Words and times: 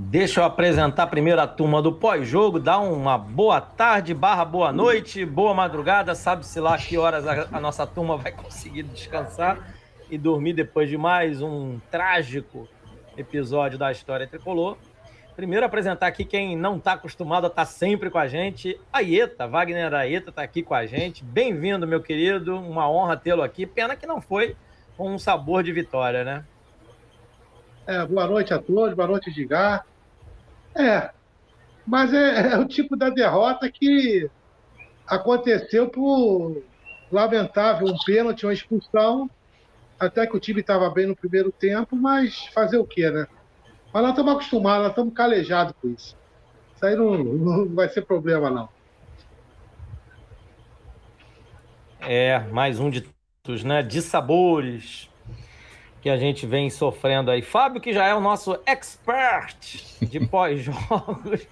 Deixa 0.00 0.40
eu 0.40 0.44
apresentar 0.44 1.08
primeiro 1.08 1.40
a 1.40 1.46
turma 1.46 1.82
do 1.82 1.92
pós-jogo, 1.92 2.60
dar 2.60 2.78
uma 2.78 3.18
boa 3.18 3.60
tarde, 3.60 4.14
barra 4.14 4.44
boa 4.44 4.72
noite, 4.72 5.26
boa 5.26 5.52
madrugada, 5.52 6.14
sabe-se 6.14 6.60
lá 6.60 6.78
que 6.78 6.96
horas 6.96 7.26
a, 7.26 7.48
a, 7.50 7.60
nossa 7.60 7.84
turma 7.84 8.16
vai 8.16 8.30
conseguir 8.30 8.84
descansar 8.84 9.74
e 10.08 10.16
dormir 10.16 10.52
depois 10.52 10.88
de 10.88 10.96
mais 10.96 11.42
um 11.42 11.80
trágico 11.90 12.68
episódio 13.16 13.76
da 13.76 13.90
história 13.90 14.26
tricolor. 14.26 14.78
Primeiro 15.34 15.66
apresentar 15.66 16.06
aqui 16.06 16.24
quem 16.24 16.56
não 16.56 16.76
está 16.76 16.92
acostumado 16.92 17.44
a 17.44 17.48
estar 17.48 17.66
tá 17.66 17.66
sempre 17.66 18.08
com 18.08 18.18
a 18.18 18.28
gente, 18.28 18.80
a 18.92 19.00
Ieta, 19.00 19.48
Wagner 19.48 19.92
Aeta 19.92 20.30
está 20.30 20.42
aqui 20.42 20.62
com 20.62 20.74
a 20.74 20.86
gente. 20.86 21.24
Bem-vindo, 21.24 21.88
meu 21.88 22.00
querido, 22.00 22.56
uma 22.56 22.88
honra 22.88 23.16
tê-lo 23.16 23.42
aqui. 23.42 23.66
Pena 23.66 23.96
que 23.96 24.06
não 24.06 24.20
foi 24.20 24.56
com 24.96 25.12
um 25.12 25.18
sabor 25.18 25.64
de 25.64 25.72
vitória, 25.72 26.22
né? 26.22 26.44
É, 27.88 28.04
boa 28.04 28.26
noite 28.26 28.52
a 28.52 28.58
todos, 28.58 28.94
boa 28.94 29.08
noite, 29.08 29.30
Edgar. 29.30 29.86
É, 30.74 31.10
mas 31.86 32.12
é, 32.12 32.52
é, 32.52 32.58
o 32.58 32.66
tipo 32.68 32.94
da 32.94 33.08
derrota 33.08 33.70
que 33.70 34.30
aconteceu 35.06 35.88
por 35.88 36.62
lamentável 37.10 37.88
um 37.88 37.96
pênalti, 38.04 38.44
uma 38.44 38.52
expulsão. 38.52 39.30
Até 39.98 40.26
que 40.26 40.36
o 40.36 40.38
time 40.38 40.60
estava 40.60 40.90
bem 40.90 41.06
no 41.06 41.16
primeiro 41.16 41.50
tempo, 41.50 41.96
mas 41.96 42.48
fazer 42.48 42.76
o 42.76 42.84
quê, 42.84 43.10
né? 43.10 43.26
Mas 43.90 44.02
nós 44.02 44.10
estamos 44.10 44.32
acostumados, 44.34 44.82
nós 44.82 44.90
estamos 44.90 45.14
calejados 45.14 45.74
com 45.80 45.88
isso. 45.88 46.14
Isso 46.76 46.84
aí 46.84 46.94
não, 46.94 47.16
não 47.16 47.74
vai 47.74 47.88
ser 47.88 48.02
problema, 48.02 48.50
não. 48.50 48.68
É, 52.00 52.38
mais 52.50 52.78
um 52.78 52.90
de 52.90 53.08
né? 53.64 53.82
De 53.82 54.02
sabores 54.02 55.07
que 56.00 56.08
a 56.08 56.16
gente 56.16 56.46
vem 56.46 56.70
sofrendo 56.70 57.30
aí. 57.30 57.42
Fábio, 57.42 57.80
que 57.80 57.92
já 57.92 58.06
é 58.06 58.14
o 58.14 58.20
nosso 58.20 58.58
expert 58.66 59.82
de 60.00 60.20
pós-jogos. 60.26 61.46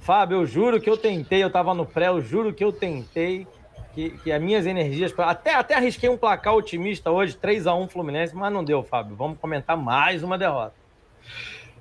Fábio, 0.00 0.38
eu 0.38 0.46
juro 0.46 0.80
que 0.80 0.88
eu 0.88 0.96
tentei, 0.96 1.42
eu 1.42 1.50
tava 1.50 1.74
no 1.74 1.84
pré, 1.84 2.08
eu 2.08 2.20
juro 2.20 2.52
que 2.52 2.62
eu 2.62 2.72
tentei 2.72 3.46
que, 3.94 4.10
que 4.10 4.30
as 4.30 4.42
minhas 4.42 4.66
energias. 4.66 5.12
Até, 5.18 5.54
até 5.54 5.74
arrisquei 5.74 6.08
um 6.08 6.18
placar 6.18 6.54
otimista 6.54 7.10
hoje, 7.10 7.36
3 7.36 7.66
a 7.66 7.74
1 7.74 7.88
Fluminense, 7.88 8.36
mas 8.36 8.52
não 8.52 8.62
deu, 8.62 8.82
Fábio. 8.82 9.16
Vamos 9.16 9.38
comentar 9.38 9.76
mais 9.76 10.22
uma 10.22 10.36
derrota. 10.36 10.74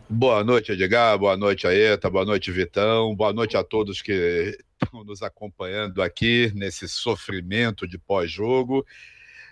Boa 0.07 0.43
noite, 0.43 0.71
Edgar. 0.71 1.17
Boa 1.17 1.35
noite, 1.35 1.67
Aeta. 1.67 2.09
Boa 2.09 2.23
noite, 2.23 2.51
Vitão. 2.51 3.13
Boa 3.15 3.33
noite 3.33 3.57
a 3.57 3.63
todos 3.63 4.01
que 4.01 4.57
estão 4.81 5.03
nos 5.03 5.21
acompanhando 5.21 6.01
aqui 6.01 6.51
nesse 6.55 6.87
sofrimento 6.87 7.87
de 7.87 7.97
pós-jogo. 7.97 8.85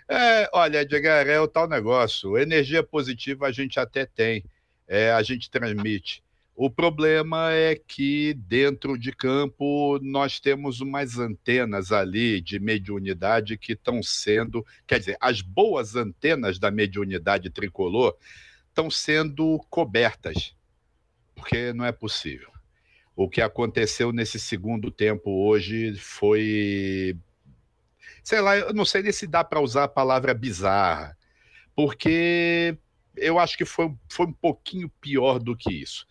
É, 0.08 0.48
olha, 0.52 0.82
Edgar, 0.82 1.26
é 1.26 1.40
o 1.40 1.48
tal 1.48 1.68
negócio. 1.68 2.36
Energia 2.36 2.82
positiva 2.82 3.46
a 3.46 3.52
gente 3.52 3.80
até 3.80 4.04
tem, 4.04 4.44
é, 4.86 5.10
a 5.12 5.22
gente 5.22 5.50
transmite. 5.50 6.22
O 6.56 6.70
problema 6.70 7.52
é 7.52 7.74
que 7.74 8.32
dentro 8.34 8.96
de 8.96 9.10
campo 9.10 9.98
nós 10.00 10.38
temos 10.38 10.80
umas 10.80 11.18
antenas 11.18 11.90
ali 11.90 12.40
de 12.40 12.60
mediunidade 12.60 13.58
que 13.58 13.72
estão 13.72 14.00
sendo, 14.02 14.64
quer 14.86 15.00
dizer, 15.00 15.16
as 15.20 15.40
boas 15.40 15.96
antenas 15.96 16.58
da 16.58 16.70
mediunidade 16.70 17.50
tricolor 17.50 18.16
estão 18.68 18.88
sendo 18.88 19.58
cobertas, 19.68 20.54
porque 21.34 21.72
não 21.72 21.84
é 21.84 21.90
possível. 21.90 22.50
O 23.16 23.28
que 23.28 23.40
aconteceu 23.40 24.12
nesse 24.12 24.38
segundo 24.38 24.92
tempo 24.92 25.30
hoje 25.48 25.96
foi 25.96 27.16
sei 28.24 28.40
lá, 28.40 28.56
eu 28.56 28.72
não 28.72 28.86
sei 28.86 29.12
se 29.12 29.26
dá 29.26 29.44
para 29.44 29.60
usar 29.60 29.84
a 29.84 29.88
palavra 29.88 30.32
bizarra, 30.32 31.16
porque 31.76 32.76
eu 33.14 33.38
acho 33.38 33.56
que 33.56 33.66
foi, 33.66 33.94
foi 34.08 34.26
um 34.26 34.32
pouquinho 34.32 34.88
pior 35.00 35.38
do 35.38 35.54
que 35.54 35.70
isso. 35.72 36.06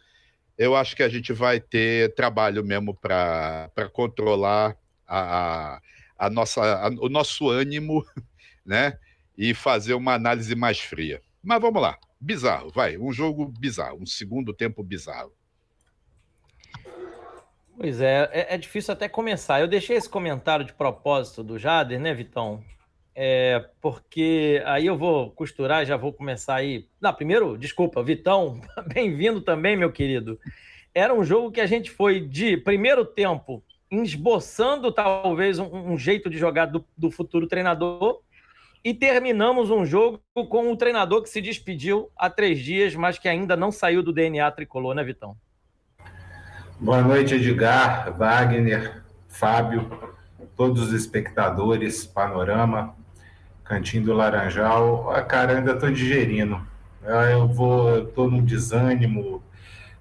Eu 0.58 0.76
acho 0.76 0.96
que 0.96 1.02
a 1.02 1.10
gente 1.10 1.34
vai 1.34 1.60
ter 1.60 2.14
trabalho 2.14 2.64
mesmo 2.64 2.94
para 2.94 3.70
controlar 3.92 4.78
a, 5.08 5.82
a, 6.18 6.30
nossa, 6.30 6.62
a, 6.62 6.88
o 6.90 7.10
nosso 7.10 7.50
ânimo, 7.50 8.06
né? 8.64 8.98
E 9.36 9.56
fazer 9.56 9.96
uma 9.96 10.14
análise 10.14 10.54
mais 10.54 10.80
fria. 10.80 11.20
Mas 11.42 11.60
vamos 11.60 11.82
lá. 11.82 11.98
Bizarro, 12.22 12.70
vai. 12.70 12.98
Um 12.98 13.12
jogo 13.12 13.48
bizarro, 13.48 14.00
um 14.02 14.06
segundo 14.06 14.54
tempo 14.54 14.84
bizarro. 14.84 15.34
Pois 17.84 18.00
é, 18.00 18.30
é, 18.32 18.56
é, 18.56 18.58
difícil 18.58 18.94
até 18.94 19.10
começar. 19.10 19.60
Eu 19.60 19.68
deixei 19.68 19.98
esse 19.98 20.08
comentário 20.08 20.64
de 20.64 20.72
propósito 20.72 21.44
do 21.44 21.60
Jader, 21.60 22.00
né, 22.00 22.14
Vitão? 22.14 22.64
É, 23.14 23.62
porque 23.82 24.64
aí 24.66 24.86
eu 24.86 24.98
vou 24.98 25.32
costurar, 25.32 25.86
já 25.86 25.98
vou 25.98 26.14
começar 26.14 26.56
aí. 26.56 26.88
Não, 27.02 27.14
primeiro, 27.14 27.58
desculpa, 27.58 28.02
Vitão, 28.02 28.62
bem-vindo 28.88 29.42
também, 29.42 29.76
meu 29.76 29.92
querido. 29.92 30.40
Era 30.96 31.14
um 31.14 31.26
jogo 31.26 31.52
que 31.52 31.60
a 31.60 31.66
gente 31.66 31.92
foi 31.92 32.22
de 32.22 32.56
primeiro 32.56 33.04
tempo 33.04 33.62
esboçando 33.92 34.90
talvez 34.90 35.60
um, 35.60 35.92
um 35.92 35.98
jeito 35.98 36.30
de 36.30 36.38
jogar 36.38 36.68
do, 36.68 36.86
do 36.98 37.12
futuro 37.12 37.48
treinador 37.48 38.22
e 38.82 38.94
terminamos 38.94 39.70
um 39.70 39.86
jogo 39.86 40.22
com 40.34 40.72
um 40.72 40.78
treinador 40.78 41.22
que 41.22 41.30
se 41.30 41.42
despediu 41.42 42.10
há 42.16 42.30
três 42.30 42.60
dias, 42.60 42.96
mas 42.96 43.20
que 43.20 43.28
ainda 43.28 43.58
não 43.58 43.74
saiu 43.74 44.02
do 44.02 44.14
DNA 44.14 44.50
tricolor, 44.52 44.96
né, 44.96 45.04
Vitão? 45.04 45.36
Boa 46.80 47.02
noite, 47.02 47.36
Edgar, 47.36 48.12
Wagner, 48.18 49.04
Fábio, 49.30 49.90
todos 50.58 50.82
os 50.88 50.94
espectadores, 50.94 52.06
Panorama, 52.06 52.96
Cantinho 53.64 54.04
do 54.04 54.14
Laranjal. 54.14 55.10
Ah, 55.12 55.22
cara, 55.22 55.58
ainda 55.58 55.74
estou 55.74 55.92
digerindo. 55.92 56.60
Ah, 57.06 57.30
eu 57.32 57.48
vou, 57.48 58.00
estou 58.00 58.30
num 58.30 58.44
desânimo. 58.44 59.42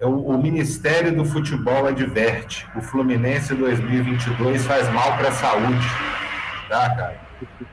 É 0.01 0.07
o, 0.07 0.37
Ministério 0.37 1.15
do 1.15 1.25
Futebol 1.25 1.87
adverte: 1.87 2.67
o 2.75 2.81
Fluminense 2.81 3.55
2022 3.55 4.65
faz 4.65 4.89
mal 4.93 5.17
para 5.17 5.29
a 5.29 5.33
saúde. 5.33 5.87
Tá, 6.69 6.91
cara? 6.97 7.21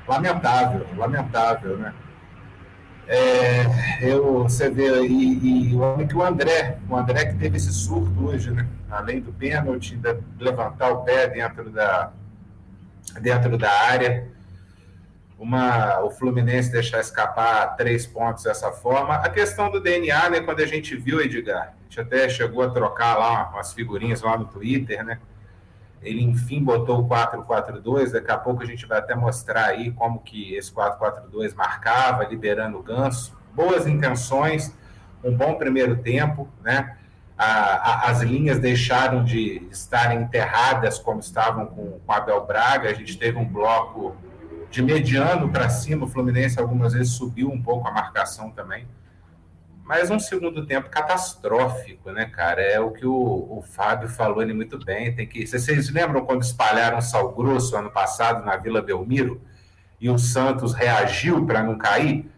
Lamentável, 0.08 0.86
lamentável, 0.96 1.78
né? 1.78 1.94
É, 3.12 3.66
eu, 4.04 4.44
você 4.44 4.70
vê, 4.70 5.02
e, 5.02 5.72
e 5.72 5.76
o 5.76 6.08
que 6.08 6.16
o 6.16 6.22
André, 6.22 6.78
o 6.88 6.96
André 6.96 7.26
que 7.26 7.40
teve 7.40 7.58
esse 7.58 7.74
surto 7.74 8.28
hoje, 8.28 8.52
né? 8.52 8.68
Além 8.88 9.20
do 9.20 9.34
pênalti, 9.34 9.96
de 9.96 10.16
levantar 10.40 10.92
o 10.92 11.04
pé 11.04 11.28
dentro 11.28 11.72
da, 11.72 12.12
dentro 13.20 13.58
da 13.58 13.72
área. 13.72 14.28
Uma, 15.40 16.02
o 16.02 16.12
Fluminense 16.12 16.72
deixar 16.72 17.00
escapar 17.00 17.76
três 17.78 18.06
pontos 18.06 18.44
dessa 18.44 18.72
forma. 18.72 19.16
A 19.16 19.30
questão 19.30 19.72
do 19.72 19.80
DNA, 19.80 20.30
né? 20.30 20.42
Quando 20.42 20.60
a 20.60 20.68
gente 20.68 20.96
viu, 20.96 21.20
Edgar, 21.20 21.70
a 21.70 21.84
gente 21.86 22.00
até 22.00 22.30
chegou 22.30 22.62
a 22.62 22.70
trocar 22.70 23.18
lá 23.18 23.50
umas 23.50 23.74
figurinhas 23.74 24.22
lá 24.22 24.38
no 24.38 24.46
Twitter, 24.46 25.04
né? 25.04 25.18
Ele, 26.02 26.24
enfim, 26.24 26.64
botou 26.64 27.00
o 27.00 27.08
4-4-2. 27.08 28.12
Daqui 28.12 28.32
a 28.32 28.38
pouco 28.38 28.64
a 28.64 28.66
gente 28.66 28.86
vai 28.86 29.00
até 29.00 29.16
mostrar 29.16 29.66
aí 29.66 29.92
como 29.92 30.20
que 30.20 30.56
esse 30.56 30.72
4-4-2 30.72 31.54
marcava, 31.56 32.24
liberando 32.26 32.78
o 32.78 32.84
ganso. 32.84 33.38
Boas 33.54 33.86
intenções, 33.86 34.74
um 35.24 35.36
bom 35.36 35.56
primeiro 35.56 35.98
tempo, 35.98 36.48
né? 36.62 36.96
A, 37.38 37.46
a, 37.46 38.10
as 38.10 38.22
linhas 38.22 38.60
deixaram 38.60 39.24
de 39.24 39.68
estarem 39.72 40.22
enterradas 40.22 41.00
como 41.00 41.20
estavam 41.20 41.68
com, 41.68 42.00
com 42.06 42.12
Abel 42.12 42.46
Braga. 42.46 42.90
A 42.90 42.94
gente 42.94 43.18
teve 43.18 43.38
um 43.38 43.46
bloco 43.46 44.16
de 44.70 44.82
mediano 44.82 45.50
para 45.50 45.70
cima. 45.70 46.06
O 46.06 46.08
Fluminense 46.08 46.60
algumas 46.60 46.94
vezes 46.94 47.14
subiu 47.14 47.50
um 47.50 47.62
pouco 47.62 47.88
a 47.88 47.92
marcação 47.92 48.52
também 48.52 48.86
mas 49.90 50.12
um 50.12 50.20
segundo 50.20 50.68
tempo 50.68 50.88
catastrófico, 50.88 52.12
né, 52.12 52.28
cara? 52.28 52.62
É 52.62 52.80
o 52.80 52.92
que 52.92 53.08
o, 53.08 53.12
o 53.12 53.64
Fábio 53.68 54.08
falou 54.08 54.40
ele 54.40 54.54
muito 54.54 54.78
bem. 54.86 55.16
Tem 55.16 55.26
que. 55.26 55.48
Vocês 55.48 55.90
lembram 55.90 56.24
quando 56.24 56.44
espalharam 56.44 57.02
sal 57.02 57.32
grosso 57.32 57.76
ano 57.76 57.90
passado 57.90 58.46
na 58.46 58.56
Vila 58.56 58.84
Belmiro 58.84 59.42
e 60.00 60.08
o 60.08 60.20
Santos 60.20 60.76
reagiu 60.76 61.44
para 61.44 61.64
não 61.64 61.76
cair? 61.76 62.30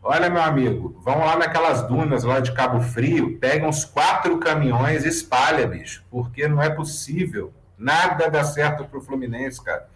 Olha, 0.00 0.30
meu 0.30 0.40
amigo, 0.40 1.00
vão 1.04 1.18
lá 1.18 1.36
naquelas 1.36 1.82
dunas 1.82 2.22
lá 2.22 2.38
de 2.38 2.52
Cabo 2.52 2.80
Frio, 2.80 3.38
pegam 3.40 3.68
uns 3.68 3.84
quatro 3.84 4.38
caminhões 4.38 5.04
e 5.04 5.08
espalha, 5.08 5.66
bicho, 5.66 6.04
porque 6.08 6.46
não 6.46 6.62
é 6.62 6.70
possível. 6.70 7.52
Nada 7.76 8.30
dá 8.30 8.44
certo 8.44 8.84
para 8.84 8.98
o 9.00 9.02
Fluminense, 9.02 9.60
cara 9.60 9.88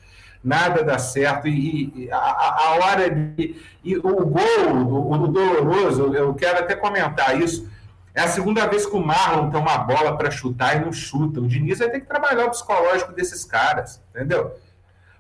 nada 0.45 0.85
dá 0.85 0.99
certo. 0.99 1.49
E, 1.49 1.93
e 1.97 2.13
a, 2.13 2.17
a, 2.19 2.79
hora 2.81 3.11
de. 3.11 3.57
E 3.83 3.97
o 3.97 4.03
gol, 4.03 5.13
o, 5.13 5.27
doloroso, 5.29 6.15
eu 6.15 6.35
quero 6.35 6.59
até 6.59 6.77
comentar 6.77 7.41
isso. 7.41 7.69
É 8.15 8.21
a 8.23 8.29
segunda 8.29 8.67
vez 8.67 8.87
que 8.87 8.95
o 8.95 9.05
Marlon 9.05 9.51
tem 9.51 9.61
uma 9.61 9.79
bola 9.79 10.17
para 10.17 10.31
chutar 10.31 10.77
e 10.77 10.85
não 10.85 10.93
chuta. 10.93 11.41
O 11.41 11.49
Diniz 11.49 11.81
vai 11.81 11.91
ter 11.91 12.01
que 12.01 12.07
trabalhar 12.07 12.47
o 12.47 12.51
psicológico 12.51 13.13
desses 13.13 13.45
caras, 13.45 14.01
entendeu? 14.11 14.55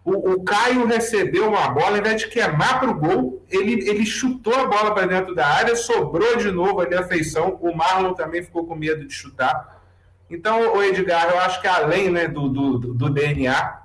O, 0.04 0.34
o 0.34 0.44
Caio 0.44 0.86
recebeu 0.86 1.48
uma 1.48 1.68
bola, 1.70 1.92
ao 1.92 1.96
invés 1.96 2.20
de 2.20 2.28
queimar 2.28 2.78
para 2.78 2.90
o 2.90 2.94
gol, 2.94 3.42
ele, 3.50 3.88
ele 3.88 4.04
chutou 4.04 4.54
a 4.54 4.66
bola 4.66 4.94
para 4.94 5.06
dentro 5.06 5.34
da 5.34 5.46
área, 5.46 5.74
sobrou 5.74 6.36
de 6.36 6.52
novo 6.52 6.80
ali 6.80 6.94
a 6.94 7.02
feição. 7.02 7.58
O 7.60 7.74
Marlon 7.74 8.12
também 8.12 8.42
ficou 8.42 8.66
com 8.66 8.76
medo 8.76 9.04
de 9.06 9.12
chutar. 9.12 9.82
Então, 10.28 10.76
o 10.76 10.82
Edgar, 10.82 11.30
eu 11.30 11.40
acho 11.40 11.60
que 11.60 11.66
além 11.66 12.10
né, 12.10 12.28
do, 12.28 12.48
do, 12.48 12.78
do 12.78 13.10
DNA, 13.10 13.83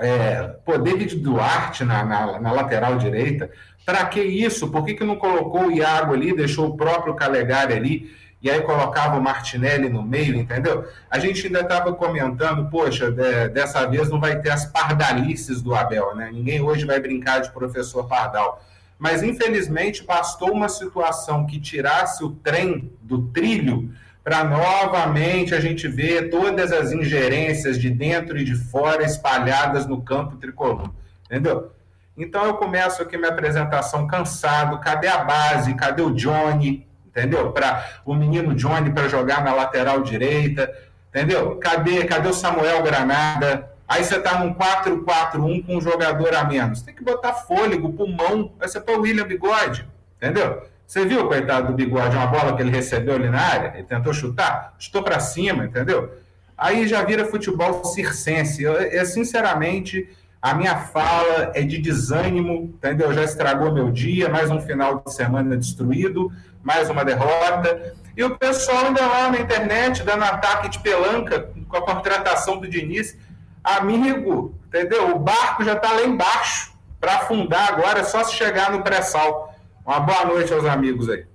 é, 0.00 0.48
pô, 0.64 0.78
David 0.78 1.16
Duarte 1.16 1.84
na, 1.84 2.04
na, 2.04 2.40
na 2.40 2.52
lateral 2.52 2.96
direita. 2.96 3.50
Para 3.84 4.04
que 4.06 4.20
isso? 4.20 4.70
Por 4.70 4.84
que, 4.84 4.94
que 4.94 5.04
não 5.04 5.16
colocou 5.16 5.66
o 5.66 5.72
Iago 5.72 6.14
ali, 6.14 6.34
deixou 6.34 6.68
o 6.68 6.76
próprio 6.76 7.14
Calegari 7.14 7.74
ali? 7.74 8.20
e 8.42 8.50
aí 8.50 8.62
colocava 8.62 9.18
o 9.18 9.22
Martinelli 9.22 9.88
no 9.88 10.02
meio, 10.02 10.34
entendeu? 10.34 10.88
A 11.10 11.18
gente 11.18 11.46
ainda 11.46 11.60
estava 11.60 11.92
comentando, 11.92 12.70
poxa, 12.70 13.10
de, 13.10 13.48
dessa 13.48 13.86
vez 13.86 14.08
não 14.08 14.18
vai 14.18 14.40
ter 14.40 14.50
as 14.50 14.64
pardalices 14.64 15.60
do 15.60 15.74
Abel, 15.74 16.14
né? 16.14 16.30
Ninguém 16.32 16.60
hoje 16.60 16.86
vai 16.86 16.98
brincar 16.98 17.40
de 17.40 17.50
professor 17.50 18.08
Pardal. 18.08 18.64
Mas, 18.98 19.22
infelizmente, 19.22 20.04
bastou 20.04 20.52
uma 20.52 20.68
situação 20.68 21.46
que 21.46 21.60
tirasse 21.60 22.24
o 22.24 22.30
trem 22.30 22.90
do 23.02 23.26
trilho 23.28 23.92
para 24.30 24.44
novamente 24.44 25.56
a 25.56 25.60
gente 25.60 25.88
ver 25.88 26.30
todas 26.30 26.70
as 26.70 26.92
ingerências 26.92 27.76
de 27.76 27.90
dentro 27.90 28.38
e 28.38 28.44
de 28.44 28.54
fora 28.54 29.02
espalhadas 29.02 29.88
no 29.88 30.02
campo 30.02 30.36
tricolor, 30.36 30.88
entendeu? 31.24 31.72
Então 32.16 32.44
eu 32.44 32.54
começo 32.54 33.02
aqui 33.02 33.18
minha 33.18 33.32
apresentação 33.32 34.06
cansado, 34.06 34.78
cadê 34.78 35.08
a 35.08 35.24
base, 35.24 35.74
cadê 35.74 36.00
o 36.00 36.12
Johnny, 36.12 36.86
entendeu? 37.04 37.50
Para 37.50 37.84
o 38.06 38.14
menino 38.14 38.54
Johnny 38.54 38.92
para 38.92 39.08
jogar 39.08 39.42
na 39.42 39.52
lateral 39.52 40.00
direita, 40.00 40.72
entendeu? 41.08 41.56
Cadê, 41.56 42.04
cadê 42.04 42.28
o 42.28 42.32
Samuel 42.32 42.84
Granada? 42.84 43.68
Aí 43.88 44.04
você 44.04 44.20
tá 44.20 44.38
num 44.38 44.54
4-4-1 44.54 45.66
com 45.66 45.76
um 45.76 45.80
jogador 45.80 46.36
a 46.36 46.44
menos. 46.44 46.82
Tem 46.82 46.94
que 46.94 47.02
botar 47.02 47.32
fôlego, 47.32 47.92
pulmão. 47.94 48.52
Vai 48.56 48.68
ser 48.68 48.82
para 48.82 48.96
o 48.96 49.00
William 49.00 49.26
Bigode, 49.26 49.84
entendeu? 50.18 50.69
Você 50.90 51.04
viu, 51.04 51.28
coitado 51.28 51.68
do 51.68 51.72
Bigode, 51.72 52.16
uma 52.16 52.26
bola 52.26 52.56
que 52.56 52.62
ele 52.62 52.70
recebeu 52.72 53.14
ali 53.14 53.30
na 53.30 53.40
área? 53.40 53.74
Ele 53.76 53.84
tentou 53.84 54.12
chutar, 54.12 54.74
chutou 54.76 55.04
para 55.04 55.20
cima, 55.20 55.64
entendeu? 55.64 56.12
Aí 56.58 56.88
já 56.88 57.04
vira 57.04 57.24
futebol 57.26 57.84
circense. 57.84 58.64
Eu, 58.64 58.72
eu, 58.72 59.06
sinceramente, 59.06 60.08
a 60.42 60.52
minha 60.52 60.76
fala 60.78 61.52
é 61.54 61.62
de 61.62 61.78
desânimo, 61.78 62.74
entendeu? 62.74 63.14
Já 63.14 63.22
estragou 63.22 63.72
meu 63.72 63.92
dia, 63.92 64.28
mais 64.28 64.50
um 64.50 64.60
final 64.60 65.00
de 65.06 65.14
semana 65.14 65.56
destruído, 65.56 66.32
mais 66.60 66.90
uma 66.90 67.04
derrota. 67.04 67.94
E 68.16 68.24
o 68.24 68.36
pessoal 68.36 68.86
ainda 68.86 69.06
lá 69.06 69.30
na 69.30 69.38
internet, 69.38 70.02
dando 70.02 70.24
ataque 70.24 70.70
de 70.70 70.80
pelanca 70.80 71.52
com 71.68 71.76
a 71.76 71.82
contratação 71.82 72.58
do 72.58 72.68
Diniz. 72.68 73.16
Amigo, 73.62 74.56
entendeu? 74.66 75.14
O 75.14 75.20
barco 75.20 75.62
já 75.62 75.74
está 75.74 75.92
lá 75.92 76.02
embaixo. 76.02 76.72
Para 76.98 77.14
afundar 77.14 77.74
agora 77.74 78.00
é 78.00 78.02
só 78.02 78.24
se 78.24 78.34
chegar 78.34 78.72
no 78.72 78.82
pré-sal. 78.82 79.49
Uma 79.84 80.00
boa 80.00 80.24
noite 80.26 80.52
aos 80.52 80.64
amigos 80.64 81.08
aí. 81.08 81.26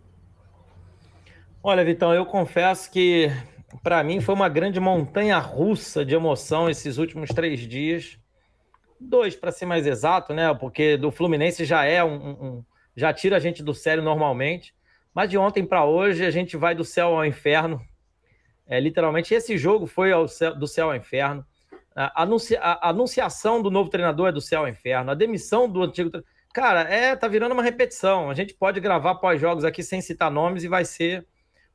Olha, 1.63 1.83
Vitão, 1.83 2.13
eu 2.13 2.25
confesso 2.25 2.91
que 2.91 3.31
para 3.81 4.03
mim 4.03 4.21
foi 4.21 4.35
uma 4.35 4.47
grande 4.47 4.79
montanha 4.79 5.37
russa 5.39 6.05
de 6.05 6.13
emoção 6.13 6.69
esses 6.69 6.97
últimos 6.97 7.29
três 7.29 7.61
dias. 7.61 8.19
Dois, 8.99 9.35
para 9.35 9.51
ser 9.51 9.65
mais 9.65 9.87
exato, 9.87 10.33
né? 10.33 10.53
Porque 10.53 10.95
do 10.95 11.11
Fluminense 11.11 11.65
já 11.65 11.85
é 11.85 12.03
um, 12.03 12.15
um, 12.15 12.65
já 12.95 13.11
tira 13.11 13.37
a 13.37 13.39
gente 13.39 13.63
do 13.63 13.73
sério 13.73 14.03
normalmente. 14.03 14.75
Mas 15.13 15.29
de 15.29 15.37
ontem 15.37 15.65
para 15.65 15.83
hoje 15.83 16.23
a 16.23 16.29
gente 16.29 16.55
vai 16.55 16.75
do 16.75 16.85
céu 16.85 17.17
ao 17.17 17.25
inferno. 17.25 17.81
É, 18.67 18.79
literalmente, 18.79 19.33
esse 19.33 19.57
jogo 19.57 19.87
foi 19.87 20.11
céu, 20.27 20.55
do 20.55 20.67
céu 20.67 20.89
ao 20.89 20.95
inferno. 20.95 21.43
A, 21.95 22.23
anuncia, 22.23 22.59
a, 22.59 22.89
anunciação 22.89 23.61
do 23.61 23.71
novo 23.71 23.89
treinador 23.89 24.27
é 24.27 24.31
do 24.31 24.41
céu 24.41 24.61
ao 24.61 24.67
inferno. 24.67 25.09
A 25.09 25.15
demissão 25.15 25.67
do 25.67 25.81
antigo 25.81 26.09
treinador 26.09 26.34
Cara, 26.55 26.83
é, 26.83 27.13
tá 27.17 27.27
virando 27.27 27.51
uma 27.51 27.61
repetição. 27.61 28.29
A 28.29 28.33
gente 28.33 28.53
pode 28.53 28.79
gravar 28.79 29.15
pós-jogos 29.15 29.65
aqui 29.65 29.83
sem 29.83 29.99
citar 29.99 30.31
nomes 30.31 30.63
e 30.63 30.69
vai 30.69 30.85
ser 30.85 31.27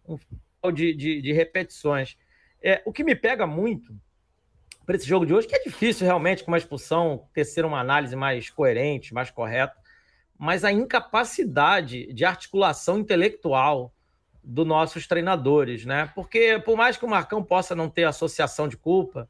um 0.09 0.73
de, 0.73 0.95
de, 0.95 1.21
de 1.21 1.33
repetições. 1.35 2.17
É, 2.63 2.81
o 2.87 2.91
que 2.91 3.05
me 3.05 3.15
pega 3.15 3.47
muito 3.47 3.95
para 4.87 4.97
esse 4.97 5.07
jogo 5.07 5.27
de 5.27 5.35
hoje, 5.35 5.47
que 5.47 5.55
é 5.55 5.63
difícil 5.63 6.07
realmente 6.07 6.43
com 6.43 6.51
uma 6.51 6.57
expulsão 6.57 7.29
ter 7.35 7.45
ser 7.45 7.67
uma 7.67 7.79
análise 7.79 8.17
mais 8.17 8.49
coerente, 8.49 9.13
mais 9.13 9.31
correta, 9.31 9.77
mas 10.39 10.65
a 10.65 10.73
incapacidade 10.73 12.11
de 12.15 12.25
articulação 12.25 13.01
intelectual 13.01 13.93
dos 14.43 14.67
nossos 14.67 15.07
treinadores, 15.07 15.85
né? 15.85 16.11
Porque 16.15 16.59
por 16.65 16.75
mais 16.75 16.97
que 16.97 17.05
o 17.05 17.11
Marcão 17.11 17.45
possa 17.45 17.75
não 17.77 17.91
ter 17.91 18.05
associação 18.05 18.67
de 18.67 18.79
culpa, 18.79 19.29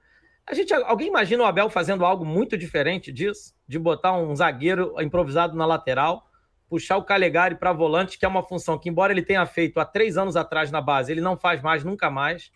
a 0.50 0.54
gente, 0.54 0.74
alguém 0.74 1.08
imagina 1.08 1.44
o 1.44 1.46
Abel 1.46 1.70
fazendo 1.70 2.04
algo 2.04 2.24
muito 2.24 2.58
diferente 2.58 3.12
disso? 3.12 3.54
De 3.68 3.78
botar 3.78 4.12
um 4.12 4.34
zagueiro 4.34 5.00
improvisado 5.00 5.56
na 5.56 5.64
lateral, 5.64 6.26
puxar 6.68 6.96
o 6.96 7.04
Calegari 7.04 7.54
para 7.54 7.72
volante, 7.72 8.18
que 8.18 8.24
é 8.24 8.28
uma 8.28 8.42
função 8.42 8.76
que, 8.76 8.88
embora 8.88 9.12
ele 9.12 9.22
tenha 9.22 9.46
feito 9.46 9.78
há 9.78 9.84
três 9.84 10.18
anos 10.18 10.36
atrás 10.36 10.72
na 10.72 10.80
base, 10.80 11.12
ele 11.12 11.20
não 11.20 11.36
faz 11.36 11.62
mais, 11.62 11.84
nunca 11.84 12.10
mais. 12.10 12.50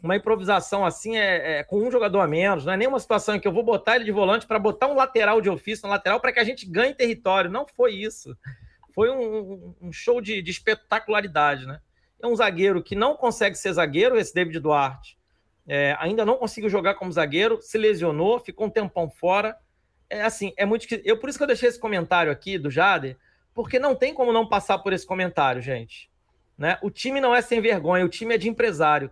Uma 0.00 0.14
improvisação 0.14 0.84
assim 0.84 1.16
é, 1.16 1.58
é 1.58 1.64
com 1.64 1.84
um 1.84 1.90
jogador 1.90 2.20
a 2.20 2.28
menos, 2.28 2.64
não 2.64 2.72
é 2.72 2.76
nenhuma 2.76 3.00
situação 3.00 3.34
em 3.34 3.40
que 3.40 3.48
eu 3.48 3.52
vou 3.52 3.64
botar 3.64 3.96
ele 3.96 4.04
de 4.04 4.12
volante 4.12 4.46
para 4.46 4.58
botar 4.58 4.86
um 4.86 4.94
lateral 4.94 5.40
de 5.40 5.50
ofício 5.50 5.82
na 5.88 5.94
lateral 5.94 6.20
para 6.20 6.32
que 6.32 6.38
a 6.38 6.44
gente 6.44 6.64
ganhe 6.64 6.94
território. 6.94 7.50
Não 7.50 7.66
foi 7.66 7.94
isso. 7.94 8.36
Foi 8.94 9.10
um, 9.10 9.74
um 9.82 9.92
show 9.92 10.20
de, 10.20 10.40
de 10.40 10.50
espetacularidade, 10.52 11.66
né? 11.66 11.80
É 12.22 12.26
um 12.26 12.36
zagueiro 12.36 12.82
que 12.82 12.94
não 12.94 13.16
consegue 13.16 13.56
ser 13.56 13.72
zagueiro, 13.72 14.16
esse 14.16 14.32
David 14.32 14.60
Duarte 14.60 15.16
é, 15.66 15.96
ainda 15.98 16.24
não 16.24 16.36
conseguiu 16.36 16.70
jogar 16.70 16.94
como 16.94 17.12
zagueiro, 17.12 17.60
se 17.60 17.76
lesionou, 17.76 18.38
ficou 18.38 18.66
um 18.66 18.70
tempão 18.70 19.10
fora. 19.10 19.56
É 20.08 20.22
assim, 20.22 20.52
é 20.56 20.64
muito. 20.64 20.86
Eu 21.04 21.18
por 21.18 21.28
isso 21.28 21.38
que 21.38 21.42
eu 21.42 21.48
deixei 21.48 21.68
esse 21.68 21.80
comentário 21.80 22.30
aqui 22.30 22.58
do 22.58 22.70
Jader, 22.70 23.16
porque 23.52 23.78
não 23.78 23.94
tem 23.94 24.14
como 24.14 24.32
não 24.32 24.48
passar 24.48 24.78
por 24.78 24.92
esse 24.92 25.06
comentário, 25.06 25.60
gente. 25.60 26.08
Né? 26.56 26.78
O 26.82 26.90
time 26.90 27.20
não 27.20 27.34
é 27.34 27.42
sem 27.42 27.60
vergonha, 27.60 28.04
o 28.04 28.08
time 28.08 28.34
é 28.34 28.38
de 28.38 28.48
empresário. 28.48 29.10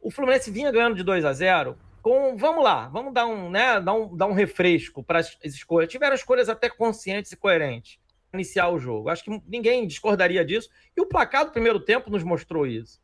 O 0.00 0.10
Fluminense 0.10 0.50
vinha 0.50 0.70
ganhando 0.70 0.94
de 0.94 1.02
2 1.02 1.24
a 1.24 1.32
0 1.32 1.76
com. 2.00 2.36
Vamos 2.36 2.62
lá, 2.62 2.88
vamos 2.88 3.12
dar 3.12 3.26
um, 3.26 3.50
né, 3.50 3.80
dar 3.80 3.94
um, 3.94 4.16
dar 4.16 4.26
um 4.26 4.32
refresco 4.32 5.02
para 5.02 5.18
as 5.18 5.36
escolhas. 5.42 5.90
Tiveram 5.90 6.14
escolhas 6.14 6.48
até 6.48 6.70
conscientes 6.70 7.32
e 7.32 7.36
coerentes 7.36 7.98
iniciar 8.32 8.68
o 8.68 8.78
jogo. 8.78 9.08
Acho 9.08 9.24
que 9.24 9.42
ninguém 9.46 9.86
discordaria 9.86 10.44
disso. 10.44 10.68
E 10.96 11.00
o 11.00 11.06
placar 11.06 11.44
do 11.44 11.50
primeiro 11.50 11.80
tempo 11.80 12.10
nos 12.10 12.22
mostrou 12.22 12.66
isso. 12.66 13.00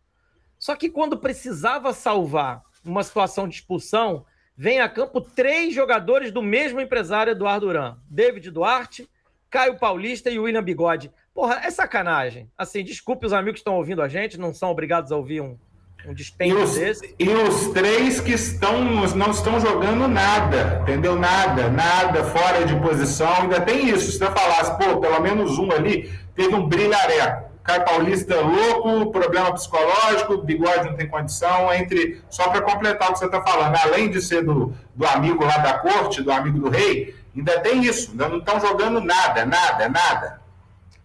Só 0.58 0.76
que 0.76 0.88
quando 0.88 1.18
precisava 1.18 1.92
salvar 1.92 2.62
numa 2.84 3.02
situação 3.02 3.48
de 3.48 3.56
expulsão, 3.56 4.24
vem 4.56 4.80
a 4.80 4.88
campo 4.88 5.20
três 5.20 5.74
jogadores 5.74 6.30
do 6.32 6.42
mesmo 6.42 6.80
empresário 6.80 7.30
Eduardo 7.30 7.66
Duran: 7.66 7.96
David 8.08 8.50
Duarte, 8.50 9.08
Caio 9.50 9.78
Paulista 9.78 10.30
e 10.30 10.38
William 10.38 10.62
Bigode. 10.62 11.10
Porra, 11.34 11.60
é 11.64 11.70
sacanagem. 11.70 12.50
Assim, 12.56 12.82
desculpe 12.82 13.26
os 13.26 13.32
amigos 13.32 13.54
que 13.54 13.60
estão 13.60 13.76
ouvindo 13.76 14.02
a 14.02 14.08
gente, 14.08 14.38
não 14.38 14.52
são 14.52 14.70
obrigados 14.70 15.12
a 15.12 15.16
ouvir 15.16 15.40
um, 15.40 15.58
um 16.06 16.12
dispêndio 16.14 16.58
e 16.58 16.62
os, 16.62 16.74
desse. 16.74 17.14
E 17.18 17.28
os 17.28 17.68
três 17.68 18.20
que 18.20 18.32
estão 18.32 18.82
não 19.14 19.30
estão 19.30 19.60
jogando 19.60 20.08
nada, 20.08 20.80
entendeu? 20.82 21.16
Nada, 21.16 21.68
nada, 21.70 22.24
fora 22.24 22.64
de 22.64 22.74
posição. 22.80 23.32
Ainda 23.42 23.60
tem 23.60 23.88
isso. 23.88 24.12
Se 24.12 24.18
você 24.18 24.26
falasse, 24.26 24.76
pô, 24.78 25.00
pelo 25.00 25.20
menos 25.20 25.58
um 25.58 25.70
ali 25.70 26.10
teve 26.34 26.54
um 26.54 26.66
brilhareco. 26.66 27.51
Caio 27.62 27.84
Paulista 27.84 28.34
louco, 28.40 29.12
problema 29.12 29.52
psicológico, 29.54 30.38
bigode 30.38 30.90
não 30.90 30.96
tem 30.96 31.08
condição, 31.08 31.72
entre. 31.72 32.20
Só 32.28 32.48
para 32.48 32.62
completar 32.62 33.10
o 33.10 33.12
que 33.12 33.20
você 33.20 33.26
está 33.26 33.40
falando, 33.40 33.76
além 33.76 34.10
de 34.10 34.20
ser 34.20 34.44
do, 34.44 34.74
do 34.94 35.06
amigo 35.06 35.44
lá 35.44 35.58
da 35.58 35.78
corte, 35.78 36.22
do 36.22 36.32
amigo 36.32 36.58
do 36.58 36.68
rei, 36.68 37.14
ainda 37.36 37.60
tem 37.60 37.84
isso, 37.84 38.10
ainda 38.10 38.28
não 38.28 38.38
estão 38.38 38.60
jogando 38.60 39.00
nada, 39.00 39.46
nada, 39.46 39.88
nada. 39.88 40.41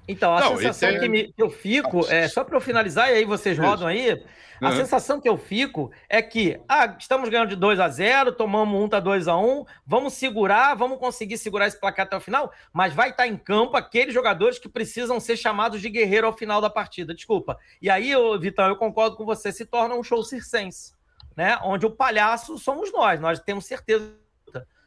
Então, 0.08 0.36
a 0.36 0.40
não, 0.40 0.58
sensação 0.58 0.90
tem... 0.90 1.00
que, 1.00 1.10
me, 1.10 1.34
que, 1.34 1.42
eu 1.42 1.50
fico, 1.50 2.06
é, 2.08 2.28
só 2.28 2.44
para 2.44 2.56
eu 2.56 2.62
finalizar, 2.62 3.10
e 3.10 3.14
aí 3.14 3.26
vocês 3.26 3.58
rodam 3.58 3.88
aí, 3.88 4.24
a 4.62 4.70
uhum. 4.70 4.76
sensação 4.76 5.22
que 5.22 5.30
eu 5.30 5.38
fico 5.38 5.92
é 6.10 6.22
que 6.22 6.60
ah, 6.68 6.96
estamos 6.98 7.30
ganhando 7.30 7.50
de 7.50 7.56
2 7.56 7.80
a 7.80 7.88
0 7.88 8.32
tomamos 8.32 8.82
um, 8.82 8.90
tá 8.90 9.00
2 9.00 9.28
a 9.28 9.38
1 9.38 9.66
vamos 9.86 10.14
segurar, 10.14 10.74
vamos 10.74 10.98
conseguir 10.98 11.38
segurar 11.38 11.68
esse 11.68 11.80
placar 11.80 12.06
até 12.06 12.18
o 12.18 12.22
final, 12.22 12.52
mas 12.74 12.94
vai 12.94 13.10
estar 13.10 13.24
tá 13.24 13.28
em 13.28 13.38
campo 13.38 13.78
aqueles 13.78 14.14
jogadores 14.14 14.58
que 14.58 14.68
precisam 14.68 15.20
ser 15.20 15.38
chamados 15.38 15.80
de 15.80 15.90
guerreiro 15.90 16.26
ao 16.26 16.34
final 16.34 16.60
da 16.60 16.70
partida. 16.70 17.14
Desculpa. 17.14 17.58
E 17.82 17.90
aí, 17.90 18.14
Vitão, 18.40 18.68
eu 18.68 18.76
concordo 18.76 19.16
com 19.16 19.26
você, 19.26 19.52
se 19.52 19.66
torna 19.66 19.96
um 19.96 20.04
show 20.04 20.24
circense, 20.24 20.94
né? 21.36 21.60
Onde 21.64 21.86
o 21.86 21.92
palhaço 21.92 22.58
somos 22.58 22.92
nós, 22.92 23.20
nós 23.20 23.40
temos 23.40 23.66
certeza. 23.66 24.16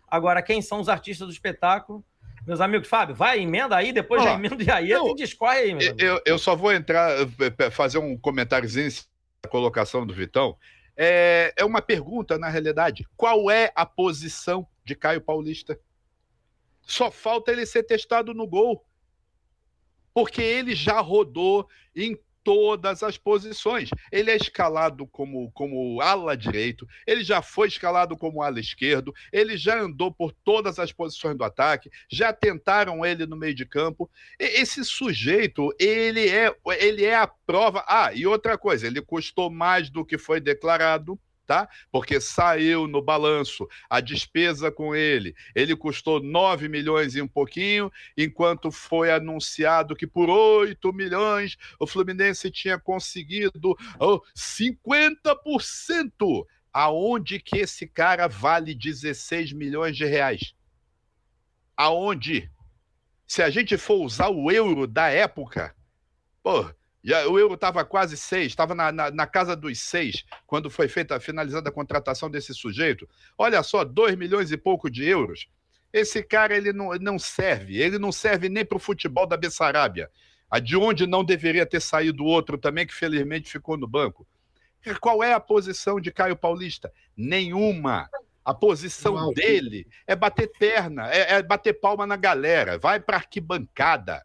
Agora, 0.08 0.42
quem 0.42 0.60
são 0.60 0.80
os 0.80 0.88
artistas 0.88 1.28
do 1.28 1.32
espetáculo? 1.32 2.04
Meus 2.46 2.60
amigos, 2.60 2.88
Fábio, 2.88 3.14
vai, 3.14 3.40
emenda 3.40 3.76
aí, 3.76 3.92
depois 3.92 4.22
já 4.22 4.32
emenda 4.32 4.62
e 4.62 4.70
aí, 4.70 4.92
e 4.92 5.14
discorre 5.14 5.58
aí, 5.58 5.74
meu 5.74 5.94
eu, 5.98 6.20
eu 6.24 6.38
só 6.38 6.56
vou 6.56 6.72
entrar, 6.72 7.10
fazer 7.70 7.98
um 7.98 8.16
comentáriozinho 8.16 8.90
a 9.42 9.48
colocação 9.48 10.06
do 10.06 10.12
Vitão, 10.12 10.56
é, 10.96 11.52
é 11.56 11.64
uma 11.64 11.80
pergunta, 11.80 12.38
na 12.38 12.48
realidade. 12.48 13.06
Qual 13.16 13.50
é 13.50 13.72
a 13.74 13.86
posição 13.86 14.66
de 14.84 14.94
Caio 14.94 15.20
Paulista? 15.20 15.78
Só 16.82 17.10
falta 17.10 17.50
ele 17.50 17.64
ser 17.64 17.84
testado 17.84 18.34
no 18.34 18.46
gol. 18.46 18.84
Porque 20.12 20.42
ele 20.42 20.74
já 20.74 21.00
rodou 21.00 21.68
em 21.94 22.18
todas 22.42 23.02
as 23.02 23.16
posições. 23.16 23.90
Ele 24.10 24.30
é 24.30 24.36
escalado 24.36 25.06
como, 25.06 25.50
como 25.52 26.00
ala 26.00 26.36
direito, 26.36 26.86
ele 27.06 27.22
já 27.22 27.42
foi 27.42 27.68
escalado 27.68 28.16
como 28.16 28.42
ala 28.42 28.60
esquerdo, 28.60 29.14
ele 29.32 29.56
já 29.56 29.80
andou 29.80 30.12
por 30.12 30.32
todas 30.32 30.78
as 30.78 30.92
posições 30.92 31.36
do 31.36 31.44
ataque, 31.44 31.90
já 32.10 32.32
tentaram 32.32 33.04
ele 33.04 33.26
no 33.26 33.36
meio 33.36 33.54
de 33.54 33.66
campo. 33.66 34.10
Esse 34.38 34.84
sujeito, 34.84 35.74
ele 35.78 36.28
é, 36.28 36.54
ele 36.78 37.04
é 37.04 37.16
a 37.16 37.26
prova. 37.26 37.84
Ah, 37.86 38.12
e 38.12 38.26
outra 38.26 38.56
coisa, 38.56 38.86
ele 38.86 39.00
custou 39.00 39.50
mais 39.50 39.90
do 39.90 40.04
que 40.04 40.18
foi 40.18 40.40
declarado 40.40 41.18
tá? 41.50 41.68
Porque 41.90 42.20
saiu 42.20 42.86
no 42.86 43.02
balanço 43.02 43.66
a 43.90 43.98
despesa 43.98 44.70
com 44.70 44.94
ele. 44.94 45.34
Ele 45.52 45.74
custou 45.74 46.22
9 46.22 46.68
milhões 46.68 47.16
e 47.16 47.20
um 47.20 47.26
pouquinho, 47.26 47.90
enquanto 48.16 48.70
foi 48.70 49.10
anunciado 49.10 49.96
que 49.96 50.06
por 50.06 50.30
8 50.30 50.92
milhões 50.92 51.56
o 51.80 51.88
Fluminense 51.88 52.52
tinha 52.52 52.78
conseguido 52.78 53.76
oh, 53.98 54.20
50%. 54.32 56.46
Aonde 56.72 57.40
que 57.40 57.58
esse 57.58 57.84
cara 57.84 58.28
vale 58.28 58.72
16 58.72 59.52
milhões 59.52 59.96
de 59.96 60.04
reais? 60.04 60.54
Aonde? 61.76 62.48
Se 63.26 63.42
a 63.42 63.50
gente 63.50 63.76
for 63.76 64.04
usar 64.04 64.28
o 64.28 64.52
euro 64.52 64.86
da 64.86 65.08
época, 65.08 65.74
já, 67.02 67.26
o 67.26 67.38
euro 67.38 67.54
estava 67.54 67.84
quase 67.84 68.16
seis, 68.16 68.48
estava 68.48 68.74
na, 68.74 68.92
na, 68.92 69.10
na, 69.10 69.26
casa 69.26 69.56
dos 69.56 69.78
seis, 69.80 70.24
quando 70.46 70.68
foi 70.68 70.86
feita, 70.86 71.18
finalizada 71.18 71.70
a 71.70 71.72
contratação 71.72 72.30
desse 72.30 72.54
sujeito. 72.54 73.08
Olha 73.38 73.62
só, 73.62 73.84
dois 73.84 74.14
milhões 74.16 74.52
e 74.52 74.56
pouco 74.56 74.90
de 74.90 75.04
euros. 75.04 75.48
Esse 75.92 76.22
cara 76.22 76.54
ele 76.54 76.72
não, 76.72 76.90
não 77.00 77.18
serve, 77.18 77.78
ele 77.78 77.98
não 77.98 78.12
serve 78.12 78.48
nem 78.48 78.64
para 78.64 78.76
o 78.76 78.80
futebol 78.80 79.26
da 79.26 79.36
Bessarabia, 79.36 80.10
de 80.62 80.76
onde 80.76 81.06
não 81.06 81.24
deveria 81.24 81.64
ter 81.64 81.80
saído 81.80 82.24
outro 82.24 82.58
também, 82.58 82.86
que 82.86 82.94
felizmente 82.94 83.50
ficou 83.50 83.76
no 83.76 83.88
banco. 83.88 84.26
Qual 85.00 85.22
é 85.24 85.32
a 85.32 85.40
posição 85.40 86.00
de 86.00 86.12
Caio 86.12 86.36
Paulista? 86.36 86.92
Nenhuma. 87.16 88.08
A 88.44 88.54
posição 88.54 89.32
dele 89.32 89.86
é 90.06 90.16
bater 90.16 90.50
perna, 90.58 91.10
é, 91.10 91.34
é 91.34 91.42
bater 91.42 91.74
palma 91.74 92.06
na 92.06 92.16
galera, 92.16 92.78
vai 92.78 92.98
para 92.98 93.16
arquibancada 93.16 94.24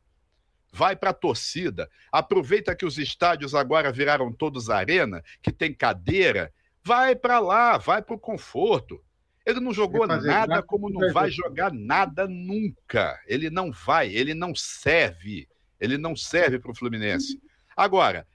vai 0.75 0.93
para 0.93 1.11
a 1.11 1.13
torcida. 1.13 1.89
Aproveita 2.11 2.75
que 2.75 2.85
os 2.85 2.97
estádios 2.97 3.55
agora 3.55 3.93
viraram 3.93 4.29
todos 4.31 4.69
arena, 4.69 5.23
que 5.41 5.49
tem 5.49 5.73
cadeira, 5.73 6.51
vai 6.83 7.15
para 7.15 7.39
lá, 7.39 7.77
vai 7.77 8.01
para 8.01 8.15
o 8.15 8.19
conforto. 8.19 9.01
Ele 9.45 9.61
não 9.61 9.73
jogou 9.73 10.05
nada 10.05 10.61
como 10.61 10.89
não 10.89 11.13
vai 11.13 11.31
jogar 11.31 11.71
nada 11.71 12.27
nunca. 12.27 13.17
Ele 13.25 13.49
não 13.49 13.71
vai, 13.71 14.09
ele 14.09 14.33
não 14.33 14.53
serve. 14.53 15.47
Ele 15.79 15.97
não 15.97 16.13
serve 16.13 16.59
para 16.59 16.71
o 16.71 16.75
Fluminense. 16.75 17.39
Agora, 17.77 18.27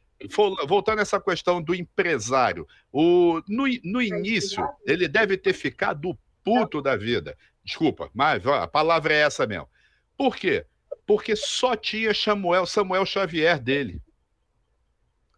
voltando 0.67 1.01
a 1.01 1.03
essa 1.03 1.21
questão 1.21 1.61
do 1.61 1.75
empresário, 1.75 2.67
o, 2.91 3.43
no, 3.47 3.65
no 3.85 4.01
início, 4.01 4.67
ele 4.87 5.07
deve 5.07 5.37
ter 5.37 5.53
ficado 5.53 6.19
puto 6.43 6.81
da 6.81 6.97
vida. 6.97 7.37
Desculpa, 7.63 8.09
mas 8.15 8.47
a 8.47 8.67
palavra 8.67 9.13
é 9.13 9.19
essa 9.19 9.47
mesmo. 9.47 9.69
Por 10.17 10.37
quê? 10.37 10.65
Porque 11.11 11.35
só 11.35 11.75
tinha 11.75 12.14
Samuel, 12.14 12.64
Samuel 12.67 13.05
Xavier 13.05 13.59
dele. 13.59 14.00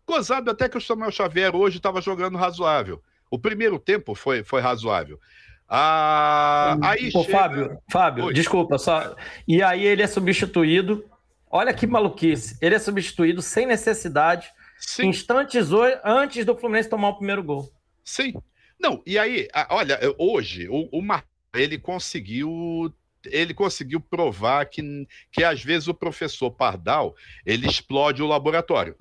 Gozado 0.07 0.50
até 0.50 0.69
que 0.69 0.76
o 0.76 0.81
Samuel 0.83 1.11
Xavier 1.11 1.57
hoje 1.57 1.79
estava 1.79 2.02
jogando 2.02 2.37
razoável. 2.37 3.02
O 3.31 3.38
primeiro 3.38 3.79
tempo 3.79 4.14
foi, 4.14 4.45
foi 4.45 4.61
razoável. 4.61 5.19
Ah, 5.67 6.76
aí 6.83 7.11
Pô, 7.11 7.23
chega... 7.25 7.38
Fábio, 7.38 7.79
Fábio, 7.91 8.25
Oi. 8.26 8.35
desculpa, 8.35 8.76
só. 8.76 9.17
E 9.49 9.62
aí 9.62 9.83
ele 9.83 10.02
é 10.02 10.07
substituído. 10.07 11.11
Olha 11.50 11.73
que 11.73 11.87
maluquice. 11.87 12.59
Ele 12.61 12.75
é 12.75 12.79
substituído 12.79 13.41
sem 13.41 13.64
necessidade, 13.64 14.52
Sim. 14.79 15.07
instantes 15.07 15.71
antes 16.05 16.45
do 16.45 16.55
Fluminense 16.55 16.91
tomar 16.91 17.09
o 17.09 17.17
primeiro 17.17 17.43
gol. 17.43 17.73
Sim. 18.05 18.35
Não, 18.79 19.02
e 19.07 19.19
aí, 19.19 19.49
olha, 19.71 19.99
hoje 20.19 20.69
o, 20.69 20.87
o 20.93 21.00
Mar... 21.00 21.25
ele 21.55 21.79
conseguiu 21.79 22.93
ele 23.26 23.55
conseguiu 23.55 24.00
provar 24.00 24.67
que, 24.67 25.07
que 25.31 25.45
às 25.45 25.62
vezes 25.62 25.88
o 25.88 25.95
professor 25.95 26.50
Pardal 26.50 27.14
ele 27.45 27.67
explode 27.67 28.23
o 28.23 28.26
laboratório. 28.26 28.97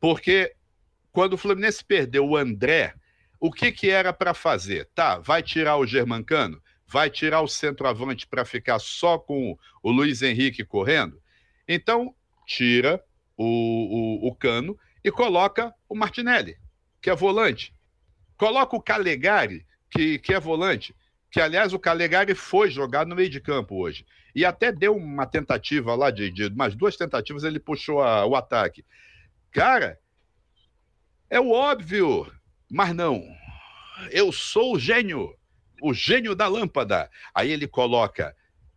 Porque 0.00 0.54
quando 1.12 1.34
o 1.34 1.38
Fluminense 1.38 1.84
perdeu 1.84 2.26
o 2.26 2.36
André, 2.36 2.94
o 3.38 3.50
que, 3.50 3.72
que 3.72 3.90
era 3.90 4.12
para 4.12 4.34
fazer? 4.34 4.88
Tá, 4.94 5.18
vai 5.18 5.42
tirar 5.42 5.76
o 5.76 5.86
Germancano? 5.86 6.60
Vai 6.86 7.08
tirar 7.08 7.40
o 7.40 7.48
centroavante 7.48 8.26
para 8.26 8.44
ficar 8.44 8.78
só 8.78 9.18
com 9.18 9.56
o 9.82 9.90
Luiz 9.90 10.22
Henrique 10.22 10.64
correndo? 10.64 11.20
Então, 11.66 12.14
tira 12.46 13.02
o, 13.36 13.44
o, 14.24 14.28
o 14.28 14.34
Cano 14.34 14.78
e 15.04 15.10
coloca 15.10 15.72
o 15.88 15.94
Martinelli, 15.94 16.56
que 17.00 17.08
é 17.08 17.14
volante. 17.14 17.74
Coloca 18.36 18.76
o 18.76 18.82
Calegari, 18.82 19.64
que, 19.90 20.18
que 20.18 20.34
é 20.34 20.40
volante 20.40 20.94
que 21.30 21.40
aliás 21.40 21.72
o 21.72 21.78
Calegari 21.78 22.34
foi 22.34 22.70
jogar 22.70 23.06
no 23.06 23.14
meio 23.14 23.30
de 23.30 23.40
campo 23.40 23.76
hoje. 23.76 24.04
E 24.34 24.44
até 24.44 24.72
deu 24.72 24.96
uma 24.96 25.26
tentativa 25.26 25.94
lá, 25.94 26.10
de, 26.10 26.30
de 26.30 26.46
umas 26.46 26.74
duas 26.74 26.96
tentativas, 26.96 27.44
ele 27.44 27.60
puxou 27.60 28.02
a, 28.02 28.24
o 28.26 28.34
ataque. 28.34 28.84
Cara, 29.50 29.98
é 31.28 31.38
o 31.38 31.50
óbvio, 31.50 32.30
mas 32.70 32.94
não. 32.94 33.22
Eu 34.10 34.32
sou 34.32 34.74
o 34.74 34.78
gênio, 34.78 35.34
o 35.80 35.94
gênio 35.94 36.34
da 36.34 36.48
lâmpada. 36.48 37.10
Aí 37.34 37.50
ele 37.50 37.68
coloca 37.68 38.34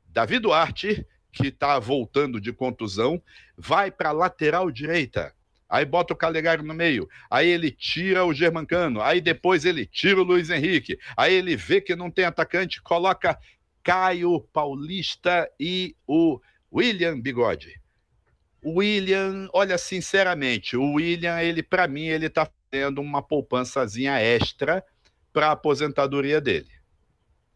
Davi 0.07 0.38
Duarte, 0.38 1.05
que 1.31 1.48
está 1.48 1.79
voltando 1.79 2.39
de 2.39 2.53
contusão, 2.53 3.22
vai 3.57 3.89
para 3.89 4.10
a 4.10 4.13
lateral 4.13 4.69
direita 4.69 5.33
aí 5.74 5.86
bota 5.86 6.13
o 6.13 6.15
Calegari 6.15 6.62
no 6.62 6.72
meio, 6.72 7.10
aí 7.32 7.50
ele 7.50 7.72
tira 7.72 8.24
o 8.24 8.32
Germancano, 8.32 9.01
aí 9.01 9.20
depois 9.20 9.65
ele 9.65 9.88
tira 9.88 10.22
o 10.22 10.24
Luiz 10.24 10.51
Henrique, 10.51 11.00
aí 11.18 11.34
ele 11.34 11.56
vê 11.56 11.82
que 11.82 11.96
não 11.96 12.12
tem 12.12 12.25
atacante, 12.25 12.80
coloca 12.80 13.39
Caio 13.82 14.39
Paulista 14.53 15.50
e 15.60 15.96
o 16.06 16.39
William 16.72 17.20
Bigode. 17.20 17.82
William, 18.63 19.50
olha, 19.51 19.75
sinceramente, 19.80 20.77
o 20.77 20.94
William, 20.94 21.42
ele 21.42 21.63
para 21.63 21.88
mim, 21.88 22.06
ele 22.06 22.30
tá 22.30 22.48
fazendo 22.72 23.01
uma 23.01 23.24
poupançazinha 23.24 24.22
extra 24.22 24.86
para 25.34 25.48
a 25.48 25.51
aposentadoria 25.53 26.39
dele. 26.39 26.70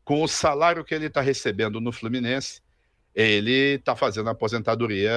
Com 0.03 0.23
o 0.23 0.27
salário 0.27 0.83
que 0.83 0.95
ele 0.95 1.05
está 1.05 1.21
recebendo 1.21 1.79
no 1.79 1.91
Fluminense, 1.91 2.63
ele 3.17 3.75
está 3.77 3.95
fazendo 3.95 4.29
aposentadoria 4.29 5.11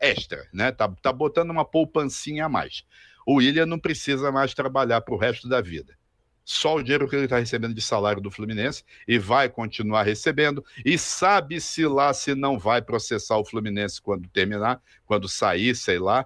extra, 0.00 0.46
né? 0.52 0.70
Tá, 0.70 0.88
tá 0.88 1.12
botando 1.12 1.50
uma 1.50 1.64
poupancinha 1.64 2.46
a 2.46 2.48
mais. 2.48 2.84
O 3.26 3.34
William 3.34 3.66
não 3.66 3.80
precisa 3.80 4.30
mais 4.30 4.54
trabalhar 4.54 5.00
para 5.00 5.12
o 5.12 5.18
resto 5.18 5.48
da 5.48 5.60
vida. 5.60 5.98
Só 6.44 6.76
o 6.76 6.82
dinheiro 6.82 7.08
que 7.08 7.16
ele 7.16 7.24
está 7.24 7.38
recebendo 7.38 7.74
de 7.74 7.82
salário 7.82 8.22
do 8.22 8.30
Fluminense 8.30 8.84
e 9.08 9.18
vai 9.18 9.48
continuar 9.48 10.04
recebendo. 10.04 10.64
E 10.84 10.96
sabe-se 10.96 11.84
lá 11.84 12.14
se 12.14 12.32
não 12.36 12.60
vai 12.60 12.80
processar 12.80 13.36
o 13.36 13.44
Fluminense 13.44 14.00
quando 14.00 14.28
terminar, 14.28 14.80
quando 15.04 15.28
sair, 15.28 15.74
sei 15.74 15.98
lá. 15.98 16.24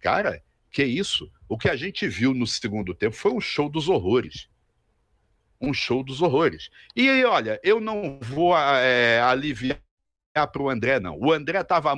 Cara, 0.00 0.42
que 0.68 0.84
isso? 0.84 1.30
O 1.48 1.56
que 1.56 1.68
a 1.68 1.76
gente 1.76 2.08
viu 2.08 2.34
no 2.34 2.46
segundo 2.46 2.92
tempo 2.92 3.14
foi 3.14 3.30
um 3.30 3.40
show 3.40 3.68
dos 3.68 3.88
horrores 3.88 4.48
um 5.60 5.72
show 5.72 6.04
dos 6.04 6.20
horrores. 6.20 6.68
E 6.94 7.08
aí, 7.08 7.24
olha, 7.24 7.58
eu 7.62 7.80
não 7.80 8.18
vou 8.20 8.54
é, 8.54 9.18
aliviar 9.22 9.80
para 10.34 10.62
o 10.62 10.68
André, 10.68 10.98
não. 10.98 11.16
O 11.18 11.32
André 11.32 11.60
estava 11.60 11.94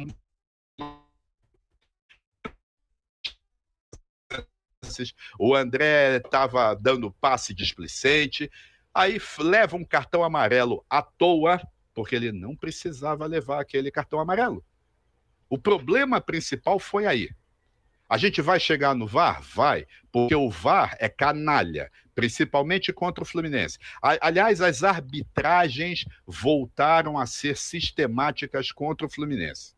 o 5.38 5.55
André 5.55 6.19
estava 6.19 6.75
dando 6.75 7.11
passe 7.11 7.52
displicente, 7.52 8.50
aí 8.95 9.19
leva 9.38 9.76
um 9.76 9.85
cartão 9.85 10.23
amarelo 10.23 10.85
à 10.88 11.02
toa, 11.02 11.61
porque 11.93 12.14
ele 12.14 12.31
não 12.31 12.55
precisava 12.55 13.26
levar 13.26 13.61
aquele 13.61 13.90
cartão 13.90 14.21
amarelo. 14.21 14.64
O 15.49 15.59
problema 15.59 16.21
principal 16.21 16.78
foi 16.78 17.07
aí. 17.07 17.31
A 18.08 18.16
gente 18.16 18.40
vai 18.40 18.60
chegar 18.60 18.94
no 18.94 19.06
VAR? 19.06 19.42
Vai, 19.42 19.84
porque 20.12 20.34
o 20.34 20.48
VAR 20.48 20.96
é 21.00 21.08
canalha, 21.08 21.90
principalmente 22.14 22.92
contra 22.92 23.25
o 23.25 23.26
Fluminense. 23.26 23.78
Aliás, 24.00 24.60
as 24.60 24.84
arbitragens 24.84 26.04
voltaram 26.25 27.18
a 27.18 27.26
ser 27.26 27.56
sistemáticas 27.56 28.70
contra 28.70 29.06
o 29.06 29.10
Fluminense. 29.10 29.75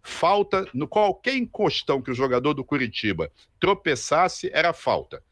Falta, 0.00 0.66
no 0.72 0.86
qualquer 0.86 1.36
encostão 1.36 2.00
que 2.00 2.12
o 2.12 2.14
jogador 2.14 2.54
do 2.54 2.64
Curitiba 2.64 3.30
tropeçasse, 3.58 4.48
era 4.54 4.72
falta. 4.72 5.22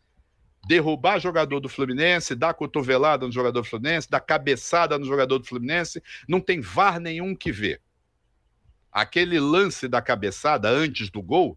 Derrubar 0.67 1.21
jogador 1.21 1.61
do 1.61 1.69
Fluminense, 1.69 2.35
dar 2.35 2.55
cotovelada 2.55 3.25
no 3.25 3.33
jogador 3.33 3.61
do 3.61 3.69
Fluminense, 3.69 4.11
dar 4.11 4.21
cabeçada 4.21 4.99
no 4.99 5.07
jogador 5.07 5.39
do 5.39 5.47
Fluminense, 5.47 6.03
não 6.29 6.41
tem 6.41 6.61
VAR 6.61 6.99
nenhum 6.99 7.37
que 7.37 7.53
ver. 7.53 7.81
Aquele 8.91 9.39
lance 9.39 9.87
da 9.87 10.03
cabeçada 10.03 10.69
antes 10.69 11.09
do 11.09 11.23
gol 11.23 11.57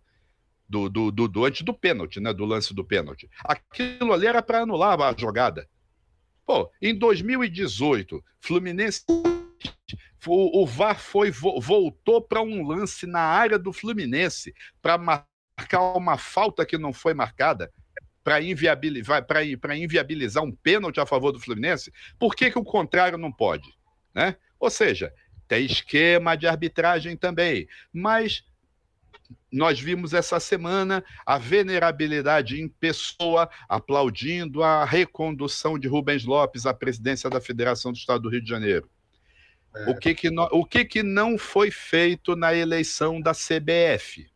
do, 0.70 0.88
do, 0.88 1.12
do, 1.12 1.28
do 1.28 1.46
antes 1.46 1.64
do 1.64 1.74
pênalti, 1.74 2.20
né? 2.20 2.32
Do 2.32 2.46
lance 2.46 2.74
do 2.74 2.86
pênalti. 2.86 3.28
Aquilo 3.44 4.14
ali 4.14 4.28
era 4.28 4.42
para 4.42 4.62
anular 4.62 5.02
a 5.02 5.16
jogada. 5.18 5.68
Pô, 6.46 6.72
em 6.82 6.98
2018, 6.98 8.24
Fluminense. 8.40 9.04
O, 10.28 10.62
o 10.62 10.66
VAR 10.66 11.00
foi, 11.00 11.32
voltou 11.32 12.22
para 12.22 12.42
um 12.42 12.68
lance 12.68 13.08
na 13.08 13.22
área 13.22 13.58
do 13.58 13.74
Fluminense 13.74 14.54
para 14.82 14.98
marcar 14.98 15.82
uma 15.96 16.18
falta 16.18 16.66
que 16.66 16.78
não 16.78 16.94
foi 16.94 17.14
marcada 17.14 17.72
para 18.24 18.42
inviabilizar, 18.42 19.26
inviabilizar 19.76 20.44
um 20.44 20.52
pênalti 20.52 21.00
a 21.00 21.06
favor 21.06 21.32
do 21.32 21.40
Fluminense, 21.40 21.92
por 22.20 22.36
que, 22.36 22.52
que 22.52 22.60
o 22.60 22.64
contrário 22.64 23.18
não 23.18 23.32
pode? 23.32 23.74
Né? 24.14 24.36
Ou 24.60 24.70
seja, 24.70 25.12
tem 25.48 25.66
esquema 25.66 26.36
de 26.36 26.46
arbitragem 26.46 27.16
também, 27.16 27.68
mas 27.92 28.44
nós 29.52 29.80
vimos 29.80 30.14
essa 30.14 30.40
semana 30.40 31.04
a 31.26 31.38
venerabilidade 31.38 32.62
em 32.62 32.68
pessoa 32.68 33.50
aplaudindo 33.68 34.62
a 34.62 34.86
recondução 34.86 35.78
de 35.78 35.88
Rubens 35.88 36.26
Lopes 36.26 36.66
à 36.66 36.74
presidência 36.74 37.30
da 37.30 37.42
Federação 37.42 37.92
do 37.92 37.98
Estado 37.98 38.24
do 38.24 38.30
Rio 38.30 38.42
de 38.42 38.50
Janeiro. 38.50 38.90
É. 39.76 39.90
O, 39.90 39.96
que 39.96 40.14
que, 40.14 40.30
no, 40.30 40.44
o 40.52 40.66
que 40.66 40.86
que 40.86 41.04
não 41.04 41.38
foi 41.38 41.72
feito 41.72 42.36
na 42.36 42.54
eleição 42.54 43.20
da 43.22 43.32
CBF? 43.34 44.28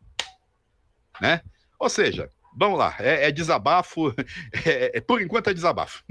Né? 1.20 1.40
Ou 1.78 1.88
seja, 1.88 2.28
vamos 2.56 2.78
lá, 2.78 2.96
é, 2.98 3.28
é 3.28 3.32
desabafo, 3.32 4.14
é, 4.66 4.98
é, 4.98 5.00
por 5.00 5.20
enquanto 5.20 5.50
é 5.50 5.54
desabafo. 5.54 6.04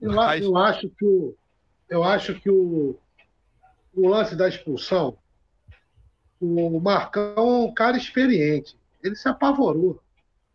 eu, 0.00 0.12
Mas... 0.12 0.42
eu, 0.42 0.56
acho 0.56 0.88
que 0.90 1.04
o, 1.04 1.36
eu 1.88 2.04
acho 2.04 2.34
que 2.40 2.50
o, 2.50 2.98
o 3.94 4.08
lance 4.08 4.34
da 4.36 4.48
expulsão 4.48 5.18
o 6.42 6.80
Marcão 6.80 7.34
é 7.36 7.40
um 7.40 7.72
cara 7.72 7.96
experiente. 7.96 8.76
Ele 9.02 9.14
se 9.14 9.28
apavorou. 9.28 10.02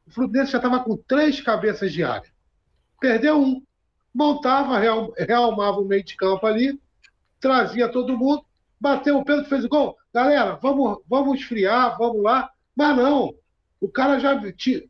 O 0.05 0.11
Fluminense 0.11 0.51
já 0.51 0.57
estava 0.57 0.83
com 0.83 0.97
três 0.97 1.39
cabeças 1.39 1.93
de 1.93 2.03
área. 2.03 2.29
Perdeu 2.99 3.39
um. 3.39 3.63
Montava, 4.13 4.79
real, 4.79 5.13
realmava 5.17 5.79
o 5.79 5.85
meio 5.85 6.03
de 6.03 6.15
campo 6.15 6.45
ali, 6.47 6.81
trazia 7.39 7.87
todo 7.87 8.17
mundo, 8.17 8.43
bateu 8.79 9.17
o 9.17 9.23
pênalti, 9.23 9.47
fez 9.47 9.63
o 9.63 9.69
gol. 9.69 9.95
Galera, 10.11 10.55
vamos, 10.55 10.99
vamos 11.07 11.39
esfriar, 11.39 11.97
vamos 11.97 12.23
lá. 12.23 12.49
Mas 12.75 12.97
não. 12.97 13.35
O 13.79 13.87
cara 13.87 14.19
já 14.19 14.41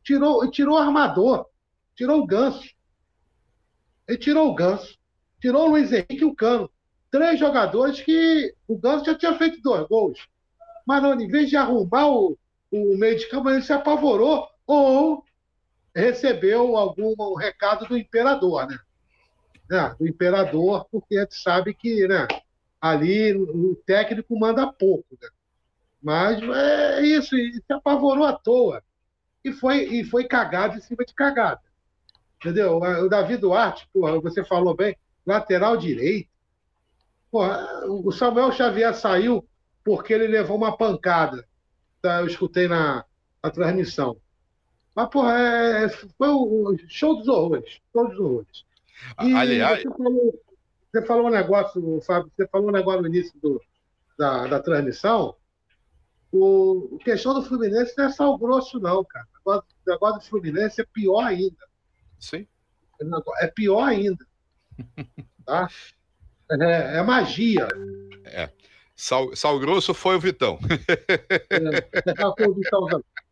tirou, 0.02 0.50
tirou 0.50 0.76
o 0.76 0.78
armador, 0.78 1.46
tirou 1.94 2.22
o 2.22 2.26
ganso. 2.26 2.74
Ele 4.08 4.18
tirou 4.18 4.50
o 4.50 4.56
ganso. 4.56 4.98
Tirou 5.42 5.68
o 5.68 5.70
Luiz 5.72 5.92
Henrique 5.92 6.22
e 6.22 6.26
o 6.26 6.34
Cano. 6.34 6.72
Três 7.12 7.40
jogadores 7.40 8.02
que 8.02 8.54
o 8.68 8.78
Ganso 8.78 9.06
já 9.06 9.16
tinha 9.16 9.38
feito 9.38 9.62
dois 9.62 9.88
gols. 9.88 10.28
Mas 10.88 11.04
não, 11.04 11.20
em 11.20 11.28
vez 11.28 11.50
de 11.50 11.58
arrumar 11.58 12.08
o, 12.08 12.38
o 12.72 12.98
meio 12.98 13.20
de 13.20 13.28
campo, 13.28 13.50
ele 13.50 13.62
se 13.62 13.74
apavorou 13.74 14.48
ou 14.66 15.22
recebeu 15.94 16.78
algum 16.78 17.14
um 17.20 17.36
recado 17.36 17.86
do 17.86 17.98
imperador, 17.98 18.66
né? 18.66 18.80
né? 19.70 19.96
Do 20.00 20.08
imperador, 20.08 20.88
porque 20.90 21.18
a 21.18 21.22
gente 21.24 21.36
sabe 21.36 21.74
que 21.74 22.08
né, 22.08 22.26
ali 22.80 23.34
o 23.36 23.76
técnico 23.86 24.40
manda 24.40 24.72
pouco, 24.72 25.18
né? 25.22 25.28
Mas 26.02 26.42
é 26.42 27.02
isso, 27.02 27.36
e 27.36 27.54
se 27.56 27.74
apavorou 27.74 28.24
à 28.24 28.32
toa. 28.32 28.82
E 29.44 29.52
foi, 29.52 29.84
e 29.84 30.06
foi 30.06 30.24
cagado 30.24 30.78
em 30.78 30.82
cima 30.82 31.04
de 31.04 31.14
cagada. 31.14 31.60
Entendeu? 32.38 32.78
O 32.78 33.10
Davi 33.10 33.36
Duarte, 33.36 33.90
porra, 33.92 34.22
você 34.22 34.42
falou 34.46 34.74
bem, 34.74 34.96
lateral 35.26 35.76
direito. 35.76 36.30
Porra, 37.30 37.86
o 37.88 38.10
Samuel 38.12 38.54
Xavier 38.54 38.94
saiu 38.94 39.46
porque 39.88 40.12
ele 40.12 40.28
levou 40.28 40.58
uma 40.58 40.76
pancada. 40.76 41.48
Tá? 42.02 42.20
Eu 42.20 42.28
escutei 42.28 42.68
na, 42.68 43.06
na 43.42 43.50
transmissão. 43.50 44.18
Mas, 44.94 45.10
porra, 45.10 45.40
é, 45.40 45.86
é 45.86 45.90
foi 45.90 46.28
o 46.28 46.76
show 46.90 47.16
dos 47.16 47.30
horrores. 47.30 47.80
Show 47.94 48.10
dos 48.10 48.20
horrores. 48.20 48.66
E 49.24 49.34
Aliás... 49.34 49.82
você, 49.82 49.90
falou, 49.90 50.44
você 50.92 51.06
falou 51.06 51.28
um 51.28 51.32
negócio, 51.32 52.02
Fábio, 52.02 52.30
você 52.36 52.46
falou 52.50 52.68
um 52.68 52.74
negócio 52.74 53.02
no 53.02 53.08
início 53.08 53.40
do, 53.40 53.62
da, 54.20 54.48
da 54.48 54.60
transmissão. 54.60 55.34
O, 56.34 56.98
a 57.00 57.04
questão 57.06 57.34
do 57.34 57.44
Fluminense 57.44 57.94
não 57.98 58.06
é 58.06 58.10
sal 58.12 58.38
grosso, 58.38 58.82
não, 58.82 59.06
cara. 59.06 59.26
O 59.26 59.38
negócio, 59.38 59.70
o 59.86 59.90
negócio 59.90 60.20
do 60.20 60.26
Fluminense 60.26 60.82
é 60.82 60.86
pior 60.92 61.24
ainda. 61.24 61.66
Sim. 62.20 62.46
É 63.40 63.48
pior 63.48 63.84
ainda. 63.84 64.26
Tá? 65.48 65.66
É, 66.52 66.98
é 66.98 67.02
magia. 67.04 67.70
É. 68.26 68.50
Sal, 69.00 69.36
sal 69.36 69.60
grosso 69.60 69.94
foi 69.94 70.16
o 70.16 70.20
Vitão. 70.20 70.58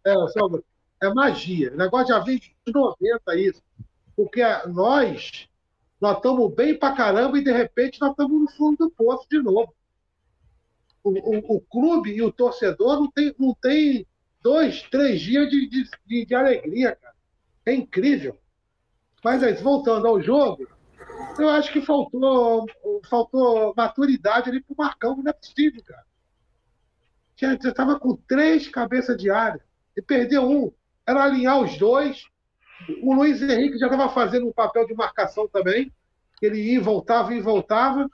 é, 0.06 0.12
é, 0.12 1.08
é 1.08 1.14
magia. 1.14 1.74
O 1.74 1.76
negócio 1.76 2.10
já 2.10 2.20
vem 2.20 2.38
de 2.38 2.54
90 2.72 3.36
isso. 3.36 3.64
Porque 4.16 4.44
nós, 4.68 5.50
nós 6.00 6.18
estamos 6.18 6.54
bem 6.54 6.78
pra 6.78 6.94
caramba 6.94 7.40
e 7.40 7.44
de 7.44 7.52
repente 7.52 8.00
nós 8.00 8.12
estamos 8.12 8.40
no 8.40 8.48
fundo 8.52 8.78
do 8.78 8.92
poço 8.92 9.28
de 9.28 9.42
novo. 9.42 9.74
O, 11.04 11.10
o, 11.10 11.58
o, 11.58 11.62
clube 11.62 12.12
e 12.12 12.22
o 12.22 12.32
torcedor 12.32 13.00
não 13.00 13.10
tem, 13.10 13.34
não 13.40 13.56
tem 13.56 14.06
dois, 14.44 14.84
três 14.84 15.20
dias 15.20 15.50
de, 15.50 15.68
de, 15.68 16.26
de 16.26 16.36
alegria, 16.36 16.96
cara. 16.96 17.16
É 17.66 17.74
incrível. 17.74 18.38
Mas 19.24 19.60
voltando 19.62 20.06
ao 20.06 20.22
jogo, 20.22 20.68
eu 21.38 21.50
acho 21.50 21.72
que 21.72 21.82
faltou, 21.82 22.66
faltou 23.10 23.74
maturidade 23.76 24.50
ali 24.50 24.62
pro 24.62 24.76
Marcão, 24.78 25.18
não 25.18 25.30
é 25.30 25.34
possível, 25.34 25.82
cara. 25.84 26.06
Tinha, 27.36 27.58
você 27.60 27.70
estava 27.70 28.00
com 28.00 28.16
três 28.16 28.70
cabeças 28.70 29.18
de 29.18 29.30
área 29.30 29.62
e 29.96 30.02
perdeu 30.02 30.50
um. 30.50 30.72
Era 31.06 31.24
alinhar 31.24 31.60
os 31.60 31.78
dois. 31.78 32.26
O 33.02 33.14
Luiz 33.14 33.42
Henrique 33.42 33.78
já 33.78 33.88
estava 33.88 34.10
fazendo 34.10 34.48
um 34.48 34.54
papel 34.54 34.88
de 34.88 34.94
marcação 34.94 35.48
também. 35.48 35.92
Ele 36.42 36.60
ia 36.62 36.82
voltava, 36.82 37.34
e 37.34 37.42
voltava. 37.42 38.10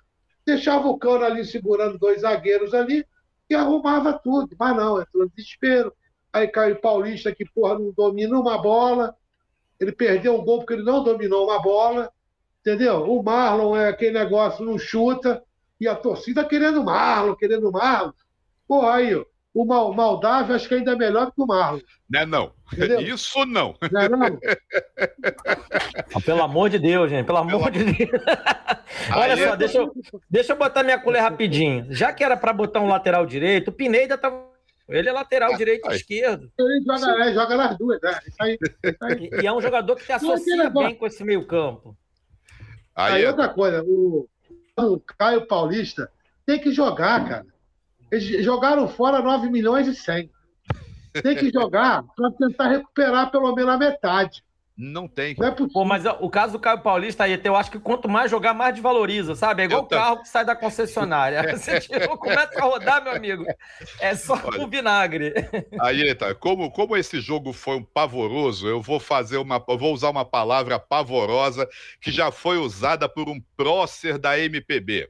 Deixava 0.45 0.87
o 0.87 0.97
cano 0.97 1.23
ali 1.23 1.45
segurando 1.45 1.99
dois 1.99 2.21
zagueiros 2.21 2.73
ali 2.73 3.05
e 3.49 3.55
arrumava 3.55 4.13
tudo. 4.13 4.55
Mas 4.59 4.75
não, 4.75 5.01
entrou 5.01 5.29
desespero. 5.29 5.93
Aí 6.33 6.47
caiu 6.47 6.75
o 6.75 6.81
Paulista, 6.81 7.33
que 7.33 7.45
porra, 7.45 7.77
não 7.77 7.91
domina 7.91 8.39
uma 8.39 8.59
bola. 8.59 9.15
Ele 9.79 9.91
perdeu 9.91 10.39
um 10.39 10.43
gol 10.43 10.59
porque 10.59 10.73
ele 10.73 10.83
não 10.83 11.03
dominou 11.03 11.45
uma 11.45 11.61
bola. 11.61 12.11
Entendeu? 12.61 13.11
O 13.11 13.23
Marlon 13.23 13.75
é 13.75 13.89
aquele 13.89 14.17
negócio, 14.19 14.63
não 14.63 14.77
chuta, 14.77 15.43
e 15.79 15.87
a 15.87 15.95
torcida 15.95 16.45
querendo 16.45 16.83
Marlon, 16.83 17.35
querendo 17.35 17.71
Marlon. 17.71 18.11
Porra, 18.67 18.95
aí, 18.95 19.15
o 19.53 19.65
Mal, 19.65 19.93
Maldávio 19.93 20.55
acho 20.55 20.67
que 20.67 20.75
ainda 20.75 20.91
é 20.91 20.95
melhor 20.95 21.31
que 21.31 21.41
o 21.41 21.45
Marlon. 21.45 21.79
Não 22.09 22.19
é 22.19 22.25
não. 22.25 22.53
Entendeu? 22.71 23.01
Isso 23.01 23.45
não. 23.45 23.75
Não 23.91 24.01
é 24.01 24.09
não? 24.09 24.39
Ah, 26.13 26.21
pelo 26.23 26.43
amor 26.43 26.69
de 26.69 26.77
Deus, 26.77 27.09
gente. 27.09 27.25
Pelo 27.25 27.39
amor 27.39 27.71
pelo... 27.71 27.85
de 27.85 27.93
Deus. 27.93 28.21
Olha 29.15 29.35
só, 29.35 29.53
é... 29.53 29.57
deixa, 29.57 29.77
eu, 29.79 29.91
deixa 30.29 30.53
eu 30.53 30.57
botar 30.57 30.83
minha 30.83 30.99
colher 30.99 31.21
rapidinho. 31.21 31.87
Já 31.89 32.13
que 32.13 32.23
era 32.23 32.37
para 32.37 32.53
botar 32.53 32.79
um 32.79 32.87
lateral 32.87 33.25
direito, 33.25 33.69
o 33.69 33.73
Pineda 33.73 34.17
tava. 34.17 34.51
Ele 34.87 35.09
é 35.09 35.11
lateral 35.11 35.55
direito 35.55 35.89
e 35.89 35.95
esquerdo. 35.95 36.51
Ele 36.59 36.83
joga, 36.85 37.23
é, 37.23 37.33
joga 37.33 37.55
nas 37.55 37.77
duas, 37.77 37.99
né? 38.01 38.19
Isso 38.27 38.37
aí, 38.39 38.57
isso 38.61 39.03
aí. 39.03 39.29
E, 39.31 39.43
e 39.43 39.47
é 39.47 39.53
um 39.53 39.61
jogador 39.61 39.95
que 39.95 40.03
se 40.03 40.11
associa 40.11 40.69
bem 40.69 40.95
com 40.95 41.07
esse 41.07 41.23
meio-campo. 41.23 41.97
Aí, 43.01 43.13
Aí 43.13 43.23
é 43.23 43.29
outra 43.29 43.49
coisa, 43.49 43.83
o, 43.83 44.27
o 44.77 44.99
Caio 44.99 45.47
Paulista 45.47 46.09
tem 46.45 46.59
que 46.59 46.71
jogar, 46.71 47.27
cara. 47.27 47.45
Eles 48.11 48.43
jogaram 48.43 48.87
fora 48.87 49.21
9 49.21 49.49
milhões 49.49 49.87
e 49.87 49.95
100. 49.95 50.29
Tem 51.23 51.35
que 51.35 51.49
jogar 51.51 52.03
para 52.15 52.31
tentar 52.31 52.67
recuperar 52.67 53.31
pelo 53.31 53.53
menos 53.55 53.73
a 53.73 53.77
metade. 53.77 54.43
Não 54.83 55.07
tem. 55.07 55.35
Não 55.37 55.47
é 55.47 55.51
Pô, 55.51 55.85
mas 55.85 56.03
o 56.19 56.27
caso 56.27 56.53
do 56.53 56.59
Caio 56.59 56.81
Paulista 56.81 57.25
aí, 57.25 57.39
eu 57.43 57.55
acho 57.55 57.69
que 57.69 57.79
quanto 57.79 58.09
mais 58.09 58.31
jogar, 58.31 58.55
mais 58.55 58.73
desvaloriza, 58.73 59.35
sabe? 59.35 59.61
É 59.61 59.65
igual 59.65 59.83
o 59.83 59.87
carro 59.87 60.23
que 60.23 60.27
sai 60.27 60.43
da 60.43 60.55
concessionária. 60.55 61.39
Você 61.55 61.79
tirou, 61.79 62.17
começa 62.17 62.59
a 62.59 62.63
rodar, 62.63 63.03
meu 63.03 63.13
amigo. 63.13 63.45
É 63.99 64.15
só 64.15 64.41
Olha, 64.43 64.65
vinagre. 64.65 65.35
Aí, 65.79 66.15
tá. 66.15 66.33
Como, 66.33 66.71
como 66.71 66.97
esse 66.97 67.21
jogo 67.21 67.53
foi 67.53 67.75
um 67.75 67.83
pavoroso, 67.83 68.67
eu 68.67 68.81
vou 68.81 68.99
fazer 68.99 69.37
uma. 69.37 69.59
vou 69.59 69.93
usar 69.93 70.09
uma 70.09 70.25
palavra 70.25 70.79
pavorosa 70.79 71.69
que 72.01 72.11
já 72.11 72.31
foi 72.31 72.57
usada 72.57 73.07
por 73.07 73.29
um 73.29 73.39
prócer 73.55 74.17
da 74.17 74.39
MPB 74.39 75.09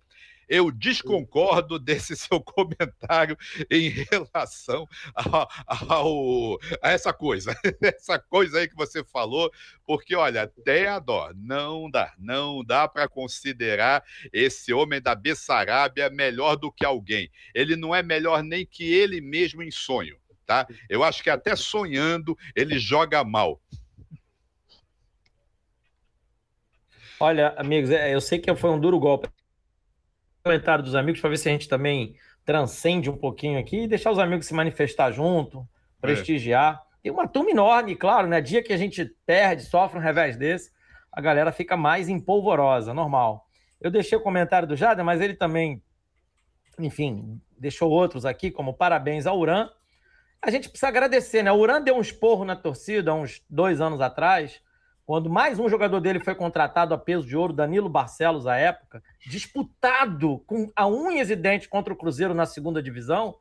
eu 0.52 0.70
desconcordo 0.70 1.80
desse 1.80 2.14
seu 2.18 2.42
comentário 2.42 3.38
em 3.70 3.88
relação 3.88 4.86
a, 5.16 5.48
ao, 5.96 6.60
a 6.82 6.92
essa 6.92 7.14
coisa, 7.14 7.56
essa 7.82 8.20
coisa 8.20 8.60
aí 8.60 8.68
que 8.68 8.76
você 8.76 9.02
falou, 9.02 9.50
porque 9.86 10.14
olha, 10.14 10.46
tem 10.66 10.88
a 10.88 11.00
dó, 11.00 11.32
não 11.34 11.90
dá, 11.90 12.14
não 12.20 12.62
dá 12.66 12.86
para 12.86 13.08
considerar 13.08 14.04
esse 14.34 14.74
homem 14.74 15.02
da 15.02 15.16
Bessarábia 15.16 16.10
melhor 16.10 16.58
do 16.58 16.70
que 16.70 16.86
alguém. 16.86 17.32
Ele 17.56 17.78
não 17.78 17.96
é 17.96 18.04
melhor 18.04 18.44
nem 18.44 18.66
que 18.66 18.94
ele 18.94 19.22
mesmo 19.22 19.64
em 19.64 19.72
sonho, 19.72 20.18
tá? 20.46 20.68
Eu 20.90 21.02
acho 21.02 21.24
que 21.24 21.30
até 21.30 21.56
sonhando 21.56 22.38
ele 22.54 22.78
joga 22.78 23.24
mal. 23.24 23.62
Olha, 27.18 27.54
amigos, 27.56 27.92
é, 27.92 28.14
eu 28.14 28.20
sei 28.20 28.40
que 28.40 28.54
foi 28.56 28.72
um 28.72 28.80
duro 28.80 29.00
golpe 29.00 29.30
comentário 30.44 30.84
dos 30.84 30.96
amigos 30.96 31.22
para 31.22 31.30
ver 31.30 31.38
se 31.38 31.50
a 31.50 31.52
gente 31.52 31.68
também 31.68 32.16
transcende 32.46 33.10
um 33.10 33.18
pouquinho 33.18 33.60
aqui 33.60 33.84
e 33.84 33.88
deixar 33.88 34.12
os 34.12 34.20
amigos 34.20 34.48
se 34.48 34.54
manifestar 34.54 35.12
junto, 35.12 35.68
prestigiar. 36.00 36.82
É. 36.84 36.92
E 37.08 37.12
uma 37.12 37.28
turma 37.28 37.52
enorme, 37.52 37.96
claro, 37.96 38.28
né? 38.28 38.42
Dia 38.42 38.64
que 38.64 38.74
a 38.74 38.78
gente 38.78 39.06
perde, 39.26 39.64
sofre 39.64 39.98
um 39.98 40.02
revés 40.02 40.38
desse, 40.38 40.72
a 41.12 41.20
galera 41.20 41.52
fica 41.52 41.76
mais 41.76 42.10
empolvorosa, 42.10 42.94
normal. 42.94 43.48
Eu 43.80 43.90
deixei 43.90 44.18
o 44.18 44.22
comentário 44.22 44.68
do 44.68 44.76
Jader, 44.76 45.04
mas 45.04 45.20
ele 45.20 45.34
também, 45.34 45.82
enfim, 46.80 47.42
deixou 47.58 47.90
outros 47.90 48.26
aqui, 48.26 48.52
como 48.52 48.74
parabéns 48.74 49.26
ao 49.26 49.38
Uran. 49.38 49.70
A 50.42 50.50
gente 50.52 50.70
precisa 50.70 50.88
agradecer, 50.88 51.44
né? 51.44 51.52
O 51.52 51.58
Uran 51.58 51.82
deu 51.82 51.96
um 51.96 52.02
esporro 52.02 52.46
na 52.46 52.56
torcida 52.56 53.12
há 53.12 53.16
uns 53.16 53.44
dois 53.50 53.82
anos 53.82 54.02
atrás, 54.02 54.62
quando 55.12 55.30
mais 55.30 55.60
um 55.60 55.68
jogador 55.68 56.00
dele 56.00 56.22
foi 56.22 56.34
contratado 56.34 56.94
a 56.94 56.98
peso 56.98 57.28
de 57.28 57.36
ouro, 57.36 57.52
Danilo 57.52 57.90
Barcelos, 57.90 58.48
à 58.48 58.56
época, 58.56 59.04
disputado 59.28 60.40
com 60.48 60.72
a 60.74 60.88
unhas 60.88 61.30
e 61.30 61.36
dentes 61.36 61.68
contra 61.68 61.94
o 61.94 61.98
Cruzeiro 61.98 62.34
na 62.34 62.46
segunda 62.46 62.82
divisão, 62.82 63.36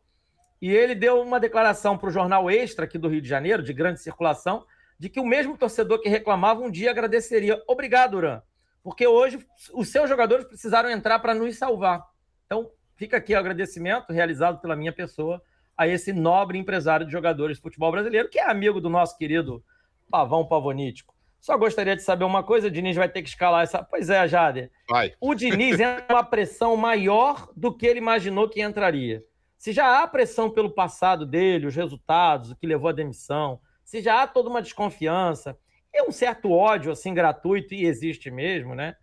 E 0.60 0.68
ele 0.68 0.96
deu 0.96 1.22
uma 1.22 1.38
declaração 1.38 1.96
para 1.96 2.08
o 2.08 2.10
jornal 2.10 2.50
Extra 2.50 2.86
aqui 2.86 2.98
do 2.98 3.06
Rio 3.06 3.22
de 3.22 3.28
Janeiro, 3.28 3.62
de 3.62 3.72
grande 3.72 4.00
circulação, 4.00 4.66
de 4.98 5.08
que 5.08 5.20
o 5.20 5.24
mesmo 5.24 5.56
torcedor 5.56 6.00
que 6.00 6.08
reclamava 6.08 6.60
um 6.60 6.68
dia 6.68 6.90
agradeceria. 6.90 7.62
Obrigado, 7.68 8.14
Uran, 8.16 8.42
porque 8.82 9.06
hoje 9.06 9.38
os 9.72 9.90
seus 9.90 10.08
jogadores 10.08 10.46
precisaram 10.46 10.90
entrar 10.90 11.20
para 11.20 11.34
nos 11.36 11.56
salvar. 11.56 12.04
Então, 12.46 12.68
fica 12.96 13.16
aqui 13.16 13.32
o 13.32 13.38
agradecimento 13.38 14.12
realizado 14.12 14.60
pela 14.60 14.74
minha 14.74 14.92
pessoa 14.92 15.40
a 15.78 15.86
esse 15.86 16.12
nobre 16.12 16.58
empresário 16.58 17.06
de 17.06 17.12
jogadores 17.12 17.58
de 17.58 17.62
futebol 17.62 17.92
brasileiro, 17.92 18.28
que 18.28 18.40
é 18.40 18.50
amigo 18.50 18.80
do 18.80 18.90
nosso 18.90 19.16
querido 19.16 19.62
Pavão 20.10 20.44
Pavonítico. 20.44 21.19
Só 21.40 21.56
gostaria 21.56 21.96
de 21.96 22.02
saber 22.02 22.24
uma 22.24 22.42
coisa, 22.42 22.66
o 22.66 22.70
Diniz 22.70 22.94
vai 22.94 23.08
ter 23.08 23.22
que 23.22 23.28
escalar 23.28 23.62
essa. 23.62 23.82
Pois 23.82 24.10
é, 24.10 24.28
Jader. 24.28 24.70
Vai. 24.88 25.14
O 25.18 25.34
Diniz 25.34 25.80
é 25.80 26.04
uma 26.10 26.22
pressão 26.22 26.76
maior 26.76 27.48
do 27.56 27.74
que 27.74 27.86
ele 27.86 27.98
imaginou 27.98 28.48
que 28.48 28.62
entraria. 28.62 29.24
Se 29.56 29.72
já 29.72 30.02
há 30.02 30.06
pressão 30.06 30.50
pelo 30.50 30.70
passado 30.70 31.24
dele, 31.24 31.66
os 31.66 31.74
resultados, 31.74 32.50
o 32.50 32.56
que 32.56 32.66
levou 32.66 32.90
à 32.90 32.92
demissão, 32.92 33.60
se 33.82 34.02
já 34.02 34.22
há 34.22 34.26
toda 34.26 34.50
uma 34.50 34.62
desconfiança, 34.62 35.56
é 35.92 36.02
um 36.02 36.12
certo 36.12 36.52
ódio 36.52 36.92
assim 36.92 37.12
gratuito 37.12 37.74
e 37.74 37.84
existe 37.84 38.30
mesmo, 38.30 38.74
né? 38.74 38.96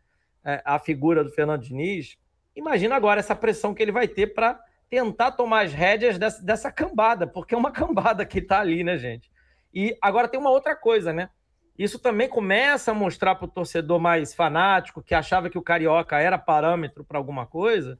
É, 0.46 0.62
a 0.64 0.80
figura 0.80 1.24
do 1.24 1.32
Fernando 1.32 1.62
Diniz. 1.62 2.18
Imagina 2.56 2.96
agora 2.96 3.20
essa 3.20 3.36
pressão 3.36 3.74
que 3.74 3.82
ele 3.82 3.92
vai 3.92 4.08
ter 4.08 4.28
para 4.28 4.60
tentar 4.90 5.32
tomar 5.32 5.66
as 5.66 5.74
rédeas 5.74 6.18
dessa, 6.18 6.42
dessa 6.44 6.72
cambada, 6.72 7.28
porque 7.28 7.54
é 7.54 7.58
uma 7.58 7.72
cambada 7.74 8.26
que 8.26 8.40
está 8.40 8.60
ali, 8.60 8.84
né, 8.84 8.98
gente? 8.98 9.30
E 9.74 9.98
agora 10.02 10.28
tem 10.28 10.40
uma 10.40 10.50
outra 10.50 10.76
coisa, 10.76 11.12
né? 11.12 11.30
Isso 11.78 12.00
também 12.00 12.28
começa 12.28 12.92
a 12.92 12.96
mostrar 12.96 13.36
para 13.36 13.46
o 13.46 13.52
torcedor 13.52 14.00
mais 14.00 14.34
fanático, 14.34 15.02
que 15.02 15.14
achava 15.14 15.50
que 15.50 15.58
o 15.58 15.62
Carioca 15.62 16.18
era 16.18 16.38
parâmetro 16.38 17.04
para 17.04 17.18
alguma 17.18 17.46
coisa, 17.46 18.00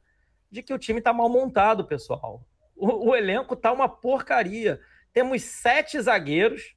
de 0.50 0.62
que 0.62 0.74
o 0.74 0.78
time 0.78 0.98
está 0.98 1.12
mal 1.12 1.28
montado, 1.28 1.84
pessoal. 1.84 2.42
O, 2.74 3.10
o 3.10 3.16
elenco 3.16 3.54
está 3.54 3.72
uma 3.72 3.88
porcaria. 3.88 4.80
Temos 5.12 5.42
sete 5.42 6.00
zagueiros, 6.00 6.74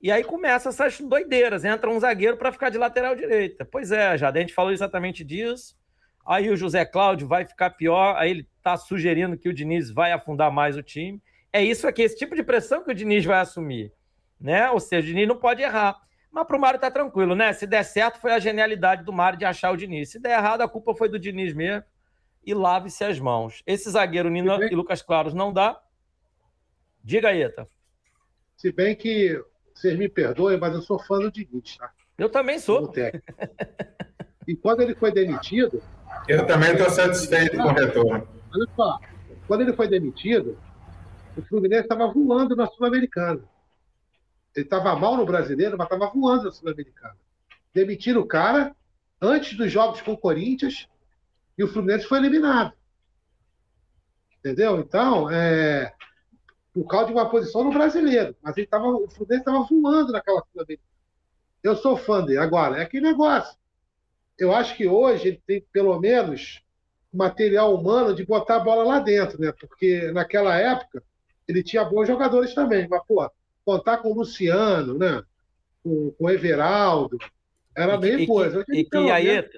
e 0.00 0.10
aí 0.12 0.22
começa 0.22 0.68
essas 0.68 1.00
doideiras. 1.00 1.64
Entra 1.64 1.90
um 1.90 1.98
zagueiro 1.98 2.36
para 2.36 2.52
ficar 2.52 2.70
de 2.70 2.78
lateral 2.78 3.16
direita. 3.16 3.64
Pois 3.64 3.90
é, 3.90 4.16
já 4.18 4.28
a 4.28 4.38
gente 4.38 4.54
falou 4.54 4.72
exatamente 4.72 5.24
disso. 5.24 5.74
Aí 6.26 6.50
o 6.50 6.56
José 6.56 6.84
Cláudio 6.84 7.28
vai 7.28 7.44
ficar 7.44 7.70
pior, 7.70 8.16
aí 8.16 8.30
ele 8.30 8.48
está 8.58 8.76
sugerindo 8.76 9.38
que 9.38 9.48
o 9.48 9.54
Diniz 9.54 9.90
vai 9.90 10.12
afundar 10.12 10.50
mais 10.50 10.76
o 10.76 10.82
time. 10.82 11.22
É 11.52 11.62
isso 11.62 11.86
aqui, 11.86 12.02
esse 12.02 12.16
tipo 12.16 12.34
de 12.34 12.42
pressão 12.42 12.82
que 12.82 12.90
o 12.90 12.94
Diniz 12.94 13.24
vai 13.24 13.38
assumir. 13.38 13.92
Né? 14.38 14.68
Ou 14.70 14.80
seja, 14.80 15.06
o 15.06 15.10
Diniz 15.10 15.28
não 15.28 15.36
pode 15.36 15.62
errar. 15.62 15.96
Mas 16.36 16.46
para 16.46 16.56
o 16.58 16.60
Mário 16.60 16.78
tá 16.78 16.90
tranquilo, 16.90 17.34
né? 17.34 17.50
Se 17.54 17.66
der 17.66 17.82
certo, 17.82 18.20
foi 18.20 18.30
a 18.30 18.38
genialidade 18.38 19.02
do 19.02 19.10
Mário 19.10 19.38
de 19.38 19.46
achar 19.46 19.70
o 19.70 19.76
Diniz. 19.76 20.10
Se 20.10 20.18
der 20.18 20.36
errado, 20.36 20.60
a 20.60 20.68
culpa 20.68 20.94
foi 20.94 21.08
do 21.08 21.18
Diniz 21.18 21.54
mesmo. 21.54 21.82
E 22.44 22.52
lave-se 22.52 23.02
as 23.02 23.18
mãos. 23.18 23.62
Esse 23.66 23.88
zagueiro 23.88 24.28
Nino 24.28 24.62
e 24.64 24.74
Lucas 24.74 25.00
Claros 25.00 25.32
não 25.32 25.50
dá. 25.50 25.80
Diga 27.02 27.30
aí, 27.30 27.40
Eta. 27.40 27.66
Se 28.54 28.70
bem 28.70 28.94
que 28.94 29.42
vocês 29.74 29.98
me 29.98 30.10
perdoem, 30.10 30.60
mas 30.60 30.74
eu 30.74 30.82
sou 30.82 30.98
fã 30.98 31.18
do 31.18 31.32
Diniz, 31.32 31.78
tá? 31.78 31.90
Eu 32.18 32.28
também 32.28 32.58
sou. 32.58 32.92
E 34.46 34.54
quando 34.56 34.82
ele 34.82 34.94
foi 34.94 35.10
demitido. 35.10 35.82
Eu 36.28 36.46
também 36.46 36.72
estou 36.72 36.90
satisfeito 36.90 37.56
com 37.56 37.62
o 37.62 37.72
retorno. 37.72 38.28
Olha 38.54 38.68
só, 38.76 39.00
quando 39.48 39.62
ele 39.62 39.72
foi 39.72 39.88
demitido, 39.88 40.58
o 41.34 41.40
Fluminense 41.40 41.84
estava 41.84 42.12
voando 42.12 42.54
na 42.54 42.66
Sul-Americana. 42.66 43.42
Ele 44.56 44.64
estava 44.64 44.96
mal 44.96 45.18
no 45.18 45.26
brasileiro, 45.26 45.76
mas 45.76 45.86
estava 45.86 46.10
voando 46.10 46.44
na 46.44 46.50
Sul-Americana. 46.50 47.16
Demitiram 47.74 48.22
o 48.22 48.26
cara 48.26 48.74
antes 49.20 49.54
dos 49.54 49.70
jogos 49.70 50.00
com 50.00 50.12
o 50.12 50.18
Corinthians 50.18 50.88
e 51.58 51.62
o 51.62 51.68
Fluminense 51.68 52.06
foi 52.06 52.18
eliminado. 52.18 52.72
Entendeu? 54.38 54.80
Então, 54.80 55.30
é, 55.30 55.92
por 56.72 56.86
causa 56.86 57.08
de 57.08 57.12
uma 57.12 57.28
posição 57.28 57.64
no 57.64 57.70
brasileiro. 57.70 58.34
Mas 58.42 58.56
ele 58.56 58.66
tava, 58.66 58.86
o 58.86 59.08
Fluminense 59.10 59.40
estava 59.40 59.66
voando 59.68 60.12
naquela 60.12 60.42
Sul-Americana. 60.52 60.96
Eu 61.62 61.76
sou 61.76 61.96
fã 61.96 62.24
dele. 62.24 62.38
Agora, 62.38 62.78
é 62.78 62.82
aquele 62.82 63.06
negócio. 63.06 63.58
Eu 64.38 64.54
acho 64.54 64.74
que 64.74 64.86
hoje 64.86 65.28
ele 65.28 65.42
tem, 65.46 65.66
pelo 65.70 65.98
menos, 66.00 66.62
material 67.12 67.74
humano 67.74 68.14
de 68.14 68.24
botar 68.24 68.56
a 68.56 68.60
bola 68.60 68.84
lá 68.84 69.00
dentro, 69.00 69.38
né? 69.38 69.52
Porque 69.52 70.10
naquela 70.12 70.56
época 70.56 71.02
ele 71.46 71.62
tinha 71.62 71.84
bons 71.84 72.06
jogadores 72.06 72.54
também. 72.54 72.88
Mas, 72.88 73.02
pô, 73.06 73.28
contar 73.66 73.98
com 73.98 74.12
o 74.12 74.14
Luciano, 74.14 74.96
né? 74.96 75.22
com, 75.86 76.10
com 76.18 76.24
o 76.24 76.30
Everaldo, 76.30 77.18
era 77.76 77.96
bem 77.96 78.26
coisa. 78.26 78.64
E 78.68 78.84
que, 78.84 78.98
e 78.98 79.10
aí, 79.10 79.48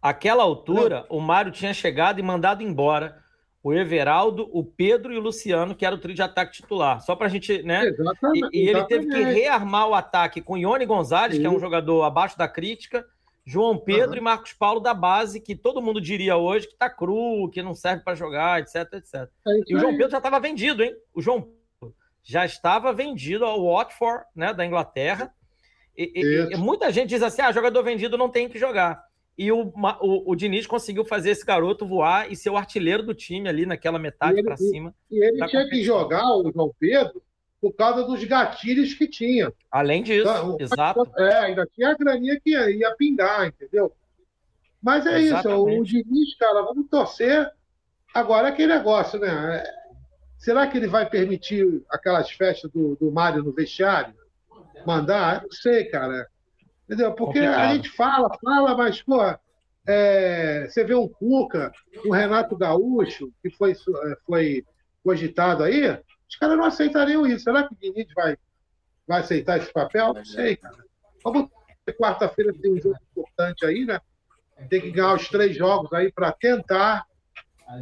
aquela 0.00 0.42
altura, 0.42 1.04
o 1.10 1.20
Mário 1.20 1.52
tinha 1.52 1.74
chegado 1.74 2.18
e 2.18 2.22
mandado 2.22 2.62
embora 2.62 3.22
o 3.62 3.72
Everaldo, 3.72 4.48
o 4.52 4.62
Pedro 4.64 5.12
e 5.12 5.18
o 5.18 5.20
Luciano, 5.20 5.74
que 5.74 5.86
era 5.86 5.94
o 5.94 5.98
trio 5.98 6.14
de 6.14 6.22
ataque 6.22 6.52
titular. 6.52 7.00
Só 7.00 7.16
para 7.16 7.26
a 7.26 7.30
gente, 7.30 7.62
né? 7.62 7.86
Exatamente, 7.86 8.48
e, 8.52 8.64
e 8.64 8.68
ele 8.68 8.84
teve 8.84 9.06
que 9.06 9.22
rearmar 9.22 9.88
o 9.88 9.94
ataque 9.94 10.40
com 10.40 10.56
Ione 10.56 10.84
Gonzalez, 10.84 11.34
Sim. 11.34 11.40
que 11.40 11.46
é 11.46 11.50
um 11.50 11.58
jogador 11.58 12.02
abaixo 12.02 12.36
da 12.36 12.46
crítica, 12.46 13.06
João 13.46 13.78
Pedro 13.78 14.12
uhum. 14.12 14.18
e 14.18 14.20
Marcos 14.20 14.52
Paulo 14.52 14.80
da 14.80 14.94
base, 14.94 15.40
que 15.40 15.54
todo 15.54 15.82
mundo 15.82 16.00
diria 16.00 16.36
hoje 16.36 16.68
que 16.68 16.76
tá 16.76 16.88
cru, 16.88 17.50
que 17.50 17.62
não 17.62 17.74
serve 17.74 18.02
para 18.02 18.14
jogar, 18.14 18.60
etc, 18.60 18.92
etc. 18.94 19.28
É 19.46 19.60
e 19.66 19.74
o 19.74 19.78
João 19.78 19.92
Pedro 19.92 20.10
já 20.10 20.18
estava 20.18 20.40
vendido, 20.40 20.82
hein? 20.82 20.94
O 21.14 21.20
João 21.20 21.48
já 22.24 22.44
estava 22.44 22.92
vendido 22.92 23.44
ao 23.44 23.62
Watford, 23.62 24.24
né, 24.34 24.52
da 24.52 24.64
Inglaterra. 24.64 25.32
E, 25.96 26.50
e, 26.52 26.56
muita 26.56 26.90
gente 26.90 27.10
diz 27.10 27.22
assim: 27.22 27.42
ah, 27.42 27.52
jogador 27.52 27.82
vendido 27.84 28.18
não 28.18 28.28
tem 28.28 28.48
que 28.48 28.58
jogar. 28.58 29.04
E 29.36 29.52
o, 29.52 29.72
o, 30.00 30.32
o 30.32 30.34
Diniz 30.34 30.66
conseguiu 30.66 31.04
fazer 31.04 31.30
esse 31.30 31.44
garoto 31.44 31.86
voar 31.86 32.30
e 32.32 32.36
ser 32.36 32.50
o 32.50 32.56
artilheiro 32.56 33.02
do 33.02 33.14
time 33.14 33.48
ali 33.48 33.66
naquela 33.66 33.98
metade 33.98 34.42
para 34.42 34.56
cima. 34.56 34.94
E 35.10 35.22
ele 35.22 35.46
tinha 35.46 35.68
que 35.68 35.82
jogar 35.82 36.24
o 36.36 36.50
João 36.52 36.72
Pedro 36.78 37.20
por 37.60 37.72
causa 37.72 38.04
dos 38.04 38.22
gatilhos 38.24 38.94
que 38.94 39.08
tinha. 39.08 39.52
Além 39.70 40.02
disso, 40.02 40.28
então, 40.28 40.56
exato. 40.60 41.10
É, 41.18 41.34
ainda 41.38 41.66
tinha 41.66 41.90
a 41.90 41.96
graninha 41.96 42.38
que 42.40 42.50
ia, 42.50 42.70
ia 42.70 42.94
pingar, 42.94 43.46
entendeu? 43.48 43.92
Mas 44.82 45.06
é 45.06 45.18
Exatamente. 45.20 45.72
isso, 45.72 45.80
o 45.80 45.84
Diniz, 45.84 46.36
cara, 46.36 46.62
vamos 46.62 46.88
torcer. 46.88 47.50
Agora 48.12 48.48
é 48.48 48.50
aquele 48.52 48.74
negócio, 48.74 49.18
né? 49.18 49.64
Será 50.44 50.66
que 50.66 50.76
ele 50.76 50.86
vai 50.86 51.08
permitir 51.08 51.82
aquelas 51.90 52.30
festas 52.30 52.70
do, 52.70 52.96
do 52.96 53.10
Mário 53.10 53.42
no 53.42 53.50
vestiário? 53.50 54.12
Mandar? 54.86 55.40
Não 55.40 55.50
sei, 55.50 55.86
cara. 55.86 56.28
Entendeu? 56.84 57.14
Porque 57.14 57.40
Complicado. 57.40 57.70
a 57.70 57.74
gente 57.74 57.88
fala, 57.88 58.38
fala, 58.44 58.76
mas, 58.76 59.00
pô, 59.00 59.22
é, 59.86 60.66
você 60.68 60.84
vê 60.84 60.94
um 60.94 61.08
Cuca, 61.08 61.72
um 62.04 62.10
Renato 62.10 62.58
Gaúcho, 62.58 63.32
que 63.42 63.48
foi, 63.48 63.72
é, 63.72 64.16
foi 64.26 64.62
cogitado 65.02 65.62
aí, 65.62 65.88
os 66.28 66.36
caras 66.36 66.58
não 66.58 66.66
aceitariam 66.66 67.26
isso. 67.26 67.44
Será 67.44 67.66
que 67.66 67.72
o 67.72 67.78
Diniz 67.80 68.12
vai, 68.14 68.36
vai 69.08 69.20
aceitar 69.20 69.56
esse 69.56 69.72
papel? 69.72 70.12
Não 70.12 70.26
sei, 70.26 70.56
cara. 70.56 70.76
Vamos 71.24 71.48
quarta-feira 71.98 72.52
tem 72.52 72.74
um 72.74 72.80
jogo 72.82 72.98
importante 73.12 73.64
aí, 73.64 73.86
né? 73.86 73.98
Tem 74.68 74.82
que 74.82 74.90
ganhar 74.90 75.14
os 75.14 75.26
três 75.26 75.56
jogos 75.56 75.90
aí 75.94 76.12
para 76.12 76.32
tentar 76.32 77.06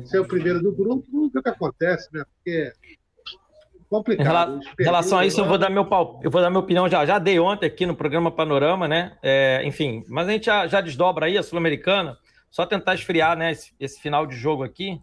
ser 0.04 0.18
o 0.20 0.26
primeiro 0.26 0.62
do 0.62 0.72
grupo, 0.72 1.06
vamos 1.12 1.32
ver 1.32 1.38
o 1.40 1.42
que 1.42 1.48
acontece, 1.48 2.08
né? 2.12 2.24
Porque 2.36 2.72
complicado. 3.92 4.58
Em 4.80 4.84
relação 4.84 5.18
a 5.18 5.26
isso, 5.26 5.40
eu 5.40 5.44
vou 5.44 5.58
dar 5.58 5.68
meu 5.68 5.86
eu 6.22 6.30
vou 6.30 6.40
dar 6.40 6.48
minha 6.48 6.60
opinião 6.60 6.88
já. 6.88 7.04
Já 7.04 7.18
dei 7.18 7.38
ontem 7.38 7.66
aqui 7.66 7.84
no 7.84 7.94
programa 7.94 8.30
Panorama, 8.30 8.88
né? 8.88 9.18
É, 9.22 9.60
enfim, 9.64 10.02
mas 10.08 10.26
a 10.26 10.32
gente 10.32 10.46
já, 10.46 10.66
já 10.66 10.80
desdobra 10.80 11.26
aí 11.26 11.36
a 11.36 11.42
Sul-Americana. 11.42 12.16
Só 12.50 12.64
tentar 12.64 12.94
esfriar, 12.94 13.36
né? 13.36 13.52
Esse, 13.52 13.72
esse, 13.78 14.00
final 14.00 14.26
de 14.26 14.34
jogo 14.34 14.62
aqui. 14.62 14.98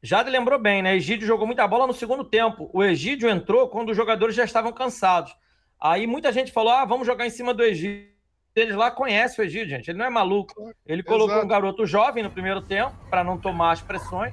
Já 0.00 0.22
lembrou 0.22 0.58
bem, 0.58 0.82
né? 0.82 0.96
Egídio 0.96 1.26
jogou 1.26 1.46
muita 1.46 1.66
bola 1.66 1.86
no 1.86 1.92
segundo 1.92 2.24
tempo. 2.24 2.70
O 2.72 2.84
Egídio 2.84 3.28
entrou 3.28 3.68
quando 3.68 3.90
os 3.90 3.96
jogadores 3.96 4.36
já 4.36 4.44
estavam 4.44 4.72
cansados. 4.72 5.34
Aí 5.80 6.06
muita 6.06 6.30
gente 6.30 6.52
falou: 6.52 6.72
ah, 6.72 6.84
vamos 6.84 7.06
jogar 7.06 7.26
em 7.26 7.30
cima 7.30 7.52
do 7.52 7.64
Egídio 7.64 8.13
eles 8.54 8.76
lá 8.76 8.90
conhecem 8.90 9.44
o 9.44 9.46
Egídio, 9.46 9.70
gente. 9.70 9.90
Ele 9.90 9.98
não 9.98 10.06
é 10.06 10.10
maluco. 10.10 10.72
Ele 10.86 11.02
colocou 11.02 11.34
Exato. 11.34 11.46
um 11.46 11.48
garoto 11.48 11.86
jovem 11.86 12.22
no 12.22 12.30
primeiro 12.30 12.60
tempo 12.62 12.92
para 13.10 13.24
não 13.24 13.36
tomar 13.36 13.72
as 13.72 13.82
pressões. 13.82 14.32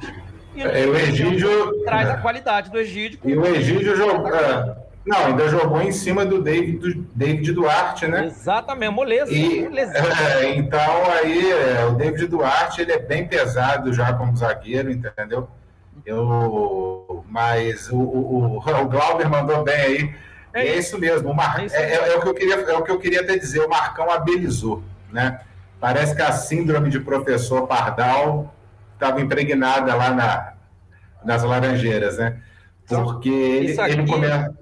E 0.55 0.61
é, 0.61 0.85
o 0.85 0.95
Egídio 0.95 1.83
traz 1.83 2.09
a 2.09 2.17
qualidade 2.17 2.69
do 2.69 2.79
Egídio. 2.79 3.19
E 3.23 3.35
o 3.35 3.45
Egídio 3.45 3.95
jogou. 3.95 4.27
É, 4.35 4.75
não, 5.05 5.25
ainda 5.25 5.49
jogou 5.49 5.81
em 5.81 5.91
cima 5.91 6.23
do 6.23 6.41
David, 6.41 6.77
do 6.77 7.01
David 7.15 7.51
Duarte, 7.53 8.07
né? 8.07 8.25
Exatamente, 8.25 8.93
moleza. 8.93 9.31
E, 9.31 9.65
é, 9.73 10.55
então 10.55 11.11
aí 11.11 11.51
é, 11.51 11.85
o 11.85 11.95
David 11.95 12.27
Duarte 12.27 12.81
ele 12.81 12.91
é 12.91 12.99
bem 12.99 13.27
pesado 13.27 13.91
já 13.91 14.13
como 14.13 14.35
zagueiro, 14.35 14.91
entendeu? 14.91 15.47
Eu, 16.05 17.25
mas 17.27 17.89
o, 17.89 17.97
o, 17.97 18.57
o 18.57 18.61
Glauber 18.89 19.29
mandou 19.29 19.63
bem 19.63 19.75
aí 19.75 20.15
é, 20.53 20.67
é 20.67 20.77
isso 20.77 20.97
mesmo. 20.97 21.33
Mar... 21.33 21.59
É, 21.59 21.67
é, 21.73 22.13
é, 22.13 22.17
o 22.17 22.21
que 22.21 22.27
eu 22.27 22.33
queria, 22.33 22.55
é 22.55 22.73
o 22.77 22.83
que 22.83 22.91
eu 22.91 22.99
queria 22.99 23.21
até 23.21 23.37
dizer. 23.37 23.59
O 23.59 23.69
Marcão 23.69 24.09
habilizou, 24.09 24.83
né? 25.11 25.41
Parece 25.79 26.15
que 26.15 26.21
a 26.21 26.31
síndrome 26.31 26.89
de 26.89 26.99
professor 26.99 27.67
Pardal 27.67 28.53
estava 28.93 29.19
impregnada 29.19 29.95
lá 29.95 30.13
na, 30.13 30.53
nas 31.23 31.43
Laranjeiras, 31.43 32.17
né? 32.17 32.41
Porque 32.87 33.29
ele, 33.29 33.79
aqui... 33.79 33.91
ele 33.91 34.07
começa. 34.07 34.55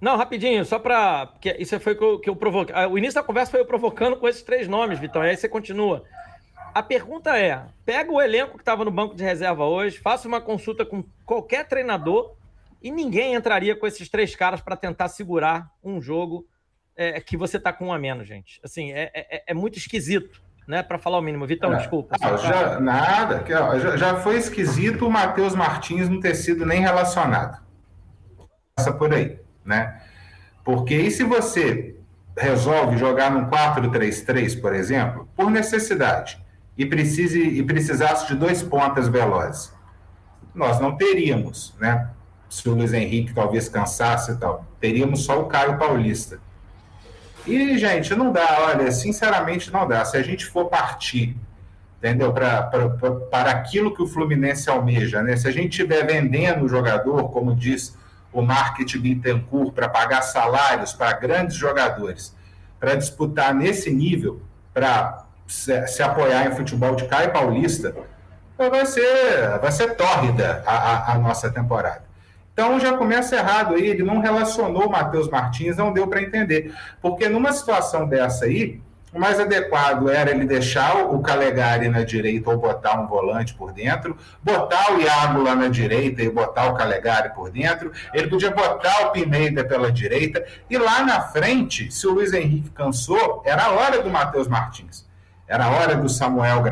Não, 0.00 0.16
rapidinho, 0.16 0.64
só 0.64 0.78
para. 0.78 1.26
Porque 1.26 1.56
isso 1.58 1.78
foi 1.80 1.94
que 1.94 2.04
eu, 2.04 2.18
que 2.18 2.30
eu 2.30 2.36
provoquei. 2.36 2.74
Ah, 2.74 2.88
o 2.88 2.98
início 2.98 3.14
da 3.14 3.22
conversa 3.22 3.52
foi 3.52 3.60
eu 3.60 3.66
provocando 3.66 4.16
com 4.16 4.28
esses 4.28 4.42
três 4.42 4.68
nomes, 4.68 4.98
Vitão, 4.98 5.24
e 5.24 5.30
aí 5.30 5.36
você 5.36 5.48
continua. 5.48 6.04
A 6.74 6.82
pergunta 6.82 7.38
é: 7.38 7.62
pega 7.84 8.10
o 8.10 8.20
elenco 8.20 8.56
que 8.56 8.62
estava 8.62 8.84
no 8.84 8.90
banco 8.90 9.14
de 9.14 9.22
reserva 9.22 9.64
hoje, 9.64 9.98
faça 9.98 10.26
uma 10.26 10.40
consulta 10.40 10.84
com 10.84 11.04
qualquer 11.24 11.66
treinador 11.66 12.34
e 12.82 12.90
ninguém 12.90 13.34
entraria 13.34 13.76
com 13.76 13.86
esses 13.86 14.08
três 14.08 14.34
caras 14.34 14.60
para 14.60 14.76
tentar 14.76 15.08
segurar 15.08 15.70
um 15.82 16.00
jogo 16.00 16.46
é, 16.96 17.20
que 17.20 17.36
você 17.36 17.58
tá 17.58 17.72
com 17.72 17.86
um 17.86 17.92
a 17.92 17.98
menos, 17.98 18.26
gente. 18.26 18.60
Assim, 18.62 18.92
é, 18.92 19.10
é, 19.14 19.44
é 19.48 19.54
muito 19.54 19.78
esquisito, 19.78 20.42
né? 20.66 20.82
Para 20.82 20.98
falar 20.98 21.18
o 21.18 21.22
mínimo. 21.22 21.46
Vitão, 21.46 21.72
é. 21.72 21.76
desculpa. 21.76 22.16
Não, 22.20 22.38
já, 22.38 22.80
nada. 22.80 23.44
Já, 23.46 23.96
já 23.96 24.16
foi 24.16 24.36
esquisito 24.36 25.06
o 25.06 25.10
Matheus 25.10 25.54
Martins 25.54 26.08
não 26.08 26.20
ter 26.20 26.34
sido 26.34 26.66
nem 26.66 26.80
relacionado. 26.80 27.62
Passa 28.74 28.92
por 28.92 29.12
aí, 29.12 29.38
né? 29.64 30.02
Porque 30.64 30.94
e 30.94 31.10
se 31.10 31.24
você 31.24 31.96
resolve 32.36 32.96
jogar 32.96 33.30
num 33.30 33.48
4-3-3, 33.48 34.60
por 34.60 34.74
exemplo, 34.74 35.28
por 35.36 35.50
necessidade, 35.50 36.42
e, 36.76 36.86
precise, 36.86 37.40
e 37.40 37.62
precisasse 37.62 38.26
de 38.26 38.34
dois 38.34 38.62
pontas 38.62 39.08
velozes, 39.08 39.74
nós 40.54 40.80
não 40.80 40.96
teríamos, 40.96 41.76
né? 41.78 42.10
Se 42.52 42.68
o 42.68 42.74
Luiz 42.74 42.92
Henrique 42.92 43.32
talvez 43.32 43.66
cansasse 43.66 44.32
e 44.32 44.36
tal, 44.36 44.66
teríamos 44.78 45.24
só 45.24 45.40
o 45.40 45.46
Caio 45.46 45.78
Paulista. 45.78 46.38
E, 47.46 47.78
gente, 47.78 48.14
não 48.14 48.30
dá, 48.30 48.68
olha, 48.68 48.92
sinceramente 48.92 49.72
não 49.72 49.88
dá. 49.88 50.04
Se 50.04 50.18
a 50.18 50.22
gente 50.22 50.44
for 50.44 50.66
partir, 50.66 51.34
entendeu, 51.96 52.30
para 52.30 53.50
aquilo 53.50 53.94
que 53.94 54.02
o 54.02 54.06
Fluminense 54.06 54.68
almeja, 54.68 55.22
né? 55.22 55.34
Se 55.34 55.48
a 55.48 55.50
gente 55.50 55.70
estiver 55.70 56.06
vendendo 56.06 56.66
o 56.66 56.68
jogador, 56.68 57.30
como 57.30 57.56
diz 57.56 57.96
o 58.30 58.42
marketing 58.42 58.98
Bittencourt 58.98 59.72
para 59.72 59.88
pagar 59.88 60.20
salários 60.20 60.92
para 60.92 61.10
grandes 61.14 61.56
jogadores, 61.56 62.36
para 62.78 62.96
disputar 62.96 63.54
nesse 63.54 63.90
nível, 63.90 64.42
para 64.74 65.24
se, 65.46 65.86
se, 65.86 66.02
apoiar 66.02 66.48
em 66.48 66.54
futebol 66.54 66.94
de 66.96 67.06
Caio 67.06 67.32
Paulista, 67.32 67.96
vai 68.58 68.84
ser, 68.84 69.58
vai 69.58 69.72
ser 69.72 69.96
tórrida 69.96 70.62
a, 70.66 70.76
a, 70.76 71.12
a, 71.14 71.18
nossa 71.18 71.50
temporada. 71.50 72.11
Então 72.52 72.78
já 72.78 72.96
começa 72.96 73.36
errado 73.36 73.74
aí, 73.74 73.86
ele 73.86 74.02
não 74.02 74.20
relacionou 74.20 74.86
o 74.86 74.90
Matheus 74.90 75.28
Martins, 75.28 75.76
não 75.76 75.92
deu 75.92 76.06
para 76.06 76.22
entender. 76.22 76.74
Porque 77.00 77.28
numa 77.28 77.52
situação 77.52 78.06
dessa 78.06 78.44
aí, 78.44 78.80
o 79.12 79.20
mais 79.20 79.38
adequado 79.38 80.08
era 80.08 80.30
ele 80.30 80.46
deixar 80.46 81.04
o 81.04 81.20
Calegari 81.20 81.88
na 81.88 82.02
direita 82.02 82.50
ou 82.50 82.56
botar 82.56 82.98
um 82.98 83.06
volante 83.06 83.52
por 83.52 83.70
dentro, 83.70 84.16
botar 84.42 84.94
o 84.94 85.00
Iago 85.00 85.42
lá 85.42 85.54
na 85.54 85.68
direita 85.68 86.22
e 86.22 86.30
botar 86.30 86.70
o 86.70 86.74
Calegari 86.74 87.34
por 87.34 87.50
dentro. 87.50 87.92
Ele 88.14 88.28
podia 88.28 88.50
botar 88.50 89.06
o 89.06 89.10
Pineda 89.10 89.64
pela 89.64 89.92
direita. 89.92 90.42
E 90.68 90.78
lá 90.78 91.04
na 91.04 91.20
frente, 91.20 91.90
se 91.90 92.06
o 92.06 92.12
Luiz 92.12 92.32
Henrique 92.32 92.70
cansou, 92.70 93.42
era 93.44 93.64
a 93.64 93.70
hora 93.72 94.00
do 94.00 94.08
Matheus 94.08 94.48
Martins. 94.48 95.06
Era 95.46 95.66
a 95.66 95.70
hora 95.70 95.94
do 95.94 96.08
Samuel 96.08 96.62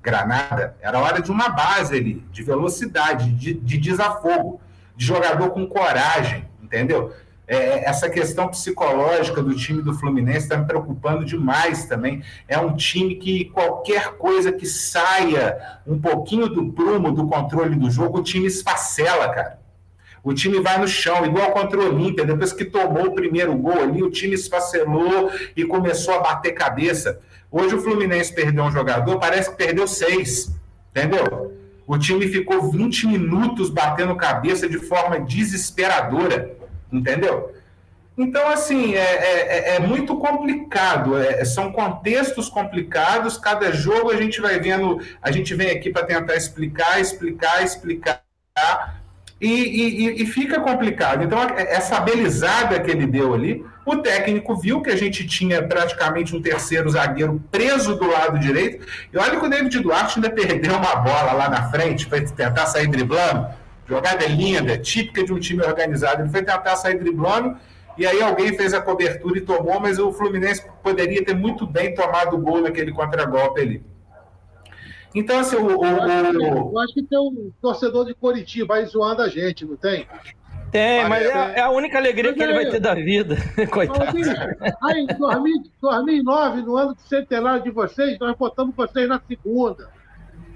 Granada. 0.00 0.74
Era 0.80 0.96
a 0.96 1.02
hora 1.02 1.20
de 1.20 1.30
uma 1.30 1.50
base 1.50 1.96
ali, 1.96 2.24
de 2.32 2.42
velocidade, 2.42 3.30
de, 3.32 3.52
de 3.52 3.76
desafogo, 3.76 4.58
de 5.00 5.06
jogador 5.06 5.48
com 5.48 5.66
coragem, 5.66 6.44
entendeu? 6.62 7.10
É, 7.48 7.88
essa 7.88 8.10
questão 8.10 8.48
psicológica 8.48 9.42
do 9.42 9.54
time 9.54 9.82
do 9.82 9.94
Fluminense 9.94 10.40
está 10.40 10.58
me 10.58 10.66
preocupando 10.66 11.24
demais 11.24 11.86
também. 11.86 12.22
É 12.46 12.58
um 12.58 12.76
time 12.76 13.14
que 13.14 13.46
qualquer 13.46 14.18
coisa 14.18 14.52
que 14.52 14.66
saia 14.66 15.80
um 15.86 15.98
pouquinho 15.98 16.50
do 16.50 16.70
prumo 16.70 17.12
do 17.12 17.26
controle 17.26 17.76
do 17.76 17.90
jogo, 17.90 18.18
o 18.18 18.22
time 18.22 18.46
esfacela, 18.46 19.30
cara. 19.30 19.58
O 20.22 20.34
time 20.34 20.60
vai 20.60 20.76
no 20.76 20.86
chão, 20.86 21.24
igual 21.24 21.50
contra 21.52 21.80
o 21.80 21.86
Olímpia. 21.86 22.26
Depois 22.26 22.52
que 22.52 22.66
tomou 22.66 23.06
o 23.06 23.14
primeiro 23.14 23.56
gol 23.56 23.80
ali, 23.80 24.02
o 24.02 24.10
time 24.10 24.34
esfacelou 24.34 25.30
e 25.56 25.64
começou 25.64 26.12
a 26.12 26.20
bater 26.20 26.52
cabeça. 26.52 27.18
Hoje 27.50 27.74
o 27.74 27.80
Fluminense 27.80 28.34
perdeu 28.34 28.64
um 28.64 28.70
jogador, 28.70 29.18
parece 29.18 29.50
que 29.50 29.56
perdeu 29.56 29.88
seis. 29.88 30.54
Entendeu? 30.90 31.58
O 31.90 31.98
time 31.98 32.28
ficou 32.28 32.70
20 32.70 33.08
minutos 33.08 33.68
batendo 33.68 34.14
cabeça 34.14 34.68
de 34.68 34.78
forma 34.78 35.18
desesperadora 35.18 36.60
entendeu? 36.92 37.54
Então, 38.18 38.48
assim, 38.48 38.94
é, 38.94 38.98
é, 38.98 39.58
é, 39.72 39.76
é 39.76 39.78
muito 39.78 40.16
complicado, 40.16 41.16
é, 41.16 41.44
são 41.44 41.72
contextos 41.72 42.48
complicados, 42.48 43.38
cada 43.38 43.72
jogo 43.72 44.10
a 44.10 44.16
gente 44.16 44.40
vai 44.40 44.58
vendo, 44.58 45.00
a 45.22 45.30
gente 45.30 45.54
vem 45.54 45.70
aqui 45.70 45.90
para 45.90 46.04
tentar 46.04 46.36
explicar, 46.36 47.00
explicar, 47.00 47.62
explicar, 47.64 48.22
e, 49.40 49.48
e, 49.48 50.22
e, 50.22 50.26
fica 50.26 50.60
complicado. 50.60 51.24
Então, 51.24 51.38
essa 51.56 51.98
belizada 52.00 52.78
que 52.78 52.90
ele 52.90 53.06
deu 53.06 53.32
ali, 53.32 53.64
o 53.86 53.96
técnico 53.96 54.54
viu 54.54 54.82
que 54.82 54.90
a 54.90 54.96
gente 54.96 55.26
tinha 55.26 55.62
praticamente 55.62 56.36
um 56.36 56.42
terceiro 56.42 56.90
zagueiro 56.90 57.42
preso 57.50 57.96
do 57.96 58.06
lado 58.06 58.38
direito, 58.38 58.86
e 59.12 59.16
olha 59.16 59.40
que 59.40 59.46
o 59.46 59.48
David 59.48 59.78
Duarte 59.80 60.18
ainda 60.18 60.30
perdeu 60.30 60.74
uma 60.76 60.96
bola 60.96 61.32
lá 61.32 61.48
na 61.48 61.70
frente 61.70 62.06
para 62.06 62.20
tentar 62.20 62.66
sair 62.66 62.88
driblando, 62.88 63.48
Jogada 63.90 64.24
linda, 64.24 64.78
típica 64.78 65.24
de 65.24 65.32
um 65.32 65.40
time 65.40 65.64
organizado. 65.64 66.22
Ele 66.22 66.30
foi 66.30 66.44
tentar 66.44 66.76
sair 66.76 66.96
driblando 66.96 67.56
e 67.98 68.06
aí 68.06 68.22
alguém 68.22 68.56
fez 68.56 68.72
a 68.72 68.80
cobertura 68.80 69.36
e 69.36 69.40
tomou, 69.40 69.80
mas 69.80 69.98
o 69.98 70.12
Fluminense 70.12 70.64
poderia 70.80 71.24
ter 71.24 71.34
muito 71.34 71.66
bem 71.66 71.92
tomado 71.92 72.36
o 72.36 72.38
gol 72.38 72.60
naquele 72.62 72.92
contragolpe 72.92 73.60
ali. 73.60 73.82
Então, 75.14 75.40
assim, 75.40 75.56
o. 75.56 75.78
o, 75.78 75.84
eu, 75.84 76.02
acho 76.02 76.30
que, 76.30 76.44
eu 76.44 76.78
acho 76.78 76.94
que 76.94 77.02
tem 77.02 77.18
um 77.18 77.52
torcedor 77.60 78.06
de 78.06 78.14
Coritiba 78.14 78.76
aí 78.76 78.86
zoando 78.86 79.22
a 79.22 79.28
gente, 79.28 79.64
não 79.64 79.76
tem? 79.76 80.06
Tem, 80.70 81.08
mas 81.08 81.26
é, 81.26 81.58
é, 81.58 81.60
a 81.60 81.70
única 81.70 81.98
alegria 81.98 82.32
que 82.32 82.40
ele 82.40 82.52
vai 82.52 82.66
ter 82.66 82.78
da 82.78 82.94
vida. 82.94 83.36
Coitado. 83.72 84.04
Assim, 84.04 84.22
aí, 84.82 85.00
em 85.00 85.06
2009, 85.80 86.62
no 86.62 86.76
ano 86.76 86.94
do 86.94 87.00
centenário 87.00 87.62
de 87.62 87.70
vocês, 87.70 88.16
nós 88.20 88.36
botamos 88.36 88.74
vocês 88.76 89.08
na 89.08 89.20
segunda. 89.26 89.90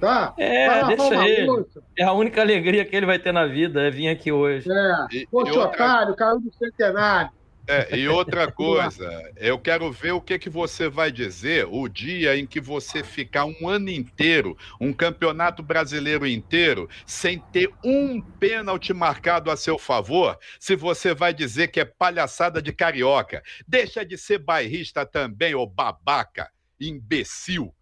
Tá? 0.01 0.35
É, 0.37 0.85
deixa 0.85 1.27
ele. 1.27 1.67
É 1.99 2.05
a 2.05 2.13
única 2.13 2.41
alegria 2.41 2.85
que 2.85 2.95
ele 2.95 3.07
vai 3.07 3.19
ter 3.19 3.33
na 3.33 3.47
vida, 3.47 3.83
é 3.83 3.91
vir 3.91 4.09
aqui 4.09 4.31
hoje. 4.31 4.69
É, 4.71 5.25
poxa, 5.31 5.59
outra... 5.59 5.85
otário, 5.85 6.15
caiu 6.15 6.41
do 6.41 6.53
centenário. 6.53 7.31
É, 7.67 7.97
e 7.97 8.07
outra 8.09 8.51
coisa, 8.53 9.09
eu 9.37 9.59
quero 9.59 9.91
ver 9.91 10.13
o 10.13 10.21
que, 10.21 10.39
que 10.39 10.51
você 10.51 10.89
vai 10.89 11.11
dizer 11.11 11.67
o 11.71 11.89
dia 11.89 12.37
em 12.37 12.47
que 12.47 12.61
você 12.61 13.03
ficar 13.03 13.47
um 13.47 13.69
ano 13.69 13.91
inteiro, 13.91 14.57
um 14.81 14.93
campeonato 14.93 15.63
brasileiro 15.63 16.27
inteiro, 16.27 16.89
sem 17.07 17.39
ter 17.39 17.71
um 17.83 18.21
pênalti 18.21 18.93
marcado 18.93 19.51
a 19.51 19.57
seu 19.57 19.79
favor, 19.79 20.39
se 20.61 20.77
você 20.77 21.15
vai 21.15 21.33
dizer 21.33 21.69
que 21.69 21.81
é 21.81 21.85
palhaçada 21.85 22.61
de 22.61 22.73
carioca. 22.73 23.43
Deixa 23.67 24.05
de 24.05 24.19
ser 24.19 24.39
bairrista 24.39 25.07
também, 25.07 25.55
ô 25.55 25.67
babaca, 25.67 26.51
imbecil. 26.79 27.75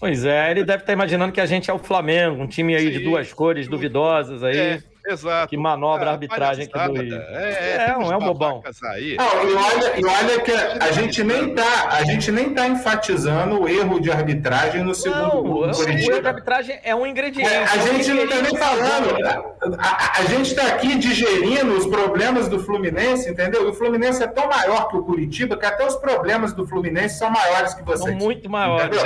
Pois 0.00 0.24
é, 0.24 0.50
ele 0.50 0.64
deve 0.64 0.84
estar 0.84 0.92
imaginando 0.92 1.32
que 1.32 1.40
a 1.40 1.46
gente 1.46 1.70
é 1.70 1.74
o 1.74 1.78
Flamengo, 1.78 2.40
um 2.40 2.46
time 2.46 2.74
aí 2.76 2.86
Sim, 2.86 2.98
de 2.98 3.04
duas 3.04 3.32
cores 3.32 3.66
duvidosas 3.66 4.44
aí. 4.44 4.56
É. 4.56 4.82
Exato. 5.08 5.48
Que 5.48 5.56
manobra 5.56 6.06
a 6.06 6.08
é, 6.08 6.12
arbitragem 6.12 6.64
aqui 6.64 6.92
do 6.92 7.00
Rio. 7.00 7.16
É, 7.16 7.50
é, 7.50 7.86
é, 7.88 7.96
um, 7.96 8.12
é 8.12 8.16
um 8.16 8.20
bobão. 8.20 8.62
Aí. 8.84 9.16
Não, 9.16 9.48
e, 9.48 9.54
olha, 9.54 10.00
e 10.00 10.04
olha 10.04 10.40
que 10.42 10.52
a 10.52 10.92
gente 10.92 11.24
nem 11.24 11.54
tá, 11.54 11.88
a 11.90 12.04
gente 12.04 12.30
nem 12.30 12.52
tá 12.52 12.68
enfatizando 12.68 13.62
o 13.62 13.68
erro 13.68 14.00
de 14.00 14.10
arbitragem 14.10 14.82
no 14.82 14.94
segundo 14.94 15.22
não, 15.22 15.42
gol. 15.42 15.62
O 15.62 15.88
erro 15.88 16.20
de 16.20 16.26
arbitragem 16.26 16.78
é 16.82 16.94
um 16.94 17.06
ingrediente. 17.06 17.48
É, 17.48 17.64
a 17.64 17.78
gente 17.78 18.10
não 18.10 18.24
está 18.24 18.42
nem 18.42 18.56
falando. 18.56 19.78
A, 19.78 20.20
a, 20.20 20.24
gente 20.26 20.50
está 20.50 20.66
aqui 20.66 20.96
digerindo 20.96 21.72
os 21.72 21.86
problemas 21.86 22.48
do 22.48 22.58
Fluminense, 22.58 23.30
entendeu? 23.30 23.66
E 23.66 23.70
o 23.70 23.72
Fluminense 23.72 24.22
é 24.22 24.26
tão 24.26 24.46
maior 24.48 24.88
que 24.88 24.96
o 24.96 25.02
Curitiba 25.02 25.56
que 25.56 25.64
até 25.64 25.86
os 25.86 25.96
problemas 25.96 26.52
do 26.52 26.66
Fluminense 26.66 27.18
são 27.18 27.30
maiores 27.30 27.72
que 27.72 27.82
vocês. 27.82 28.10
São 28.10 28.14
muito 28.14 28.50
maiores. 28.50 28.98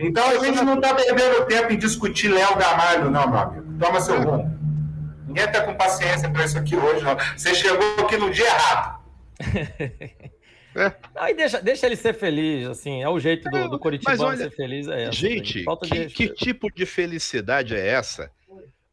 Então 0.00 0.26
a 0.26 0.38
gente 0.38 0.64
não 0.64 0.74
está 0.74 0.94
perdendo 0.94 1.44
tempo 1.46 1.72
em 1.72 1.76
discutir 1.76 2.28
Léo 2.28 2.56
Gamalho, 2.56 3.10
não, 3.10 3.28
meu 3.28 3.38
amigo. 3.38 3.64
Toma 3.78 4.00
seu 4.00 4.20
rumo. 4.20 4.59
Ninguém 5.30 5.44
está 5.44 5.62
com 5.62 5.74
paciência 5.76 6.28
para 6.28 6.44
isso 6.44 6.58
aqui 6.58 6.74
hoje, 6.74 7.04
não. 7.04 7.16
Você 7.36 7.54
chegou 7.54 8.04
aqui 8.04 8.16
no 8.16 8.32
dia 8.32 8.46
errado. 8.46 9.00
É. 10.72 10.94
Aí 11.16 11.34
deixa, 11.34 11.60
deixa 11.60 11.86
ele 11.86 11.96
ser 11.96 12.14
feliz, 12.14 12.68
assim, 12.68 13.02
é 13.02 13.08
o 13.08 13.18
jeito 13.18 13.50
do, 13.50 13.68
do 13.68 13.80
olha, 14.22 14.36
ser 14.36 14.50
feliz. 14.52 14.86
É 14.86 15.02
essa, 15.02 15.12
gente, 15.12 15.64
que, 15.82 16.06
que 16.06 16.28
tipo 16.28 16.72
de 16.72 16.86
felicidade 16.86 17.74
é 17.74 17.88
essa? 17.88 18.30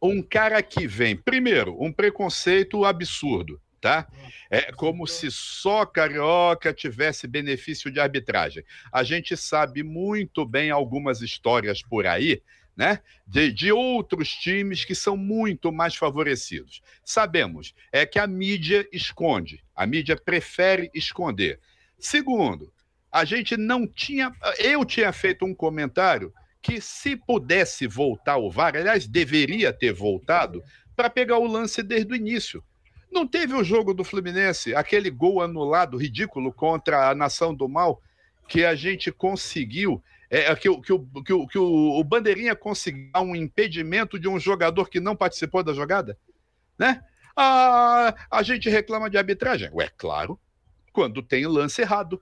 Um 0.01 0.21
cara 0.21 0.61
que 0.63 0.87
vem, 0.87 1.15
primeiro, 1.15 1.75
um 1.79 1.93
preconceito 1.93 2.83
absurdo, 2.83 3.61
tá? 3.79 4.07
É 4.49 4.71
como 4.71 5.05
se 5.05 5.29
só 5.29 5.85
carioca 5.85 6.73
tivesse 6.73 7.27
benefício 7.27 7.91
de 7.91 7.99
arbitragem. 7.99 8.63
A 8.91 9.03
gente 9.03 9.37
sabe 9.37 9.83
muito 9.83 10.45
bem 10.45 10.71
algumas 10.71 11.21
histórias 11.21 11.83
por 11.83 12.07
aí 12.07 12.41
né? 12.77 12.99
De, 13.25 13.51
de, 13.51 13.71
outros 13.71 14.29
times 14.29 14.85
que 14.85 14.93
são 14.93 15.17
muito 15.17 15.71
mais 15.71 15.95
favorecidos. 15.95 16.81
Sabemos 17.03 17.73
é 17.91 18.05
que 18.05 18.19
a 18.19 18.27
mídia 18.27 18.87
esconde, 18.93 19.63
a 19.75 19.87
mídia 19.87 20.15
prefere 20.15 20.91
esconder. 20.93 21.59
Segundo, 21.97 22.71
a 23.11 23.25
gente 23.25 23.57
não 23.57 23.87
tinha. 23.87 24.31
Eu 24.59 24.85
tinha 24.85 25.11
feito 25.11 25.43
um 25.43 25.55
comentário 25.55 26.31
que, 26.61 26.79
se 26.79 27.15
pudesse 27.15 27.87
voltar 27.87 28.37
o 28.37 28.51
VAR, 28.51 28.75
aliás, 28.75 29.07
deveria 29.07 29.73
ter 29.73 29.91
voltado, 29.91 30.61
para 30.95 31.09
pegar 31.09 31.37
o 31.37 31.47
lance 31.47 31.81
desde 31.81 32.13
o 32.13 32.15
início. 32.15 32.63
Não 33.11 33.25
teve 33.25 33.53
o 33.53 33.63
jogo 33.63 33.93
do 33.93 34.03
Fluminense, 34.03 34.75
aquele 34.75 35.09
gol 35.09 35.41
anulado 35.41 35.97
ridículo 35.97 36.51
contra 36.51 37.09
a 37.09 37.15
Nação 37.15 37.55
do 37.55 37.69
Mal, 37.69 38.01
que 38.47 38.65
a 38.65 38.75
gente 38.75 39.11
conseguiu 39.11 40.03
é, 40.29 40.51
é, 40.51 40.55
que, 40.55 40.69
que, 40.81 40.93
o, 40.93 41.05
que, 41.23 41.33
o, 41.33 41.47
que 41.47 41.57
o, 41.57 41.99
o 41.99 42.03
Bandeirinha 42.03 42.55
conseguiu 42.55 43.11
um 43.15 43.35
impedimento 43.35 44.19
de 44.19 44.27
um 44.27 44.39
jogador 44.39 44.89
que 44.89 44.99
não 44.99 45.15
participou 45.15 45.63
da 45.63 45.73
jogada? 45.73 46.17
Né? 46.77 47.01
Ah, 47.35 48.15
a 48.29 48.43
gente 48.43 48.69
reclama 48.69 49.09
de 49.09 49.17
arbitragem. 49.17 49.69
Ué, 49.73 49.89
claro, 49.95 50.39
quando 50.91 51.21
tem 51.21 51.45
lance 51.45 51.81
errado. 51.81 52.21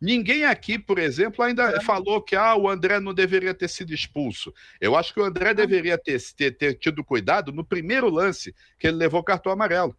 Ninguém 0.00 0.44
aqui, 0.44 0.78
por 0.78 0.98
exemplo, 0.98 1.44
ainda 1.44 1.76
é. 1.76 1.80
falou 1.80 2.20
que 2.20 2.34
ah, 2.34 2.56
o 2.56 2.68
André 2.68 2.98
não 2.98 3.14
deveria 3.14 3.54
ter 3.54 3.68
sido 3.68 3.94
expulso. 3.94 4.52
Eu 4.80 4.96
acho 4.96 5.14
que 5.14 5.20
o 5.20 5.24
André 5.24 5.54
deveria 5.54 5.96
ter, 5.96 6.20
ter, 6.36 6.50
ter 6.52 6.74
tido 6.74 7.04
cuidado 7.04 7.52
no 7.52 7.64
primeiro 7.64 8.10
lance, 8.10 8.54
que 8.78 8.88
ele 8.88 8.96
levou 8.96 9.22
cartão 9.22 9.52
amarelo. 9.52 9.96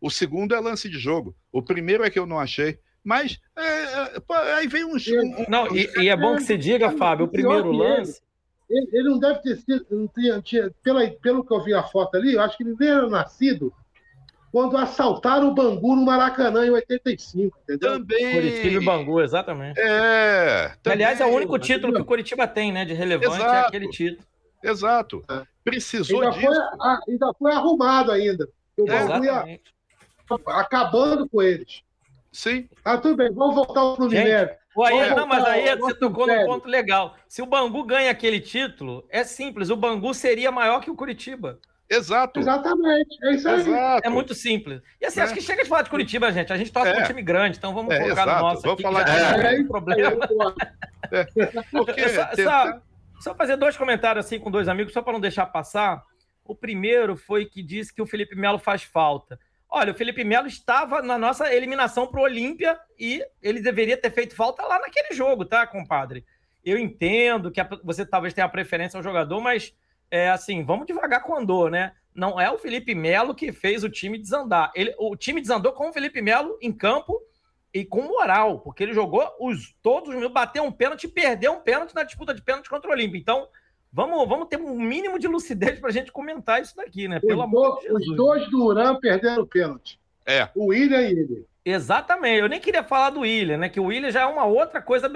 O 0.00 0.08
segundo 0.08 0.54
é 0.54 0.60
lance 0.60 0.88
de 0.88 0.98
jogo. 0.98 1.36
O 1.52 1.62
primeiro 1.62 2.04
é 2.04 2.10
que 2.10 2.18
eu 2.18 2.26
não 2.26 2.38
achei. 2.38 2.78
Mas 3.04 3.38
é, 3.56 3.62
é, 3.62 4.54
aí 4.54 4.66
vem 4.66 4.84
um. 4.84 4.94
um 4.94 5.44
não, 5.48 5.66
e, 5.74 5.90
e, 5.96 6.08
é 6.08 6.16
bom 6.16 6.36
que 6.36 6.42
se 6.42 6.56
diga, 6.56 6.92
Fábio, 6.92 7.26
o 7.26 7.28
primeiro 7.28 7.72
lance. 7.72 8.20
Ele, 8.68 8.88
ele, 8.92 9.08
não 9.08 9.18
deve 9.18 9.40
ter 9.40 9.56
sido. 9.56 9.86
Não 9.90 10.06
tinha, 10.08 10.40
tinha, 10.42 10.70
pela, 10.82 11.08
pelo 11.10 11.44
que 11.44 11.52
eu 11.52 11.64
vi 11.64 11.74
a 11.74 11.82
foto 11.82 12.16
ali, 12.16 12.34
eu 12.34 12.40
acho 12.40 12.56
que 12.56 12.62
ele 12.62 12.76
nem 12.78 12.88
era 12.88 13.08
nascido 13.08 13.72
quando 14.52 14.76
assaltaram 14.76 15.48
o 15.48 15.54
Bangu 15.54 15.94
no 15.94 16.04
Maracanã 16.04 16.66
em 16.66 16.70
85, 16.70 17.56
entendeu? 17.62 17.92
Também. 17.92 18.34
Curitiba 18.34 18.82
e 18.82 18.84
Bangu, 18.84 19.20
exatamente. 19.20 19.78
É. 19.78 20.72
Também. 20.82 20.96
Aliás, 20.96 21.20
é 21.20 21.26
o 21.26 21.28
único 21.28 21.58
título 21.58 21.92
que 21.92 22.00
o 22.00 22.04
Curitiba 22.04 22.46
tem, 22.48 22.72
né, 22.72 22.84
de 22.84 22.92
relevante, 22.92 23.34
é 23.34 23.36
Exato. 23.36 23.54
é 23.54 23.60
aquele 23.60 23.88
título. 23.88 24.26
Exato. 24.62 25.24
É. 25.30 25.42
Precisou 25.64 26.22
ainda 26.22 26.36
disso. 26.36 26.46
Foi, 26.46 26.96
ainda 27.08 27.32
foi 27.38 27.52
arrumado 27.52 28.10
ainda. 28.10 28.48
O 28.76 28.84
Bangu 28.84 29.24
ia 29.24 29.60
acabando 30.46 31.28
com 31.28 31.40
eles. 31.40 31.82
Sim. 32.32 32.68
Ah, 32.84 32.96
tudo 32.96 33.16
bem, 33.16 33.32
vamos 33.32 33.54
voltar 33.54 33.80
ao 33.80 33.96
Fluminense. 33.96 34.54
Aí, 34.86 35.14
não, 35.14 35.26
mas 35.26 35.44
aí 35.44 35.76
você 35.76 35.94
tocou 35.94 36.26
num 36.26 36.46
ponto 36.46 36.68
legal. 36.68 37.16
Se 37.26 37.42
o 37.42 37.46
Bangu 37.46 37.84
ganha 37.84 38.10
aquele 38.10 38.40
título, 38.40 39.04
é 39.10 39.24
simples, 39.24 39.68
o 39.68 39.76
Bangu 39.76 40.14
seria 40.14 40.50
maior 40.50 40.80
que 40.80 40.90
o 40.90 40.94
Curitiba. 40.94 41.58
Exato. 41.90 42.38
Exatamente. 42.38 43.18
É 43.24 43.34
isso 43.34 43.48
aí. 43.48 43.60
Exato. 43.60 44.06
É 44.06 44.08
muito 44.08 44.32
simples. 44.32 44.80
E 45.00 45.06
assim, 45.06 45.18
é. 45.18 45.24
acho 45.24 45.34
que 45.34 45.40
chega 45.40 45.64
de 45.64 45.68
falar 45.68 45.82
de 45.82 45.90
Curitiba, 45.90 46.30
gente. 46.30 46.52
A 46.52 46.56
gente 46.56 46.70
torce 46.70 46.92
é. 46.92 47.02
um 47.02 47.04
time 47.04 47.20
grande, 47.20 47.58
então 47.58 47.74
vamos 47.74 47.92
é, 47.92 47.98
focar 47.98 48.12
exato. 48.12 48.30
no 48.30 48.48
nosso. 48.48 48.62
Vamos 48.62 48.74
aqui, 48.74 48.82
falar 48.84 49.02
de 49.02 49.46
é, 49.46 49.60
é, 49.60 49.64
problema. 49.64 50.26
É. 51.10 51.24
Porque, 51.72 52.08
só, 52.08 52.28
só, 52.36 52.80
só, 53.18 53.34
fazer 53.34 53.56
dois 53.56 53.76
comentários 53.76 54.24
assim 54.24 54.38
com 54.38 54.52
dois 54.52 54.68
amigos, 54.68 54.92
só 54.92 55.02
para 55.02 55.12
não 55.12 55.20
deixar 55.20 55.46
passar. 55.46 56.04
O 56.44 56.54
primeiro 56.54 57.16
foi 57.16 57.44
que 57.44 57.60
disse 57.60 57.92
que 57.92 58.00
o 58.00 58.06
Felipe 58.06 58.36
Melo 58.36 58.58
faz 58.58 58.84
falta. 58.84 59.36
Olha, 59.70 59.92
o 59.92 59.94
Felipe 59.94 60.24
Melo 60.24 60.48
estava 60.48 61.00
na 61.00 61.16
nossa 61.16 61.54
eliminação 61.54 62.06
para 62.06 62.20
o 62.20 62.24
Olímpia 62.24 62.78
e 62.98 63.24
ele 63.40 63.60
deveria 63.60 63.96
ter 63.96 64.10
feito 64.10 64.34
falta 64.34 64.64
lá 64.64 64.80
naquele 64.80 65.14
jogo, 65.14 65.44
tá, 65.44 65.64
compadre? 65.64 66.24
Eu 66.64 66.76
entendo 66.76 67.52
que 67.52 67.60
você 67.84 68.04
talvez 68.04 68.34
tenha 68.34 68.48
preferência 68.48 68.96
ao 68.96 69.02
jogador, 69.02 69.40
mas 69.40 69.72
é 70.10 70.28
assim, 70.28 70.64
vamos 70.64 70.86
devagar 70.86 71.22
com 71.22 71.32
o 71.32 71.36
Andor, 71.36 71.70
né? 71.70 71.92
Não 72.12 72.40
é 72.40 72.50
o 72.50 72.58
Felipe 72.58 72.96
Melo 72.96 73.32
que 73.32 73.52
fez 73.52 73.84
o 73.84 73.88
time 73.88 74.18
desandar. 74.18 74.72
Ele, 74.74 74.92
o 74.98 75.14
time 75.14 75.40
desandou 75.40 75.72
com 75.72 75.88
o 75.88 75.92
Felipe 75.92 76.20
Melo 76.20 76.58
em 76.60 76.72
campo 76.72 77.22
e 77.72 77.84
com 77.84 78.02
moral, 78.02 78.58
porque 78.58 78.82
ele 78.82 78.92
jogou 78.92 79.24
os 79.38 79.72
todos 79.80 80.12
os 80.12 80.32
bateu 80.32 80.64
um 80.64 80.72
pênalti 80.72 81.06
perdeu 81.06 81.52
um 81.52 81.60
pênalti 81.60 81.94
na 81.94 82.02
disputa 82.02 82.34
de 82.34 82.42
pênalti 82.42 82.68
contra 82.68 82.90
o 82.90 82.92
Olímpia. 82.92 83.18
Então, 83.18 83.46
vamos, 83.92 84.28
vamos 84.28 84.48
ter 84.48 84.58
um 84.58 84.80
mínimo 84.80 85.18
de 85.18 85.26
lucidez 85.28 85.78
para 85.78 85.90
a 85.90 85.92
gente 85.92 86.12
comentar 86.12 86.60
isso 86.60 86.76
daqui, 86.76 87.08
né? 87.08 87.20
Pelo 87.20 87.40
os 87.40 87.44
amor 87.44 87.76
de 87.76 87.82
Jesus. 87.82 88.08
Os 88.08 88.16
dois 88.16 88.50
do 88.50 88.64
Uran 88.64 88.96
perderam 88.96 89.42
o 89.42 89.46
pênalti. 89.46 90.00
É. 90.26 90.48
O 90.54 90.66
William 90.66 91.00
e 91.00 91.06
ele. 91.06 91.50
Exatamente. 91.64 92.40
Eu 92.40 92.48
nem 92.48 92.60
queria 92.60 92.82
falar 92.82 93.10
do 93.10 93.20
William, 93.20 93.58
né? 93.58 93.68
Que 93.68 93.80
o 93.80 93.84
William 93.84 94.10
já 94.10 94.22
é 94.22 94.26
uma 94.26 94.44
outra 94.44 94.80
coisa. 94.80 95.10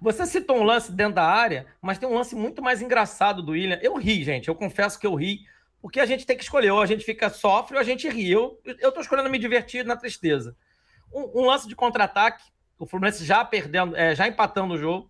Você 0.00 0.24
citou 0.26 0.56
um 0.56 0.62
lance 0.62 0.90
dentro 0.92 1.16
da 1.16 1.24
área, 1.24 1.66
mas 1.80 1.98
tem 1.98 2.08
um 2.08 2.14
lance 2.14 2.34
muito 2.34 2.62
mais 2.62 2.80
engraçado 2.80 3.42
do 3.42 3.52
William. 3.52 3.78
Eu 3.82 3.96
ri, 3.96 4.24
gente. 4.24 4.48
Eu 4.48 4.54
confesso 4.54 4.98
que 4.98 5.06
eu 5.06 5.14
ri, 5.14 5.40
porque 5.82 6.00
a 6.00 6.06
gente 6.06 6.24
tem 6.24 6.36
que 6.36 6.42
escolher. 6.42 6.70
Ou 6.70 6.80
a 6.80 6.86
gente 6.86 7.04
fica 7.04 7.28
sofre 7.28 7.76
ou 7.76 7.80
a 7.80 7.84
gente 7.84 8.08
ri. 8.08 8.30
Eu, 8.30 8.58
eu 8.64 8.90
tô 8.92 9.00
escolhendo 9.00 9.28
me 9.28 9.38
divertir 9.38 9.84
na 9.84 9.96
tristeza. 9.96 10.56
Um, 11.12 11.42
um 11.42 11.46
lance 11.46 11.68
de 11.68 11.76
contra-ataque, 11.76 12.44
o 12.78 12.86
Fluminense 12.86 13.24
já 13.24 13.44
perdendo, 13.44 13.94
é, 13.94 14.14
já 14.14 14.26
empatando 14.26 14.74
o 14.74 14.78
jogo. 14.78 15.09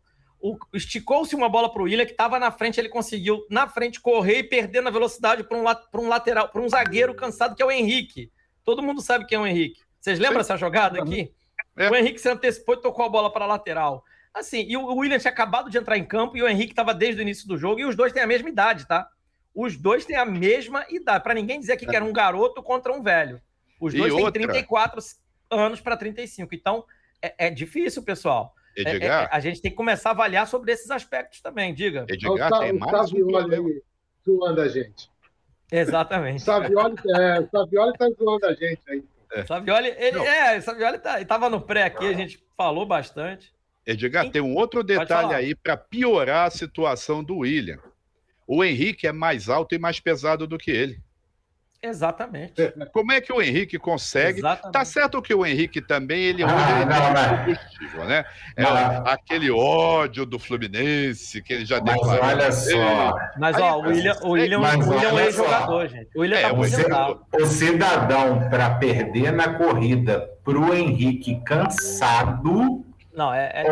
Esticou-se 0.73 1.35
uma 1.35 1.49
bola 1.49 1.71
para 1.71 1.83
o 1.83 1.85
William, 1.85 2.07
que 2.07 2.13
estava 2.13 2.39
na 2.39 2.51
frente, 2.51 2.81
ele 2.81 2.89
conseguiu, 2.89 3.47
na 3.51 3.69
frente, 3.69 4.01
correr 4.01 4.39
e 4.39 4.45
perder 4.45 4.81
na 4.81 4.91
velocidade 4.91 5.45
para 5.45 5.59
um, 5.59 5.65
um 6.03 6.09
lateral, 6.09 6.49
para 6.49 6.61
um 6.61 6.69
zagueiro 6.69 7.15
cansado, 7.15 7.55
que 7.55 7.63
é 7.63 7.67
o 7.67 7.71
Henrique. 7.71 8.31
Todo 8.65 8.83
mundo 8.83 9.01
sabe 9.01 9.27
quem 9.27 9.37
é 9.37 9.41
o 9.41 9.47
Henrique. 9.47 9.83
Vocês 10.01 10.19
lembram 10.19 10.43
Sim. 10.43 10.53
essa 10.53 10.57
jogada 10.57 11.03
aqui? 11.03 11.33
É. 11.77 11.91
O 11.91 11.95
Henrique 11.95 12.19
se 12.19 12.29
antecipou 12.29 12.75
e 12.75 12.81
tocou 12.81 13.05
a 13.05 13.09
bola 13.09 13.33
para 13.33 13.45
a 13.45 13.49
lateral. 13.49 14.03
Assim, 14.33 14.65
e 14.69 14.77
o 14.77 14.95
William 14.95 15.19
tinha 15.19 15.31
acabado 15.31 15.69
de 15.69 15.77
entrar 15.77 15.99
em 15.99 16.05
campo 16.05 16.37
e 16.37 16.43
o 16.43 16.49
Henrique 16.49 16.73
estava 16.73 16.95
desde 16.95 17.21
o 17.21 17.23
início 17.23 17.47
do 17.49 17.59
jogo 17.59 17.81
e 17.81 17.85
os 17.85 17.97
dois 17.97 18.13
têm 18.13 18.23
a 18.23 18.27
mesma 18.27 18.49
idade, 18.49 18.87
tá? 18.87 19.09
Os 19.55 19.77
dois 19.77 20.05
têm 20.05 20.17
a 20.17 20.25
mesma 20.25 20.87
idade. 20.89 21.25
Para 21.25 21.35
ninguém 21.35 21.59
dizer 21.59 21.73
aqui 21.73 21.85
que 21.85 21.97
era 21.97 22.05
um 22.05 22.13
garoto 22.13 22.63
contra 22.63 22.93
um 22.93 23.03
velho. 23.03 23.43
Os 23.81 23.93
dois 23.93 24.13
e 24.13 24.17
têm 24.17 24.25
outra? 24.25 24.43
34 24.43 25.01
anos 25.51 25.81
para 25.81 25.97
35. 25.97 26.55
Então, 26.55 26.85
é, 27.21 27.47
é 27.47 27.51
difícil, 27.51 28.03
pessoal. 28.03 28.55
Edgar? 28.77 29.23
É, 29.23 29.25
é, 29.25 29.29
a 29.31 29.41
gente 29.41 29.61
tem 29.61 29.71
que 29.71 29.77
começar 29.77 30.11
a 30.11 30.13
avaliar 30.13 30.47
sobre 30.47 30.73
esses 30.73 30.91
aspectos 30.91 31.41
também, 31.41 31.75
diga. 31.75 32.07
Edgar, 32.09 32.53
o, 32.53 32.59
tem 32.61 32.73
mais 32.73 33.13
um 33.13 33.27
problema. 33.27 33.69
Aí, 33.69 33.83
zoando 34.25 34.61
a 34.61 34.69
gente. 34.69 35.11
Exatamente. 35.71 36.43
Savioli, 36.43 36.97
é, 37.17 37.47
Savioli 37.51 37.93
tá 37.97 38.09
zoando 38.11 38.47
a 38.47 38.53
gente 38.55 38.81
aí. 38.89 39.05
É. 39.33 39.47
Savioli, 39.47 39.89
ele, 39.97 40.19
é, 40.19 40.61
Savioli 40.61 40.99
tá, 40.99 41.21
estava 41.21 41.49
no 41.49 41.61
pré 41.61 41.85
aqui, 41.85 42.07
a 42.07 42.13
gente 42.13 42.43
falou 42.57 42.85
bastante. 42.85 43.53
Edgar, 43.87 44.31
tem 44.31 44.43
um 44.43 44.55
outro 44.57 44.83
detalhe 44.83 45.35
aí 45.35 45.55
para 45.55 45.77
piorar 45.77 46.47
a 46.47 46.51
situação 46.51 47.23
do 47.23 47.39
William. 47.39 47.79
O 48.47 48.65
Henrique 48.65 49.07
é 49.07 49.13
mais 49.13 49.49
alto 49.49 49.75
e 49.75 49.79
mais 49.79 50.01
pesado 50.01 50.47
do 50.47 50.59
que 50.59 50.71
ele. 50.71 51.01
Exatamente. 51.83 52.75
Como 52.93 53.11
é 53.11 53.23
que 53.23 53.33
o 53.33 53.41
Henrique 53.41 53.79
consegue? 53.79 54.43
Tá 54.43 54.51
Exatamente. 54.51 54.73
Tá 54.73 54.85
certo 54.85 55.23
que 55.23 55.33
o 55.33 55.47
Henrique 55.47 55.81
também 55.81 56.25
ele 56.25 56.45
usa 56.45 56.55
ah, 56.55 56.85
não, 56.85 57.39
combustível, 57.39 58.05
né? 58.05 58.25
É 58.55 58.63
não. 58.63 59.07
aquele 59.07 59.51
ódio 59.51 60.27
do 60.27 60.39
Fluminense 60.39 61.41
que 61.41 61.55
ele 61.55 61.65
já 61.65 61.81
mas 61.81 61.95
declarou. 61.95 62.25
Olha 62.25 62.53
só. 62.53 63.15
Mas 63.39 63.57
ó, 63.57 63.79
o 63.79 63.83
William, 63.89 64.15
o 64.23 64.31
William, 64.31 64.61
o 64.61 64.63
William 64.63 65.09
é 65.09 65.13
um 65.13 65.21
ex-jogador, 65.21 65.89
gente. 65.89 66.09
O 66.15 66.21
William 66.21 66.39
é, 66.39 66.43
tá 66.43 66.49
aposentado. 66.51 67.27
O 67.33 67.47
cidadão 67.47 68.51
para 68.51 68.71
perder 68.75 69.33
na 69.33 69.55
corrida 69.55 70.29
pro 70.45 70.75
Henrique 70.75 71.41
cansado. 71.47 72.85
Não, 73.15 73.33
é, 73.33 73.51
é... 73.55 73.65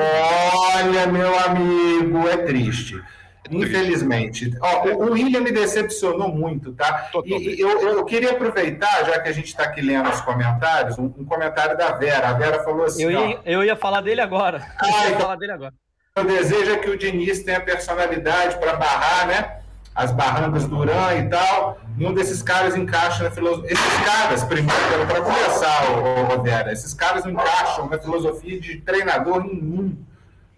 Olha, 0.75 1.07
meu 1.07 1.39
amigo, 1.39 2.27
é 2.27 2.39
triste. 2.39 3.01
Infelizmente. 3.51 4.51
Ó, 4.61 4.89
o, 4.89 5.13
William 5.13 5.41
me 5.41 5.53
decepcionou 5.53 6.29
muito, 6.29 6.73
tá? 6.73 7.11
E, 7.25 7.61
eu, 7.61 7.81
eu 7.81 8.05
queria 8.05 8.33
aproveitar, 8.33 9.05
já 9.05 9.19
que 9.21 9.29
a 9.29 9.33
gente 9.33 9.47
está 9.47 9.65
aqui 9.65 9.81
lendo 9.81 10.09
os 10.09 10.21
comentários, 10.21 10.99
um, 10.99 11.07
um, 11.07 11.25
comentário 11.25 11.77
da 11.77 11.93
Vera. 11.93 12.29
A 12.29 12.33
Vera 12.35 12.63
falou 12.63 12.85
assim. 12.85 13.05
Eu 13.05 13.11
ia, 13.11 13.41
eu 13.45 13.65
ia 13.65 13.77
falar 13.77 14.01
dele 14.01 14.21
agora. 14.21 14.67
Ah, 14.79 14.87
eu 14.87 14.91
ia 14.91 15.09
então, 15.09 15.21
falar 15.21 15.37
dele 15.37 15.53
agora. 15.53 15.75
Eu 16.17 16.25
desejo 16.25 16.81
que 16.81 16.91
o 16.91 16.99
Diniz 16.99 17.43
tenha 17.45 17.61
personalidade 17.61 18.59
para 18.59 18.77
barrar, 18.77 19.27
né? 19.27 19.59
As 19.95 20.13
barrancas 20.13 20.65
do 20.65 20.79
Uran 20.79 21.15
e 21.15 21.29
tal. 21.29 21.79
E 21.97 22.07
um 22.07 22.13
desses 22.13 22.43
caras 22.43 22.77
encaixa 22.77 23.25
na 23.25 23.31
filosofia. 23.31 23.73
Esses 23.73 24.01
caras, 24.05 24.45
primeiro, 24.45 25.07
para 25.07 25.21
começar, 25.21 25.91
ô, 25.91 26.35
ô, 26.35 26.43
Vera, 26.43 26.73
esses 26.73 26.95
caras 26.95 27.27
encaixam 27.27 27.89
na 27.89 27.99
filosofia 27.99 28.61
de 28.61 28.81
treinador 28.81 29.45
nenhum 29.45 29.97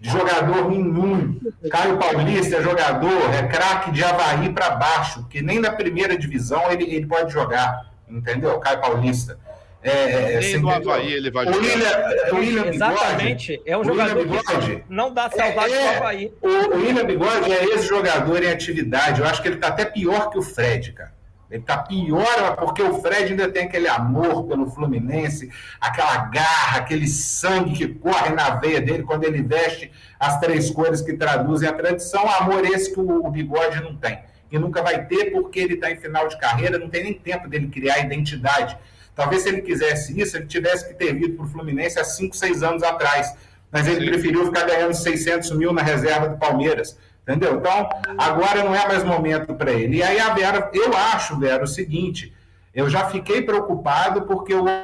de 0.01 0.09
jogador 0.09 0.71
nenhum. 0.71 1.39
Caio 1.71 1.99
Paulista 1.99 2.57
é 2.57 2.63
jogador, 2.63 3.35
é 3.35 3.47
craque 3.47 3.91
de 3.93 4.03
Havaí 4.03 4.49
para 4.51 4.71
baixo, 4.71 5.27
que 5.29 5.43
nem 5.43 5.61
na 5.61 5.71
primeira 5.71 6.17
divisão 6.17 6.73
ele, 6.73 6.85
ele 6.85 7.07
pode 7.07 7.33
jogar, 7.33 7.93
entendeu? 8.09 8.59
Caio 8.59 8.81
Paulista. 8.81 9.39
É, 9.83 10.35
é 10.35 10.41
nem 10.41 10.59
no 10.59 10.71
Havaí 10.71 11.13
ele 11.13 11.31
vai 11.31 11.45
jogar. 11.45 11.59
O 11.59 11.61
William, 11.61 12.33
o 12.33 12.37
William 12.37 12.67
Exatamente, 12.67 13.63
é 13.65 13.77
um 13.77 13.85
jogador 13.85 14.27
Bigode, 14.27 14.77
que 14.77 14.85
não 14.89 15.13
dá 15.13 15.31
saudade 15.31 15.73
é, 15.73 15.83
do 15.83 15.97
Havaí. 15.97 16.33
O, 16.41 16.49
o 16.49 16.77
William 16.79 17.05
Bigode 17.05 17.53
é 17.53 17.65
esse 17.65 17.87
jogador 17.87 18.43
em 18.43 18.51
atividade, 18.51 19.21
eu 19.21 19.27
acho 19.27 19.43
que 19.43 19.49
ele 19.49 19.57
está 19.57 19.69
até 19.69 19.85
pior 19.85 20.31
que 20.31 20.39
o 20.39 20.43
Fred, 20.43 20.93
cara. 20.93 21.20
Ele 21.51 21.63
está 21.63 21.79
pior 21.79 22.57
porque 22.57 22.81
o 22.81 23.01
Fred 23.01 23.33
ainda 23.33 23.51
tem 23.51 23.65
aquele 23.65 23.89
amor 23.89 24.45
pelo 24.45 24.71
Fluminense, 24.71 25.51
aquela 25.81 26.19
garra, 26.27 26.79
aquele 26.79 27.09
sangue 27.09 27.73
que 27.73 27.89
corre 27.89 28.31
na 28.31 28.51
veia 28.51 28.81
dele 28.81 29.03
quando 29.03 29.25
ele 29.25 29.43
veste 29.43 29.91
as 30.19 30.39
três 30.39 30.71
cores 30.71 31.01
que 31.01 31.15
traduzem 31.15 31.69
a 31.69 31.73
tradição. 31.73 32.29
Amor 32.29 32.65
esse 32.65 32.95
que 32.95 33.01
o, 33.01 33.27
o 33.27 33.31
Bigode 33.31 33.83
não 33.83 33.97
tem. 33.97 34.21
E 34.51 34.59
nunca 34.59 34.81
vai 34.81 35.07
ter 35.07 35.33
porque 35.33 35.59
ele 35.59 35.75
está 35.75 35.91
em 35.91 35.97
final 35.97 36.29
de 36.29 36.39
carreira, 36.39 36.79
não 36.79 36.89
tem 36.89 37.03
nem 37.03 37.15
tempo 37.15 37.49
dele 37.49 37.67
criar 37.67 37.99
identidade. 37.99 38.79
Talvez 39.15 39.43
se 39.43 39.49
ele 39.49 39.63
quisesse 39.63 40.19
isso, 40.19 40.37
ele 40.37 40.47
tivesse 40.47 40.87
que 40.87 40.95
ter 40.95 41.13
vindo 41.15 41.35
para 41.35 41.45
o 41.45 41.49
Fluminense 41.49 41.99
há 41.99 42.05
5, 42.05 42.35
6 42.37 42.63
anos 42.63 42.83
atrás. 42.83 43.35
Mas 43.73 43.87
ele 43.87 44.01
Sim. 44.01 44.07
preferiu 44.07 44.47
ficar 44.47 44.65
ganhando 44.65 44.95
600 44.95 45.51
mil 45.57 45.73
na 45.73 45.83
reserva 45.83 46.29
do 46.29 46.39
Palmeiras. 46.39 46.97
Entendeu? 47.31 47.57
Então, 47.57 47.89
agora 48.19 48.65
não 48.65 48.75
é 48.75 48.87
mais 48.89 49.05
momento 49.05 49.55
para 49.55 49.71
ele. 49.71 49.99
E 49.99 50.03
aí 50.03 50.19
a 50.19 50.35
Vera, 50.35 50.71
eu 50.73 50.97
acho, 50.97 51.39
Vera, 51.39 51.63
o 51.63 51.69
seguinte: 51.69 52.35
eu 52.75 52.91
já 52.91 53.05
fiquei 53.05 53.43
preocupado 53.43 54.23
porque 54.23 54.53
eu 54.53 54.65
não 54.65 54.83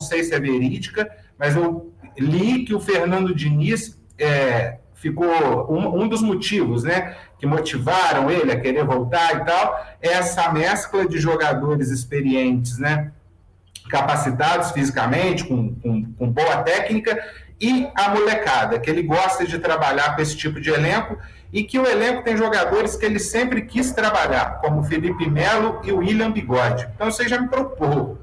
sei 0.00 0.24
se 0.24 0.34
é 0.34 0.40
verídica, 0.40 1.10
mas 1.38 1.54
eu 1.54 1.92
li 2.18 2.64
que 2.64 2.74
o 2.74 2.80
Fernando 2.80 3.34
Diniz 3.34 4.00
é, 4.18 4.78
ficou. 4.94 5.26
Um, 5.70 6.02
um, 6.02 6.08
dos 6.08 6.22
motivos 6.22 6.82
né, 6.84 7.16
que 7.38 7.46
motivaram 7.46 8.30
ele 8.30 8.52
a 8.52 8.60
querer 8.60 8.84
voltar 8.84 9.36
e 9.36 9.44
tal 9.44 9.86
é 10.00 10.08
essa 10.12 10.50
mescla 10.52 11.06
de 11.06 11.18
jogadores 11.18 11.90
experientes, 11.90 12.78
né? 12.78 13.12
capacitados 13.90 14.70
fisicamente, 14.70 15.44
com, 15.44 15.74
com, 15.74 16.12
com 16.14 16.30
boa 16.30 16.62
técnica, 16.62 17.18
e 17.60 17.88
a 17.94 18.08
molecada, 18.08 18.78
que 18.80 18.90
ele 18.90 19.02
gosta 19.02 19.46
de 19.46 19.58
trabalhar 19.58 20.16
com 20.16 20.22
esse 20.22 20.36
tipo 20.36 20.60
de 20.60 20.70
elenco 20.70 21.18
e 21.52 21.62
que 21.62 21.78
o 21.78 21.86
elenco 21.86 22.22
tem 22.22 22.36
jogadores 22.36 22.96
que 22.96 23.04
ele 23.04 23.18
sempre 23.18 23.62
quis 23.62 23.92
trabalhar, 23.92 24.58
como 24.60 24.82
Felipe 24.82 25.28
Melo 25.28 25.80
e 25.84 25.92
William 25.92 26.30
Bigode. 26.30 26.88
Então 26.94 27.10
você 27.10 27.28
já 27.28 27.38
me 27.38 27.48
propôs. 27.48 28.16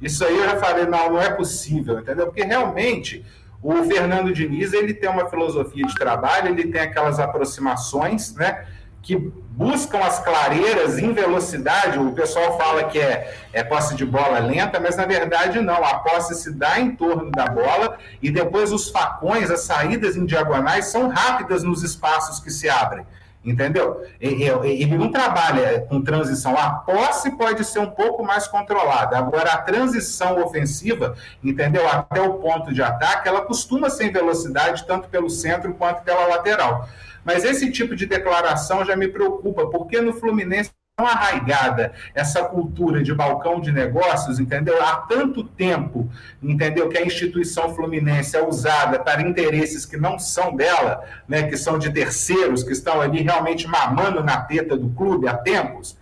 Isso 0.00 0.24
aí 0.24 0.36
eu 0.36 0.44
já 0.44 0.56
falei, 0.58 0.86
não, 0.86 1.10
não 1.10 1.20
é 1.20 1.30
possível, 1.30 1.98
entendeu? 1.98 2.26
Porque 2.26 2.44
realmente 2.44 3.24
o 3.60 3.82
Fernando 3.82 4.32
Diniz 4.32 4.72
ele 4.72 4.94
tem 4.94 5.10
uma 5.10 5.28
filosofia 5.28 5.84
de 5.84 5.94
trabalho, 5.96 6.50
ele 6.50 6.68
tem 6.68 6.80
aquelas 6.80 7.18
aproximações, 7.18 8.32
né? 8.36 8.64
Que 9.02 9.16
buscam 9.50 9.98
as 9.98 10.20
clareiras 10.20 10.98
em 10.98 11.12
velocidade. 11.12 11.98
O 11.98 12.12
pessoal 12.12 12.56
fala 12.58 12.84
que 12.84 12.98
é, 12.98 13.34
é 13.52 13.64
posse 13.64 13.94
de 13.94 14.04
bola 14.04 14.38
lenta, 14.38 14.78
mas 14.78 14.96
na 14.96 15.06
verdade 15.06 15.60
não. 15.60 15.84
A 15.84 15.94
posse 15.98 16.34
se 16.34 16.52
dá 16.52 16.78
em 16.78 16.94
torno 16.94 17.30
da 17.30 17.46
bola 17.46 17.98
e 18.22 18.30
depois 18.30 18.72
os 18.72 18.90
facões, 18.90 19.50
as 19.50 19.60
saídas 19.62 20.16
em 20.16 20.24
diagonais 20.24 20.86
são 20.86 21.08
rápidas 21.08 21.62
nos 21.62 21.82
espaços 21.82 22.38
que 22.38 22.50
se 22.50 22.68
abrem. 22.68 23.04
Entendeu? 23.44 24.04
Ele 24.20 24.98
não 24.98 25.10
trabalha 25.10 25.80
com 25.88 26.02
transição. 26.02 26.56
A 26.58 26.70
posse 26.70 27.30
pode 27.30 27.64
ser 27.64 27.78
um 27.78 27.88
pouco 27.88 28.22
mais 28.22 28.46
controlada. 28.46 29.16
Agora, 29.16 29.52
a 29.52 29.58
transição 29.58 30.42
ofensiva, 30.44 31.16
entendeu? 31.42 31.88
Até 31.88 32.20
o 32.20 32.34
ponto 32.34 32.74
de 32.74 32.82
ataque, 32.82 33.28
ela 33.28 33.40
costuma 33.40 33.88
ser 33.88 34.04
em 34.04 34.12
velocidade, 34.12 34.86
tanto 34.86 35.08
pelo 35.08 35.30
centro 35.30 35.72
quanto 35.72 36.02
pela 36.02 36.26
lateral. 36.26 36.88
Mas 37.24 37.44
esse 37.44 37.70
tipo 37.70 37.94
de 37.94 38.06
declaração 38.06 38.84
já 38.84 38.96
me 38.96 39.08
preocupa, 39.08 39.66
porque 39.66 40.00
no 40.00 40.12
Fluminense 40.12 40.70
tão 40.98 41.06
arraigada 41.06 41.92
essa 42.12 42.42
cultura 42.42 43.04
de 43.04 43.14
balcão 43.14 43.60
de 43.60 43.70
negócios, 43.70 44.40
entendeu? 44.40 44.82
Há 44.82 44.96
tanto 44.96 45.44
tempo, 45.44 46.10
entendeu? 46.42 46.88
Que 46.88 46.98
a 46.98 47.06
instituição 47.06 47.72
fluminense 47.72 48.36
é 48.36 48.44
usada 48.44 48.98
para 48.98 49.22
interesses 49.22 49.86
que 49.86 49.96
não 49.96 50.18
são 50.18 50.56
dela, 50.56 51.04
né? 51.28 51.44
Que 51.44 51.56
são 51.56 51.78
de 51.78 51.90
terceiros, 51.90 52.64
que 52.64 52.72
estão 52.72 53.00
ali 53.00 53.22
realmente 53.22 53.68
mamando 53.68 54.24
na 54.24 54.40
teta 54.40 54.76
do 54.76 54.88
clube 54.90 55.28
há 55.28 55.34
tempos, 55.34 55.96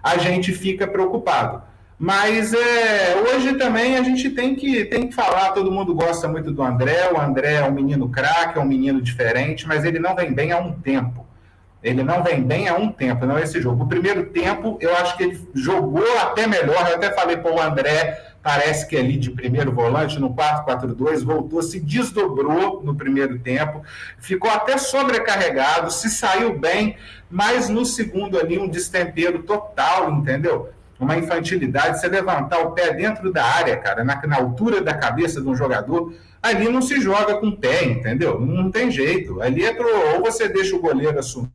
a 0.00 0.16
gente 0.16 0.52
fica 0.52 0.86
preocupado. 0.86 1.62
Mas 1.98 2.52
é, 2.52 3.16
hoje 3.22 3.54
também 3.54 3.96
a 3.96 4.02
gente 4.02 4.28
tem 4.30 4.54
que, 4.54 4.84
tem 4.84 5.08
que 5.08 5.14
falar, 5.14 5.52
todo 5.52 5.72
mundo 5.72 5.94
gosta 5.94 6.28
muito 6.28 6.52
do 6.52 6.62
André, 6.62 7.10
o 7.10 7.18
André 7.18 7.54
é 7.54 7.64
um 7.64 7.72
menino 7.72 8.08
craque, 8.10 8.58
é 8.58 8.60
um 8.60 8.66
menino 8.66 9.00
diferente, 9.00 9.66
mas 9.66 9.82
ele 9.82 9.98
não 9.98 10.14
vem 10.14 10.32
bem 10.32 10.52
há 10.52 10.58
um 10.58 10.72
tempo. 10.72 11.26
Ele 11.82 12.02
não 12.02 12.22
vem 12.22 12.42
bem 12.42 12.68
há 12.68 12.74
um 12.74 12.90
tempo, 12.90 13.24
não 13.24 13.38
é 13.38 13.44
esse 13.44 13.60
jogo. 13.62 13.84
O 13.84 13.88
primeiro 13.88 14.26
tempo, 14.26 14.76
eu 14.80 14.94
acho 14.96 15.16
que 15.16 15.22
ele 15.22 15.48
jogou 15.54 16.18
até 16.18 16.46
melhor. 16.46 16.86
Eu 16.88 16.96
até 16.96 17.12
falei 17.12 17.36
para 17.36 17.54
o 17.54 17.60
André, 17.60 18.20
parece 18.42 18.86
que 18.88 18.96
ali 18.96 19.16
de 19.16 19.30
primeiro 19.30 19.72
volante, 19.72 20.18
no 20.18 20.34
4-4-2, 20.34 21.24
voltou, 21.24 21.62
se 21.62 21.78
desdobrou 21.78 22.82
no 22.82 22.94
primeiro 22.94 23.38
tempo, 23.38 23.82
ficou 24.18 24.50
até 24.50 24.78
sobrecarregado, 24.78 25.92
se 25.92 26.10
saiu 26.10 26.58
bem, 26.58 26.96
mas 27.30 27.68
no 27.68 27.84
segundo 27.84 28.38
ali 28.38 28.58
um 28.58 28.68
destempero 28.68 29.42
total, 29.44 30.12
entendeu? 30.12 30.70
Uma 30.98 31.16
infantilidade, 31.16 32.00
você 32.00 32.08
levantar 32.08 32.60
o 32.60 32.72
pé 32.72 32.92
dentro 32.92 33.32
da 33.32 33.44
área, 33.44 33.76
cara, 33.76 34.02
na, 34.02 34.20
na 34.26 34.36
altura 34.36 34.80
da 34.80 34.94
cabeça 34.94 35.40
de 35.40 35.48
um 35.48 35.54
jogador, 35.54 36.14
ali 36.42 36.68
não 36.68 36.80
se 36.80 37.00
joga 37.00 37.36
com 37.36 37.48
o 37.48 37.56
pé, 37.56 37.84
entendeu? 37.84 38.40
Não 38.40 38.70
tem 38.70 38.90
jeito. 38.90 39.40
Ali 39.42 39.64
é 39.64 39.74
pro, 39.74 39.88
ou 40.14 40.20
você 40.20 40.48
deixa 40.48 40.74
o 40.74 40.80
goleiro 40.80 41.18
assumir, 41.18 41.50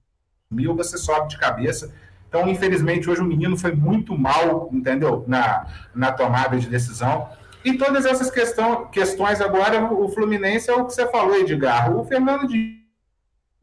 ou 0.67 0.75
você 0.75 0.97
sobe 0.97 1.29
de 1.29 1.37
cabeça. 1.37 1.93
Então, 2.29 2.47
infelizmente, 2.47 3.09
hoje 3.09 3.21
o 3.21 3.25
menino 3.25 3.57
foi 3.57 3.73
muito 3.73 4.17
mal, 4.17 4.69
entendeu? 4.71 5.23
Na, 5.27 5.67
na 5.93 6.11
tomada 6.11 6.57
de 6.57 6.67
decisão. 6.67 7.29
E 7.63 7.73
todas 7.73 8.05
essas 8.05 8.31
questão, 8.31 8.85
questões 8.87 9.41
agora, 9.41 9.91
o 9.91 10.07
Fluminense 10.09 10.69
é 10.69 10.73
o 10.73 10.85
que 10.85 10.93
você 10.93 11.07
falou, 11.07 11.35
Edgar. 11.35 11.95
O 11.95 12.05
Fernando 12.05 12.47
de 12.47 12.79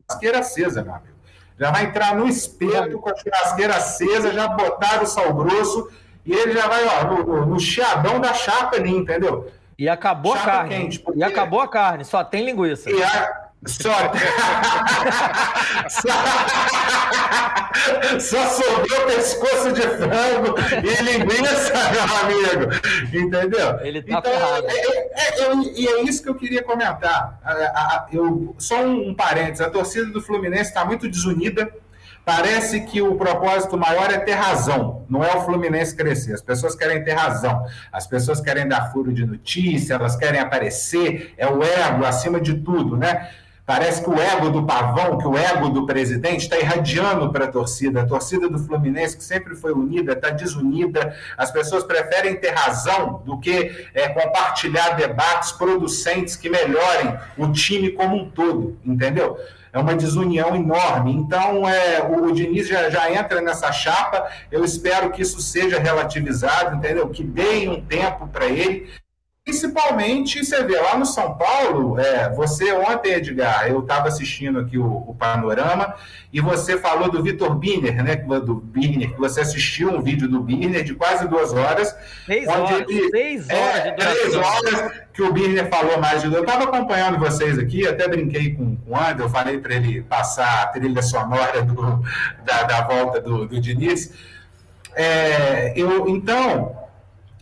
Asqueira 0.09 0.41
acesa, 0.41 0.83
meu 0.83 0.95
amigo 0.95 1.18
já 1.59 1.71
vai 1.71 1.85
entrar 1.87 2.15
no 2.15 2.27
espeto 2.29 2.99
com 2.99 3.11
a 3.11 3.17
churrasqueira 3.17 3.77
acesa, 3.77 4.33
já 4.33 4.49
botar 4.49 5.03
o 5.03 5.07
sal 5.07 5.35
grosso 5.35 5.91
e 6.25 6.33
ele 6.33 6.53
já 6.53 6.69
vai 6.69 6.85
ó, 6.87 7.05
no, 7.05 7.25
no, 7.25 7.47
no 7.47 7.61
chiadão 7.61 8.21
da 8.21 8.33
chapa 8.33 8.77
ali, 8.77 8.91
entendeu? 8.91 9.51
E 9.79 9.89
acabou 9.89 10.37
chapa 10.37 10.49
a 10.49 10.53
carne. 10.53 10.77
Quente, 10.77 11.01
porque... 11.01 11.19
E 11.19 11.23
acabou 11.25 11.61
a 11.61 11.69
carne, 11.69 12.05
só 12.05 12.23
tem 12.23 12.45
linguiça. 12.45 12.91
E 12.91 13.03
a... 13.03 13.48
Só... 13.67 14.13
só... 15.89 16.09
Só 18.19 18.47
sobrou 18.49 19.07
pescoço 19.07 19.73
de 19.73 19.83
frango 19.83 20.55
e 20.85 21.03
linguiça, 21.03 21.73
meu 21.93 22.03
amigo. 22.23 22.73
Entendeu? 23.15 23.79
Ele 23.81 24.03
tá 24.03 24.19
então, 24.19 24.33
ferrado. 24.33 24.67
É, 24.69 24.73
é, 24.73 25.43
é, 25.43 25.55
e 25.75 25.87
é 25.87 26.03
isso 26.03 26.23
que 26.23 26.29
eu 26.29 26.35
queria 26.35 26.63
comentar. 26.63 27.39
Eu, 28.13 28.55
só 28.59 28.83
um, 28.83 29.11
um 29.11 29.15
parênteses: 29.15 29.61
a 29.61 29.71
torcida 29.71 30.07
do 30.07 30.21
Fluminense 30.21 30.71
está 30.71 30.85
muito 30.85 31.09
desunida. 31.09 31.71
Parece 32.25 32.83
que 32.83 33.01
o 33.01 33.15
propósito 33.15 33.79
maior 33.79 34.11
é 34.11 34.19
ter 34.19 34.35
razão, 34.35 35.07
não 35.09 35.25
é 35.25 35.35
o 35.35 35.47
Fluminense 35.47 35.97
crescer. 35.97 36.35
As 36.35 36.43
pessoas 36.43 36.75
querem 36.75 37.03
ter 37.03 37.15
razão, 37.15 37.65
as 37.91 38.07
pessoas 38.07 38.39
querem 38.39 38.69
dar 38.69 38.93
furo 38.93 39.15
de 39.15 39.25
notícia, 39.25 39.95
elas 39.95 40.15
querem 40.15 40.39
aparecer, 40.39 41.33
é 41.39 41.47
o 41.47 41.63
ego 41.63 42.05
acima 42.05 42.39
de 42.39 42.53
tudo, 42.59 42.99
né? 42.99 43.31
Parece 43.69 44.03
que 44.03 44.09
o 44.09 44.19
ego 44.19 44.49
do 44.49 44.65
Pavão, 44.65 45.19
que 45.19 45.27
o 45.27 45.37
ego 45.37 45.69
do 45.69 45.85
presidente 45.85 46.45
está 46.45 46.59
irradiando 46.59 47.31
para 47.31 47.45
a 47.45 47.49
torcida. 47.49 48.01
A 48.01 48.07
torcida 48.07 48.49
do 48.49 48.59
Fluminense, 48.59 49.15
que 49.15 49.23
sempre 49.23 49.55
foi 49.55 49.73
unida, 49.73 50.15
está 50.15 50.31
desunida. 50.31 51.15
As 51.37 51.51
pessoas 51.51 51.85
preferem 51.85 52.35
ter 52.37 52.49
razão 52.55 53.23
do 53.27 53.39
que 53.39 53.87
é, 53.93 54.09
compartilhar 54.09 54.97
debates 54.97 55.53
producentes 55.53 56.35
que 56.35 56.49
melhorem 56.49 57.15
o 57.37 57.53
time 57.53 57.91
como 57.91 58.17
um 58.17 58.31
todo, 58.31 58.79
entendeu? 58.83 59.37
É 59.71 59.79
uma 59.79 59.95
desunião 59.95 60.57
enorme. 60.57 61.13
Então, 61.13 61.69
é, 61.69 62.01
o, 62.01 62.25
o 62.25 62.33
Diniz 62.33 62.67
já, 62.67 62.89
já 62.89 63.13
entra 63.13 63.43
nessa 63.43 63.71
chapa. 63.71 64.31
Eu 64.51 64.65
espero 64.65 65.11
que 65.11 65.21
isso 65.21 65.43
seja 65.43 65.79
relativizado, 65.79 66.75
entendeu? 66.75 67.07
Que 67.11 67.23
deem 67.23 67.69
um 67.69 67.83
tempo 67.83 68.29
para 68.29 68.47
ele. 68.47 68.89
Principalmente, 69.49 70.45
você 70.45 70.63
vê 70.63 70.79
lá 70.79 70.99
no 70.99 71.07
São 71.07 71.35
Paulo, 71.35 71.99
é, 71.99 72.29
você 72.35 72.71
ontem, 72.71 73.15
Edgar, 73.15 73.67
eu 73.67 73.81
estava 73.81 74.07
assistindo 74.07 74.59
aqui 74.59 74.77
o, 74.77 74.85
o, 74.85 75.17
Panorama, 75.19 75.95
e 76.31 76.39
você 76.39 76.77
falou 76.77 77.11
do 77.11 77.23
Vitor 77.23 77.55
Biner, 77.55 78.05
né? 78.05 78.15
Do 78.15 78.57
Biner, 78.57 79.15
que 79.15 79.19
você 79.19 79.41
assistiu 79.41 79.89
um 79.89 80.03
vídeo 80.03 80.29
do 80.29 80.41
Biner 80.41 80.85
de 80.85 80.95
quase 80.95 81.27
duas 81.27 81.55
horas. 81.55 81.97
Seis 82.27 82.47
horas, 82.47 82.71
ele, 82.91 83.09
seis 83.09 83.49
horas 83.49 83.87
é, 83.87 83.93
Três 83.93 84.35
horas 84.35 84.93
que 85.15 85.23
o 85.23 85.33
Biner 85.33 85.71
falou 85.71 85.99
mais 85.99 86.21
de 86.21 86.31
Eu 86.31 86.43
estava 86.43 86.65
acompanhando 86.65 87.19
vocês 87.19 87.59
aqui, 87.59 87.89
até 87.89 88.07
brinquei 88.07 88.53
com, 88.53 88.77
com 88.77 88.91
o 88.93 88.97
André, 88.99 89.25
eu 89.25 89.31
falei 89.31 89.57
para 89.57 89.75
ele 89.77 90.03
passar 90.03 90.65
a 90.65 90.67
trilha 90.67 91.01
sonora 91.01 91.63
do, 91.63 92.05
da, 92.45 92.65
da 92.65 92.83
volta 92.83 93.19
do, 93.19 93.47
do 93.47 93.59
Diniz. 93.59 94.13
É, 94.95 95.73
eu, 95.75 96.07
então, 96.07 96.78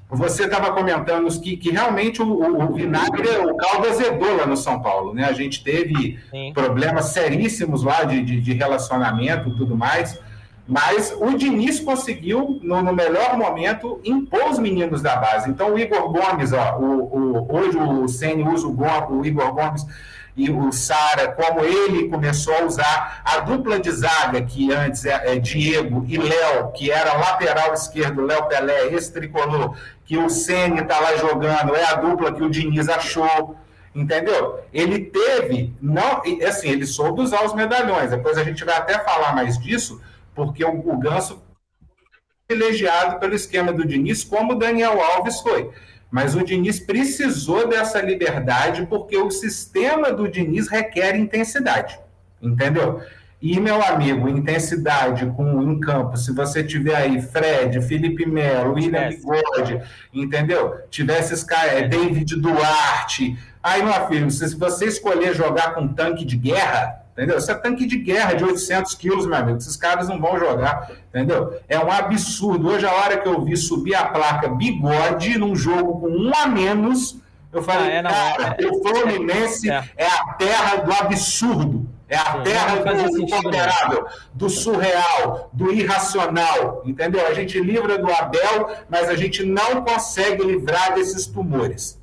você 0.08 0.44
estava 0.44 0.72
comentando 0.72 1.28
que, 1.40 1.56
que 1.56 1.70
realmente 1.70 2.22
o, 2.22 2.26
o, 2.26 2.72
vinagre, 2.72 3.28
o 3.28 3.56
caldo 3.56 3.88
azedou 3.88 4.36
lá 4.36 4.46
no 4.46 4.56
São 4.56 4.80
Paulo, 4.80 5.12
né? 5.12 5.24
A 5.24 5.32
gente 5.32 5.64
teve 5.64 6.18
Sim. 6.30 6.52
problemas 6.54 7.06
seríssimos 7.06 7.82
lá 7.82 8.04
de, 8.04 8.22
de, 8.22 8.40
de 8.40 8.52
relacionamento 8.52 9.48
e 9.48 9.56
tudo 9.56 9.76
mais, 9.76 10.18
mas 10.66 11.16
o 11.18 11.36
Diniz 11.36 11.80
conseguiu, 11.80 12.60
no, 12.62 12.82
no, 12.82 12.92
melhor 12.92 13.36
momento, 13.36 14.00
impor 14.04 14.50
os 14.50 14.58
meninos 14.58 15.02
da 15.02 15.16
base. 15.16 15.50
Então, 15.50 15.74
o 15.74 15.78
Igor 15.78 16.12
Gomes, 16.12 16.52
ó, 16.52 16.78
o, 16.78 17.44
o, 17.44 17.56
hoje 17.56 17.76
o 17.76 18.08
Ceni 18.08 18.42
usa 18.46 18.66
o, 18.66 19.18
o 19.18 19.26
Igor 19.26 19.52
Gomes 19.52 19.86
e 20.36 20.50
o 20.50 20.70
Sara, 20.70 21.32
como 21.32 21.60
ele 21.60 22.08
começou 22.08 22.54
a 22.54 22.64
usar 22.64 23.22
a 23.24 23.40
dupla 23.40 23.80
de 23.80 23.90
zaga, 23.90 24.42
que 24.42 24.70
antes 24.70 25.06
é, 25.06 25.34
é 25.34 25.38
Diego 25.38 26.04
e 26.06 26.18
Léo, 26.18 26.72
que 26.72 26.90
era 26.90 27.16
lateral 27.16 27.72
esquerdo, 27.72 28.20
Léo 28.20 28.44
Pelé, 28.44 28.88
esse 28.88 29.10
tricolor, 29.12 29.74
que 30.04 30.18
o 30.18 30.28
Ceni 30.28 30.80
está 30.80 31.00
lá 31.00 31.16
jogando, 31.16 31.74
é 31.74 31.84
a 31.84 31.94
dupla 31.94 32.32
que 32.32 32.42
o 32.42 32.50
Diniz 32.50 32.88
achou. 32.88 33.56
Entendeu? 33.94 34.60
Ele 34.74 35.06
teve, 35.06 35.74
não, 35.80 36.20
assim, 36.46 36.68
ele 36.68 36.84
soube 36.84 37.22
usar 37.22 37.42
os 37.46 37.54
medalhões. 37.54 38.10
Depois 38.10 38.36
a 38.36 38.44
gente 38.44 38.62
vai 38.62 38.76
até 38.76 38.98
falar 38.98 39.34
mais 39.34 39.58
disso, 39.58 40.02
porque 40.34 40.62
o, 40.62 40.86
o 40.86 40.98
Ganso 40.98 41.42
privilegiado 42.46 43.18
pelo 43.18 43.34
esquema 43.34 43.72
do 43.72 43.86
Diniz, 43.86 44.22
como 44.22 44.52
o 44.52 44.58
Daniel 44.58 45.00
Alves 45.00 45.40
foi. 45.40 45.70
Mas 46.10 46.34
o 46.34 46.44
Diniz 46.44 46.78
precisou 46.80 47.68
dessa 47.68 48.00
liberdade 48.00 48.86
porque 48.86 49.16
o 49.16 49.30
sistema 49.30 50.12
do 50.12 50.28
Diniz 50.28 50.68
requer 50.68 51.16
intensidade, 51.16 51.98
entendeu? 52.40 53.02
E, 53.40 53.60
meu 53.60 53.82
amigo, 53.82 54.28
intensidade 54.28 55.26
com 55.36 55.62
em 55.62 55.78
campo, 55.78 56.16
se 56.16 56.32
você 56.32 56.64
tiver 56.64 56.96
aí 56.96 57.20
Fred, 57.20 57.82
Felipe 57.82 58.24
Melo, 58.24 58.74
William 58.74 59.10
Bigode, 59.10 59.82
entendeu? 60.12 60.80
Tivesse 60.90 61.34
esses 61.34 61.44
caras, 61.44 61.74
é, 61.74 61.86
David 61.86 62.34
Duarte. 62.36 63.38
Aí, 63.62 63.82
meu 63.82 64.08
filho, 64.08 64.30
se 64.30 64.56
você 64.56 64.86
escolher 64.86 65.34
jogar 65.34 65.74
com 65.74 65.86
tanque 65.86 66.24
de 66.24 66.36
guerra, 66.36 67.05
entendeu? 67.16 67.38
Isso 67.38 67.50
é 67.50 67.54
tanque 67.54 67.86
de 67.86 67.96
guerra 67.96 68.34
de 68.34 68.44
800 68.44 68.94
quilos, 68.94 69.26
meu 69.26 69.36
amigo. 69.36 69.56
Esses 69.56 69.76
caras 69.76 70.06
não 70.06 70.20
vão 70.20 70.38
jogar, 70.38 70.92
entendeu? 71.08 71.58
É 71.66 71.78
um 71.78 71.90
absurdo. 71.90 72.68
Hoje, 72.68 72.86
a 72.86 72.92
hora 72.92 73.16
que 73.16 73.26
eu 73.26 73.42
vi 73.42 73.56
subir 73.56 73.94
a 73.94 74.04
placa 74.04 74.48
Bigode 74.48 75.38
num 75.38 75.56
jogo 75.56 76.00
com 76.00 76.08
um 76.08 76.30
a 76.34 76.46
menos, 76.46 77.18
eu 77.50 77.62
falei, 77.62 77.90
ah, 77.90 77.94
é, 77.94 78.02
não, 78.02 78.10
cara, 78.10 78.56
é, 78.60 78.66
o 78.66 78.82
Fluminense 78.82 79.70
é, 79.70 79.82
é 79.96 80.06
a 80.06 80.34
terra 80.34 80.76
do 80.76 80.92
absurdo. 80.92 81.88
É 82.08 82.16
a 82.16 82.40
terra 82.42 82.76
do 82.76 83.20
intolerável, 83.20 84.06
do 84.32 84.48
surreal, 84.48 85.50
do 85.52 85.72
irracional, 85.72 86.82
entendeu? 86.84 87.26
A 87.26 87.34
gente 87.34 87.58
livra 87.58 87.98
do 87.98 88.08
Abel, 88.08 88.76
mas 88.88 89.08
a 89.08 89.16
gente 89.16 89.42
não 89.42 89.82
consegue 89.82 90.44
livrar 90.44 90.94
desses 90.94 91.26
tumores. 91.26 92.00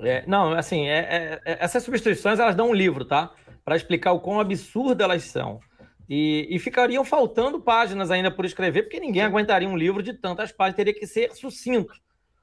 É, 0.00 0.24
não, 0.26 0.52
assim, 0.52 0.88
é, 0.88 1.40
é, 1.44 1.58
essas 1.60 1.84
substituições 1.84 2.40
elas 2.40 2.56
dão 2.56 2.70
um 2.70 2.74
livro, 2.74 3.04
tá? 3.04 3.30
Para 3.64 3.76
explicar 3.76 4.12
o 4.12 4.20
quão 4.20 4.40
absurdo 4.40 5.02
elas 5.02 5.22
são. 5.24 5.60
E, 6.08 6.46
e, 6.50 6.58
ficariam 6.58 7.04
faltando 7.04 7.60
páginas 7.60 8.10
ainda 8.10 8.30
por 8.30 8.44
escrever, 8.44 8.82
porque 8.82 9.00
ninguém 9.00 9.22
aguentaria 9.22 9.68
um 9.68 9.76
livro 9.76 10.02
de 10.02 10.12
tantas 10.12 10.52
páginas, 10.52 10.76
teria 10.76 10.92
que 10.92 11.06
ser 11.06 11.32
sucinto. 11.32 11.94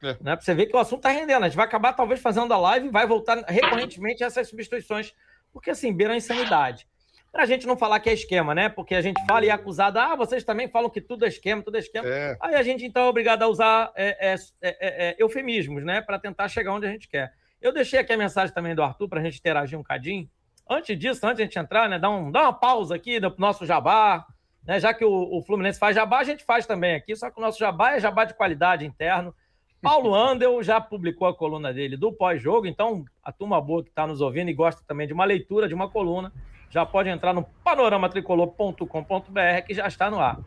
É. 0.01 0.17
Né? 0.21 0.35
Pra 0.35 0.41
você 0.41 0.53
ver 0.53 0.67
que 0.67 0.75
o 0.75 0.79
assunto 0.79 0.99
está 0.99 1.09
rendendo. 1.09 1.43
A 1.43 1.47
gente 1.47 1.57
vai 1.57 1.65
acabar 1.65 1.93
talvez 1.93 2.21
fazendo 2.21 2.53
a 2.53 2.57
live 2.57 2.87
e 2.87 2.91
vai 2.91 3.05
voltar 3.05 3.43
recorrentemente 3.47 4.23
a 4.23 4.27
essas 4.27 4.47
substituições 4.47 5.13
porque 5.51 5.71
assim, 5.71 5.93
beira 5.93 6.13
a 6.13 6.17
insanidade. 6.17 6.87
Pra 7.31 7.45
gente 7.45 7.67
não 7.67 7.77
falar 7.77 7.99
que 7.99 8.09
é 8.09 8.13
esquema, 8.13 8.55
né? 8.55 8.69
Porque 8.69 8.95
a 8.95 9.01
gente 9.01 9.23
fala 9.27 9.45
e 9.45 9.49
é 9.49 9.51
acusado, 9.51 9.99
ah, 9.99 10.15
vocês 10.15 10.43
também 10.43 10.67
falam 10.67 10.89
que 10.89 10.99
tudo 10.99 11.25
é 11.25 11.27
esquema, 11.27 11.61
tudo 11.61 11.77
é 11.77 11.79
esquema. 11.79 12.07
É. 12.07 12.35
Aí 12.41 12.55
a 12.55 12.63
gente 12.63 12.83
então 12.83 13.03
é 13.03 13.07
obrigado 13.07 13.43
a 13.43 13.47
usar 13.47 13.91
é, 13.95 14.33
é, 14.33 14.35
é, 14.61 15.09
é 15.09 15.15
eufemismos, 15.19 15.83
né? 15.83 16.01
Para 16.01 16.17
tentar 16.17 16.47
chegar 16.47 16.73
onde 16.73 16.87
a 16.87 16.91
gente 16.91 17.07
quer. 17.07 17.31
Eu 17.61 17.71
deixei 17.71 17.99
aqui 17.99 18.13
a 18.13 18.17
mensagem 18.17 18.53
também 18.53 18.73
do 18.73 18.81
Arthur 18.81 19.07
para 19.07 19.19
a 19.19 19.23
gente 19.23 19.37
interagir 19.37 19.77
um 19.77 19.83
cadinho. 19.83 20.27
Antes 20.69 20.97
disso, 20.97 21.25
antes 21.25 21.37
de 21.37 21.43
a 21.43 21.45
gente 21.45 21.57
entrar, 21.57 21.89
né? 21.89 21.97
Dá, 21.97 22.09
um, 22.09 22.31
dá 22.31 22.43
uma 22.43 22.53
pausa 22.53 22.95
aqui 22.95 23.19
do 23.19 23.33
nosso 23.37 23.65
jabá. 23.65 24.25
Né? 24.65 24.79
Já 24.79 24.93
que 24.93 25.03
o, 25.03 25.11
o 25.11 25.41
Fluminense 25.41 25.79
faz 25.79 25.95
jabá, 25.95 26.19
a 26.19 26.23
gente 26.23 26.43
faz 26.43 26.65
também 26.65 26.95
aqui, 26.95 27.15
só 27.15 27.31
que 27.31 27.39
o 27.39 27.41
nosso 27.41 27.57
jabá 27.57 27.95
é 27.95 27.99
jabá 27.99 28.25
de 28.25 28.35
qualidade 28.35 28.85
interno. 28.85 29.33
Paulo 29.81 30.13
Andel 30.13 30.61
já 30.61 30.79
publicou 30.79 31.27
a 31.27 31.35
coluna 31.35 31.73
dele 31.73 31.97
do 31.97 32.13
pós-jogo, 32.13 32.67
então 32.67 33.03
a 33.23 33.31
turma 33.31 33.59
boa 33.59 33.83
que 33.83 33.89
está 33.89 34.05
nos 34.05 34.21
ouvindo 34.21 34.49
e 34.49 34.53
gosta 34.53 34.83
também 34.87 35.07
de 35.07 35.13
uma 35.13 35.25
leitura 35.25 35.67
de 35.67 35.73
uma 35.73 35.89
coluna, 35.89 36.31
já 36.69 36.85
pode 36.85 37.09
entrar 37.09 37.33
no 37.33 37.43
panoramatricolor.com.br 37.63 39.65
que 39.65 39.73
já 39.73 39.87
está 39.87 40.11
no 40.11 40.19
ar. 40.19 40.37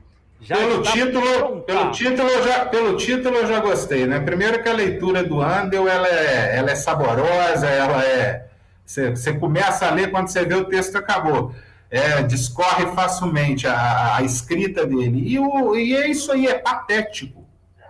Já 0.40 0.56
pelo, 0.56 0.82
título, 0.82 1.62
pelo, 1.62 1.90
título, 1.92 2.28
já, 2.44 2.66
pelo 2.66 2.96
título 2.96 3.36
eu 3.36 3.46
já 3.46 3.60
gostei, 3.60 4.06
né? 4.06 4.18
Primeiro 4.18 4.60
que 4.60 4.68
a 4.68 4.72
leitura 4.72 5.22
do 5.22 5.40
Andel 5.40 5.88
ela 5.88 6.08
é, 6.08 6.56
ela 6.56 6.70
é 6.70 6.74
saborosa, 6.74 7.68
ela 7.68 8.04
é. 8.04 8.51
Você, 8.92 9.10
você 9.10 9.32
começa 9.32 9.86
a 9.86 9.90
ler 9.90 10.10
quando 10.10 10.28
você 10.28 10.44
vê 10.44 10.54
o 10.54 10.64
texto 10.64 10.96
acabou. 10.96 11.54
É, 11.90 12.22
discorre 12.22 12.86
facilmente 12.94 13.66
a, 13.66 14.16
a 14.16 14.22
escrita 14.22 14.86
dele. 14.86 15.22
E, 15.26 15.38
o, 15.38 15.76
e 15.76 15.94
é 15.94 16.08
isso 16.08 16.32
aí, 16.32 16.46
é 16.46 16.54
patético 16.54 17.42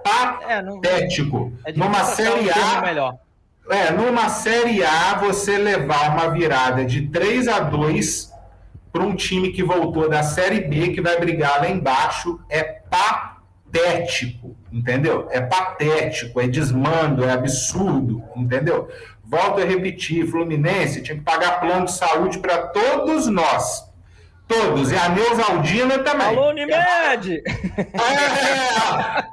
patético. 0.02 1.52
É, 1.64 1.72
numa 1.72 2.04
série 2.04 2.50
A. 2.50 2.82
Melhor. 2.82 3.16
É, 3.70 3.90
numa 3.92 4.28
série 4.28 4.84
A, 4.84 5.14
você 5.14 5.56
levar 5.56 6.10
uma 6.10 6.30
virada 6.30 6.84
de 6.84 7.08
3 7.08 7.48
a 7.48 7.60
2 7.60 8.32
para 8.92 9.02
um 9.02 9.14
time 9.14 9.52
que 9.52 9.62
voltou 9.62 10.08
da 10.08 10.22
série 10.22 10.60
B, 10.60 10.88
que 10.88 11.00
vai 11.00 11.18
brigar 11.18 11.60
lá 11.60 11.70
embaixo, 11.70 12.40
é 12.50 12.62
patético, 12.90 14.54
entendeu? 14.70 15.28
É 15.30 15.40
patético, 15.40 16.40
é 16.40 16.48
desmando, 16.48 17.24
é 17.24 17.30
absurdo, 17.30 18.22
entendeu? 18.36 18.88
Volto 19.32 19.62
a 19.62 19.64
repetir, 19.64 20.26
Fluminense 20.26 21.02
tinha 21.02 21.16
que 21.16 21.24
pagar 21.24 21.58
plano 21.58 21.86
de 21.86 21.92
saúde 21.92 22.38
para 22.38 22.66
todos 22.66 23.26
nós 23.28 23.90
Todos. 24.52 24.92
E 24.92 24.96
a 24.96 25.08
Neusaldina 25.08 25.98
também. 26.00 26.26
Alô, 26.26 26.50
Unimed! 26.50 27.42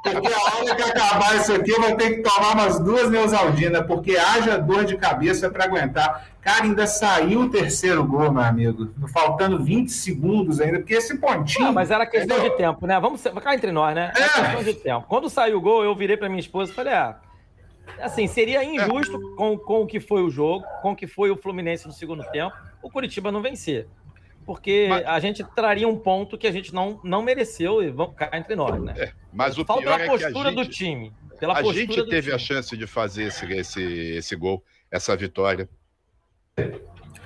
É, 0.02 0.12
porque 0.12 0.34
a 0.34 0.56
hora 0.56 0.76
que 0.76 0.82
acabar 0.82 1.36
isso 1.36 1.54
aqui, 1.54 1.72
eu 1.72 1.82
vou 1.82 1.96
ter 1.96 2.16
que 2.16 2.22
tomar 2.22 2.54
umas 2.54 2.80
duas 2.80 3.10
Neusaldinas, 3.10 3.86
porque 3.86 4.16
haja 4.16 4.58
dor 4.58 4.86
de 4.86 4.96
cabeça 4.96 5.50
para 5.50 5.66
aguentar. 5.66 6.28
Cara, 6.42 6.64
ainda 6.64 6.88
saiu 6.88 7.42
o 7.42 7.50
terceiro 7.50 8.04
gol, 8.06 8.32
meu 8.32 8.42
amigo. 8.42 8.90
Faltando 9.14 9.62
20 9.62 9.90
segundos 9.90 10.62
ainda, 10.62 10.80
porque 10.80 10.94
esse 10.94 11.18
pontinho. 11.18 11.66
Não, 11.66 11.74
mas 11.74 11.92
era 11.92 12.06
questão 12.06 12.38
entendeu? 12.38 12.52
de 12.52 12.58
tempo, 12.58 12.88
né? 12.88 12.98
Vamos 13.00 13.22
ficar 13.22 13.54
entre 13.54 13.72
nós, 13.72 13.94
né? 13.94 14.14
É. 14.16 14.22
Era 14.22 14.30
questão 14.30 14.64
de 14.64 14.74
tempo. 14.76 15.06
Quando 15.08 15.30
saiu 15.30 15.58
o 15.58 15.62
gol, 15.62 15.84
eu 15.84 15.94
virei 15.94 16.16
para 16.16 16.30
minha 16.30 16.40
esposa 16.40 16.72
e 16.72 16.76
falei: 16.76 16.94
ah, 16.94 17.18
assim, 18.00 18.28
seria 18.28 18.64
injusto 18.64 19.18
é. 19.18 19.36
com, 19.36 19.58
com 19.58 19.82
o 19.82 19.88
que 19.88 20.00
foi 20.00 20.22
o 20.22 20.30
jogo, 20.30 20.66
com 20.82 20.92
o 20.92 20.96
que 20.96 21.08
foi 21.08 21.32
o 21.32 21.38
Fluminense 21.38 21.88
no 21.88 21.94
segundo 21.94 22.24
tempo, 22.32 22.56
o 22.82 22.90
Curitiba 22.90 23.32
não 23.32 23.42
vencer 23.42 23.88
porque 24.50 24.88
mas... 24.90 25.06
a 25.06 25.20
gente 25.20 25.44
traria 25.44 25.88
um 25.88 25.96
ponto 25.96 26.36
que 26.36 26.48
a 26.48 26.52
gente 26.52 26.74
não, 26.74 27.00
não 27.04 27.22
mereceu 27.22 27.84
e 27.84 27.92
vamos 27.92 28.16
cá 28.16 28.32
entre 28.34 28.56
nós, 28.56 28.82
né? 28.82 28.96
É, 28.98 29.12
mas 29.32 29.60
o 29.60 29.64
Falta 29.64 29.84
pior 29.84 30.02
é 30.02 30.08
postura 30.08 30.50
gente, 30.50 30.56
do 30.56 30.68
time. 30.68 31.14
Pela 31.40 31.60
a 31.60 31.62
gente 31.62 32.04
teve 32.06 32.22
time. 32.22 32.34
a 32.34 32.40
chance 32.40 32.76
de 32.76 32.88
fazer 32.88 33.26
esse, 33.26 33.46
esse, 33.54 33.84
esse 33.84 34.36
gol, 34.36 34.64
essa 34.90 35.16
vitória. 35.16 35.70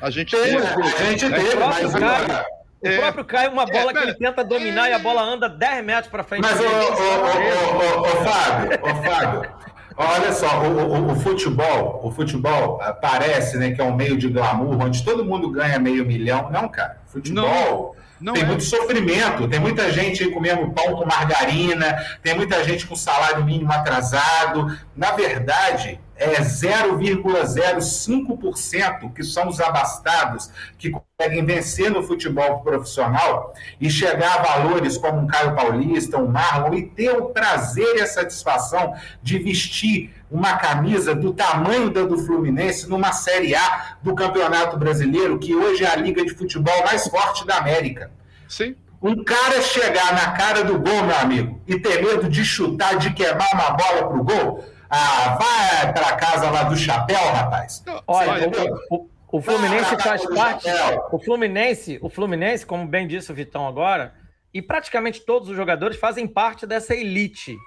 A 0.02 0.10
gente 0.10 0.36
teve. 0.36 0.58
A 0.58 1.12
gente 1.12 1.30
né? 1.30 1.40
teve, 1.40 1.56
mas... 1.56 1.94
O 1.94 2.88
é, 2.88 2.98
próprio 2.98 3.24
Caio, 3.24 3.52
uma 3.54 3.66
bola 3.66 3.92
é, 3.92 3.94
que 3.94 4.00
ele 4.00 4.14
tenta 4.16 4.44
dominar 4.44 4.90
é, 4.90 4.92
e 4.92 4.94
a 4.94 5.00
bola 5.00 5.22
anda 5.22 5.48
10 5.48 5.86
metros 5.86 6.12
para 6.12 6.26
frente. 6.26 6.42
Mas, 6.42 6.60
ô, 6.60 6.64
ô, 6.66 8.02
ô, 8.02 8.06
Fábio, 8.26 8.80
ô, 8.84 9.04
Fábio, 9.04 9.56
Olha 9.96 10.34
só, 10.34 10.64
o, 10.64 10.78
o, 10.78 11.12
o, 11.12 11.16
futebol, 11.16 12.02
o 12.04 12.12
futebol 12.12 12.80
ah, 12.82 12.94
parece 12.94 13.58
né, 13.58 13.72
que 13.72 13.82
é 13.82 13.84
um 13.84 13.96
meio 13.96 14.18
de 14.18 14.28
glamour, 14.28 14.82
onde 14.82 15.04
todo 15.04 15.24
mundo 15.24 15.50
ganha 15.50 15.80
meio 15.80 16.06
milhão. 16.06 16.50
Não, 16.52 16.68
cara. 16.68 16.98
Futebol 17.08 17.96
não, 18.20 18.32
não 18.32 18.34
tem 18.34 18.44
é. 18.44 18.46
muito 18.46 18.64
sofrimento, 18.64 19.48
tem 19.48 19.60
muita 19.60 19.92
gente 19.92 20.30
comendo 20.32 20.72
pão 20.72 20.96
com 20.96 21.06
margarina, 21.06 21.96
tem 22.22 22.36
muita 22.36 22.64
gente 22.64 22.88
com 22.88 22.96
salário 22.96 23.44
mínimo 23.46 23.72
atrasado. 23.72 24.78
Na 24.96 25.12
verdade, 25.12 26.00
é 26.16 26.42
0,05% 26.42 29.14
que 29.14 29.24
são 29.24 29.50
os 29.50 29.60
abastados 29.60 30.52
que 30.78 30.92
conseguem 30.92 31.44
vencer 31.46 31.92
no 31.92 32.04
futebol 32.04 32.60
profissional 32.60 33.54
e 33.80 33.90
chegar 33.90 34.40
a 34.40 34.44
valores 34.44 34.98
como 34.98 35.22
um 35.22 35.28
Caio 35.28 35.56
Paulista, 35.56 36.18
um 36.18 36.28
Marlon, 36.28 36.74
e 36.74 36.84
ter 36.84 37.12
o 37.12 37.30
prazer 37.30 37.98
e 37.98 38.02
a 38.02 38.08
satisfação 38.08 38.94
de 39.22 39.40
vestir 39.40 40.14
uma 40.30 40.58
camisa 40.58 41.14
do 41.14 41.34
tamanho 41.34 41.90
da 41.90 42.04
do 42.04 42.18
Fluminense 42.18 42.90
numa 42.90 43.12
Série 43.12 43.56
A 43.56 43.98
do 44.02 44.16
Campeonato 44.16 44.78
Brasileiro, 44.78 45.40
que 45.40 45.56
hoje 45.56 45.84
é 45.84 45.88
a 45.88 45.96
liga 45.96 46.24
de 46.24 46.34
futebol 46.34 46.84
mais 46.84 47.08
forte 47.08 47.46
da 47.46 47.58
América. 47.58 48.12
Sim. 48.48 48.76
Um 49.02 49.24
cara 49.24 49.62
chegar 49.62 50.14
na 50.14 50.32
cara 50.32 50.64
do 50.64 50.80
gol, 50.80 51.04
meu 51.04 51.18
amigo, 51.18 51.62
e 51.68 51.78
ter 51.78 52.02
medo 52.02 52.30
de 52.30 52.46
chutar, 52.46 52.98
de 52.98 53.14
queimar 53.14 53.50
uma 53.54 53.72
bola 53.72 54.08
pro 54.08 54.24
gol, 54.24 54.64
ah, 54.94 55.38
vai 55.40 55.92
para 55.92 56.16
casa 56.18 56.52
lá 56.52 56.64
do 56.64 56.78
chapéu, 56.78 57.18
rapaz. 57.34 57.84
Olha, 58.06 58.48
o, 58.90 58.96
o, 58.96 59.10
o, 59.32 59.42
Fluminense 59.42 59.98
faz 59.98 60.24
parte. 60.30 60.68
O 61.12 61.18
Fluminense, 61.18 61.98
o 62.00 62.10
Fluminense, 62.10 62.64
como 62.64 62.88
bem 62.88 63.08
disse 63.08 63.32
o 63.32 63.36
Vitão 63.36 63.68
agora, 63.68 64.14
e 64.54 64.62
praticamente 64.62 65.22
todos 65.22 65.50
os 65.50 65.56
jogadores 65.56 65.98
fazem 65.98 66.28
parte 66.28 66.68
dessa 66.68 66.94
elite 66.94 67.58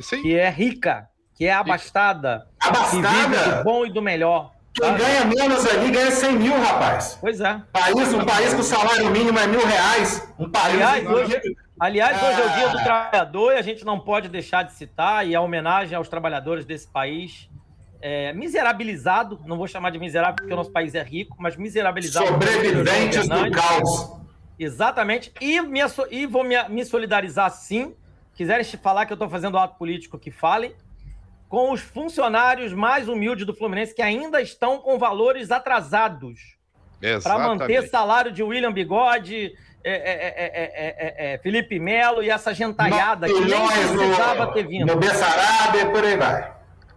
Sim. 0.00 0.22
que 0.22 0.38
é 0.38 0.48
rica, 0.48 1.08
que 1.34 1.44
é 1.44 1.52
abastada, 1.52 2.46
abastada. 2.60 3.08
que 3.08 3.14
vive 3.14 3.50
do 3.50 3.64
bom 3.64 3.84
e 3.84 3.90
do 3.90 4.00
melhor. 4.00 4.52
Quem 4.72 4.94
ganha 4.94 5.24
menos 5.24 5.66
ali 5.66 5.90
ganha 5.90 6.10
100 6.10 6.32
mil, 6.36 6.56
rapaz. 6.60 7.18
Pois 7.20 7.40
é. 7.40 7.60
País, 7.72 8.14
um 8.14 8.24
país 8.24 8.54
com 8.54 8.62
salário 8.62 9.10
mínimo 9.10 9.38
é 9.38 9.46
mil 9.48 9.66
reais. 9.66 10.28
Um 10.38 10.48
país. 10.48 10.74
Aliás, 10.74 11.06
hoje, 11.08 11.40
Aliás, 11.78 12.22
hoje 12.22 12.40
é 12.40 12.44
o 12.44 12.54
dia 12.54 12.68
do 12.70 12.78
ah. 12.78 12.82
trabalhador 12.82 13.52
e 13.52 13.58
a 13.58 13.62
gente 13.62 13.84
não 13.84 14.00
pode 14.00 14.28
deixar 14.28 14.62
de 14.62 14.72
citar, 14.72 15.26
e 15.26 15.34
a 15.34 15.40
homenagem 15.40 15.94
aos 15.94 16.08
trabalhadores 16.08 16.64
desse 16.64 16.88
país. 16.88 17.50
É, 18.00 18.32
miserabilizado, 18.32 19.40
não 19.46 19.56
vou 19.56 19.66
chamar 19.66 19.90
de 19.90 19.98
miserável 19.98 20.36
porque 20.36 20.52
o 20.52 20.56
nosso 20.56 20.70
país 20.70 20.94
é 20.94 21.02
rico, 21.02 21.36
mas 21.38 21.56
miserabilizado. 21.56 22.26
Sobreviventes 22.26 23.28
do 23.28 23.50
caos. 23.50 24.20
Exatamente. 24.58 25.32
E, 25.40 25.60
minha, 25.60 25.86
e 26.10 26.26
vou 26.26 26.44
me, 26.44 26.56
me 26.68 26.84
solidarizar 26.84 27.50
sim. 27.50 27.94
Quiserem 28.34 28.64
falar 28.64 29.06
que 29.06 29.12
eu 29.12 29.16
estou 29.16 29.28
fazendo 29.28 29.58
ato 29.58 29.76
político, 29.76 30.18
que 30.18 30.30
falem. 30.30 30.74
Com 31.48 31.72
os 31.72 31.80
funcionários 31.80 32.72
mais 32.72 33.08
humildes 33.08 33.46
do 33.46 33.54
Fluminense 33.54 33.94
que 33.94 34.02
ainda 34.02 34.40
estão 34.40 34.78
com 34.78 34.98
valores 34.98 35.50
atrasados. 35.50 36.56
Para 37.22 37.38
manter 37.38 37.88
salário 37.88 38.32
de 38.32 38.42
William 38.42 38.72
Bigode, 38.72 39.52
é 39.90 39.92
é 39.92 40.34
é, 40.36 40.96
é, 40.98 41.34
é, 41.34 41.38
Felipe 41.38 41.78
Melo 41.78 42.22
e 42.22 42.30
essa 42.30 42.52
gentalhada 42.52 43.26
que 43.26 43.40
nem 43.40 43.66
precisava 43.66 44.52
ter 44.52 44.66
vindo. 44.66 44.86
No 44.86 44.96
Bessarabia, 44.96 45.90
por 45.90 46.04
aí 46.04 46.16
vai. 46.16 46.52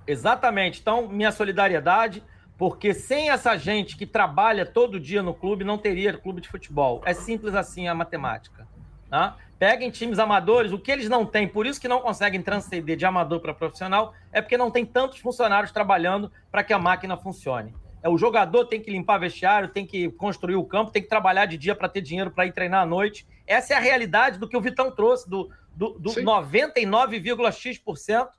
Exatamente. 0.08 0.80
Então, 0.82 1.08
minha 1.08 1.32
solidariedade. 1.32 2.24
Porque 2.58 2.94
sem 2.94 3.30
essa 3.30 3.56
gente 3.56 3.96
que 3.96 4.06
trabalha 4.06 4.66
todo 4.66 5.00
dia 5.00 5.24
no 5.24 5.34
clube, 5.34 5.64
não 5.64 5.78
teria 5.78 6.12
clube 6.18 6.42
de 6.42 6.50
futebol. 6.50 7.02
É 7.06 7.14
simples 7.14 7.56
assim 7.56 7.88
a 7.88 7.96
matemática. 7.96 8.68
Tá? 9.10 9.38
Peguem 9.58 9.90
times 9.90 10.20
amadores, 10.20 10.74
o 10.74 10.78
que 10.78 10.92
eles 10.92 11.08
não 11.08 11.26
têm, 11.26 11.48
por 11.48 11.66
isso 11.66 11.80
que 11.80 11.88
não 11.88 12.02
conseguem 12.02 12.42
transcender 12.42 12.98
de 12.98 13.06
amador 13.06 13.40
para 13.40 13.54
profissional, 13.54 14.14
é 14.32 14.42
porque 14.42 14.58
não 14.58 14.70
tem 14.70 14.86
tantos 14.86 15.20
funcionários 15.20 15.72
trabalhando 15.72 16.30
para 16.52 16.62
que 16.62 16.74
a 16.74 16.78
máquina 16.78 17.16
funcione. 17.16 17.74
É, 18.02 18.10
o 18.10 18.18
jogador 18.18 18.66
tem 18.66 18.82
que 18.82 18.92
limpar 18.92 19.18
vestiário, 19.18 19.70
tem 19.70 19.86
que 19.86 20.10
construir 20.12 20.56
o 20.56 20.66
campo, 20.66 20.92
tem 20.92 21.02
que 21.02 21.10
trabalhar 21.10 21.46
de 21.46 21.58
dia 21.58 21.76
para 21.76 21.90
ter 21.90 22.02
dinheiro 22.02 22.32
para 22.32 22.46
ir 22.46 22.54
treinar 22.54 22.84
à 22.84 22.86
noite. 22.86 23.28
Essa 23.46 23.74
é 23.74 23.78
a 23.78 23.82
realidade 23.82 24.40
do 24.40 24.48
que 24.48 24.56
o 24.56 24.62
Vitão 24.62 24.90
trouxe, 24.92 25.30
do, 25.30 25.50
do, 25.76 26.00
do 26.00 26.12
99,x% 26.12 28.30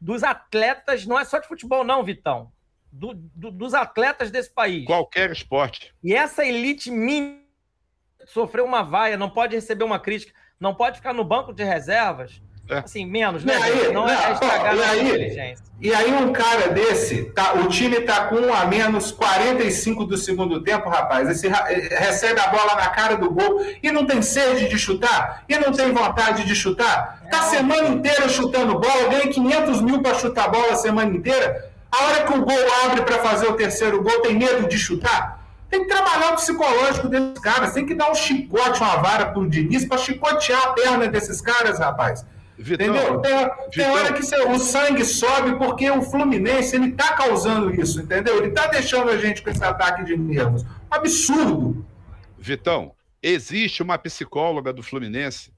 dos 0.00 0.22
atletas, 0.22 1.04
não 1.04 1.18
é 1.18 1.24
só 1.24 1.38
de 1.38 1.48
futebol, 1.48 1.82
não, 1.82 2.04
Vitão 2.04 2.52
do, 2.92 3.14
do, 3.14 3.50
dos 3.50 3.74
atletas 3.74 4.30
desse 4.30 4.50
país. 4.50 4.84
Qualquer 4.84 5.30
esporte. 5.30 5.94
E 6.02 6.14
essa 6.14 6.44
elite 6.44 6.90
mínima 6.90 7.40
sofreu 8.26 8.64
uma 8.64 8.82
vaia, 8.82 9.16
não 9.16 9.30
pode 9.30 9.54
receber 9.54 9.84
uma 9.84 9.98
crítica, 9.98 10.32
não 10.58 10.74
pode 10.74 10.98
ficar 10.98 11.12
no 11.12 11.24
banco 11.24 11.52
de 11.52 11.64
reservas. 11.64 12.42
É. 12.68 12.78
Assim, 12.78 13.06
menos, 13.06 13.44
né? 13.44 13.56
Aí, 13.56 13.92
não, 13.92 14.06
não 14.06 14.08
é 14.08 14.32
estragar 14.32 14.76
e 14.76 14.82
aí, 14.82 15.08
inteligência. 15.08 15.64
E 15.80 15.94
aí 15.94 16.12
um 16.12 16.32
cara 16.32 16.68
desse, 16.68 17.24
tá, 17.26 17.54
o 17.54 17.68
time 17.68 18.00
tá 18.00 18.26
com 18.26 18.34
um 18.34 18.52
a 18.52 18.66
menos 18.66 19.12
45 19.12 20.04
do 20.04 20.16
segundo 20.16 20.60
tempo, 20.60 20.88
rapaz. 20.88 21.28
Esse 21.30 21.48
recebe 21.48 22.40
a 22.40 22.48
bola 22.48 22.74
na 22.74 22.88
cara 22.88 23.16
do 23.16 23.30
gol 23.30 23.64
e 23.82 23.90
não 23.90 24.04
tem 24.04 24.20
sede 24.20 24.68
de 24.68 24.76
chutar, 24.76 25.44
e 25.48 25.56
não 25.56 25.72
tem 25.72 25.92
vontade 25.92 26.44
de 26.44 26.54
chutar. 26.54 27.22
Tá 27.30 27.42
a 27.42 27.46
é 27.46 27.48
semana 27.50 27.88
inteira 27.88 28.28
chutando 28.28 28.78
bola, 28.78 29.08
ganha 29.08 29.28
500 29.28 29.80
mil 29.80 30.02
para 30.02 30.14
chutar 30.14 30.50
bola 30.50 30.72
a 30.72 30.76
semana 30.76 31.16
inteira. 31.16 31.70
A 31.90 32.04
hora 32.04 32.24
que 32.24 32.32
o 32.36 32.44
gol 32.44 32.58
abre 32.84 33.02
para 33.02 33.18
fazer 33.20 33.46
o 33.46 33.54
terceiro 33.54 34.02
gol, 34.02 34.20
tem 34.20 34.36
medo 34.36 34.68
de 34.68 34.76
chutar? 34.76 35.38
Tem 35.70 35.82
que 35.82 35.88
trabalhar 35.88 36.32
o 36.32 36.36
psicológico 36.36 37.08
desses 37.08 37.38
caras. 37.38 37.72
Tem 37.72 37.86
que 37.86 37.94
dar 37.94 38.10
um 38.10 38.14
chicote, 38.14 38.80
uma 38.80 38.96
vara 38.96 39.26
pro 39.26 39.48
Diniz 39.48 39.86
para 39.86 39.98
chicotear 39.98 40.60
a 40.64 40.72
perna 40.72 41.06
desses 41.06 41.40
caras, 41.40 41.78
rapaz. 41.78 42.24
Vitão, 42.58 42.86
entendeu? 42.86 43.20
Tem, 43.20 43.70
tem 43.70 43.90
hora 43.90 44.12
que 44.12 44.20
o 44.20 44.58
sangue 44.58 45.04
sobe 45.04 45.56
porque 45.56 45.88
o 45.88 46.02
Fluminense 46.02 46.74
ele 46.74 46.92
tá 46.92 47.14
causando 47.14 47.72
isso, 47.80 48.00
entendeu? 48.00 48.38
Ele 48.38 48.50
tá 48.50 48.66
deixando 48.66 49.10
a 49.10 49.16
gente 49.16 49.42
com 49.42 49.50
esse 49.50 49.64
ataque 49.64 50.04
de 50.04 50.16
nervos. 50.16 50.64
Absurdo. 50.90 51.86
Vitão, 52.36 52.92
existe 53.22 53.82
uma 53.82 53.96
psicóloga 53.96 54.72
do 54.72 54.82
Fluminense 54.82 55.52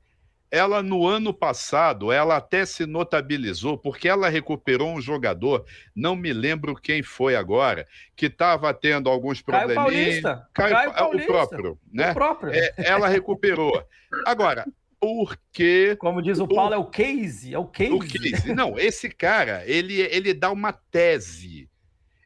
ela 0.51 0.82
no 0.82 1.07
ano 1.07 1.32
passado, 1.32 2.11
ela 2.11 2.36
até 2.36 2.66
se 2.66 2.84
notabilizou, 2.84 3.78
porque 3.78 4.09
ela 4.09 4.28
recuperou 4.28 4.92
um 4.92 5.01
jogador, 5.01 5.64
não 5.94 6.16
me 6.16 6.32
lembro 6.32 6.74
quem 6.74 7.03
foi 7.03 7.36
agora, 7.36 7.86
que 8.16 8.26
estava 8.26 8.74
tendo 8.74 9.09
alguns 9.09 9.40
probleminhas. 9.40 9.84
Caio 9.84 9.94
Paulista. 9.94 10.48
Caio, 10.53 10.74
Caio 10.74 10.92
Paulista. 10.92 11.30
O 11.30 11.34
próprio, 11.34 11.78
né? 11.92 12.11
O 12.11 12.14
próprio. 12.14 12.53
É, 12.53 12.72
ela 12.78 13.07
recuperou. 13.07 13.84
Agora, 14.26 14.66
porque... 15.01 15.96
Como 15.96 16.20
diz 16.20 16.38
o 16.38 16.46
Paulo, 16.46 16.72
o, 16.72 16.74
é 16.74 16.76
o 16.76 16.84
case, 16.84 17.55
é 17.55 17.59
o 17.59 17.66
case. 17.66 17.92
O 17.92 17.98
case. 18.01 18.53
Não, 18.55 18.78
esse 18.78 19.09
cara, 19.09 19.64
ele, 19.66 20.01
ele 20.01 20.34
dá 20.34 20.53
uma 20.53 20.72
tese, 20.72 21.68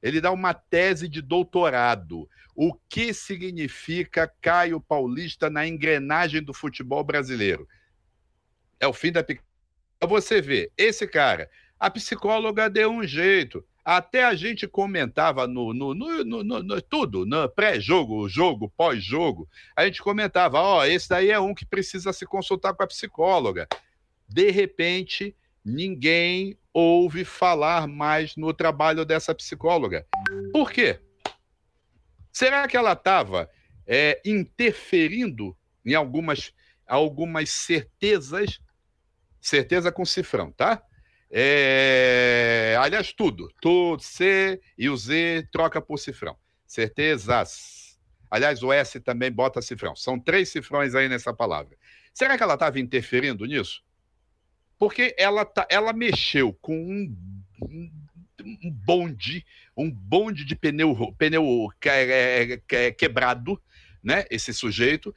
ele 0.03 0.21
dá 0.21 0.33
uma 0.33 0.53
tese 0.53 1.09
de 1.09 1.23
doutorado. 1.23 2.29
O 2.57 2.75
que 2.89 3.15
significa 3.15 4.31
Caio 4.41 4.81
Paulista 4.81 5.49
na 5.49 5.67
engrenagem 5.67 6.43
do 6.43 6.53
futebol 6.53 7.03
brasileiro? 7.03 7.67
É 8.81 8.87
o 8.87 8.93
fim 8.93 9.13
da 9.13 9.25
Você 10.07 10.41
vê, 10.41 10.71
esse 10.77 11.07
cara, 11.07 11.49
a 11.79 11.89
psicóloga 11.91 12.69
deu 12.69 12.91
um 12.91 13.07
jeito. 13.07 13.65
Até 13.85 14.25
a 14.25 14.35
gente 14.35 14.67
comentava 14.67 15.47
no, 15.47 15.75
no, 15.75 15.95
no, 15.95 16.25
no, 16.25 16.63
no 16.63 16.83
tudo, 16.83 17.27
no 17.27 17.49
pré-jogo, 17.49 18.29
jogo, 18.29 18.73
pós-jogo. 18.77 19.49
A 19.77 19.85
gente 19.85 20.03
comentava: 20.03 20.59
ó, 20.59 20.79
oh, 20.79 20.85
esse 20.85 21.09
daí 21.09 21.31
é 21.31 21.39
um 21.39 21.55
que 21.55 21.67
precisa 21.67 22.13
se 22.13 22.25
consultar 22.25 22.75
com 22.75 22.83
a 22.83 22.87
psicóloga. 22.87 23.69
De 24.29 24.51
repente, 24.51 25.37
ninguém 25.65 26.59
ouve 26.73 27.25
falar 27.25 27.87
mais 27.87 28.37
no 28.37 28.55
trabalho 28.55 29.05
dessa 29.05 29.35
psicóloga. 29.35 30.07
Por 30.53 30.73
quê? 30.73 30.99
Será 32.33 32.67
que 32.67 32.77
ela 32.77 32.95
estava 32.95 33.51
é, 33.87 34.21
interferindo 34.25 35.57
em 35.85 35.95
algumas, 35.95 36.53
algumas 36.87 37.51
certezas 37.51 38.61
certeza 39.45 39.93
com 39.93 40.05
cifrão, 40.05 40.51
tá? 40.51 40.83
É... 41.31 42.77
Aliás, 42.81 43.13
tudo. 43.13 43.53
Tudo, 43.61 44.03
C 44.03 44.61
e 44.77 44.89
o 44.89 44.97
Z 44.97 45.49
troca 45.51 45.81
por 45.81 45.99
cifrão. 45.99 46.37
Certezas. 46.67 47.99
Aliás, 48.31 48.63
o 48.63 48.73
S 48.73 48.99
também 49.01 49.31
bota 49.31 49.63
cifrão. 49.63 49.95
São 49.95 50.19
três 50.19 50.49
cifrões 50.49 50.95
aí 50.95 51.09
nessa 51.09 51.33
palavra. 51.33 51.77
Será 52.13 52.37
que 52.37 52.43
ela 52.43 52.55
estava 52.55 52.81
interferindo 52.81 53.45
nisso? 53.45 53.83
Porque 54.79 55.15
ela, 55.19 55.45
tá, 55.45 55.67
ela 55.71 55.93
mexeu 55.93 56.53
com 56.61 56.77
um, 56.77 57.17
um 58.43 58.71
bonde, 58.71 59.45
um 59.77 59.91
bonde 59.91 60.45
de 60.45 60.55
pneu, 60.55 61.15
pneu 61.17 61.69
que, 61.81 62.63
que, 62.67 62.93
quebrado, 62.93 63.61
né? 64.03 64.25
Esse 64.31 64.53
sujeito, 64.53 65.15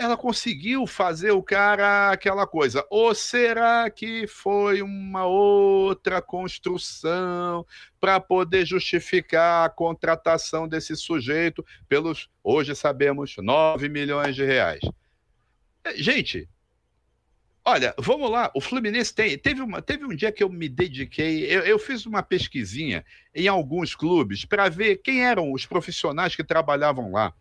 ela 0.00 0.16
conseguiu 0.16 0.86
fazer 0.86 1.30
o 1.32 1.42
cara 1.42 2.10
aquela 2.10 2.46
coisa. 2.46 2.86
Ou 2.88 3.14
será 3.14 3.90
que 3.90 4.26
foi 4.26 4.80
uma 4.80 5.26
outra 5.26 6.22
construção 6.22 7.66
para 8.00 8.18
poder 8.18 8.64
justificar 8.64 9.66
a 9.66 9.68
contratação 9.68 10.66
desse 10.66 10.96
sujeito 10.96 11.62
pelos, 11.86 12.30
hoje 12.42 12.74
sabemos, 12.74 13.36
9 13.36 13.90
milhões 13.90 14.34
de 14.34 14.42
reais? 14.42 14.80
É, 15.84 15.94
gente, 15.98 16.48
olha, 17.62 17.94
vamos 17.98 18.30
lá. 18.30 18.50
O 18.54 18.60
Fluminense 18.62 19.14
tem. 19.14 19.36
Teve, 19.36 19.60
uma, 19.60 19.82
teve 19.82 20.06
um 20.06 20.16
dia 20.16 20.32
que 20.32 20.42
eu 20.42 20.48
me 20.48 20.66
dediquei, 20.66 21.44
eu, 21.44 21.60
eu 21.60 21.78
fiz 21.78 22.06
uma 22.06 22.22
pesquisinha 22.22 23.04
em 23.34 23.48
alguns 23.48 23.94
clubes 23.94 24.46
para 24.46 24.70
ver 24.70 25.02
quem 25.02 25.26
eram 25.26 25.52
os 25.52 25.66
profissionais 25.66 26.34
que 26.34 26.42
trabalhavam 26.42 27.12
lá. 27.12 27.34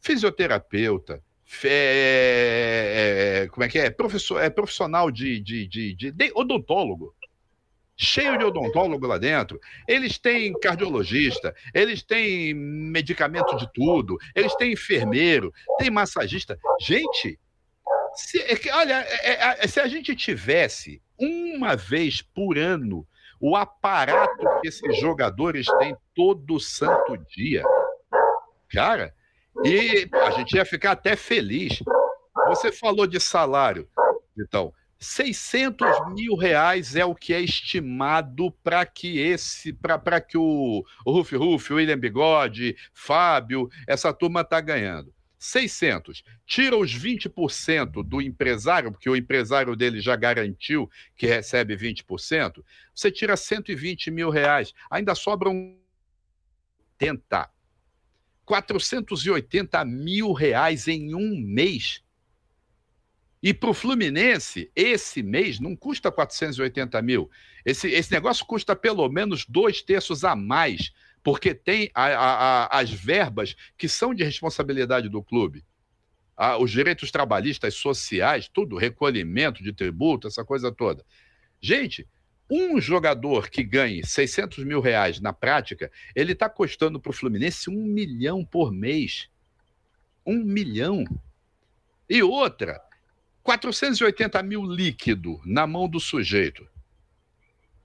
Fisioterapeuta, 0.00 1.22
é, 1.64 3.42
é, 3.44 3.48
como 3.48 3.64
é 3.64 3.68
que 3.68 3.78
é? 3.78 3.90
Professor, 3.90 4.42
é 4.42 4.50
profissional 4.50 5.10
de, 5.10 5.40
de, 5.40 5.66
de, 5.66 5.94
de, 5.94 6.10
de 6.12 6.32
odontólogo 6.34 7.14
cheio 7.96 8.36
de 8.36 8.44
odontólogo 8.44 9.06
lá 9.06 9.16
dentro. 9.16 9.58
Eles 9.88 10.18
têm 10.18 10.52
cardiologista, 10.60 11.54
eles 11.72 12.02
têm 12.02 12.52
medicamento 12.52 13.56
de 13.56 13.72
tudo, 13.72 14.18
eles 14.34 14.54
têm 14.56 14.72
enfermeiro, 14.72 15.52
tem 15.78 15.90
massagista. 15.90 16.58
Gente, 16.80 17.38
se, 18.14 18.38
é 18.40 18.74
olha, 18.74 18.94
é, 19.22 19.64
é, 19.64 19.66
se 19.66 19.80
a 19.80 19.86
gente 19.88 20.14
tivesse 20.14 21.02
uma 21.18 21.74
vez 21.74 22.20
por 22.20 22.58
ano 22.58 23.06
o 23.40 23.56
aparato 23.56 24.44
que 24.60 24.68
esses 24.68 24.98
jogadores 24.98 25.66
têm 25.78 25.96
todo 26.14 26.60
santo 26.60 27.16
dia, 27.34 27.62
cara, 28.70 29.14
e 29.64 30.08
a 30.12 30.30
gente 30.30 30.56
ia 30.56 30.64
ficar 30.64 30.92
até 30.92 31.16
feliz. 31.16 31.82
Você 32.48 32.70
falou 32.72 33.06
de 33.06 33.20
salário, 33.20 33.88
então. 34.38 34.72
600 34.98 36.14
mil 36.14 36.36
reais 36.36 36.96
é 36.96 37.04
o 37.04 37.14
que 37.14 37.34
é 37.34 37.40
estimado 37.40 38.50
para 38.62 38.84
que 38.86 39.18
esse, 39.18 39.72
para 39.72 40.20
que 40.22 40.38
o, 40.38 40.82
o 41.04 41.12
Ruf 41.12 41.36
Ruf, 41.36 41.72
o 41.72 41.76
William 41.76 41.98
Bigode, 41.98 42.74
Fábio, 42.94 43.68
essa 43.86 44.10
turma 44.12 44.40
está 44.40 44.58
ganhando. 44.58 45.12
600. 45.38 46.24
Tira 46.46 46.76
os 46.76 46.92
20% 46.92 48.02
do 48.02 48.20
empresário, 48.20 48.90
porque 48.90 49.08
o 49.08 49.16
empresário 49.16 49.76
dele 49.76 50.00
já 50.00 50.16
garantiu 50.16 50.90
que 51.14 51.26
recebe 51.26 51.76
20%. 51.76 52.64
Você 52.94 53.10
tira 53.10 53.36
120 53.36 54.10
mil 54.10 54.30
reais. 54.30 54.72
Ainda 54.90 55.14
sobram 55.14 55.76
80. 57.00 57.50
480 58.46 59.84
mil 59.84 60.32
reais 60.32 60.88
em 60.88 61.14
um 61.14 61.36
mês. 61.36 62.02
E 63.42 63.52
para 63.52 63.70
o 63.70 63.74
Fluminense, 63.74 64.70
esse 64.74 65.22
mês 65.22 65.60
não 65.60 65.76
custa 65.76 66.10
480 66.10 67.02
mil. 67.02 67.30
Esse, 67.64 67.88
esse 67.88 68.10
negócio 68.10 68.46
custa 68.46 68.74
pelo 68.74 69.08
menos 69.08 69.44
dois 69.46 69.82
terços 69.82 70.24
a 70.24 70.34
mais, 70.34 70.92
porque 71.22 71.54
tem 71.54 71.90
a, 71.94 72.06
a, 72.06 72.64
a, 72.64 72.78
as 72.80 72.90
verbas 72.90 73.54
que 73.76 73.88
são 73.88 74.14
de 74.14 74.24
responsabilidade 74.24 75.08
do 75.08 75.22
clube. 75.22 75.64
os 76.60 76.70
direitos 76.70 77.10
trabalhistas, 77.10 77.74
sociais, 77.74 78.48
tudo, 78.48 78.76
recolhimento 78.76 79.62
de 79.62 79.72
tributo, 79.72 80.28
essa 80.28 80.44
coisa 80.44 80.72
toda. 80.72 81.04
Gente, 81.60 82.06
um 82.50 82.80
jogador 82.80 83.50
que 83.50 83.62
ganhe 83.62 84.06
600 84.06 84.64
mil 84.64 84.80
reais 84.80 85.20
na 85.20 85.32
prática, 85.32 85.90
ele 86.14 86.32
está 86.32 86.48
custando 86.48 87.00
para 87.00 87.10
o 87.10 87.12
Fluminense 87.12 87.68
um 87.68 87.84
milhão 87.84 88.44
por 88.44 88.72
mês. 88.72 89.28
Um 90.24 90.44
milhão. 90.44 91.04
E 92.08 92.22
outra, 92.22 92.80
480 93.42 94.42
mil 94.42 94.64
líquido 94.64 95.40
na 95.44 95.66
mão 95.66 95.88
do 95.88 95.98
sujeito. 95.98 96.68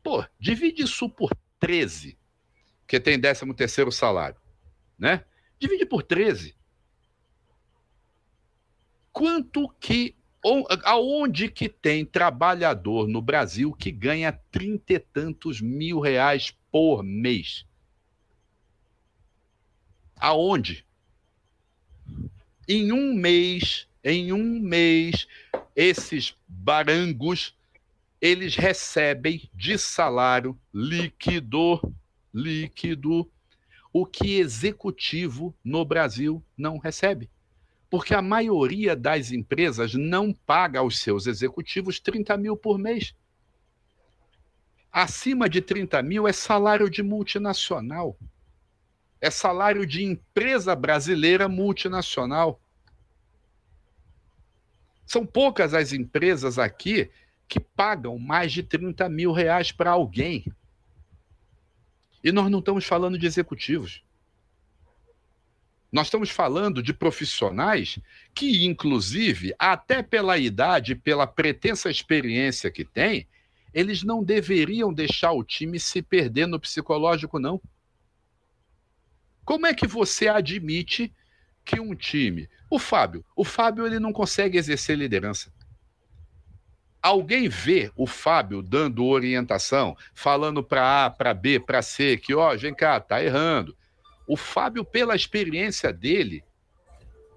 Pô, 0.04 0.26
divide 0.40 0.84
isso 0.84 1.10
por 1.10 1.32
13. 1.60 2.18
que 2.88 3.00
tem 3.00 3.20
13 3.20 3.54
terceiro 3.54 3.92
salário, 3.92 4.40
né? 4.98 5.24
Divide 5.60 5.86
por 5.86 6.04
13. 6.04 6.56
Quanto 9.12 9.70
que 9.80 10.16
aonde 10.84 11.50
que 11.50 11.70
tem 11.70 12.06
trabalhador 12.06 13.08
no 13.08 13.22
Brasil 13.22 13.74
que 13.74 13.92
ganha 13.92 14.32
trinta 14.32 14.94
e 14.94 15.00
tantos 15.00 15.62
mil 15.62 16.00
reais 16.00 16.56
por 16.72 17.04
mês? 17.04 17.66
Aonde? 20.18 20.86
Em 22.68 22.92
um 22.92 23.14
mês, 23.14 23.88
em 24.04 24.32
um 24.32 24.60
mês, 24.60 25.28
esses 25.76 26.36
barangos 26.48 27.56
eles 28.22 28.56
recebem 28.56 29.50
de 29.52 29.80
salário 29.80 30.56
líquido, 30.72 31.82
líquido, 32.32 33.30
o 33.92 34.06
que 34.06 34.36
executivo 34.36 35.56
no 35.64 35.84
Brasil 35.84 36.44
não 36.56 36.78
recebe. 36.78 37.31
Porque 37.92 38.16
a 38.16 38.22
maioria 38.22 38.96
das 38.96 39.34
empresas 39.34 39.94
não 39.94 40.32
paga 40.34 40.80
aos 40.80 41.00
seus 41.00 41.28
executivos 41.28 42.00
30 42.00 42.38
mil 42.38 42.56
por 42.56 42.80
mês. 42.80 43.14
Acima 44.90 45.50
de 45.50 45.62
30 45.62 46.02
mil 46.02 46.26
é 46.26 46.32
salário 46.32 46.90
de 46.90 47.04
multinacional. 47.04 48.18
É 49.20 49.30
salário 49.30 49.86
de 49.86 50.06
empresa 50.06 50.74
brasileira 50.74 51.50
multinacional. 51.50 52.62
São 55.06 55.26
poucas 55.26 55.74
as 55.74 55.92
empresas 55.92 56.58
aqui 56.58 57.12
que 57.46 57.60
pagam 57.60 58.18
mais 58.18 58.54
de 58.54 58.64
30 58.64 59.10
mil 59.10 59.34
reais 59.34 59.70
para 59.74 59.92
alguém. 59.92 60.46
E 62.24 62.32
nós 62.32 62.50
não 62.50 62.60
estamos 62.60 62.86
falando 62.86 63.20
de 63.20 63.26
executivos. 63.26 64.02
Nós 65.92 66.08
estamos 66.08 66.30
falando 66.30 66.82
de 66.82 66.94
profissionais 66.94 68.00
que, 68.34 68.66
inclusive, 68.66 69.54
até 69.60 70.02
pela 70.02 70.38
idade, 70.38 70.96
pela 70.96 71.28
pretensa 71.28 71.90
experiência 71.90 72.72
que 72.72 72.86
têm, 72.86 73.28
eles 73.74 74.04
não 74.04 74.24
deveriam 74.24 74.94
deixar 74.94 75.32
o 75.32 75.44
time 75.44 75.80
se 75.80 76.02
perder 76.02 76.48
no 76.48 76.60
psicológico, 76.60 77.40
não. 77.40 77.62
Como 79.44 79.68
é 79.68 79.74
que 79.74 79.88
você 79.88 80.28
admite 80.28 81.14
que 81.64 81.80
um 81.80 81.96
time. 81.96 82.50
O 82.70 82.80
Fábio, 82.80 83.24
o 83.36 83.44
Fábio 83.44 83.86
ele 83.86 84.00
não 84.00 84.12
consegue 84.12 84.58
exercer 84.58 84.98
liderança. 84.98 85.52
Alguém 87.02 87.50
vê 87.50 87.92
o 87.96 88.06
Fábio 88.06 88.62
dando 88.62 89.06
orientação, 89.06 89.98
falando 90.14 90.64
para 90.64 91.06
A, 91.06 91.10
para 91.10 91.34
B, 91.34 91.60
para 91.60 91.82
C, 91.82 92.18
que, 92.18 92.34
ó, 92.34 92.56
vem 92.56 92.76
cá, 92.76 93.00
tá 93.00 93.24
errando. 93.24 93.76
O 94.28 94.38
Fábio, 94.38 94.86
pela 94.86 95.16
experiência 95.16 95.92
dele, 95.92 96.44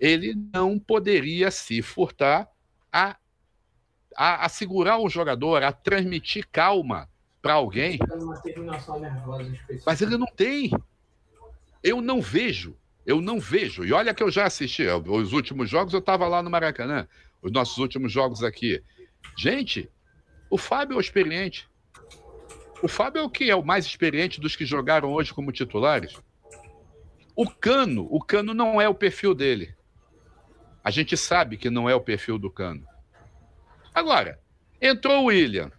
ele 0.01 0.35
não 0.53 0.79
poderia 0.79 1.51
se 1.51 1.81
furtar 1.83 2.49
a, 2.93 3.17
a, 4.17 4.45
a 4.45 4.49
segurar 4.49 4.99
o 4.99 5.09
jogador, 5.09 5.63
a 5.63 5.73
transmitir 5.73 6.47
calma 6.51 7.09
para 7.41 7.55
alguém. 7.55 7.99
Mas 9.85 10.01
ele 10.01 10.17
não 10.17 10.27
tem. 10.27 10.71
Eu 11.83 12.01
não 12.01 12.21
vejo, 12.21 12.77
eu 13.05 13.21
não 13.21 13.39
vejo. 13.39 13.85
E 13.85 13.93
olha 13.93 14.15
que 14.15 14.23
eu 14.23 14.31
já 14.31 14.47
assisti, 14.47 14.87
os 14.87 15.33
últimos 15.33 15.69
jogos 15.69 15.93
eu 15.93 16.01
estava 16.01 16.27
lá 16.27 16.43
no 16.43 16.51
Maracanã, 16.51 17.07
os 17.43 17.53
nossos 17.53 17.77
últimos 17.79 18.11
jogos 18.11 18.43
aqui. 18.43 18.83
Gente, 19.37 19.91
o 20.49 20.57
Fábio 20.57 20.95
é 20.95 20.97
o 20.99 21.01
experiente. 21.01 21.69
O 22.83 22.89
Fábio 22.89 23.21
é 23.21 23.23
o 23.23 23.31
que 23.31 23.51
é 23.51 23.57
o 23.57 23.65
mais 23.65 23.87
experiente 23.87 24.41
dos 24.41 24.57
que 24.57 24.65
jogaram 24.65 25.13
hoje 25.13 25.33
como 25.33 25.53
titulares. 25.53 26.17
O 27.37 27.49
Cano, 27.49 28.07
o 28.11 28.21
Cano 28.21 28.55
não 28.55 28.81
é 28.81 28.89
o 28.89 28.95
perfil 28.95 29.35
dele. 29.35 29.75
A 30.83 30.91
gente 30.91 31.17
sabe 31.17 31.57
que 31.57 31.71
não 31.71 31.89
é 31.89 31.95
o 31.95 32.01
perfil 32.01 32.39
do 32.39 32.51
Cano. 32.51 32.87
Agora, 33.95 34.39
entrou 34.81 35.23
o 35.23 35.27
William. 35.27 35.73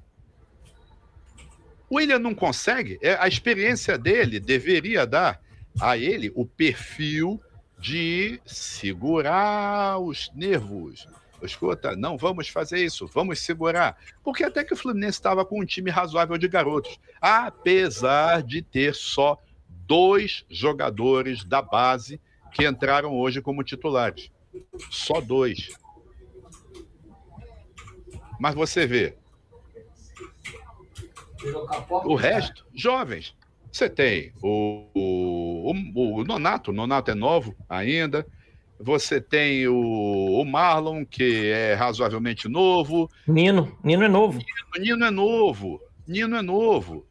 O 1.89 1.95
William 1.95 2.19
não 2.19 2.33
consegue, 2.33 2.97
é, 3.01 3.15
a 3.15 3.27
experiência 3.27 3.97
dele 3.97 4.39
deveria 4.39 5.05
dar 5.05 5.39
a 5.79 5.97
ele 5.97 6.31
o 6.35 6.45
perfil 6.45 7.41
de 7.79 8.41
segurar 8.45 9.99
os 9.99 10.31
nervos. 10.33 11.07
Escuta, 11.41 11.95
não 11.95 12.17
vamos 12.17 12.49
fazer 12.49 12.83
isso, 12.83 13.05
vamos 13.07 13.39
segurar. 13.39 13.97
Porque 14.23 14.43
até 14.43 14.63
que 14.63 14.73
o 14.73 14.77
Fluminense 14.77 15.17
estava 15.17 15.45
com 15.45 15.61
um 15.61 15.65
time 15.65 15.91
razoável 15.91 16.37
de 16.37 16.47
garotos, 16.47 16.99
apesar 17.21 18.41
de 18.41 18.61
ter 18.61 18.95
só 18.95 19.39
dois 19.85 20.45
jogadores 20.49 21.43
da 21.43 21.61
base 21.61 22.19
que 22.51 22.67
entraram 22.67 23.13
hoje 23.13 23.41
como 23.41 23.63
titulares. 23.63 24.31
Só 24.89 25.19
dois. 25.19 25.69
Mas 28.39 28.55
você 28.55 28.85
vê. 28.85 29.15
O 31.89 32.15
resto, 32.15 32.65
jovens. 32.73 33.35
Você 33.71 33.89
tem 33.89 34.31
o, 34.41 34.85
o, 34.93 35.73
o, 35.93 36.21
o 36.21 36.23
Nonato, 36.23 36.71
o 36.71 36.73
Nonato 36.73 37.11
é 37.11 37.15
novo 37.15 37.53
ainda. 37.67 38.25
Você 38.79 39.21
tem 39.21 39.67
o, 39.67 39.75
o, 39.75 40.45
Marlon, 40.45 41.05
que 41.05 41.47
é 41.47 41.73
razoavelmente 41.73 42.47
novo. 42.47 43.09
Nino, 43.27 43.77
Nino 43.83 44.03
é 44.03 44.07
novo. 44.07 44.39
Nino, 44.77 44.95
Nino 44.95 45.05
é 45.05 45.11
novo. 45.11 45.81
Nino 46.07 46.35
é 46.37 46.41
novo. 46.41 47.05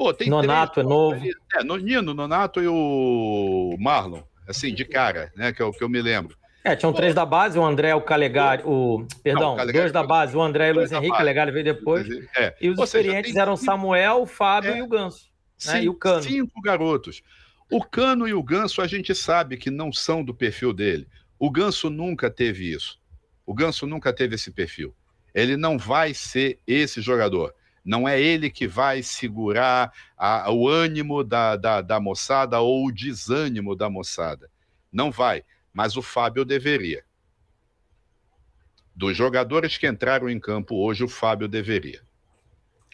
Pô, 0.00 0.14
tem 0.14 0.30
Nonato 0.30 0.72
três, 0.72 0.86
é 0.86 0.88
novo. 0.88 1.26
É, 1.54 1.62
no, 1.62 1.76
Nino, 1.76 2.14
Nonato 2.14 2.62
e 2.62 2.66
o 2.66 3.76
Marlon, 3.78 4.22
assim, 4.48 4.72
de 4.72 4.82
cara, 4.82 5.30
né? 5.36 5.52
Que 5.52 5.60
é 5.60 5.64
o 5.66 5.72
que 5.72 5.84
eu 5.84 5.90
me 5.90 6.00
lembro. 6.00 6.34
É, 6.64 6.74
tinham 6.74 6.90
Pô, 6.90 6.96
três 6.96 7.14
da 7.14 7.26
base, 7.26 7.58
o 7.58 7.62
André, 7.62 7.94
o 7.94 8.00
Calegari, 8.00 8.62
o. 8.64 9.06
Perdão, 9.22 9.42
Não, 9.42 9.52
o 9.52 9.56
Calegari, 9.56 9.78
dois 9.78 9.92
da 9.92 10.02
base, 10.02 10.34
o 10.34 10.40
André 10.40 10.68
e 10.68 10.70
o 10.70 10.74
Luiz 10.76 10.90
Henrique, 10.90 11.12
o 11.12 11.18
Calegari 11.18 11.50
veio 11.50 11.64
depois. 11.66 12.08
É. 12.34 12.56
E 12.58 12.70
os 12.70 12.78
Ou 12.78 12.84
experientes 12.84 13.32
seja, 13.32 13.42
eram 13.42 13.52
o 13.52 13.56
Samuel, 13.58 14.22
o 14.22 14.26
Fábio 14.26 14.72
é, 14.72 14.78
e 14.78 14.82
o 14.82 14.88
Ganso. 14.88 15.28
Cinco, 15.58 15.76
né? 15.76 15.84
E 15.84 15.88
o 15.90 15.94
Cano. 15.94 16.22
Cinco 16.22 16.62
garotos. 16.62 17.22
O 17.70 17.84
Cano 17.84 18.26
e 18.26 18.32
o 18.32 18.42
Ganso 18.42 18.80
a 18.80 18.86
gente 18.86 19.14
sabe 19.14 19.58
que 19.58 19.70
não 19.70 19.92
são 19.92 20.24
do 20.24 20.34
perfil 20.34 20.72
dele. 20.72 21.06
O 21.38 21.50
Ganso 21.50 21.90
nunca 21.90 22.30
teve 22.30 22.72
isso. 22.72 22.98
O 23.44 23.52
Ganso 23.52 23.86
nunca 23.86 24.14
teve 24.14 24.36
esse 24.36 24.50
perfil. 24.50 24.94
Ele 25.34 25.58
não 25.58 25.76
vai 25.76 26.14
ser 26.14 26.58
esse 26.66 27.02
jogador. 27.02 27.54
Não 27.84 28.08
é 28.08 28.20
ele 28.20 28.50
que 28.50 28.68
vai 28.68 29.02
segurar 29.02 29.92
a, 30.16 30.50
o 30.52 30.68
ânimo 30.68 31.24
da, 31.24 31.56
da, 31.56 31.80
da 31.80 31.98
moçada 31.98 32.60
ou 32.60 32.86
o 32.86 32.92
desânimo 32.92 33.74
da 33.74 33.88
moçada. 33.88 34.50
Não 34.92 35.10
vai. 35.10 35.44
Mas 35.72 35.96
o 35.96 36.02
Fábio 36.02 36.44
deveria. 36.44 37.04
Dos 38.94 39.16
jogadores 39.16 39.78
que 39.78 39.86
entraram 39.86 40.28
em 40.28 40.38
campo 40.38 40.76
hoje, 40.76 41.04
o 41.04 41.08
Fábio 41.08 41.48
deveria. 41.48 42.02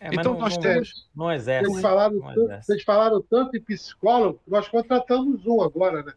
É, 0.00 0.08
então 0.12 0.34
não, 0.34 0.40
nós 0.40 0.54
não, 0.54 0.62
temos. 0.62 1.08
Não 1.14 1.32
exerce. 1.32 1.68
Vocês 1.68 1.82
falaram, 1.82 2.16
não 2.16 2.34
tanto, 2.34 2.64
vocês 2.64 2.82
falaram 2.82 3.22
tanto 3.22 3.56
em 3.56 3.60
psicólogo, 3.60 4.40
nós 4.46 4.68
contratamos 4.68 5.46
um 5.46 5.62
agora, 5.62 6.02
né? 6.02 6.12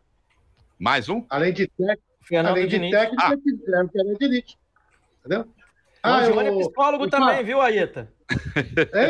Mais 0.78 1.10
um? 1.10 1.26
Além 1.30 1.54
de 1.54 1.68
técnico. 1.68 2.04
Fernando 2.22 2.52
além 2.52 2.68
de 2.68 2.92
técnico, 2.92 3.24
ah. 3.24 3.34
é 3.34 3.84
o 3.84 3.90
Fernando 3.90 4.20
Diniz. 4.20 4.58
Entendeu? 5.20 5.48
Ah, 6.02 6.12
o 6.12 6.22
Angione 6.22 6.47
eu... 6.47 6.54
é 6.54 6.58
psicólogo 6.60 7.04
eu... 7.06 7.10
também, 7.10 7.43
viu, 7.43 7.62
Aeta? 7.62 8.12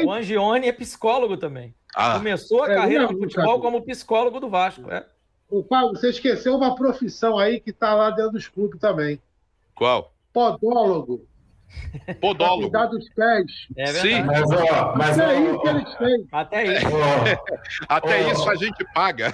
o 0.06 0.12
Angione 0.12 0.68
é 0.68 0.72
psicólogo 0.72 1.38
também. 1.38 1.74
Ah. 1.96 2.18
Começou 2.18 2.64
a 2.64 2.72
é, 2.72 2.76
carreira 2.76 3.08
no 3.08 3.18
futebol 3.18 3.60
como 3.60 3.82
psicólogo 3.82 4.40
do 4.40 4.50
Vasco. 4.50 4.92
É. 4.92 5.06
O 5.50 5.64
Paulo, 5.64 5.96
você 5.96 6.10
esqueceu 6.10 6.56
uma 6.56 6.76
profissão 6.76 7.38
aí 7.38 7.60
que 7.60 7.72
está 7.72 7.96
lá 7.96 8.12
dentro 8.12 8.34
dos 8.34 8.48
clubes 8.48 8.80
também. 8.80 9.20
Qual? 9.74 10.14
Podólogo. 10.32 11.28
Podólogo. 12.20 12.64
Cuidar 12.64 12.86
dos 12.88 13.10
pés. 13.10 13.46
É 13.78 13.88
Sim. 13.88 14.24
Mas, 14.24 14.52
ó, 14.52 14.96
mas, 14.96 15.20
Até 15.20 15.38
ó, 15.38 15.42
isso 15.42 15.62
ó, 15.64 15.70
eles 15.70 15.96
têm. 15.96 16.28
Até 16.32 16.66
isso. 16.66 16.88
Até 17.88 18.32
isso 18.32 18.50
a 18.50 18.56
gente 18.56 18.86
paga. 18.94 19.34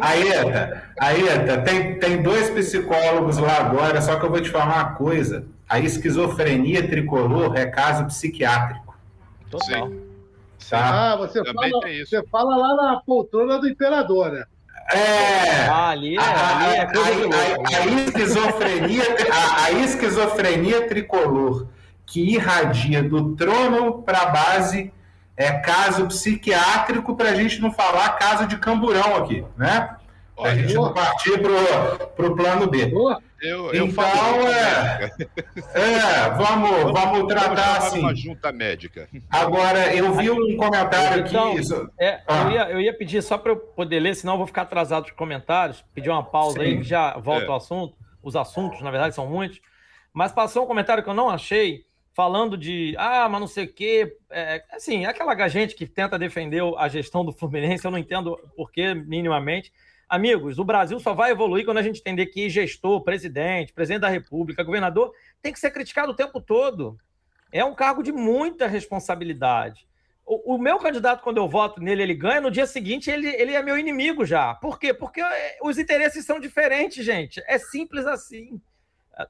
Aeta, 0.00 0.82
Aeta, 0.98 1.62
tem, 1.62 1.98
tem 1.98 2.22
dois 2.22 2.50
psicólogos 2.50 3.38
lá 3.38 3.58
agora, 3.58 4.00
só 4.00 4.18
que 4.18 4.26
eu 4.26 4.30
vou 4.30 4.40
te 4.40 4.50
falar 4.50 4.66
uma 4.66 4.94
coisa. 4.94 5.44
A 5.70 5.78
esquizofrenia 5.78 6.88
tricolor 6.88 7.56
é 7.56 7.64
caso 7.64 8.04
psiquiátrico. 8.06 8.98
Total. 9.48 9.88
Sim. 9.88 10.00
Tá? 10.68 11.12
Ah, 11.12 11.16
você 11.16 11.42
fala, 11.44 11.70
você 12.04 12.26
fala 12.26 12.56
lá 12.56 12.74
na 12.74 13.00
poltrona 13.00 13.58
do 13.58 13.68
imperador, 13.68 14.32
né? 14.32 14.44
É. 14.92 15.66
Ah, 15.68 15.90
ali 15.90 16.16
é, 16.16 16.20
ali 16.20 16.76
é 16.76 16.86
coisa 16.86 17.28
a. 17.36 17.78
A, 17.78 17.82
a, 17.82 17.86
esquizofrenia, 17.86 19.02
a, 19.32 19.64
a, 19.64 19.70
esquizofrenia 19.72 20.88
tricolor 20.88 21.68
que 22.04 22.34
irradia 22.34 23.00
do 23.00 23.36
trono 23.36 24.02
para 24.02 24.22
a 24.22 24.26
base 24.26 24.92
é 25.36 25.52
caso 25.52 26.08
psiquiátrico 26.08 27.16
para 27.16 27.30
a 27.30 27.34
gente 27.34 27.60
não 27.60 27.70
falar 27.70 28.10
caso 28.18 28.46
de 28.48 28.58
camburão 28.58 29.14
aqui, 29.16 29.44
né? 29.56 29.96
a 30.42 30.54
gente 30.54 30.74
não 30.74 30.92
partir 30.92 31.38
para 31.40 32.26
o 32.26 32.34
plano 32.34 32.66
B. 32.66 32.92
Eu, 33.40 33.72
eu 33.72 33.86
então, 33.86 34.04
é, 34.48 35.10
é, 35.74 36.30
vamos, 36.36 36.92
vamos 36.92 37.26
tratar 37.26 37.78
assim. 37.78 38.00
Uma 38.00 38.14
junta 38.14 38.52
médica. 38.52 39.08
Agora, 39.30 39.94
eu 39.94 40.14
vi 40.14 40.30
um 40.30 40.56
comentário 40.58 41.24
aqui. 41.24 41.30
Então, 41.30 41.90
é, 41.98 42.20
ah. 42.26 42.42
eu, 42.42 42.50
ia, 42.50 42.70
eu 42.72 42.80
ia 42.80 42.92
pedir 42.92 43.22
só 43.22 43.38
para 43.38 43.52
eu 43.52 43.56
poder 43.56 43.98
ler, 43.98 44.14
senão 44.14 44.34
eu 44.34 44.38
vou 44.38 44.46
ficar 44.46 44.62
atrasado 44.62 45.06
de 45.06 45.14
comentários. 45.14 45.82
Pedir 45.94 46.10
uma 46.10 46.22
pausa 46.22 46.60
Sim. 46.60 46.66
aí, 46.66 46.82
já 46.82 47.16
volto 47.16 47.44
é. 47.44 47.48
ao 47.48 47.56
assunto. 47.56 47.96
Os 48.22 48.36
assuntos, 48.36 48.82
na 48.82 48.90
verdade, 48.90 49.14
são 49.14 49.26
muitos. 49.26 49.60
Mas 50.12 50.32
passou 50.32 50.64
um 50.64 50.66
comentário 50.66 51.02
que 51.02 51.08
eu 51.08 51.14
não 51.14 51.30
achei, 51.30 51.86
falando 52.12 52.58
de, 52.58 52.94
ah, 52.98 53.26
mas 53.26 53.40
não 53.40 53.48
sei 53.48 53.64
o 53.64 53.72
quê. 53.72 54.16
É, 54.28 54.62
assim, 54.72 55.06
aquela 55.06 55.48
gente 55.48 55.74
que 55.74 55.86
tenta 55.86 56.18
defender 56.18 56.62
a 56.76 56.88
gestão 56.88 57.24
do 57.24 57.32
Fluminense, 57.32 57.86
eu 57.86 57.90
não 57.90 57.98
entendo 57.98 58.36
por 58.54 58.70
que 58.70 58.92
minimamente 58.92 59.72
Amigos, 60.10 60.58
o 60.58 60.64
Brasil 60.64 60.98
só 60.98 61.14
vai 61.14 61.30
evoluir 61.30 61.64
quando 61.64 61.78
a 61.78 61.82
gente 61.82 62.00
entender 62.00 62.26
que 62.26 62.50
gestor, 62.50 63.00
presidente, 63.02 63.72
presidente 63.72 64.00
da 64.00 64.08
República, 64.08 64.64
governador, 64.64 65.14
tem 65.40 65.52
que 65.52 65.60
ser 65.60 65.70
criticado 65.70 66.10
o 66.10 66.16
tempo 66.16 66.40
todo. 66.40 66.98
É 67.52 67.64
um 67.64 67.76
cargo 67.76 68.02
de 68.02 68.10
muita 68.10 68.66
responsabilidade. 68.66 69.86
O, 70.26 70.56
o 70.56 70.58
meu 70.58 70.78
candidato, 70.78 71.22
quando 71.22 71.36
eu 71.36 71.48
voto 71.48 71.80
nele, 71.80 72.02
ele 72.02 72.14
ganha, 72.14 72.40
no 72.40 72.50
dia 72.50 72.66
seguinte 72.66 73.08
ele, 73.08 73.28
ele 73.28 73.54
é 73.54 73.62
meu 73.62 73.78
inimigo 73.78 74.26
já. 74.26 74.52
Por 74.56 74.80
quê? 74.80 74.92
Porque 74.92 75.20
é, 75.20 75.58
os 75.62 75.78
interesses 75.78 76.26
são 76.26 76.40
diferentes, 76.40 77.04
gente. 77.04 77.40
É 77.46 77.56
simples 77.56 78.04
assim. 78.04 78.60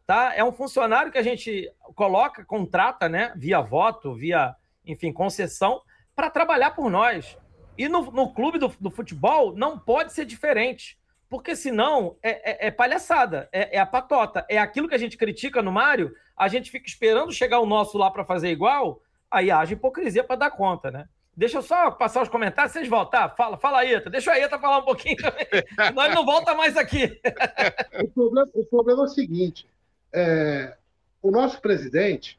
Tá? 0.07 0.35
É 0.35 0.43
um 0.43 0.53
funcionário 0.53 1.13
que 1.13 1.19
a 1.19 1.23
gente 1.23 1.71
coloca, 1.95 2.43
contrata, 2.43 3.07
né, 3.07 3.35
via 3.37 3.61
voto, 3.61 4.15
via, 4.15 4.57
enfim, 4.87 5.13
concessão, 5.13 5.83
para 6.17 6.31
trabalhar 6.31 6.71
por 6.71 6.91
nós. 6.91 7.37
E 7.81 7.89
no, 7.89 8.03
no 8.11 8.31
clube 8.35 8.59
do, 8.59 8.69
do, 8.79 8.91
futebol 8.91 9.57
não 9.57 9.79
pode 9.79 10.13
ser 10.13 10.27
diferente. 10.27 10.99
Porque 11.31 11.57
senão 11.57 12.19
é, 12.23 12.67
é, 12.67 12.67
é 12.67 12.71
palhaçada, 12.71 13.49
é, 13.51 13.77
é, 13.77 13.81
a 13.81 13.87
patota. 13.87 14.45
É 14.51 14.59
aquilo 14.59 14.87
que 14.87 14.95
a 14.95 14.99
gente 14.99 15.17
critica 15.17 15.63
no 15.63 15.73
Mário, 15.73 16.15
a 16.37 16.47
gente 16.47 16.71
fica 16.71 16.87
esperando 16.87 17.33
chegar 17.33 17.59
o 17.59 17.65
nosso 17.65 17.97
lá 17.97 18.11
para 18.11 18.23
fazer 18.23 18.51
igual, 18.51 19.01
aí 19.31 19.51
haja 19.51 19.73
hipocrisia 19.73 20.23
para 20.23 20.37
dar 20.37 20.51
conta, 20.51 20.91
né? 20.91 21.09
Deixa 21.35 21.57
eu 21.57 21.63
só 21.63 21.91
passar 21.91 22.21
os 22.21 22.29
comentários, 22.29 22.75
vocês 22.75 22.87
voltar. 22.87 23.35
Fala, 23.35 23.57
fala 23.57 23.79
aí, 23.79 23.99
Deixa 24.11 24.33
a 24.33 24.39
Eta 24.39 24.59
falar 24.59 24.81
um 24.81 24.85
pouquinho 24.85 25.17
também. 25.23 25.47
Nós 25.95 26.15
não 26.15 26.27
volta 26.27 26.55
mais 26.55 26.77
aqui. 26.77 27.19
o, 27.99 28.09
problema, 28.09 28.51
o 28.53 28.65
problema 28.67 29.01
é 29.01 29.05
o 29.05 29.09
seguinte: 29.09 29.67
é, 30.13 30.77
o 31.23 31.31
nosso 31.31 31.59
presidente, 31.63 32.39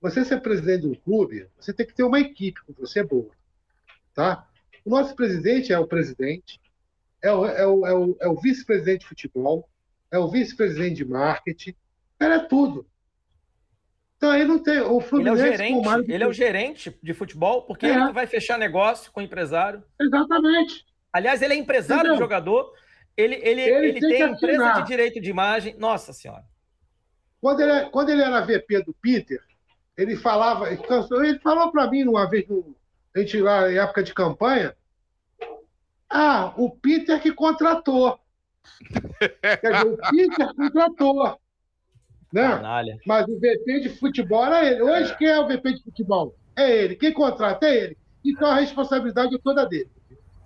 você 0.00 0.24
ser 0.24 0.40
presidente 0.40 0.80
de 0.80 0.88
um 0.88 0.94
clube, 0.96 1.46
você 1.56 1.72
tem 1.72 1.86
que 1.86 1.94
ter 1.94 2.02
uma 2.02 2.18
equipe 2.18 2.60
com 2.64 2.72
você 2.72 3.00
boa. 3.00 3.30
Tá? 4.14 4.46
O 4.84 4.90
nosso 4.90 5.14
presidente 5.14 5.72
é 5.72 5.78
o 5.78 5.86
presidente, 5.86 6.60
é 7.22 7.32
o, 7.32 7.46
é 7.46 7.66
o, 7.66 7.86
é 7.86 7.94
o, 7.94 8.16
é 8.20 8.28
o 8.28 8.40
vice-presidente 8.40 9.00
de 9.00 9.06
futebol, 9.08 9.68
é 10.10 10.18
o 10.18 10.28
vice-presidente 10.28 10.96
de 10.96 11.04
marketing, 11.04 11.74
ele 12.20 12.34
é 12.34 12.38
tudo. 12.40 12.86
Então 14.16 14.30
aí 14.30 14.44
não 14.44 14.58
tem. 14.58 14.80
O 14.80 15.00
Fluminense, 15.00 15.42
ele 15.42 15.50
é 15.50 15.54
o 15.54 15.56
gerente, 15.56 16.12
ele 16.12 16.24
é 16.24 16.26
o 16.26 16.32
gerente 16.32 16.98
de 17.02 17.14
futebol, 17.14 17.62
porque 17.62 17.86
é. 17.86 17.90
ele 17.90 18.12
vai 18.12 18.26
fechar 18.26 18.58
negócio 18.58 19.10
com 19.10 19.20
o 19.20 19.22
empresário. 19.22 19.82
Exatamente. 20.00 20.84
Aliás, 21.12 21.42
ele 21.42 21.54
é 21.54 21.56
empresário 21.56 22.00
Entendeu? 22.00 22.14
de 22.14 22.20
jogador, 22.20 22.72
ele, 23.16 23.36
ele, 23.36 23.60
ele, 23.60 23.88
ele 23.88 24.00
tem, 24.00 24.10
tem 24.10 24.32
empresa 24.32 24.72
de 24.72 24.86
direito 24.86 25.20
de 25.20 25.30
imagem. 25.30 25.76
Nossa 25.78 26.12
Senhora. 26.12 26.44
Quando 27.40 27.60
ele, 27.60 27.90
quando 27.90 28.08
ele 28.10 28.22
era 28.22 28.40
VP 28.40 28.84
do 28.84 28.94
Peter, 28.94 29.40
ele 29.96 30.16
falava. 30.16 30.70
Ele 30.70 31.38
falou 31.40 31.70
para 31.70 31.90
mim 31.90 32.04
uma 32.04 32.28
vez 32.28 32.48
no, 32.48 32.74
a 33.14 33.20
gente 33.20 33.40
lá 33.40 33.70
em 33.70 33.78
época 33.78 34.02
de 34.02 34.12
campanha, 34.12 34.74
ah, 36.10 36.52
o 36.56 36.70
Peter 36.70 37.20
que 37.20 37.32
contratou. 37.32 38.18
Quer 39.40 39.72
dizer, 39.72 39.86
o 39.86 39.96
Peter 39.96 40.54
contratou. 40.54 41.38
Né? 42.32 42.98
Mas 43.06 43.26
o 43.28 43.36
VP 43.36 43.80
de 43.80 43.88
futebol 43.90 44.44
era 44.44 44.66
ele. 44.66 44.82
Hoje, 44.82 45.12
é. 45.12 45.14
quem 45.14 45.28
é 45.28 45.38
o 45.38 45.46
VP 45.46 45.74
de 45.74 45.82
futebol? 45.84 46.34
É 46.56 46.68
ele. 46.68 46.96
Quem 46.96 47.12
contrata 47.12 47.66
é 47.66 47.76
ele. 47.76 47.98
Então 48.24 48.48
a 48.48 48.56
responsabilidade 48.56 49.34
é 49.34 49.38
toda 49.38 49.64
dele. 49.64 49.90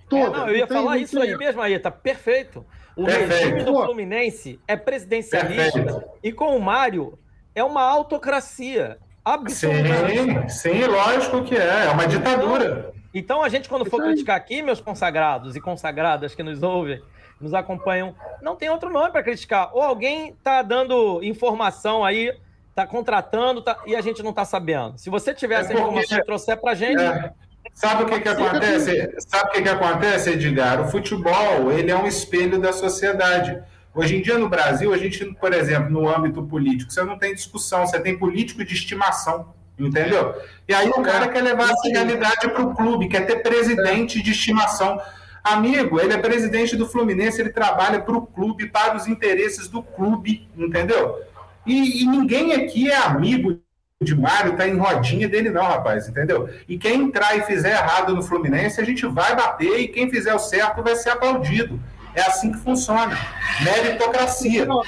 Toda. 0.08 0.36
É, 0.36 0.40
não, 0.40 0.48
eu 0.48 0.56
ia 0.56 0.66
falar 0.66 0.98
isso 0.98 1.18
aí 1.20 1.36
mesmo, 1.36 1.62
aí, 1.62 1.78
tá 1.78 1.90
perfeito. 1.90 2.64
O 2.96 3.04
perfeito. 3.04 3.30
regime 3.30 3.64
do 3.64 3.74
Fluminense 3.84 4.60
é 4.66 4.76
presidencialista 4.76 5.82
perfeito. 5.82 6.10
e 6.22 6.32
com 6.32 6.56
o 6.56 6.60
Mário 6.60 7.18
é 7.54 7.64
uma 7.64 7.82
autocracia. 7.82 8.98
Absolutamente. 9.28 10.52
Sim, 10.52 10.72
sim, 10.72 10.84
lógico 10.84 11.44
que 11.44 11.54
é. 11.54 11.84
É 11.84 11.88
uma 11.90 12.06
ditadura. 12.06 12.92
Então, 13.12 13.42
a 13.42 13.48
gente, 13.48 13.68
quando 13.68 13.84
for 13.84 14.02
criticar 14.02 14.36
aqui, 14.36 14.62
meus 14.62 14.80
consagrados 14.80 15.54
e 15.54 15.60
consagradas 15.60 16.34
que 16.34 16.42
nos 16.42 16.62
ouvem, 16.62 17.02
nos 17.38 17.52
acompanham, 17.52 18.14
não 18.40 18.56
tem 18.56 18.70
outro 18.70 18.90
nome 18.90 19.10
para 19.10 19.22
criticar. 19.22 19.70
Ou 19.74 19.82
alguém 19.82 20.30
está 20.30 20.62
dando 20.62 21.22
informação 21.22 22.04
aí, 22.04 22.34
está 22.70 22.86
contratando 22.86 23.60
tá, 23.60 23.76
e 23.86 23.94
a 23.94 24.00
gente 24.00 24.22
não 24.22 24.30
está 24.30 24.46
sabendo. 24.46 24.96
Se 24.96 25.10
você 25.10 25.34
tiver 25.34 25.56
é 25.56 25.60
essa 25.60 25.74
informação 25.74 26.18
e 26.18 26.24
trouxer 26.24 26.56
para 26.58 26.72
a 26.72 26.74
gente. 26.74 27.02
É. 27.02 27.32
Sabe 27.74 28.04
o 28.04 28.06
que, 28.06 28.20
que 28.20 28.28
acontece? 28.28 29.14
Sabe 29.18 29.50
o 29.50 29.52
que, 29.52 29.62
que 29.62 29.68
acontece, 29.68 30.30
Edgar? 30.30 30.80
O 30.80 30.90
futebol 30.90 31.70
ele 31.70 31.90
é 31.90 31.96
um 31.96 32.06
espelho 32.06 32.58
da 32.58 32.72
sociedade. 32.72 33.62
Hoje 33.94 34.16
em 34.16 34.22
dia, 34.22 34.38
no 34.38 34.48
Brasil, 34.48 34.92
a 34.92 34.98
gente, 34.98 35.24
por 35.34 35.52
exemplo, 35.52 35.90
no 35.90 36.08
âmbito 36.08 36.42
político, 36.42 36.92
você 36.92 37.02
não 37.02 37.18
tem 37.18 37.34
discussão, 37.34 37.86
você 37.86 37.98
tem 37.98 38.18
político 38.18 38.64
de 38.64 38.74
estimação, 38.74 39.54
entendeu? 39.78 40.34
E 40.68 40.74
aí 40.74 40.88
o 40.88 41.02
cara 41.02 41.28
quer 41.28 41.42
levar 41.42 41.70
essa 41.70 41.88
realidade 41.88 42.48
para 42.48 42.62
o 42.62 42.74
clube, 42.74 43.08
quer 43.08 43.26
ter 43.26 43.42
presidente 43.42 44.22
de 44.22 44.30
estimação. 44.30 45.00
Amigo, 45.42 46.00
ele 46.00 46.12
é 46.12 46.18
presidente 46.18 46.76
do 46.76 46.86
Fluminense, 46.86 47.40
ele 47.40 47.50
trabalha 47.50 48.00
para 48.00 48.16
o 48.16 48.26
clube, 48.26 48.66
para 48.66 48.96
os 48.96 49.06
interesses 49.06 49.68
do 49.68 49.82
clube, 49.82 50.48
entendeu? 50.56 51.22
E, 51.66 52.02
e 52.02 52.06
ninguém 52.06 52.54
aqui 52.54 52.90
é 52.90 52.96
amigo 52.96 53.60
de 54.00 54.14
Mário, 54.14 54.56
tá 54.56 54.68
em 54.68 54.76
rodinha 54.76 55.28
dele, 55.28 55.50
não, 55.50 55.64
rapaz, 55.64 56.08
entendeu? 56.08 56.48
E 56.68 56.78
quem 56.78 57.02
entrar 57.02 57.36
e 57.36 57.42
fizer 57.42 57.70
errado 57.70 58.14
no 58.14 58.22
Fluminense, 58.22 58.80
a 58.80 58.84
gente 58.84 59.04
vai 59.06 59.34
bater, 59.34 59.80
e 59.80 59.88
quem 59.88 60.08
fizer 60.08 60.32
o 60.32 60.38
certo 60.38 60.82
vai 60.82 60.94
ser 60.94 61.10
aplaudido. 61.10 61.80
É 62.18 62.22
assim 62.22 62.50
que 62.50 62.58
funciona. 62.58 63.16
Meritocracia. 63.62 64.66
Não, 64.66 64.82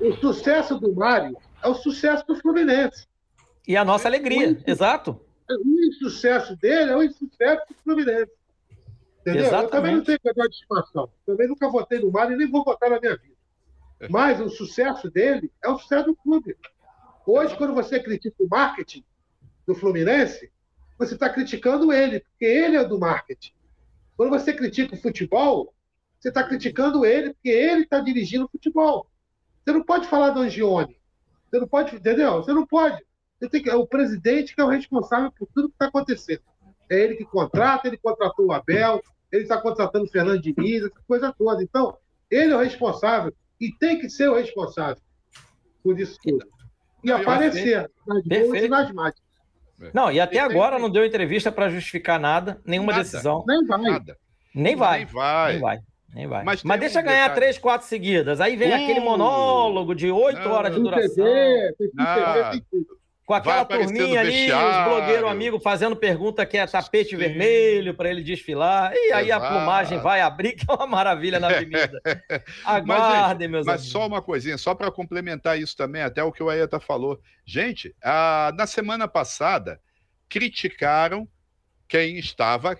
o 0.00 0.16
sucesso 0.16 0.76
do 0.76 0.92
Mário 0.92 1.36
é 1.62 1.68
o 1.68 1.74
sucesso 1.74 2.26
do 2.26 2.34
Fluminense. 2.34 3.06
E 3.66 3.76
a 3.76 3.84
nossa 3.84 4.08
alegria, 4.08 4.50
o, 4.50 4.68
exato. 4.68 5.20
O 5.48 5.86
insucesso 5.86 6.56
dele 6.56 6.90
é 6.90 6.96
o 6.96 7.02
insucesso 7.04 7.62
do 7.68 7.76
Fluminense. 7.84 8.32
Entendeu? 9.20 9.44
Exatamente. 9.44 9.64
Eu 9.64 9.70
também 9.70 9.94
não 9.94 10.02
tenho 10.02 10.18
negócio 10.24 10.50
de 10.50 10.56
estimação. 10.56 11.08
Também 11.24 11.46
nunca 11.46 11.68
votei 11.70 12.00
no 12.00 12.10
Mário 12.10 12.34
e 12.34 12.36
nem 12.36 12.50
vou 12.50 12.64
votar 12.64 12.90
na 12.90 12.98
minha 12.98 13.16
vida. 13.16 13.36
Mas 14.10 14.40
o 14.40 14.50
sucesso 14.50 15.08
dele 15.08 15.48
é 15.62 15.68
o 15.68 15.78
sucesso 15.78 16.06
do 16.06 16.16
clube. 16.16 16.56
Hoje, 17.24 17.56
quando 17.56 17.72
você 17.72 18.00
critica 18.00 18.34
o 18.40 18.48
marketing 18.48 19.04
do 19.64 19.76
Fluminense, 19.76 20.50
você 20.98 21.14
está 21.14 21.28
criticando 21.30 21.92
ele, 21.92 22.18
porque 22.18 22.46
ele 22.46 22.76
é 22.76 22.84
do 22.84 22.98
marketing. 22.98 23.52
Quando 24.16 24.30
você 24.30 24.52
critica 24.52 24.94
o 24.94 25.00
futebol, 25.00 25.74
você 26.18 26.28
está 26.28 26.42
criticando 26.44 27.04
ele 27.04 27.34
porque 27.34 27.48
ele 27.48 27.82
está 27.82 28.00
dirigindo 28.00 28.44
o 28.44 28.48
futebol. 28.48 29.10
Você 29.64 29.72
não 29.72 29.82
pode 29.82 30.06
falar 30.08 30.30
do 30.30 30.40
Angione. 30.40 30.96
Você 31.50 31.58
não 31.58 31.68
pode, 31.68 31.96
entendeu? 31.96 32.34
Você 32.34 32.52
não 32.52 32.66
pode. 32.66 33.04
Você 33.38 33.48
tem 33.48 33.62
que, 33.62 33.70
é 33.70 33.74
o 33.74 33.86
presidente 33.86 34.54
que 34.54 34.60
é 34.60 34.64
o 34.64 34.68
responsável 34.68 35.32
por 35.32 35.48
tudo 35.54 35.68
que 35.68 35.74
está 35.74 35.86
acontecendo. 35.86 36.42
É 36.88 36.98
ele 36.98 37.16
que 37.16 37.24
contrata, 37.24 37.88
ele 37.88 37.96
contratou 37.96 38.46
o 38.46 38.52
Abel, 38.52 39.02
ele 39.30 39.42
está 39.42 39.60
contratando 39.60 40.04
o 40.04 40.08
Fernando 40.08 40.40
Diniz, 40.40 40.84
essa 40.84 41.02
coisa 41.06 41.34
toda. 41.36 41.62
Então, 41.62 41.96
ele 42.30 42.52
é 42.52 42.56
o 42.56 42.60
responsável 42.60 43.34
e 43.60 43.72
tem 43.72 43.98
que 43.98 44.08
ser 44.08 44.28
o 44.28 44.34
responsável 44.34 45.02
por 45.82 45.98
isso 45.98 46.16
tudo. 46.22 46.46
E 47.02 47.10
aparecer 47.10 47.90
nas 48.06 48.22
boas 48.22 48.62
e 48.62 48.68
nas 48.68 48.92
máquinas. 48.92 49.31
É. 49.86 49.90
Não, 49.92 50.10
e 50.10 50.20
até 50.20 50.38
agora 50.38 50.78
não 50.78 50.90
deu 50.90 51.04
entrevista 51.04 51.50
para 51.50 51.68
justificar 51.68 52.20
nada, 52.20 52.60
nenhuma 52.64 52.92
nada. 52.92 53.04
decisão. 53.04 53.44
Nem 53.46 53.66
vai. 53.66 53.80
Nada. 53.80 54.16
Nem 54.54 54.76
vai. 54.76 54.98
Nem 54.98 55.06
vai. 55.06 55.52
Nem 55.52 55.60
vai. 55.60 55.78
Nem 56.14 56.26
vai. 56.26 56.44
Mas, 56.44 56.62
Mas 56.62 56.80
deixa 56.80 57.00
um 57.00 57.04
ganhar 57.04 57.28
detalhe. 57.28 57.40
três, 57.40 57.58
quatro 57.58 57.86
seguidas. 57.86 58.40
Aí 58.40 58.54
vem 58.54 58.70
uh, 58.70 58.74
aquele 58.74 59.00
monólogo 59.00 59.94
de 59.94 60.10
oito 60.10 60.46
horas 60.48 60.74
de 60.74 60.80
duração. 60.80 61.24
TV, 61.24 61.74
tem 61.78 61.88
TV, 61.88 62.50
tem 62.50 62.66
tudo. 62.70 63.01
Com 63.24 63.34
aquela 63.34 63.64
turminha 63.64 64.20
ali, 64.20 64.50
os 64.52 64.84
blogueiros 64.84 65.30
amigos 65.30 65.62
fazendo 65.62 65.94
pergunta 65.94 66.44
que 66.44 66.56
é 66.56 66.66
tapete 66.66 67.10
Sim. 67.10 67.16
vermelho 67.16 67.94
para 67.94 68.10
ele 68.10 68.22
desfilar. 68.22 68.92
E 68.94 69.12
aí 69.12 69.28
Exato. 69.28 69.46
a 69.46 69.48
plumagem 69.48 69.98
vai 69.98 70.20
abrir, 70.20 70.52
que 70.58 70.64
é 70.68 70.74
uma 70.74 70.86
maravilha 70.86 71.38
na 71.38 71.48
avenida. 71.48 72.00
Aguardem, 72.64 73.46
mas, 73.46 73.50
meus 73.50 73.66
mas 73.66 73.76
amigos. 73.76 73.92
só 73.92 74.06
uma 74.06 74.20
coisinha, 74.20 74.58
só 74.58 74.74
para 74.74 74.90
complementar 74.90 75.58
isso 75.58 75.76
também, 75.76 76.02
até 76.02 76.22
o 76.22 76.32
que 76.32 76.42
o 76.42 76.50
Aeta 76.50 76.80
falou. 76.80 77.20
Gente, 77.46 77.94
a, 78.02 78.52
na 78.56 78.66
semana 78.66 79.06
passada, 79.06 79.80
criticaram 80.28 81.28
quem 81.86 82.18
estava, 82.18 82.76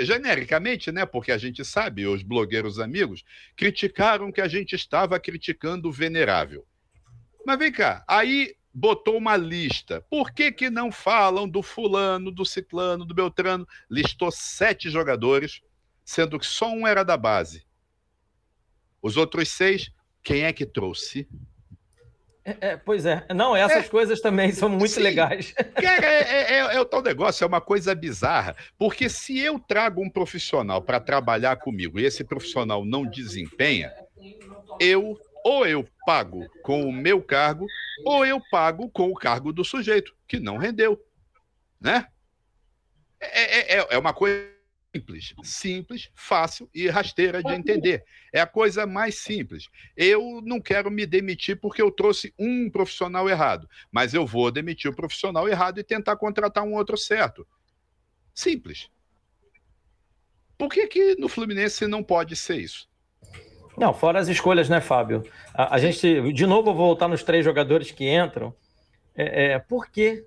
genericamente, 0.00 0.90
né? 0.90 1.06
Porque 1.06 1.30
a 1.30 1.38
gente 1.38 1.64
sabe, 1.64 2.04
os 2.04 2.22
blogueiros 2.22 2.80
amigos, 2.80 3.22
criticaram 3.56 4.32
que 4.32 4.40
a 4.40 4.48
gente 4.48 4.74
estava 4.74 5.20
criticando 5.20 5.88
o 5.88 5.92
venerável. 5.92 6.66
Mas 7.46 7.58
vem 7.60 7.70
cá, 7.70 8.04
aí 8.08 8.55
botou 8.78 9.16
uma 9.16 9.38
lista. 9.38 10.04
Por 10.10 10.30
que, 10.30 10.52
que 10.52 10.68
não 10.68 10.92
falam 10.92 11.48
do 11.48 11.62
fulano, 11.62 12.30
do 12.30 12.44
ciclano, 12.44 13.06
do 13.06 13.14
beltrano? 13.14 13.66
Listou 13.90 14.30
sete 14.30 14.90
jogadores 14.90 15.62
sendo 16.04 16.38
que 16.38 16.44
só 16.44 16.68
um 16.68 16.86
era 16.86 17.02
da 17.02 17.16
base. 17.16 17.66
Os 19.00 19.16
outros 19.16 19.48
seis, 19.48 19.90
quem 20.22 20.42
é 20.42 20.52
que 20.52 20.66
trouxe? 20.66 21.26
É, 22.44 22.56
é, 22.60 22.76
pois 22.76 23.06
é. 23.06 23.26
Não, 23.34 23.56
essas 23.56 23.86
é. 23.86 23.88
coisas 23.88 24.20
também 24.20 24.52
são 24.52 24.68
muito 24.68 24.92
Sim. 24.92 25.00
legais. 25.00 25.54
É, 25.56 25.86
é, 25.86 26.52
é, 26.52 26.76
é, 26.76 26.80
o 26.80 26.84
tal 26.84 27.02
negócio, 27.02 27.44
é 27.44 27.46
uma 27.46 27.62
coisa 27.62 27.94
bizarra. 27.94 28.54
Porque 28.78 29.08
se 29.08 29.38
eu 29.38 29.58
trago 29.58 30.02
um 30.02 30.10
profissional 30.10 30.82
para 30.82 31.00
trabalhar 31.00 31.56
comigo 31.56 31.98
e 31.98 32.04
esse 32.04 32.22
profissional 32.22 32.84
não 32.84 33.06
desempenha, 33.06 33.90
eu 34.78 35.18
ou 35.46 35.64
eu 35.64 35.88
pago 36.04 36.44
com 36.60 36.82
o 36.88 36.92
meu 36.92 37.22
cargo 37.22 37.68
ou 38.04 38.26
eu 38.26 38.42
pago 38.50 38.90
com 38.90 39.08
o 39.12 39.14
cargo 39.14 39.52
do 39.52 39.64
sujeito, 39.64 40.12
que 40.26 40.40
não 40.40 40.56
rendeu. 40.56 41.00
Né? 41.80 42.08
É, 43.20 43.76
é, 43.76 43.86
é 43.90 43.98
uma 43.98 44.12
coisa 44.12 44.50
simples, 44.92 45.34
simples, 45.44 46.10
fácil 46.16 46.68
e 46.74 46.88
rasteira 46.88 47.44
de 47.44 47.52
entender. 47.52 48.04
É 48.32 48.40
a 48.40 48.46
coisa 48.46 48.86
mais 48.86 49.20
simples. 49.20 49.68
Eu 49.96 50.42
não 50.44 50.60
quero 50.60 50.90
me 50.90 51.06
demitir 51.06 51.60
porque 51.60 51.80
eu 51.80 51.92
trouxe 51.92 52.34
um 52.36 52.68
profissional 52.68 53.28
errado, 53.30 53.68
mas 53.92 54.14
eu 54.14 54.26
vou 54.26 54.50
demitir 54.50 54.90
o 54.90 54.96
profissional 54.96 55.48
errado 55.48 55.78
e 55.78 55.84
tentar 55.84 56.16
contratar 56.16 56.64
um 56.64 56.74
outro 56.74 56.96
certo. 56.96 57.46
Simples. 58.34 58.90
Por 60.58 60.72
que, 60.72 60.88
que 60.88 61.14
no 61.16 61.28
Fluminense 61.28 61.86
não 61.86 62.02
pode 62.02 62.34
ser 62.34 62.56
isso? 62.56 62.88
Não, 63.76 63.92
fora 63.92 64.18
as 64.18 64.28
escolhas, 64.28 64.68
né, 64.68 64.80
Fábio? 64.80 65.22
A, 65.54 65.74
a 65.74 65.78
gente, 65.78 66.32
de 66.32 66.46
novo, 66.46 66.74
vou 66.74 66.86
voltar 66.86 67.08
nos 67.08 67.22
três 67.22 67.44
jogadores 67.44 67.90
que 67.90 68.08
entram. 68.08 68.54
É, 69.14 69.52
é, 69.52 69.58
por 69.58 69.90
quê? 69.90 70.26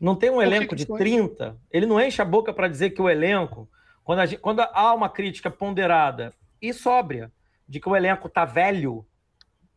Não 0.00 0.14
tem 0.14 0.30
um 0.30 0.40
elenco 0.40 0.76
de 0.76 0.86
30. 0.86 1.56
Ele 1.70 1.86
não 1.86 2.00
enche 2.00 2.22
a 2.22 2.24
boca 2.24 2.52
para 2.52 2.68
dizer 2.68 2.90
que 2.90 3.02
o 3.02 3.08
elenco 3.08 3.68
quando, 4.08 4.24
gente, 4.24 4.40
quando 4.40 4.60
há 4.60 4.94
uma 4.94 5.10
crítica 5.10 5.50
ponderada 5.50 6.32
e 6.62 6.72
sóbria 6.72 7.30
de 7.68 7.78
que 7.78 7.86
o 7.86 7.94
elenco 7.94 8.26
está 8.26 8.46
velho, 8.46 9.06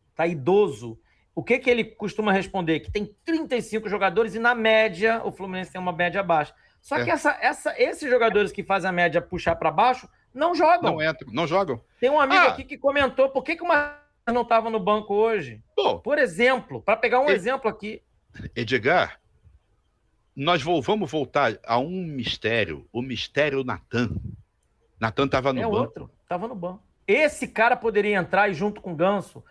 está 0.08 0.26
idoso, 0.26 0.98
o 1.34 1.44
que, 1.44 1.58
que 1.58 1.68
ele 1.68 1.84
costuma 1.84 2.32
responder? 2.32 2.80
Que 2.80 2.90
tem 2.90 3.14
35 3.26 3.90
jogadores 3.90 4.34
e, 4.34 4.38
na 4.38 4.54
média, 4.54 5.20
o 5.22 5.30
Fluminense 5.30 5.70
tem 5.70 5.78
uma 5.78 5.92
média 5.92 6.22
baixa. 6.22 6.54
Só 6.80 6.96
é. 6.96 7.04
que 7.04 7.10
essa, 7.10 7.36
essa, 7.42 7.74
esses 7.78 8.08
jogadores 8.08 8.50
que 8.50 8.62
fazem 8.62 8.88
a 8.88 8.92
média 8.92 9.20
puxar 9.20 9.54
para 9.56 9.70
baixo 9.70 10.08
não 10.34 10.54
jogam. 10.54 10.92
Não 10.92 11.02
entram, 11.02 11.32
não 11.32 11.46
jogam. 11.46 11.80
Tem 12.00 12.10
um 12.10 12.20
amigo 12.20 12.42
ah. 12.42 12.48
aqui 12.48 12.64
que 12.64 12.78
comentou 12.78 13.28
por 13.28 13.42
que, 13.42 13.56
que 13.56 13.62
o 13.62 13.68
Marcos 13.68 14.02
não 14.28 14.42
estava 14.42 14.70
no 14.70 14.80
banco 14.80 15.14
hoje. 15.14 15.62
Por 16.02 16.18
exemplo, 16.18 16.80
para 16.80 16.96
pegar 16.96 17.20
um 17.20 17.28
exemplo 17.28 17.68
aqui. 17.68 18.02
Edgar, 18.54 19.20
nós 20.34 20.62
vamos 20.62 21.10
voltar 21.10 21.58
a 21.64 21.78
um 21.78 22.04
mistério, 22.04 22.88
o 22.92 23.02
mistério 23.02 23.62
Natan. 23.64 24.10
Natan 24.98 25.26
estava 25.26 25.52
no 25.52 25.60
é 25.60 25.64
banco. 25.64 25.76
É 25.76 25.80
outro, 25.80 26.10
estava 26.22 26.48
no 26.48 26.54
banco. 26.54 26.82
Esse 27.06 27.48
cara 27.48 27.76
poderia 27.76 28.16
entrar 28.16 28.48
e 28.48 28.54
junto 28.54 28.80
com 28.80 28.92
o 28.92 28.96
Ganso 28.96 29.44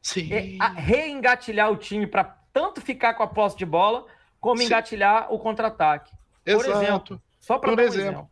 Sim. 0.00 0.28
reengatilhar 0.76 1.70
o 1.72 1.76
time 1.76 2.06
para 2.06 2.24
tanto 2.52 2.80
ficar 2.80 3.14
com 3.14 3.22
a 3.22 3.26
posse 3.26 3.56
de 3.56 3.64
bola, 3.64 4.06
como 4.40 4.58
Sim. 4.58 4.66
engatilhar 4.66 5.32
o 5.32 5.38
contra-ataque. 5.38 6.12
Por 6.44 6.52
Exato. 6.52 6.70
exemplo. 6.70 7.22
Só 7.40 7.58
para 7.58 7.74
dar 7.74 7.82
exemplo. 7.84 8.02
Um 8.02 8.08
exemplo. 8.10 8.30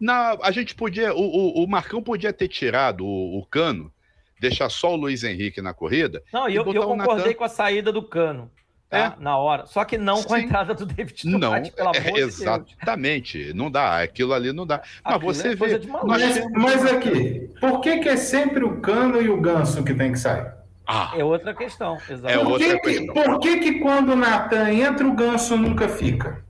Na, 0.00 0.36
a 0.42 0.50
gente 0.50 0.74
podia, 0.74 1.12
o, 1.14 1.20
o, 1.20 1.64
o, 1.64 1.68
Marcão 1.68 2.02
podia 2.02 2.32
ter 2.32 2.48
tirado 2.48 3.04
o, 3.04 3.38
o, 3.38 3.46
cano, 3.46 3.92
deixar 4.40 4.68
só 4.68 4.92
o 4.92 4.96
Luiz 4.96 5.24
Henrique 5.24 5.60
na 5.60 5.74
corrida. 5.74 6.22
Não, 6.32 6.48
e 6.48 6.54
eu, 6.54 6.64
eu 6.72 6.82
concordei 6.82 7.34
com 7.34 7.44
a 7.44 7.48
saída 7.48 7.90
do 7.92 8.02
cano 8.02 8.50
tá? 8.88 9.16
É. 9.18 9.22
Na 9.22 9.36
hora. 9.36 9.66
Só 9.66 9.84
que 9.84 9.98
não 9.98 10.22
com 10.22 10.34
a 10.34 10.40
entrada 10.40 10.74
do 10.74 10.86
David 10.86 11.26
não, 11.26 11.62
pelo 11.62 11.88
amor 11.88 12.18
é, 12.18 12.20
Exatamente. 12.20 13.44
Deus. 13.44 13.54
Não 13.54 13.70
dá. 13.70 14.02
Aquilo 14.02 14.32
ali 14.32 14.52
não 14.52 14.66
dá. 14.66 14.82
Mas 15.04 15.20
você 15.20 15.48
é 15.48 15.54
vê. 15.54 15.80
Mas, 16.04 16.50
mas 16.52 16.86
aqui, 16.86 17.50
por 17.60 17.80
que, 17.80 17.98
que 17.98 18.08
é 18.08 18.16
sempre 18.16 18.64
o 18.64 18.80
Cano 18.80 19.20
e 19.20 19.28
o 19.28 19.40
Ganso 19.40 19.84
que 19.84 19.94
tem 19.94 20.12
que 20.12 20.18
sair? 20.18 20.52
Ah, 20.86 21.12
é 21.16 21.22
outra 21.22 21.54
questão. 21.54 21.96
Exatamente. 22.08 22.32
É 22.32 22.38
outra 22.38 22.68
por 22.68 22.80
que, 22.80 22.80
questão. 22.80 23.14
Por 23.14 23.40
que, 23.40 23.56
que 23.58 23.72
quando 23.80 24.12
o 24.12 24.16
Natan 24.16 24.70
entra, 24.70 25.06
o 25.06 25.14
Ganso 25.14 25.56
nunca 25.56 25.88
fica? 25.88 26.42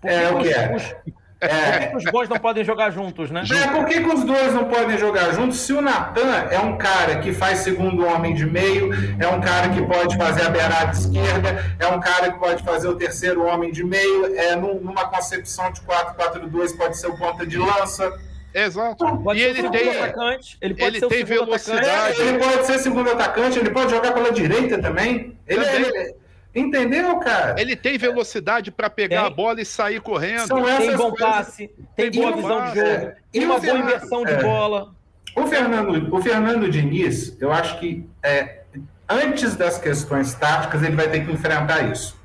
Porque 0.00 0.14
é 0.14 0.30
o 0.30 0.38
que 0.38 0.48
é. 0.48 0.76
Os, 0.76 0.94
é. 1.40 1.86
Por 1.86 1.90
que, 1.90 1.96
os 1.96 2.12
dois 2.12 2.28
não 2.28 2.38
podem 2.38 2.64
jogar 2.64 2.90
juntos, 2.90 3.30
né? 3.30 3.42
É, 3.50 3.66
por 3.68 3.84
que, 3.84 4.00
que 4.00 4.08
os 4.08 4.24
dois 4.24 4.54
não 4.54 4.64
podem 4.64 4.96
jogar 4.96 5.32
juntos? 5.32 5.58
Se 5.60 5.72
o 5.72 5.82
Natan 5.82 6.48
é 6.50 6.58
um 6.58 6.78
cara 6.78 7.18
que 7.18 7.32
faz 7.32 7.58
segundo 7.58 8.06
homem 8.06 8.34
de 8.34 8.46
meio, 8.46 8.90
é 9.18 9.28
um 9.28 9.40
cara 9.40 9.68
que 9.68 9.82
pode 9.82 10.16
fazer 10.16 10.46
a 10.46 10.48
beirada 10.48 10.92
esquerda, 10.92 11.76
é 11.78 11.86
um 11.88 12.00
cara 12.00 12.32
que 12.32 12.38
pode 12.38 12.62
fazer 12.62 12.88
o 12.88 12.96
terceiro 12.96 13.44
homem 13.44 13.70
de 13.70 13.84
meio, 13.84 14.34
é 14.34 14.56
numa 14.56 15.08
concepção 15.08 15.70
de 15.70 15.80
4-4-2 15.82 16.76
pode 16.76 16.96
ser 16.96 17.08
o 17.08 17.18
ponta 17.18 17.46
de 17.46 17.58
lança. 17.58 18.10
Exato. 18.54 19.18
Pode 19.18 19.38
e 19.38 19.42
ele 19.42 19.68
tem 19.68 19.90
atacante, 19.90 20.56
ele 20.62 20.74
pode 20.74 20.96
ele 20.96 21.00
ser 21.00 21.08
tem 21.08 21.24
velocidade. 21.24 21.86
Atacante. 21.86 22.22
Ele 22.22 22.38
pode 22.38 22.66
ser 22.66 22.78
segundo 22.78 23.10
atacante, 23.10 23.58
ele 23.58 23.70
pode 23.70 23.90
jogar 23.90 24.12
pela 24.12 24.32
direita 24.32 24.80
também. 24.80 25.36
Ele, 25.46 25.64
também. 25.64 25.84
ele 25.84 26.14
Entendeu, 26.56 27.18
cara? 27.18 27.60
Ele 27.60 27.76
tem 27.76 27.98
velocidade 27.98 28.70
para 28.70 28.88
pegar 28.88 29.24
tem. 29.24 29.26
a 29.26 29.30
bola 29.30 29.60
e 29.60 29.64
sair 29.64 30.00
correndo. 30.00 30.48
tem 30.48 30.96
bom 30.96 31.10
coisas. 31.10 31.18
passe, 31.18 31.70
tem, 31.94 32.10
tem 32.10 32.20
boa 32.22 32.34
visão 32.34 32.58
passe. 32.58 32.72
de 32.72 32.78
jogo, 32.78 32.90
é. 32.90 33.16
tem 33.30 33.44
uma 33.44 33.58
boa 33.60 33.78
inversão 33.78 34.24
de 34.24 34.32
é. 34.32 34.42
bola. 34.42 34.94
O 35.36 35.46
Fernando, 35.46 36.14
o 36.14 36.22
Fernando 36.22 36.70
Diniz, 36.70 37.36
eu 37.38 37.52
acho 37.52 37.78
que 37.78 38.08
é, 38.22 38.62
antes 39.06 39.54
das 39.54 39.76
questões 39.78 40.34
táticas, 40.34 40.82
ele 40.82 40.96
vai 40.96 41.10
ter 41.10 41.26
que 41.26 41.30
enfrentar 41.30 41.92
isso. 41.92 42.15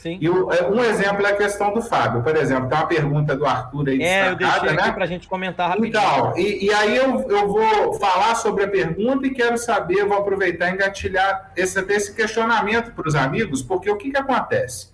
Sim. 0.00 0.16
E 0.18 0.30
o, 0.30 0.50
é, 0.50 0.66
um 0.66 0.82
exemplo 0.82 1.26
é 1.26 1.30
a 1.30 1.36
questão 1.36 1.74
do 1.74 1.82
Fábio. 1.82 2.22
Por 2.22 2.34
exemplo, 2.34 2.70
tem 2.70 2.78
uma 2.78 2.86
pergunta 2.86 3.36
do 3.36 3.44
Arthur 3.44 3.90
aí 3.90 4.02
É, 4.02 4.30
eu 4.30 4.34
deixei 4.34 4.72
né? 4.72 4.92
para 4.92 5.04
a 5.04 5.06
gente 5.06 5.28
comentar 5.28 5.68
rapidinho. 5.68 5.90
Então, 5.90 6.38
e, 6.38 6.64
e, 6.64 6.72
aí 6.72 6.96
eu, 6.96 7.20
eu 7.28 7.46
vou 7.46 7.92
falar 8.00 8.34
sobre 8.36 8.64
a 8.64 8.68
pergunta 8.68 9.26
e 9.26 9.30
quero 9.30 9.58
saber, 9.58 10.06
vou 10.06 10.16
aproveitar 10.16 10.70
e 10.70 10.72
engatilhar 10.72 11.52
esse, 11.54 11.78
esse 11.92 12.14
questionamento 12.14 12.92
para 12.92 13.06
os 13.06 13.14
amigos, 13.14 13.62
porque 13.62 13.90
o 13.90 13.96
que, 13.98 14.10
que 14.10 14.16
acontece? 14.16 14.88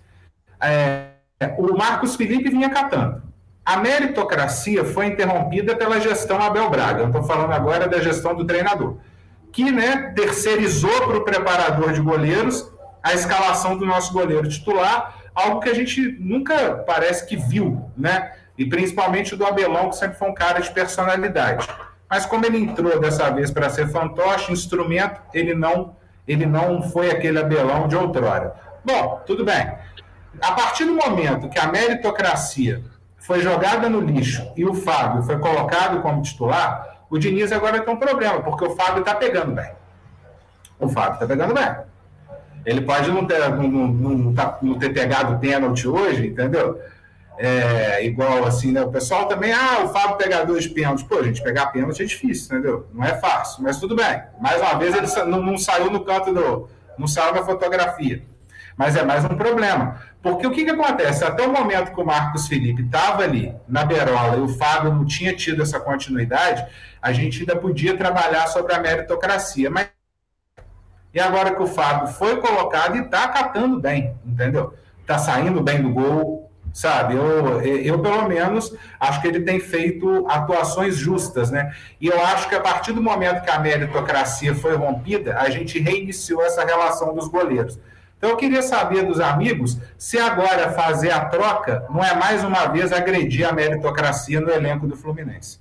É, 0.61 1.05
o 1.57 1.77
Marcos 1.77 2.17
Felipe 2.17 2.49
vinha 2.49 2.69
catando. 2.69 3.23
A 3.63 3.77
meritocracia 3.77 4.83
foi 4.83 5.05
interrompida 5.05 5.73
pela 5.73 6.01
gestão 6.01 6.41
Abel 6.41 6.69
Braga. 6.69 7.03
Eu 7.03 7.07
estou 7.07 7.23
falando 7.23 7.53
agora 7.53 7.87
da 7.87 8.01
gestão 8.01 8.35
do 8.35 8.45
treinador, 8.45 8.97
que 9.53 9.71
né, 9.71 10.11
terceirizou 10.13 11.07
para 11.07 11.17
o 11.17 11.23
preparador 11.23 11.93
de 11.93 12.01
goleiros 12.01 12.75
a 13.07 13.13
escalação 13.13 13.77
do 13.77 13.85
nosso 13.85 14.11
goleiro 14.11 14.49
titular, 14.49 15.15
algo 15.33 15.61
que 15.61 15.69
a 15.69 15.73
gente 15.73 16.17
nunca 16.19 16.83
parece 16.85 17.25
que 17.25 17.37
viu, 17.37 17.89
né? 17.95 18.33
E 18.57 18.65
principalmente 18.65 19.33
do 19.33 19.45
Abelão, 19.45 19.89
que 19.89 19.95
sempre 19.95 20.17
foi 20.17 20.29
um 20.29 20.33
cara 20.33 20.59
de 20.59 20.69
personalidade. 20.71 21.65
Mas 22.09 22.25
como 22.25 22.45
ele 22.45 22.57
entrou 22.57 22.99
dessa 22.99 23.29
vez 23.29 23.49
para 23.49 23.69
ser 23.69 23.87
fantoche, 23.87 24.51
instrumento, 24.51 25.21
ele 25.33 25.53
não, 25.53 25.95
ele 26.27 26.45
não 26.45 26.81
foi 26.81 27.09
aquele 27.09 27.39
Abelão 27.39 27.87
de 27.87 27.95
outrora. 27.95 28.53
Bom, 28.83 29.21
tudo 29.25 29.45
bem. 29.45 29.71
A 30.41 30.51
partir 30.51 30.83
do 30.83 30.93
momento 30.93 31.47
que 31.47 31.59
a 31.59 31.67
meritocracia 31.67 32.83
foi 33.19 33.39
jogada 33.39 33.89
no 33.89 34.01
lixo 34.01 34.51
e 34.57 34.65
o 34.65 34.73
Fábio 34.73 35.23
foi 35.23 35.39
colocado 35.39 36.01
como 36.01 36.21
titular, 36.21 37.05
o 37.09 37.17
Diniz 37.17 37.53
agora 37.53 37.79
tem 37.79 37.93
um 37.93 37.97
problema, 37.97 38.41
porque 38.41 38.65
o 38.65 38.75
Fábio 38.75 38.99
está 38.99 39.15
pegando 39.15 39.53
bem. 39.53 39.71
O 40.77 40.89
Fábio 40.89 41.13
está 41.13 41.25
pegando 41.25 41.53
bem. 41.53 41.87
Ele 42.67 42.81
pode 42.81 43.09
não 43.09 43.25
ter, 43.25 43.49
não, 43.49 43.87
não, 43.87 44.33
tá, 44.33 44.59
não 44.61 44.77
ter 44.77 44.89
pegado 44.89 45.39
pênalti 45.39 45.87
hoje, 45.87 46.27
entendeu? 46.27 46.77
É, 47.37 48.05
igual 48.05 48.45
assim, 48.45 48.73
né? 48.73 48.81
O 48.81 48.91
pessoal 48.91 49.25
também, 49.25 49.53
ah, 49.53 49.85
o 49.85 49.87
Fábio 49.87 50.17
pegar 50.17 50.43
dois 50.43 50.67
pênaltis. 50.67 51.05
Pô, 51.05 51.23
gente, 51.23 51.41
pegar 51.41 51.67
pênalti 51.67 52.03
é 52.03 52.05
difícil, 52.05 52.57
entendeu? 52.57 52.85
Não 52.93 53.05
é 53.05 53.13
fácil, 53.19 53.63
mas 53.63 53.79
tudo 53.79 53.95
bem. 53.95 54.21
Mais 54.41 54.59
uma 54.59 54.77
vez, 54.77 54.93
ele 54.93 55.07
não, 55.31 55.41
não 55.41 55.57
saiu 55.57 55.89
no 55.89 56.03
canto 56.03 56.33
do. 56.33 56.67
não 56.99 57.07
saiu 57.07 57.33
na 57.33 57.45
fotografia. 57.45 58.21
Mas 58.75 58.97
é 58.97 59.03
mais 59.03 59.23
um 59.23 59.37
problema. 59.37 60.01
Porque 60.21 60.45
o 60.45 60.51
que, 60.51 60.65
que 60.65 60.71
acontece? 60.71 61.23
Até 61.23 61.47
o 61.47 61.53
momento 61.53 61.93
que 61.93 62.01
o 62.01 62.05
Marcos 62.05 62.49
Felipe 62.49 62.81
estava 62.81 63.23
ali 63.23 63.55
na 63.65 63.85
Berola 63.85 64.35
e 64.35 64.41
o 64.41 64.49
Fábio 64.49 64.93
não 64.93 65.05
tinha 65.05 65.33
tido 65.33 65.61
essa 65.61 65.79
continuidade, 65.79 66.65
a 67.01 67.13
gente 67.13 67.39
ainda 67.39 67.55
podia 67.55 67.95
trabalhar 67.95 68.45
sobre 68.47 68.73
a 68.73 68.79
meritocracia. 68.79 69.69
Mas 69.69 69.87
e 71.13 71.19
agora 71.19 71.55
que 71.55 71.61
o 71.61 71.67
Fábio 71.67 72.07
foi 72.07 72.37
colocado 72.37 72.95
e 72.95 73.01
está 73.01 73.27
catando 73.27 73.79
bem, 73.79 74.15
entendeu? 74.25 74.73
Está 75.01 75.17
saindo 75.17 75.61
bem 75.61 75.81
do 75.81 75.89
gol, 75.89 76.51
sabe? 76.73 77.15
Eu, 77.15 77.61
eu, 77.61 77.99
pelo 77.99 78.27
menos, 78.27 78.75
acho 78.99 79.21
que 79.21 79.27
ele 79.27 79.41
tem 79.41 79.59
feito 79.59 80.27
atuações 80.29 80.95
justas, 80.95 81.49
né? 81.49 81.73
E 81.99 82.07
eu 82.07 82.23
acho 82.23 82.47
que 82.47 82.55
a 82.55 82.59
partir 82.59 82.93
do 82.93 83.01
momento 83.01 83.41
que 83.43 83.49
a 83.49 83.59
meritocracia 83.59 84.53
foi 84.53 84.75
rompida, 84.75 85.37
a 85.39 85.49
gente 85.49 85.79
reiniciou 85.79 86.43
essa 86.43 86.63
relação 86.63 87.15
dos 87.15 87.27
goleiros. 87.27 87.79
Então 88.17 88.31
eu 88.31 88.37
queria 88.37 88.61
saber 88.61 89.03
dos 89.03 89.19
amigos 89.19 89.77
se 89.97 90.19
agora 90.19 90.71
fazer 90.71 91.11
a 91.11 91.25
troca 91.25 91.85
não 91.89 92.03
é 92.03 92.15
mais 92.15 92.43
uma 92.43 92.65
vez 92.67 92.91
agredir 92.91 93.47
a 93.47 93.51
meritocracia 93.51 94.41
no 94.41 94.49
elenco 94.49 94.87
do 94.87 94.95
Fluminense. 94.95 95.59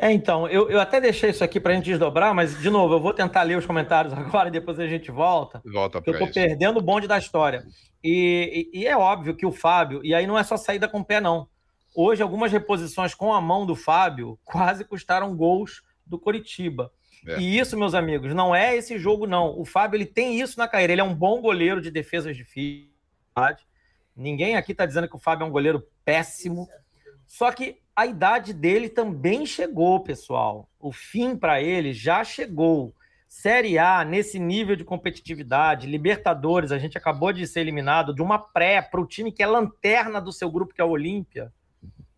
É, 0.00 0.12
então, 0.12 0.46
eu, 0.46 0.70
eu 0.70 0.80
até 0.80 1.00
deixei 1.00 1.30
isso 1.30 1.42
aqui 1.42 1.58
para 1.58 1.72
a 1.72 1.74
gente 1.74 1.86
desdobrar, 1.86 2.32
mas, 2.32 2.56
de 2.56 2.70
novo, 2.70 2.94
eu 2.94 3.00
vou 3.00 3.12
tentar 3.12 3.42
ler 3.42 3.58
os 3.58 3.66
comentários 3.66 4.14
agora 4.14 4.48
e 4.48 4.52
depois 4.52 4.78
a 4.78 4.86
gente 4.86 5.10
volta. 5.10 5.60
Volta 5.64 6.00
para 6.00 6.10
Eu 6.10 6.12
estou 6.12 6.32
perdendo 6.32 6.78
o 6.78 6.82
bonde 6.82 7.08
da 7.08 7.18
história. 7.18 7.66
E, 8.02 8.70
e, 8.72 8.80
e, 8.82 8.86
é 8.86 8.96
óbvio 8.96 9.34
que 9.34 9.44
o 9.44 9.50
Fábio, 9.50 10.00
e 10.04 10.14
aí 10.14 10.24
não 10.24 10.38
é 10.38 10.44
só 10.44 10.56
saída 10.56 10.88
com 10.88 11.00
o 11.00 11.04
pé, 11.04 11.20
não. 11.20 11.48
Hoje, 11.96 12.22
algumas 12.22 12.52
reposições 12.52 13.12
com 13.12 13.34
a 13.34 13.40
mão 13.40 13.66
do 13.66 13.74
Fábio 13.74 14.38
quase 14.44 14.84
custaram 14.84 15.36
gols 15.36 15.82
do 16.06 16.16
Coritiba. 16.16 16.92
É. 17.26 17.40
E 17.40 17.58
isso, 17.58 17.76
meus 17.76 17.92
amigos, 17.92 18.32
não 18.32 18.54
é 18.54 18.76
esse 18.76 18.98
jogo, 18.98 19.26
não. 19.26 19.58
O 19.58 19.64
Fábio 19.64 19.96
ele 19.96 20.06
tem 20.06 20.40
isso 20.40 20.58
na 20.58 20.68
carreira. 20.68 20.92
Ele 20.92 21.00
é 21.00 21.04
um 21.04 21.14
bom 21.14 21.40
goleiro 21.40 21.80
de 21.80 21.90
defesas 21.90 22.36
difíceis. 22.36 22.86
Ninguém 24.14 24.56
aqui 24.56 24.72
está 24.72 24.86
dizendo 24.86 25.08
que 25.08 25.16
o 25.16 25.20
Fábio 25.20 25.44
é 25.44 25.48
um 25.48 25.50
goleiro 25.50 25.84
péssimo. 26.04 26.68
Só 27.26 27.50
que 27.50 27.78
a 27.98 28.06
idade 28.06 28.52
dele 28.52 28.88
também 28.88 29.44
chegou, 29.44 29.98
pessoal. 29.98 30.68
O 30.78 30.92
fim 30.92 31.36
para 31.36 31.60
ele 31.60 31.92
já 31.92 32.22
chegou. 32.22 32.94
Série 33.26 33.76
A, 33.76 34.04
nesse 34.04 34.38
nível 34.38 34.76
de 34.76 34.84
competitividade, 34.84 35.88
Libertadores, 35.88 36.70
a 36.70 36.78
gente 36.78 36.96
acabou 36.96 37.32
de 37.32 37.44
ser 37.44 37.58
eliminado 37.58 38.14
de 38.14 38.22
uma 38.22 38.38
pré 38.38 38.80
para 38.80 39.00
o 39.00 39.06
time 39.06 39.32
que 39.32 39.42
é 39.42 39.48
lanterna 39.48 40.20
do 40.20 40.30
seu 40.30 40.48
grupo, 40.48 40.72
que 40.72 40.80
é 40.80 40.84
o 40.84 40.90
Olímpia. 40.90 41.52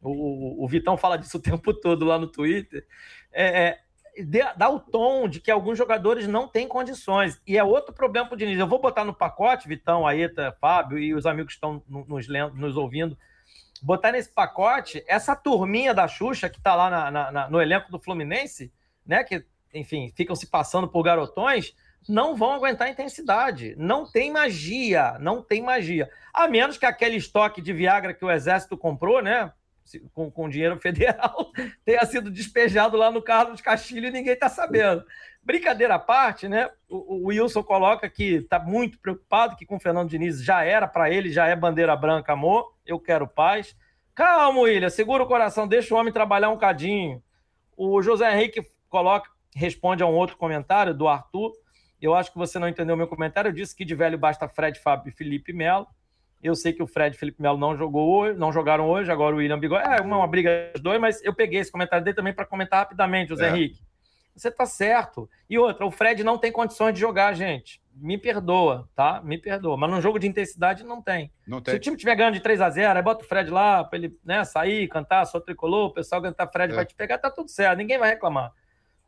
O, 0.02 0.62
o, 0.62 0.68
Vitão 0.68 0.98
fala 0.98 1.16
disso 1.16 1.38
o 1.38 1.40
tempo 1.40 1.72
todo 1.72 2.04
lá 2.04 2.18
no 2.18 2.26
Twitter. 2.26 2.86
É, 3.32 3.78
é, 4.22 4.54
dá 4.58 4.68
o 4.68 4.78
tom 4.78 5.26
de 5.26 5.40
que 5.40 5.50
alguns 5.50 5.78
jogadores 5.78 6.28
não 6.28 6.46
têm 6.46 6.68
condições. 6.68 7.40
E 7.46 7.56
é 7.56 7.64
outro 7.64 7.94
problema 7.94 8.28
para 8.28 8.34
o 8.34 8.38
Diniz. 8.38 8.58
Eu 8.58 8.68
vou 8.68 8.82
botar 8.82 9.02
no 9.02 9.14
pacote, 9.14 9.66
Vitão, 9.66 10.06
Aeta, 10.06 10.54
Fábio 10.60 10.98
e 10.98 11.14
os 11.14 11.24
amigos 11.24 11.54
que 11.54 11.56
estão 11.56 11.82
nos, 11.88 12.28
nos 12.28 12.76
ouvindo, 12.76 13.16
botar 13.82 14.12
nesse 14.12 14.32
pacote 14.32 15.04
essa 15.06 15.34
turminha 15.34 15.94
da 15.94 16.06
Xuxa 16.08 16.48
que 16.48 16.58
está 16.58 16.74
lá 16.74 16.90
na, 16.90 17.10
na, 17.10 17.32
na, 17.32 17.50
no 17.50 17.60
elenco 17.60 17.90
do 17.90 17.98
Fluminense, 17.98 18.72
né? 19.06 19.24
Que, 19.24 19.44
enfim, 19.72 20.12
ficam 20.14 20.34
se 20.34 20.46
passando 20.46 20.88
por 20.88 21.02
garotões, 21.02 21.74
não 22.08 22.34
vão 22.34 22.52
aguentar 22.52 22.88
a 22.88 22.90
intensidade. 22.90 23.74
Não 23.76 24.10
tem 24.10 24.32
magia, 24.32 25.16
não 25.18 25.42
tem 25.42 25.62
magia. 25.62 26.10
A 26.32 26.48
menos 26.48 26.78
que 26.78 26.86
aquele 26.86 27.16
estoque 27.16 27.60
de 27.60 27.72
Viagra 27.72 28.14
que 28.14 28.24
o 28.24 28.30
Exército 28.30 28.76
comprou, 28.76 29.22
né? 29.22 29.52
com, 30.12 30.30
com 30.30 30.48
dinheiro 30.48 30.78
federal 30.78 31.50
tenha 31.84 32.04
sido 32.06 32.30
despejado 32.30 32.96
lá 32.96 33.10
no 33.10 33.22
Carlos 33.22 33.60
Castilho 33.60 34.08
e 34.08 34.10
ninguém 34.10 34.34
está 34.34 34.48
sabendo. 34.48 35.04
Brincadeira 35.42 35.94
à 35.94 35.98
parte, 35.98 36.48
né? 36.48 36.70
O, 36.88 37.16
o 37.16 37.26
Wilson 37.28 37.62
coloca 37.62 38.08
que 38.08 38.34
está 38.34 38.58
muito 38.58 38.98
preocupado, 38.98 39.56
que 39.56 39.64
com 39.64 39.76
o 39.76 39.80
Fernando 39.80 40.10
Diniz 40.10 40.42
já 40.42 40.62
era 40.62 40.86
para 40.86 41.10
ele, 41.10 41.32
já 41.32 41.46
é 41.46 41.56
bandeira 41.56 41.96
branca, 41.96 42.32
amor. 42.32 42.74
Eu 42.84 43.00
quero 43.00 43.26
paz. 43.26 43.74
Calma, 44.14 44.60
William, 44.60 44.90
segura 44.90 45.22
o 45.22 45.26
coração, 45.26 45.66
deixa 45.66 45.94
o 45.94 45.98
homem 45.98 46.12
trabalhar 46.12 46.50
um 46.50 46.58
cadinho. 46.58 47.22
O 47.76 48.02
José 48.02 48.30
Henrique 48.30 48.62
coloca, 48.88 49.30
responde 49.54 50.02
a 50.02 50.06
um 50.06 50.14
outro 50.14 50.36
comentário 50.36 50.92
do 50.92 51.08
Arthur. 51.08 51.52
Eu 52.00 52.14
acho 52.14 52.30
que 52.30 52.38
você 52.38 52.58
não 52.58 52.68
entendeu 52.68 52.96
meu 52.96 53.08
comentário. 53.08 53.48
Eu 53.48 53.52
disse 53.52 53.74
que 53.74 53.84
de 53.84 53.94
velho 53.94 54.18
basta 54.18 54.48
Fred, 54.48 54.78
Fábio 54.78 55.08
e 55.08 55.12
Felipe 55.12 55.52
Melo. 55.52 55.86
Eu 56.42 56.54
sei 56.54 56.72
que 56.72 56.82
o 56.82 56.86
Fred 56.86 57.14
e 57.14 57.18
Felipe 57.18 57.40
Melo 57.40 57.58
não 57.58 57.76
jogou 57.76 58.10
hoje, 58.10 58.38
não 58.38 58.52
jogaram 58.52 58.88
hoje, 58.88 59.10
agora 59.10 59.34
o 59.34 59.38
William 59.38 59.58
Bigode. 59.58 59.86
É 59.86 60.00
uma, 60.00 60.18
uma 60.18 60.26
briga 60.26 60.70
dos 60.72 60.82
dois, 60.82 61.00
mas 61.00 61.22
eu 61.22 61.34
peguei 61.34 61.60
esse 61.60 61.70
comentário 61.72 62.04
dele 62.04 62.16
também 62.16 62.32
para 62.32 62.46
comentar 62.46 62.80
rapidamente, 62.80 63.28
José 63.28 63.46
é. 63.46 63.50
Henrique. 63.50 63.80
Você 64.40 64.50
tá 64.50 64.64
certo. 64.64 65.28
E 65.48 65.58
outra, 65.58 65.84
o 65.84 65.90
Fred 65.90 66.24
não 66.24 66.38
tem 66.38 66.50
condições 66.50 66.94
de 66.94 67.00
jogar, 67.00 67.34
gente. 67.34 67.82
Me 67.94 68.16
perdoa, 68.16 68.88
tá? 68.94 69.20
Me 69.22 69.36
perdoa. 69.36 69.76
Mas 69.76 69.90
num 69.90 70.00
jogo 70.00 70.18
de 70.18 70.26
intensidade 70.26 70.82
não 70.82 71.02
tem. 71.02 71.30
Não 71.46 71.60
tem. 71.60 71.72
Se 71.72 71.76
o 71.76 71.80
time 71.80 71.96
tiver 71.96 72.14
ganhando 72.14 72.34
de 72.34 72.40
3 72.40 72.60
a 72.62 72.70
0 72.70 72.96
aí 72.96 73.02
bota 73.02 73.22
o 73.22 73.28
Fred 73.28 73.50
lá 73.50 73.84
para 73.84 73.98
ele 73.98 74.16
né, 74.24 74.42
sair, 74.44 74.88
cantar, 74.88 75.26
só 75.26 75.38
tricolor, 75.38 75.88
o 75.88 75.92
pessoal 75.92 76.22
cantar 76.22 76.50
Fred 76.50 76.72
é. 76.72 76.76
vai 76.76 76.86
te 76.86 76.94
pegar, 76.94 77.18
tá 77.18 77.30
tudo 77.30 77.50
certo, 77.50 77.76
ninguém 77.76 77.98
vai 77.98 78.10
reclamar. 78.10 78.52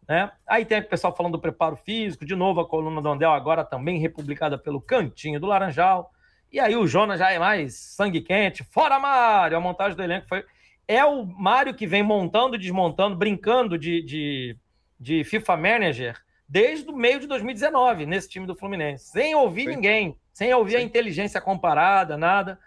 Né? 0.07 0.30
Aí 0.47 0.66
tem 0.66 0.80
o 0.80 0.89
pessoal 0.89 1.16
falando 1.16 1.33
do 1.33 1.41
preparo 1.41 1.76
físico, 1.76 2.26
de 2.26 2.37
novo 2.37 2.61
a 2.61 2.68
coluna 2.68 3.01
do 3.01 3.09
Andel 3.09 3.30
agora 3.30 3.64
também 3.64 3.99
republicada 3.99 4.59
pelo 4.59 4.83
Cantinho 4.83 5.41
do 5.41 5.47
Laranjal. 5.47 6.11
E 6.53 6.61
aí 6.61 6.76
o 6.76 6.87
Jonas 6.87 7.18
já 7.18 7.30
é 7.30 7.39
mais 7.39 7.74
sangue 7.74 8.20
quente. 8.20 8.62
Fora 8.64 9.01
Mário! 9.01 9.57
A 9.57 9.61
montagem 9.61 9.97
do 9.97 10.03
elenco 10.03 10.28
foi. 10.28 10.45
É 10.87 11.03
o 11.05 11.24
Mário 11.24 11.72
que 11.72 11.87
vem 11.87 12.03
montando, 12.03 12.59
desmontando, 12.59 13.16
brincando 13.16 13.78
de, 13.78 14.03
de, 14.03 14.57
de 15.03 15.24
FIFA 15.24 15.57
Manager 15.57 16.16
desde 16.48 16.88
o 16.88 16.96
meio 16.96 17.18
de 17.18 17.26
2019, 17.26 18.07
nesse 18.07 18.28
time 18.28 18.46
do 18.46 18.55
Fluminense. 18.55 19.07
Sem 19.07 19.34
ouvir 19.34 19.62
Sim. 19.62 19.68
ninguém, 19.68 20.16
sem 20.32 20.55
ouvir 20.55 20.72
Sim. 20.72 20.76
a 20.78 20.82
inteligência 20.82 21.40
comparada, 21.40 22.16
nada. 22.16 22.59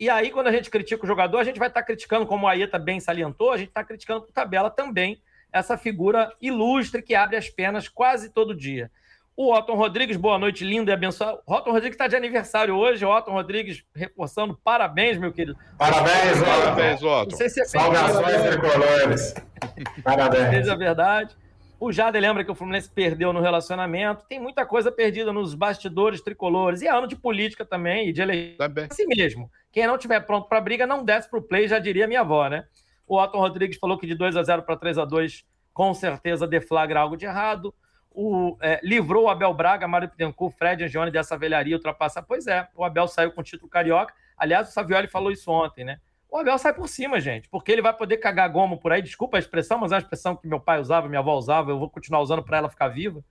E 0.00 0.10
aí, 0.10 0.30
quando 0.30 0.48
a 0.48 0.52
gente 0.52 0.68
critica 0.70 1.04
o 1.04 1.06
jogador, 1.06 1.38
a 1.38 1.44
gente 1.44 1.58
vai 1.58 1.68
estar 1.68 1.80
tá 1.80 1.86
criticando, 1.86 2.26
como 2.26 2.48
a 2.48 2.52
Aeta 2.52 2.78
bem 2.78 2.98
salientou, 2.98 3.52
a 3.52 3.56
gente 3.56 3.68
está 3.68 3.84
criticando 3.84 4.22
por 4.22 4.32
tabela 4.32 4.70
também 4.70 5.22
essa 5.52 5.78
figura 5.78 6.32
ilustre 6.40 7.00
que 7.00 7.14
abre 7.14 7.36
as 7.36 7.48
penas 7.48 7.88
quase 7.88 8.28
todo 8.28 8.56
dia. 8.56 8.90
O 9.36 9.52
Otton 9.52 9.74
Rodrigues, 9.74 10.16
boa 10.16 10.38
noite, 10.38 10.64
lindo 10.64 10.90
e 10.90 10.94
abençoado. 10.94 11.40
O 11.46 11.52
Otton 11.54 11.70
Rodrigues 11.70 11.94
está 11.94 12.08
de 12.08 12.16
aniversário 12.16 12.74
hoje. 12.74 13.04
O 13.04 13.10
Otton 13.10 13.32
Rodrigues 13.32 13.84
reforçando, 13.94 14.58
parabéns, 14.64 15.18
meu 15.18 15.32
querido. 15.32 15.56
Parabéns, 15.78 16.40
Otton. 16.40 16.44
Parabéns, 16.44 17.02
Otton. 17.02 17.36
Se 17.36 17.60
é 17.60 17.64
Saudações 17.64 18.42
tricolores. 18.42 19.34
parabéns. 20.02 20.50
Seja 20.50 20.76
verdade. 20.76 21.36
O 21.78 21.92
Jade 21.92 22.18
lembra 22.18 22.44
que 22.44 22.50
o 22.50 22.54
Fluminense 22.54 22.88
perdeu 22.88 23.32
no 23.32 23.40
relacionamento. 23.40 24.24
Tem 24.28 24.40
muita 24.40 24.64
coisa 24.64 24.90
perdida 24.90 25.32
nos 25.32 25.54
bastidores 25.54 26.20
tricolores. 26.20 26.82
E 26.82 26.86
é 26.86 26.90
ano 26.90 27.06
de 27.06 27.16
política 27.16 27.64
também 27.64 28.08
e 28.08 28.12
de 28.12 28.22
eleição. 28.22 28.56
Também. 28.58 28.86
Assim 28.90 29.06
mesmo. 29.06 29.50
Quem 29.72 29.86
não 29.86 29.96
estiver 29.96 30.20
pronto 30.20 30.48
para 30.48 30.60
briga, 30.60 30.86
não 30.86 31.04
desce 31.04 31.28
para 31.28 31.38
o 31.38 31.42
play, 31.42 31.68
já 31.68 31.78
diria 31.78 32.06
minha 32.06 32.20
avó, 32.20 32.48
né? 32.48 32.66
O 33.06 33.18
Otton 33.18 33.38
Rodrigues 33.38 33.78
falou 33.78 33.98
que 33.98 34.06
de 34.06 34.14
2 34.14 34.36
a 34.36 34.42
0 34.42 34.62
para 34.62 34.76
3 34.76 34.98
a 34.98 35.04
2 35.04 35.44
com 35.72 35.92
certeza 35.92 36.46
deflagra 36.46 37.00
algo 37.00 37.16
de 37.16 37.26
errado 37.26 37.74
o, 38.14 38.56
é, 38.60 38.80
livrou 38.82 39.24
o 39.24 39.28
Abel 39.28 39.52
Braga, 39.52 39.88
Mário 39.88 40.08
Pittencourt, 40.08 40.54
Fred 40.56 40.84
Angione 40.84 41.10
dessa 41.10 41.36
velharia 41.36 41.74
ultrapassar. 41.74 42.22
Pois 42.22 42.46
é, 42.46 42.68
o 42.76 42.84
Abel 42.84 43.08
saiu 43.08 43.32
com 43.32 43.40
o 43.40 43.44
título 43.44 43.68
carioca. 43.68 44.14
Aliás, 44.38 44.68
o 44.68 44.72
Savioli 44.72 45.08
falou 45.08 45.32
isso 45.32 45.50
ontem, 45.50 45.84
né? 45.84 45.98
O 46.34 46.38
Abel 46.38 46.58
sai 46.58 46.74
por 46.74 46.88
cima, 46.88 47.20
gente, 47.20 47.48
porque 47.48 47.70
ele 47.70 47.80
vai 47.80 47.92
poder 47.92 48.16
cagar 48.16 48.50
gomo 48.50 48.76
por 48.76 48.90
aí. 48.90 49.00
Desculpa 49.00 49.36
a 49.36 49.38
expressão, 49.38 49.78
mas 49.78 49.92
é 49.92 49.94
uma 49.94 50.00
expressão 50.00 50.34
que 50.34 50.48
meu 50.48 50.58
pai 50.58 50.80
usava, 50.80 51.08
minha 51.08 51.20
avó 51.20 51.36
usava, 51.36 51.70
eu 51.70 51.78
vou 51.78 51.88
continuar 51.88 52.20
usando 52.22 52.42
para 52.42 52.58
ela 52.58 52.68
ficar 52.68 52.88
viva. 52.88 53.24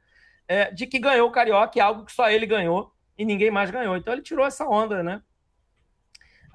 É, 0.48 0.72
de 0.72 0.88
que 0.88 1.00
ganhou 1.00 1.28
o 1.28 1.32
carioca, 1.32 1.78
é 1.78 1.82
algo 1.82 2.06
que 2.06 2.14
só 2.14 2.30
ele 2.30 2.46
ganhou 2.46 2.94
e 3.18 3.26
ninguém 3.26 3.52
mais 3.52 3.70
ganhou. 3.70 3.98
Então 3.98 4.14
ele 4.14 4.22
tirou 4.22 4.46
essa 4.46 4.66
onda, 4.66 5.04
né? 5.04 5.22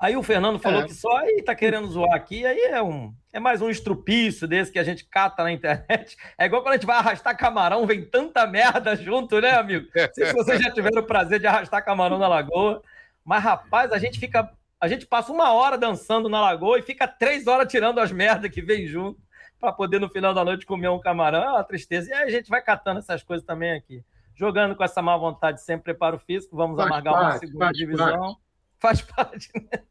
Aí 0.00 0.16
o 0.16 0.22
Fernando 0.22 0.58
falou 0.58 0.80
é. 0.80 0.86
que 0.86 0.94
só 0.94 1.14
aí 1.18 1.42
tá 1.42 1.54
querendo 1.54 1.86
zoar 1.86 2.14
aqui, 2.14 2.46
aí 2.46 2.60
é 2.60 2.82
um 2.82 3.12
é 3.30 3.38
mais 3.38 3.60
um 3.60 3.68
estrupício 3.68 4.48
desse 4.48 4.72
que 4.72 4.78
a 4.78 4.84
gente 4.84 5.04
cata 5.04 5.42
na 5.42 5.52
internet. 5.52 6.16
É 6.38 6.46
igual 6.46 6.62
quando 6.62 6.72
a 6.72 6.76
gente 6.76 6.86
vai 6.86 6.96
arrastar 6.96 7.36
camarão, 7.36 7.86
vem 7.86 8.06
tanta 8.06 8.46
merda 8.46 8.96
junto, 8.96 9.38
né, 9.38 9.50
amigo? 9.50 9.86
Não 9.94 10.14
sei 10.14 10.24
se 10.24 10.32
vocês 10.32 10.62
já 10.62 10.70
tiveram 10.70 11.02
o 11.02 11.06
prazer 11.06 11.40
de 11.40 11.46
arrastar 11.46 11.84
camarão 11.84 12.18
na 12.18 12.26
lagoa, 12.26 12.82
mas 13.22 13.44
rapaz, 13.44 13.92
a 13.92 13.98
gente 13.98 14.18
fica 14.18 14.50
a 14.80 14.88
gente 14.88 15.06
passa 15.06 15.32
uma 15.32 15.52
hora 15.52 15.76
dançando 15.76 16.28
na 16.28 16.40
lagoa 16.40 16.78
e 16.78 16.82
fica 16.82 17.06
três 17.06 17.46
horas 17.46 17.70
tirando 17.70 17.98
as 17.98 18.12
merdas 18.12 18.50
que 18.50 18.62
vem 18.62 18.86
junto 18.86 19.20
para 19.60 19.72
poder 19.72 19.98
no 20.00 20.08
final 20.08 20.32
da 20.32 20.44
noite 20.44 20.66
comer 20.66 20.88
um 20.88 21.00
camarão. 21.00 21.42
É 21.42 21.50
uma 21.50 21.64
tristeza. 21.64 22.10
E 22.10 22.12
aí 22.14 22.24
a 22.24 22.30
gente 22.30 22.48
vai 22.48 22.62
catando 22.62 23.00
essas 23.00 23.22
coisas 23.22 23.44
também 23.44 23.72
aqui. 23.72 24.04
Jogando 24.34 24.76
com 24.76 24.84
essa 24.84 25.02
má 25.02 25.16
vontade 25.16 25.60
sem 25.62 25.76
preparo 25.78 26.18
físico, 26.18 26.56
vamos 26.56 26.76
faz 26.76 26.86
amargar 26.86 27.14
parte, 27.14 27.32
uma 27.32 27.38
segunda 27.38 27.72
divisão. 27.72 28.06
Parte 28.06 28.48
faz 28.78 29.02
parte. 29.02 29.50
Né? 29.54 29.82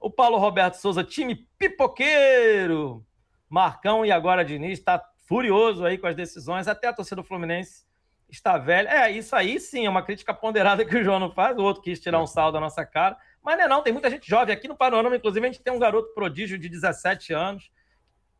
O 0.00 0.10
Paulo 0.10 0.36
Roberto 0.36 0.74
Souza, 0.74 1.04
time 1.04 1.46
pipoqueiro. 1.56 3.04
Marcão 3.48 4.04
e 4.04 4.10
agora 4.10 4.44
Diniz 4.44 4.78
está 4.78 5.02
furioso 5.26 5.84
aí 5.84 5.96
com 5.96 6.06
as 6.06 6.16
decisões. 6.16 6.68
Até 6.68 6.88
a 6.88 6.92
torcida 6.92 7.22
do 7.22 7.26
Fluminense 7.26 7.84
está 8.28 8.58
velha. 8.58 8.88
É, 8.88 9.10
isso 9.10 9.34
aí 9.36 9.60
sim 9.60 9.86
é 9.86 9.90
uma 9.90 10.02
crítica 10.02 10.34
ponderada 10.34 10.84
que 10.84 10.96
o 10.96 11.04
João 11.04 11.20
não 11.20 11.30
faz. 11.30 11.56
O 11.56 11.62
outro 11.62 11.82
quis 11.82 12.00
tirar 12.00 12.20
um 12.20 12.26
sal 12.26 12.50
da 12.50 12.60
nossa 12.60 12.84
cara. 12.84 13.16
Mas 13.44 13.58
não 13.58 13.64
é 13.64 13.68
não, 13.68 13.82
tem 13.82 13.92
muita 13.92 14.08
gente 14.08 14.28
jovem. 14.28 14.54
Aqui 14.54 14.66
no 14.66 14.76
Panorama, 14.76 15.14
inclusive, 15.14 15.46
a 15.46 15.52
gente 15.52 15.62
tem 15.62 15.72
um 15.72 15.78
garoto 15.78 16.14
prodígio 16.14 16.58
de 16.58 16.68
17 16.68 17.34
anos. 17.34 17.70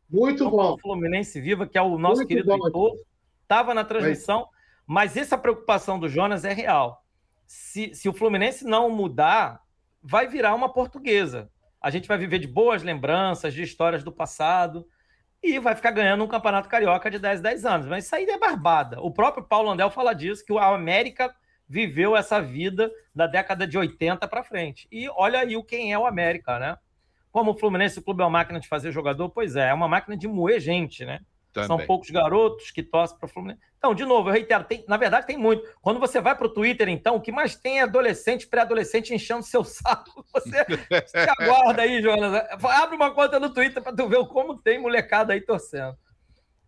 Muito 0.09 0.49
bom. 0.49 0.77
Fluminense 0.79 1.39
Viva, 1.39 1.67
que 1.67 1.77
é 1.77 1.81
o 1.81 1.97
nosso 1.97 2.17
Muito 2.17 2.27
querido 2.27 2.51
Heitor. 2.51 2.97
Estava 3.43 3.73
na 3.75 3.83
transmissão. 3.83 4.47
Mas 4.87 5.15
essa 5.15 5.37
preocupação 5.37 5.99
do 5.99 6.09
Jonas 6.09 6.43
é 6.43 6.53
real. 6.53 7.03
Se, 7.45 7.93
se 7.93 8.09
o 8.09 8.13
Fluminense 8.13 8.65
não 8.65 8.89
mudar, 8.89 9.61
vai 10.01 10.27
virar 10.27 10.55
uma 10.55 10.73
portuguesa. 10.73 11.51
A 11.79 11.91
gente 11.91 12.07
vai 12.07 12.17
viver 12.17 12.39
de 12.39 12.47
boas 12.47 12.81
lembranças, 12.81 13.53
de 13.53 13.61
histórias 13.61 14.03
do 14.03 14.11
passado, 14.11 14.87
e 15.41 15.59
vai 15.59 15.75
ficar 15.75 15.91
ganhando 15.91 16.23
um 16.23 16.27
campeonato 16.27 16.67
carioca 16.67 17.11
de 17.11 17.19
10, 17.19 17.41
10 17.41 17.65
anos. 17.65 17.87
Mas 17.87 18.05
isso 18.05 18.15
aí 18.15 18.25
é 18.25 18.39
barbada. 18.39 18.99
O 19.01 19.11
próprio 19.11 19.43
Paulo 19.43 19.69
Andel 19.69 19.91
fala 19.91 20.13
disso, 20.13 20.43
que 20.43 20.51
o 20.51 20.57
América 20.57 21.35
viveu 21.67 22.15
essa 22.15 22.41
vida 22.41 22.91
da 23.13 23.27
década 23.27 23.67
de 23.67 23.77
80 23.77 24.27
para 24.27 24.43
frente. 24.43 24.87
E 24.91 25.09
olha 25.09 25.39
aí 25.39 25.57
o 25.57 25.63
quem 25.63 25.91
é 25.91 25.99
o 25.99 26.05
América, 26.05 26.59
né? 26.59 26.77
Como 27.31 27.51
o 27.51 27.57
Fluminense 27.57 27.99
o 27.99 28.01
clube 28.01 28.21
é 28.21 28.25
uma 28.25 28.29
máquina 28.29 28.59
de 28.59 28.67
fazer 28.67 28.91
jogador, 28.91 29.29
pois 29.29 29.55
é, 29.55 29.69
é 29.69 29.73
uma 29.73 29.87
máquina 29.87 30.15
de 30.15 30.27
moer 30.27 30.59
gente, 30.59 31.03
né? 31.03 31.19
Também. 31.51 31.67
São 31.67 31.85
poucos 31.85 32.09
garotos 32.09 32.69
que 32.69 32.83
torcem 32.83 33.17
para 33.17 33.27
o 33.27 33.29
Fluminense. 33.29 33.61
Então, 33.77 33.95
de 33.95 34.03
novo, 34.03 34.27
eu 34.27 34.33
reitero, 34.33 34.65
tem, 34.65 34.83
na 34.87 34.97
verdade 34.97 35.25
tem 35.25 35.37
muito. 35.37 35.63
Quando 35.81 35.99
você 35.99 36.19
vai 36.19 36.35
para 36.35 36.47
o 36.47 36.49
Twitter, 36.49 36.89
então, 36.89 37.15
o 37.15 37.21
que 37.21 37.31
mais 37.31 37.55
tem 37.55 37.79
é 37.79 37.83
adolescente, 37.83 38.47
pré-adolescente 38.47 39.13
enchendo 39.13 39.43
seu 39.43 39.63
saco. 39.63 40.25
Você, 40.33 40.65
você 40.65 41.17
aguarda 41.37 41.83
aí, 41.83 42.01
Jonas. 42.01 42.45
Abre 42.61 42.95
uma 42.95 43.11
conta 43.11 43.39
no 43.39 43.53
Twitter 43.53 43.81
para 43.81 43.95
tu 43.95 44.07
ver 44.09 44.25
como 44.27 44.57
tem 44.57 44.79
molecada 44.79 45.31
aí 45.31 45.39
torcendo. 45.39 45.95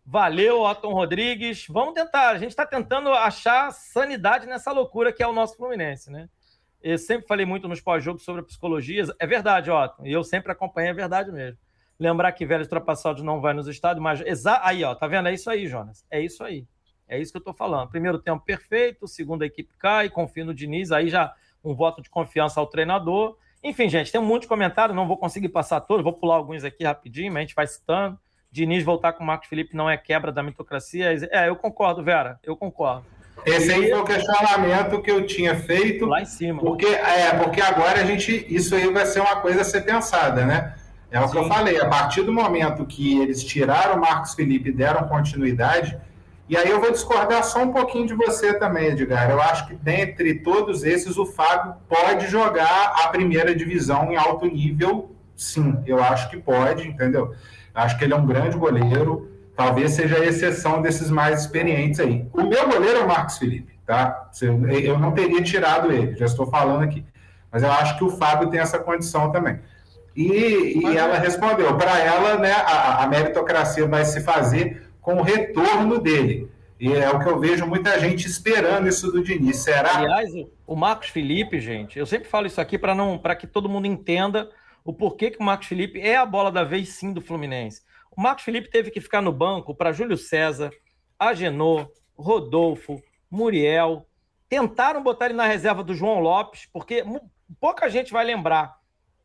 Valeu, 0.09 0.61
Otton 0.61 0.93
Rodrigues. 0.93 1.67
Vamos 1.67 1.93
tentar. 1.93 2.29
A 2.29 2.37
gente 2.37 2.51
está 2.51 2.65
tentando 2.65 3.09
achar 3.09 3.73
sanidade 3.73 4.47
nessa 4.47 4.71
loucura 4.71 5.11
que 5.11 5.21
é 5.21 5.27
o 5.27 5.33
nosso 5.33 5.57
Fluminense, 5.57 6.09
né? 6.09 6.29
Eu 6.81 6.97
sempre 6.97 7.27
falei 7.27 7.45
muito 7.45 7.67
nos 7.67 7.81
pós-jogos 7.81 8.23
sobre 8.23 8.39
a 8.39 8.45
psicologia. 8.45 9.03
É 9.19 9.27
verdade, 9.27 9.69
Otton. 9.69 10.05
E 10.05 10.13
eu 10.13 10.23
sempre 10.23 10.49
acompanhei 10.49 10.91
a 10.91 10.93
verdade 10.93 11.29
mesmo 11.29 11.57
Lembrar 11.99 12.31
que 12.31 12.45
Vélez 12.45 12.67
Ultrapassados 12.67 13.21
não 13.21 13.41
vai 13.41 13.53
nos 13.53 13.67
estádios, 13.67 14.01
mas. 14.01 14.21
Exa... 14.21 14.61
Aí, 14.63 14.81
ó, 14.81 14.95
tá 14.95 15.07
vendo? 15.07 15.27
É 15.27 15.33
isso 15.33 15.49
aí, 15.49 15.67
Jonas. 15.67 16.05
É 16.09 16.21
isso 16.21 16.41
aí. 16.41 16.65
É 17.05 17.19
isso 17.19 17.33
que 17.33 17.37
eu 17.39 17.43
tô 17.43 17.53
falando. 17.53 17.89
Primeiro 17.89 18.17
tempo 18.17 18.45
perfeito, 18.45 19.09
segunda 19.09 19.45
equipe 19.45 19.73
cai, 19.77 20.09
confio 20.09 20.45
no 20.45 20.53
Diniz, 20.53 20.91
aí 20.91 21.09
já 21.09 21.33
um 21.61 21.75
voto 21.75 22.01
de 22.01 22.09
confiança 22.09 22.61
ao 22.61 22.67
treinador. 22.67 23.37
Enfim, 23.61 23.89
gente, 23.89 24.09
tem 24.09 24.21
um 24.21 24.25
monte 24.25 24.43
de 24.43 24.47
comentário, 24.47 24.95
não 24.95 25.07
vou 25.07 25.17
conseguir 25.17 25.49
passar 25.49 25.81
todos, 25.81 26.03
vou 26.03 26.13
pular 26.13 26.35
alguns 26.35 26.63
aqui 26.63 26.85
rapidinho, 26.85 27.33
mas 27.33 27.39
a 27.39 27.41
gente 27.41 27.55
vai 27.55 27.67
citando. 27.67 28.17
Diniz 28.57 28.83
voltar 28.83 29.13
com 29.13 29.23
o 29.23 29.27
Marcos 29.27 29.47
Felipe 29.47 29.75
não 29.75 29.87
é 29.87 29.95
quebra 29.95 30.31
da 30.31 30.41
mitocracia. 30.41 31.15
É, 31.31 31.47
eu 31.47 31.55
concordo, 31.55 32.03
Vera, 32.03 32.39
eu 32.43 32.55
concordo. 32.55 33.05
Esse 33.45 33.71
aí 33.71 33.89
foi 33.89 33.99
o 33.99 34.03
questionamento 34.03 34.99
que 35.01 35.11
eu 35.11 35.25
tinha 35.27 35.55
feito. 35.55 36.07
Lá 36.07 36.21
em 36.21 36.25
cima. 36.25 36.59
Porque, 36.59 36.87
é, 36.87 37.31
porque 37.35 37.61
agora 37.61 38.01
a 38.01 38.03
gente. 38.03 38.45
Isso 38.49 38.73
aí 38.73 38.91
vai 38.91 39.05
ser 39.05 39.19
uma 39.19 39.35
coisa 39.37 39.61
a 39.61 39.63
ser 39.63 39.81
pensada, 39.81 40.43
né? 40.43 40.73
É 41.11 41.19
o 41.19 41.27
Sim. 41.27 41.33
que 41.33 41.37
eu 41.37 41.47
falei. 41.47 41.79
A 41.79 41.87
partir 41.87 42.23
do 42.23 42.33
momento 42.33 42.83
que 42.85 43.21
eles 43.21 43.43
tiraram 43.43 43.95
o 43.95 44.01
Marcos 44.01 44.33
Felipe 44.33 44.69
e 44.69 44.73
deram 44.73 45.07
continuidade. 45.07 45.95
E 46.49 46.57
aí 46.57 46.69
eu 46.69 46.81
vou 46.81 46.91
discordar 46.91 47.43
só 47.43 47.61
um 47.61 47.71
pouquinho 47.71 48.07
de 48.07 48.15
você 48.15 48.57
também, 48.57 48.87
Edgar. 48.87 49.29
Eu 49.29 49.39
acho 49.39 49.67
que 49.67 49.75
dentre 49.75 50.33
todos 50.35 50.83
esses, 50.83 51.15
o 51.17 51.25
Fábio 51.25 51.75
pode 51.87 52.27
jogar 52.27 52.95
a 53.03 53.09
primeira 53.09 53.53
divisão 53.53 54.11
em 54.11 54.15
alto 54.15 54.45
nível, 54.45 55.15
sim. 55.35 55.77
Eu 55.85 56.01
acho 56.01 56.29
que 56.29 56.37
pode, 56.37 56.87
entendeu? 56.87 57.35
Acho 57.83 57.97
que 57.97 58.03
ele 58.03 58.13
é 58.13 58.17
um 58.17 58.25
grande 58.25 58.57
goleiro 58.57 59.37
talvez 59.57 59.93
seja 59.93 60.17
a 60.17 60.25
exceção 60.25 60.81
desses 60.83 61.09
mais 61.09 61.41
experientes 61.41 61.99
aí. 61.99 62.27
O 62.31 62.43
meu 62.43 62.69
goleiro 62.69 62.99
é 62.99 63.03
o 63.03 63.07
Marcos 63.07 63.39
Felipe, 63.39 63.73
tá? 63.85 64.29
Eu 64.39 64.99
não 64.99 65.11
teria 65.11 65.41
tirado 65.41 65.91
ele, 65.91 66.15
já 66.15 66.25
estou 66.25 66.45
falando 66.45 66.83
aqui. 66.83 67.03
Mas 67.51 67.63
eu 67.63 67.71
acho 67.71 67.97
que 67.97 68.03
o 68.03 68.09
Fábio 68.11 68.49
tem 68.51 68.59
essa 68.59 68.77
condição 68.77 69.31
também. 69.31 69.59
E, 70.15 70.79
e 70.79 70.97
ela 70.97 71.15
é. 71.15 71.19
respondeu, 71.19 71.75
para 71.75 71.97
ela, 71.99 72.37
né, 72.37 72.51
a, 72.51 73.03
a 73.03 73.07
meritocracia 73.07 73.87
vai 73.87 74.05
se 74.05 74.21
fazer 74.21 74.87
com 75.01 75.15
o 75.15 75.23
retorno 75.23 75.99
dele. 75.99 76.51
E 76.79 76.93
é 76.93 77.09
o 77.09 77.19
que 77.19 77.27
eu 77.27 77.39
vejo 77.39 77.65
muita 77.65 77.99
gente 77.99 78.27
esperando 78.27 78.87
isso 78.87 79.11
do 79.11 79.23
Diniz. 79.23 79.57
Será? 79.57 79.97
Aliás, 79.97 80.31
o 80.67 80.75
Marcos 80.75 81.09
Felipe, 81.09 81.59
gente, 81.59 81.97
eu 81.97 82.05
sempre 82.05 82.29
falo 82.29 82.45
isso 82.45 82.61
aqui 82.61 82.77
para 82.77 82.93
não 82.93 83.17
para 83.17 83.35
que 83.35 83.47
todo 83.47 83.67
mundo 83.67 83.87
entenda 83.87 84.49
o 84.87 84.93
porquê 84.93 85.29
que 85.29 85.37
o 85.37 85.43
Marcos 85.43 85.67
Felipe 85.67 85.99
é 85.99 86.15
a 86.15 86.25
bola 86.25 86.49
da 86.49 86.63
vez 86.63 86.93
sim 86.93 87.11
do 87.11 87.19
Fluminense. 87.19 87.81
O 88.09 88.21
Marcos 88.21 88.45
Felipe 88.45 88.69
teve 88.69 88.89
que 88.89 89.01
ficar 89.01 89.21
no 89.21 89.33
banco 89.33 89.75
para 89.75 89.91
Júlio 89.91 90.15
César, 90.17 90.71
Agenor, 91.19 91.91
Rodolfo, 92.15 93.03
Muriel. 93.29 94.07
Tentaram 94.47 95.03
botar 95.03 95.25
ele 95.25 95.33
na 95.33 95.45
reserva 95.45 95.83
do 95.83 95.93
João 95.93 96.21
Lopes, 96.21 96.69
porque 96.71 97.03
pouca 97.59 97.89
gente 97.89 98.13
vai 98.13 98.23
lembrar. 98.23 98.77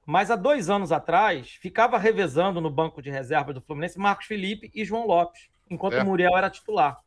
Mas 0.05 0.33
há 0.33 0.37
dois 0.37 0.69
anos 0.69 0.91
atrás, 0.91 1.51
ficava 1.53 1.97
revezando 1.97 2.61
no 2.61 2.69
banco 2.69 3.01
de 3.01 3.09
reserva 3.09 3.53
do 3.53 3.61
Fluminense 3.61 4.01
Marcos 4.01 4.27
Felipe 4.27 4.69
e 4.75 4.85
João 4.85 5.07
Lopes, 5.07 5.49
enquanto 5.71 5.95
é. 5.95 6.03
o 6.03 6.05
Muriel 6.05 6.37
era 6.37 6.51
titular. 6.51 6.99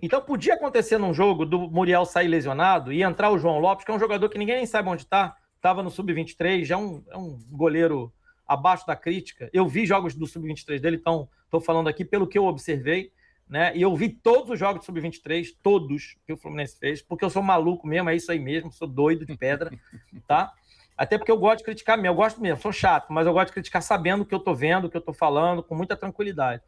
Então 0.00 0.22
podia 0.22 0.54
acontecer 0.54 0.96
num 0.96 1.12
jogo 1.12 1.44
do 1.44 1.70
Muriel 1.70 2.06
sair 2.06 2.28
lesionado 2.28 2.90
e 2.90 3.02
entrar 3.02 3.30
o 3.30 3.38
João 3.38 3.58
Lopes, 3.58 3.84
que 3.84 3.90
é 3.90 3.94
um 3.94 4.00
jogador 4.00 4.30
que 4.30 4.38
ninguém 4.38 4.56
nem 4.56 4.66
sabe 4.66 4.88
onde 4.88 5.02
está, 5.02 5.36
estava 5.62 5.80
no 5.80 5.90
Sub-23, 5.90 6.64
já 6.64 6.74
é 6.74 6.78
um, 6.78 7.04
é 7.08 7.16
um 7.16 7.38
goleiro 7.48 8.12
abaixo 8.44 8.84
da 8.84 8.96
crítica. 8.96 9.48
Eu 9.52 9.68
vi 9.68 9.86
jogos 9.86 10.12
do 10.12 10.26
Sub-23 10.26 10.80
dele, 10.80 10.96
então 10.96 11.28
estou 11.44 11.60
falando 11.60 11.88
aqui 11.88 12.04
pelo 12.04 12.26
que 12.26 12.36
eu 12.36 12.46
observei, 12.46 13.12
né? 13.48 13.70
E 13.76 13.80
eu 13.80 13.94
vi 13.94 14.08
todos 14.08 14.50
os 14.50 14.58
jogos 14.58 14.82
do 14.82 14.86
Sub-23, 14.86 15.56
todos 15.62 16.16
que 16.26 16.32
o 16.32 16.36
Fluminense 16.36 16.76
fez, 16.76 17.00
porque 17.00 17.24
eu 17.24 17.30
sou 17.30 17.44
maluco 17.44 17.86
mesmo, 17.86 18.10
é 18.10 18.16
isso 18.16 18.32
aí 18.32 18.40
mesmo, 18.40 18.72
sou 18.72 18.88
doido 18.88 19.24
de 19.24 19.36
pedra, 19.36 19.70
tá? 20.26 20.52
Até 20.98 21.16
porque 21.16 21.30
eu 21.30 21.38
gosto 21.38 21.58
de 21.58 21.64
criticar 21.64 21.96
mesmo, 21.96 22.08
eu 22.08 22.16
gosto 22.16 22.42
mesmo, 22.42 22.60
sou 22.60 22.72
chato, 22.72 23.12
mas 23.12 23.24
eu 23.24 23.32
gosto 23.32 23.46
de 23.46 23.52
criticar 23.52 23.82
sabendo 23.82 24.22
o 24.22 24.26
que 24.26 24.34
eu 24.34 24.38
estou 24.40 24.56
vendo, 24.56 24.86
o 24.86 24.90
que 24.90 24.96
eu 24.96 25.00
estou 25.00 25.14
falando, 25.14 25.62
com 25.62 25.76
muita 25.76 25.96
tranquilidade. 25.96 26.62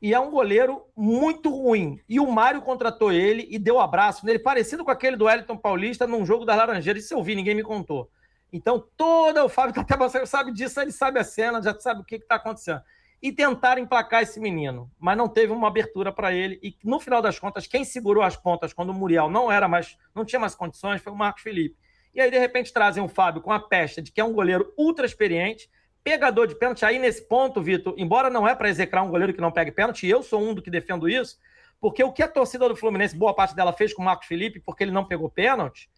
E 0.00 0.12
é 0.12 0.18
um 0.18 0.32
goleiro 0.32 0.82
muito 0.96 1.48
ruim. 1.48 2.00
E 2.08 2.18
o 2.18 2.28
Mário 2.28 2.60
contratou 2.60 3.12
ele 3.12 3.46
e 3.48 3.56
deu 3.56 3.76
um 3.76 3.80
abraço 3.80 4.26
nele, 4.26 4.40
parecido 4.40 4.84
com 4.84 4.90
aquele 4.90 5.16
do 5.16 5.26
Wellington 5.26 5.56
Paulista 5.56 6.08
num 6.08 6.26
jogo 6.26 6.44
das 6.44 6.56
Laranjeiras. 6.56 7.04
Isso 7.04 7.14
eu 7.14 7.22
vi, 7.22 7.36
ninguém 7.36 7.54
me 7.54 7.62
contou. 7.62 8.10
Então, 8.52 8.86
todo 8.96 9.42
o 9.42 9.48
Fábio 9.48 9.74
tá 9.74 9.80
até 9.80 10.26
sabe 10.26 10.52
disso, 10.52 10.80
ele 10.80 10.92
sabe 10.92 11.18
a 11.18 11.24
cena, 11.24 11.62
já 11.62 11.78
sabe 11.78 12.02
o 12.02 12.04
que 12.04 12.16
está 12.16 12.34
acontecendo. 12.34 12.82
E 13.22 13.32
tentaram 13.32 13.80
emplacar 13.80 14.22
esse 14.22 14.38
menino, 14.38 14.90
mas 14.98 15.16
não 15.16 15.28
teve 15.28 15.52
uma 15.52 15.68
abertura 15.68 16.12
para 16.12 16.32
ele. 16.32 16.58
E 16.62 16.76
no 16.84 17.00
final 17.00 17.22
das 17.22 17.38
contas, 17.38 17.66
quem 17.66 17.84
segurou 17.84 18.22
as 18.22 18.36
pontas 18.36 18.72
quando 18.72 18.90
o 18.90 18.94
Muriel 18.94 19.30
não 19.30 19.50
era 19.50 19.66
mais, 19.68 19.96
não 20.14 20.24
tinha 20.24 20.40
mais 20.40 20.54
condições, 20.54 21.00
foi 21.00 21.12
o 21.12 21.16
Marcos 21.16 21.42
Felipe. 21.42 21.76
E 22.14 22.20
aí, 22.20 22.30
de 22.30 22.38
repente, 22.38 22.72
trazem 22.72 23.02
o 23.02 23.08
Fábio 23.08 23.40
com 23.40 23.50
a 23.50 23.60
peste 23.60 24.02
de 24.02 24.12
que 24.12 24.20
é 24.20 24.24
um 24.24 24.34
goleiro 24.34 24.74
ultra 24.76 25.06
experiente, 25.06 25.70
pegador 26.04 26.46
de 26.46 26.54
pênalti. 26.54 26.84
Aí, 26.84 26.98
nesse 26.98 27.26
ponto, 27.26 27.62
Vitor, 27.62 27.94
embora 27.96 28.28
não 28.28 28.46
é 28.46 28.54
para 28.54 28.68
execrar 28.68 29.02
um 29.02 29.08
goleiro 29.08 29.32
que 29.32 29.40
não 29.40 29.52
pegue 29.52 29.72
pênalti, 29.72 30.06
eu 30.06 30.22
sou 30.22 30.42
um 30.42 30.52
do 30.52 30.60
que 30.60 30.70
defendo 30.70 31.08
isso, 31.08 31.38
porque 31.80 32.04
o 32.04 32.12
que 32.12 32.22
a 32.22 32.28
torcida 32.28 32.68
do 32.68 32.76
Fluminense, 32.76 33.16
boa 33.16 33.34
parte 33.34 33.54
dela, 33.54 33.72
fez 33.72 33.94
com 33.94 34.02
o 34.02 34.04
Marcos 34.04 34.26
Felipe, 34.26 34.60
porque 34.60 34.84
ele 34.84 34.90
não 34.90 35.04
pegou 35.04 35.30
pênalti, 35.30 35.88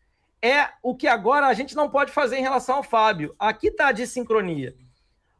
é 0.44 0.68
o 0.82 0.94
que 0.94 1.08
agora 1.08 1.46
a 1.46 1.54
gente 1.54 1.74
não 1.74 1.88
pode 1.88 2.12
fazer 2.12 2.36
em 2.36 2.42
relação 2.42 2.76
ao 2.76 2.82
Fábio. 2.82 3.34
Aqui 3.38 3.68
está 3.68 3.88
a 3.88 3.92
dissincronia. 3.92 4.76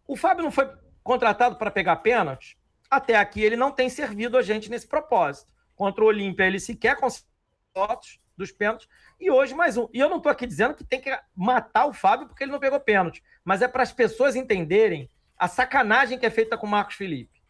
O 0.06 0.16
Fábio 0.16 0.42
não 0.42 0.50
foi 0.50 0.66
contratado 1.02 1.56
para 1.56 1.70
pegar 1.70 1.96
pênalti? 1.96 2.56
Até 2.90 3.14
aqui 3.14 3.42
ele 3.42 3.54
não 3.54 3.70
tem 3.70 3.90
servido 3.90 4.38
a 4.38 4.42
gente 4.42 4.70
nesse 4.70 4.88
propósito. 4.88 5.52
Contra 5.76 6.02
o 6.02 6.06
Olímpia 6.06 6.46
ele 6.46 6.58
sequer 6.58 6.96
conseguiu 6.96 7.28
fotos 7.74 8.18
dos 8.34 8.50
pênaltis. 8.50 8.88
E 9.20 9.30
hoje 9.30 9.54
mais 9.54 9.76
um. 9.76 9.86
E 9.92 10.00
eu 10.00 10.08
não 10.08 10.16
estou 10.16 10.32
aqui 10.32 10.46
dizendo 10.46 10.74
que 10.74 10.82
tem 10.82 11.02
que 11.02 11.14
matar 11.36 11.84
o 11.84 11.92
Fábio 11.92 12.26
porque 12.26 12.42
ele 12.42 12.52
não 12.52 12.58
pegou 12.58 12.80
pênalti. 12.80 13.22
Mas 13.44 13.60
é 13.60 13.68
para 13.68 13.82
as 13.82 13.92
pessoas 13.92 14.34
entenderem 14.34 15.10
a 15.36 15.46
sacanagem 15.46 16.18
que 16.18 16.24
é 16.24 16.30
feita 16.30 16.56
com 16.56 16.66
o 16.66 16.70
Marcos 16.70 16.96
Felipe. 16.96 17.42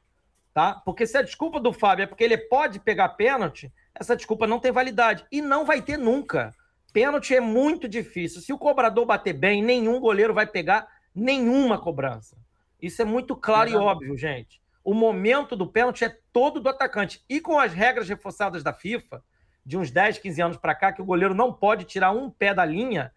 Tá? 0.53 0.75
Porque 0.85 1.07
se 1.07 1.17
a 1.17 1.23
desculpa 1.23 1.61
do 1.61 1.73
Fábio 1.73 2.03
é 2.03 2.07
porque 2.07 2.25
ele 2.25 2.37
pode 2.37 2.81
pegar 2.81 3.11
pênalti, 3.11 3.73
essa 3.95 4.17
desculpa 4.17 4.45
não 4.45 4.59
tem 4.59 4.73
validade. 4.73 5.25
E 5.31 5.41
não 5.41 5.65
vai 5.65 5.81
ter 5.81 5.97
nunca. 5.97 6.53
Pênalti 6.95 7.35
é 7.35 7.41
muito 7.41 7.89
difícil. 7.89 8.41
Se 8.41 8.53
o 8.53 8.59
cobrador 8.59 9.05
bater 9.05 9.33
bem, 9.33 9.61
nenhum 9.61 9.99
goleiro 9.99 10.33
vai 10.33 10.47
pegar 10.47 10.87
nenhuma 11.13 11.77
cobrança. 11.77 12.37
Isso 12.81 13.03
é 13.03 13.05
muito 13.05 13.35
claro 13.35 13.69
e 13.69 13.75
óbvio, 13.75 14.17
gente. 14.17 14.63
O 14.85 14.95
momento 14.95 15.57
do 15.57 15.67
pênalti 15.67 16.05
é 16.05 16.17
todo 16.33 16.61
do 16.61 16.69
atacante. 16.69 17.25
E 17.29 17.41
com 17.41 17.59
as 17.59 17.73
regras 17.73 18.09
reforçadas 18.09 18.63
da 18.63 18.73
FIFA, 18.73 19.25
de 19.67 19.77
uns 19.77 19.91
10, 19.91 20.19
15 20.19 20.41
anos 20.41 20.57
para 20.57 20.73
cá, 20.73 20.93
que 20.93 21.03
o 21.03 21.05
goleiro 21.05 21.35
não 21.35 21.53
pode 21.53 21.85
tirar 21.85 22.13
um 22.13 22.31
pé 22.31 22.55
da 22.55 22.65
linha, 22.65 23.11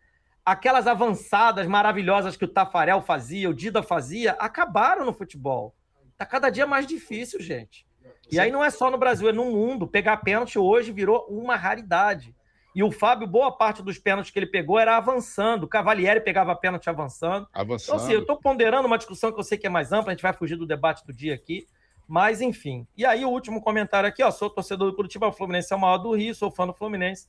aquelas 0.43 0.87
avançadas 0.87 1.67
maravilhosas 1.67 2.35
que 2.35 2.45
o 2.45 2.47
Tafarel 2.47 3.03
fazia, 3.03 3.47
o 3.47 3.53
Dida 3.53 3.83
fazia, 3.83 4.31
acabaram 4.39 5.05
no 5.05 5.13
futebol. 5.13 5.75
Tá 6.17 6.25
cada 6.25 6.49
dia 6.49 6.65
mais 6.65 6.87
difícil, 6.87 7.39
gente. 7.39 7.85
E 8.31 8.39
aí 8.39 8.49
não 8.49 8.63
é 8.63 8.71
só 8.71 8.89
no 8.89 8.97
Brasil, 8.97 9.29
é 9.29 9.33
no 9.33 9.45
mundo. 9.45 9.87
Pegar 9.87 10.17
pênalti 10.17 10.57
hoje 10.57 10.91
virou 10.91 11.27
uma 11.29 11.55
raridade. 11.55 12.35
E 12.77 12.83
o 12.83 12.91
Fábio, 12.91 13.25
boa 13.25 13.51
parte 13.51 13.81
dos 13.81 13.97
pênaltis 13.97 14.31
que 14.31 14.37
ele 14.37 14.45
pegou 14.45 14.77
era 14.77 14.97
avançando. 14.97 15.63
O 15.63 15.67
Cavalieri 15.67 16.21
pegava 16.21 16.55
pênalti 16.55 16.87
avançando. 16.87 17.47
Avançando. 17.51 17.95
Então, 17.95 18.05
assim, 18.05 18.13
eu 18.13 18.19
estou 18.19 18.37
ponderando 18.37 18.85
uma 18.85 18.99
discussão 18.99 19.31
que 19.31 19.39
eu 19.39 19.43
sei 19.43 19.57
que 19.57 19.65
é 19.65 19.69
mais 19.69 19.91
ampla, 19.91 20.11
a 20.11 20.13
gente 20.13 20.21
vai 20.21 20.31
fugir 20.31 20.55
do 20.57 20.63
debate 20.63 21.03
do 21.03 21.11
dia 21.11 21.33
aqui. 21.33 21.65
Mas, 22.07 22.39
enfim. 22.39 22.85
E 22.95 23.03
aí, 23.03 23.25
o 23.25 23.29
último 23.29 23.63
comentário 23.63 24.07
aqui, 24.07 24.21
ó. 24.21 24.29
Sou 24.29 24.47
torcedor 24.47 24.91
do 24.91 24.95
Curitiba, 24.95 25.25
o 25.25 25.31
Fluminense 25.31 25.73
é 25.73 25.75
o 25.75 25.79
maior 25.79 25.97
do 25.97 26.15
Rio, 26.15 26.35
sou 26.35 26.51
fã 26.51 26.67
do 26.67 26.73
Fluminense. 26.73 27.27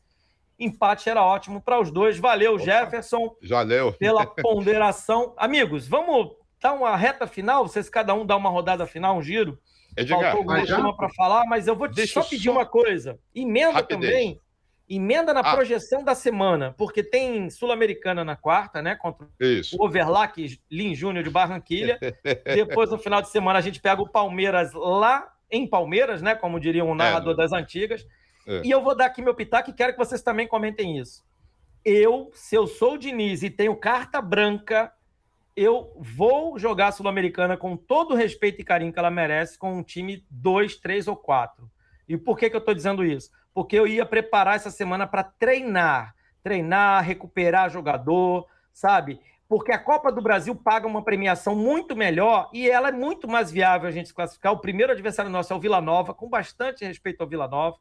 Empate 0.58 1.08
era 1.08 1.24
ótimo 1.24 1.62
para 1.62 1.80
os 1.80 1.90
dois. 1.90 2.18
Valeu, 2.18 2.56
Opa, 2.56 2.64
Jefferson. 2.64 3.34
Valeu. 3.48 3.94
Pela 3.98 4.26
ponderação. 4.26 5.32
Amigos, 5.34 5.88
vamos 5.88 6.28
dar 6.60 6.74
uma 6.74 6.94
reta 6.94 7.26
final? 7.26 7.66
Vocês 7.66 7.88
cada 7.88 8.12
um 8.12 8.26
dá 8.26 8.36
uma 8.36 8.50
rodada 8.50 8.86
final, 8.86 9.16
um 9.16 9.22
giro. 9.22 9.58
Edgar, 9.96 10.34
Faltou 10.34 10.54
alguma 10.54 10.94
para 10.94 11.08
falar, 11.08 11.46
mas 11.46 11.66
eu 11.66 11.74
vou 11.74 11.88
só 12.06 12.22
pedir 12.22 12.44
só... 12.44 12.52
uma 12.52 12.66
coisa. 12.66 13.18
Emenda 13.34 13.72
Rapidez. 13.72 13.98
também 13.98 14.40
Emenda 14.88 15.34
na 15.34 15.40
ah. 15.40 15.54
projeção 15.54 16.02
da 16.02 16.14
semana, 16.14 16.74
porque 16.78 17.02
tem 17.02 17.50
Sul-Americana 17.50 18.24
na 18.24 18.36
quarta, 18.36 18.80
né? 18.80 18.96
Contra 18.96 19.26
Isso. 19.38 19.76
o 19.78 19.84
Overlack 19.84 20.58
Lin 20.70 20.94
Júnior 20.94 21.22
de 21.22 21.30
Barranquilha. 21.30 21.98
Depois, 22.44 22.90
no 22.90 22.98
final 22.98 23.20
de 23.20 23.28
semana, 23.28 23.58
a 23.58 23.62
gente 23.62 23.80
pega 23.80 24.00
o 24.00 24.08
Palmeiras 24.08 24.72
lá 24.72 25.30
em 25.50 25.66
Palmeiras, 25.66 26.22
né? 26.22 26.34
Como 26.34 26.58
diria 26.58 26.84
um 26.84 26.94
narrador 26.94 27.34
é, 27.34 27.36
das 27.36 27.52
antigas. 27.52 28.06
É. 28.46 28.62
E 28.64 28.70
eu 28.70 28.82
vou 28.82 28.96
dar 28.96 29.06
aqui 29.06 29.20
meu 29.20 29.34
pitaco 29.34 29.68
e 29.70 29.74
quero 29.74 29.92
que 29.92 29.98
vocês 29.98 30.22
também 30.22 30.46
comentem 30.46 30.98
isso. 30.98 31.22
Eu, 31.84 32.30
se 32.32 32.56
eu 32.56 32.66
sou 32.66 32.94
o 32.94 32.98
Diniz 32.98 33.42
e 33.42 33.50
tenho 33.50 33.76
carta 33.76 34.22
branca, 34.22 34.92
eu 35.54 35.92
vou 35.98 36.58
jogar 36.58 36.92
Sul-Americana 36.92 37.56
com 37.56 37.76
todo 37.76 38.12
o 38.12 38.16
respeito 38.16 38.60
e 38.60 38.64
carinho 38.64 38.92
que 38.92 38.98
ela 38.98 39.10
merece, 39.10 39.58
com 39.58 39.74
um 39.74 39.82
time 39.82 40.24
2, 40.30 40.76
3 40.76 41.08
ou 41.08 41.16
4. 41.16 41.70
E 42.08 42.16
por 42.16 42.38
que, 42.38 42.48
que 42.48 42.56
eu 42.56 42.60
estou 42.60 42.74
dizendo 42.74 43.04
isso? 43.04 43.30
porque 43.58 43.76
eu 43.76 43.88
ia 43.88 44.06
preparar 44.06 44.54
essa 44.54 44.70
semana 44.70 45.04
para 45.04 45.24
treinar, 45.24 46.14
treinar, 46.44 47.02
recuperar 47.02 47.68
jogador, 47.68 48.46
sabe? 48.72 49.20
Porque 49.48 49.72
a 49.72 49.78
Copa 49.80 50.12
do 50.12 50.22
Brasil 50.22 50.54
paga 50.54 50.86
uma 50.86 51.02
premiação 51.02 51.56
muito 51.56 51.96
melhor 51.96 52.48
e 52.52 52.70
ela 52.70 52.90
é 52.90 52.92
muito 52.92 53.26
mais 53.26 53.50
viável 53.50 53.88
a 53.88 53.90
gente 53.90 54.06
se 54.06 54.14
classificar. 54.14 54.52
O 54.52 54.60
primeiro 54.60 54.92
adversário 54.92 55.28
nosso 55.28 55.52
é 55.52 55.56
o 55.56 55.58
Vila 55.58 55.80
Nova, 55.80 56.14
com 56.14 56.28
bastante 56.28 56.84
respeito 56.84 57.20
ao 57.20 57.28
Vila 57.28 57.48
Nova, 57.48 57.76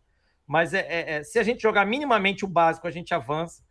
mas 0.48 0.74
é, 0.74 0.80
é, 0.80 1.12
é, 1.18 1.24
se 1.24 1.38
a 1.38 1.44
gente 1.44 1.62
jogar 1.62 1.86
minimamente 1.86 2.44
o 2.44 2.48
básico, 2.48 2.88
a 2.88 2.92
gente 2.92 3.14
avança. 3.14 3.62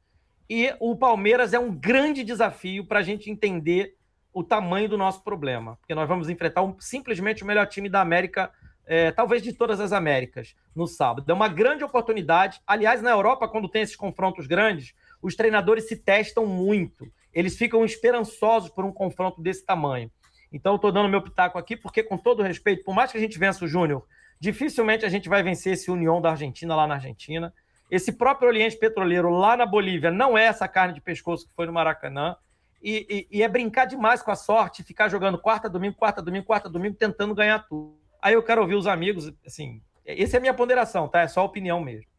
E 0.48 0.72
o 0.78 0.94
Palmeiras 0.94 1.54
é 1.54 1.58
um 1.58 1.74
grande 1.74 2.22
desafio 2.22 2.86
para 2.86 3.00
a 3.00 3.02
gente 3.02 3.28
entender 3.28 3.96
o 4.32 4.44
tamanho 4.44 4.88
do 4.88 4.96
nosso 4.96 5.24
problema, 5.24 5.74
porque 5.78 5.92
nós 5.92 6.08
vamos 6.08 6.30
enfrentar 6.30 6.62
um, 6.62 6.78
simplesmente 6.78 7.42
o 7.42 7.46
melhor 7.46 7.66
time 7.66 7.88
da 7.88 8.00
América, 8.00 8.52
é, 8.86 9.10
talvez 9.10 9.42
de 9.42 9.52
todas 9.52 9.80
as 9.80 9.92
Américas, 9.92 10.54
no 10.74 10.86
sábado. 10.86 11.28
É 11.28 11.34
uma 11.34 11.48
grande 11.48 11.82
oportunidade. 11.82 12.60
Aliás, 12.66 13.02
na 13.02 13.10
Europa, 13.10 13.48
quando 13.48 13.68
tem 13.68 13.82
esses 13.82 13.96
confrontos 13.96 14.46
grandes, 14.46 14.94
os 15.20 15.34
treinadores 15.34 15.88
se 15.88 15.96
testam 15.96 16.46
muito. 16.46 17.10
Eles 17.34 17.56
ficam 17.56 17.84
esperançosos 17.84 18.70
por 18.70 18.84
um 18.84 18.92
confronto 18.92 19.42
desse 19.42 19.66
tamanho. 19.66 20.10
Então, 20.52 20.72
eu 20.72 20.76
estou 20.76 20.92
dando 20.92 21.08
meu 21.08 21.20
pitaco 21.20 21.58
aqui, 21.58 21.76
porque, 21.76 22.02
com 22.02 22.16
todo 22.16 22.42
respeito, 22.42 22.84
por 22.84 22.94
mais 22.94 23.10
que 23.10 23.18
a 23.18 23.20
gente 23.20 23.38
vença 23.38 23.64
o 23.64 23.68
Júnior, 23.68 24.06
dificilmente 24.38 25.04
a 25.04 25.08
gente 25.08 25.28
vai 25.28 25.42
vencer 25.42 25.72
esse 25.72 25.90
União 25.90 26.20
da 26.20 26.30
Argentina 26.30 26.74
lá 26.76 26.86
na 26.86 26.94
Argentina. 26.94 27.52
Esse 27.90 28.12
próprio 28.12 28.48
Oriente 28.48 28.76
Petroleiro 28.76 29.30
lá 29.30 29.56
na 29.56 29.66
Bolívia 29.66 30.10
não 30.10 30.38
é 30.38 30.44
essa 30.44 30.68
carne 30.68 30.94
de 30.94 31.00
pescoço 31.00 31.46
que 31.46 31.54
foi 31.54 31.66
no 31.66 31.72
Maracanã. 31.72 32.36
E, 32.82 33.26
e, 33.30 33.38
e, 33.38 33.42
é 33.42 33.48
brincar 33.48 33.86
demais 33.86 34.22
com 34.22 34.30
a 34.30 34.36
sorte, 34.36 34.84
ficar 34.84 35.08
jogando 35.08 35.38
quarta, 35.38 35.68
domingo, 35.68 35.96
quarta, 35.96 36.22
domingo, 36.22 36.46
quarta, 36.46 36.68
domingo, 36.68 36.94
tentando 36.94 37.34
ganhar 37.34 37.58
tudo. 37.66 38.05
Aí 38.26 38.34
eu 38.34 38.42
quero 38.42 38.60
ouvir 38.60 38.74
os 38.74 38.88
amigos, 38.88 39.32
assim, 39.46 39.80
essa 40.04 40.36
é 40.36 40.38
a 40.38 40.40
minha 40.40 40.52
ponderação, 40.52 41.06
tá? 41.06 41.20
É 41.20 41.28
só 41.28 41.44
opinião 41.44 41.80
mesmo. 41.80 42.10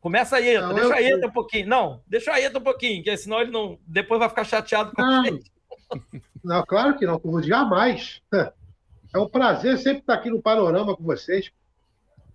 Começa 0.00 0.36
aí, 0.36 0.58
não, 0.58 0.72
deixa 0.72 0.88
eu... 0.88 0.94
a 0.94 1.02
Eta 1.02 1.26
um 1.26 1.32
pouquinho. 1.32 1.68
Não, 1.68 2.02
deixa 2.06 2.32
a 2.32 2.40
Eta 2.40 2.58
um 2.58 2.62
pouquinho, 2.62 3.04
que 3.04 3.14
senão 3.18 3.42
ele 3.42 3.50
não. 3.50 3.78
Depois 3.86 4.18
vai 4.18 4.30
ficar 4.30 4.44
chateado 4.44 4.92
com 4.92 5.02
não. 5.02 5.20
a 5.20 5.24
gente. 5.26 5.52
Não, 6.42 6.64
claro 6.64 6.96
que 6.96 7.04
não, 7.04 7.20
como 7.20 7.42
jamais. 7.42 8.22
É 9.14 9.18
um 9.18 9.28
prazer 9.28 9.76
sempre 9.76 9.98
estar 9.98 10.14
aqui 10.14 10.30
no 10.30 10.40
panorama 10.40 10.96
com 10.96 11.04
vocês. 11.04 11.52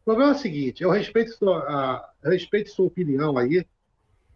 O 0.02 0.06
problema 0.06 0.34
é 0.34 0.36
o 0.36 0.38
seguinte: 0.38 0.84
eu 0.84 0.92
respeito 0.92 1.32
sua, 1.32 1.58
a, 1.68 2.30
respeito 2.30 2.70
sua 2.70 2.86
opinião 2.86 3.40
aí, 3.40 3.66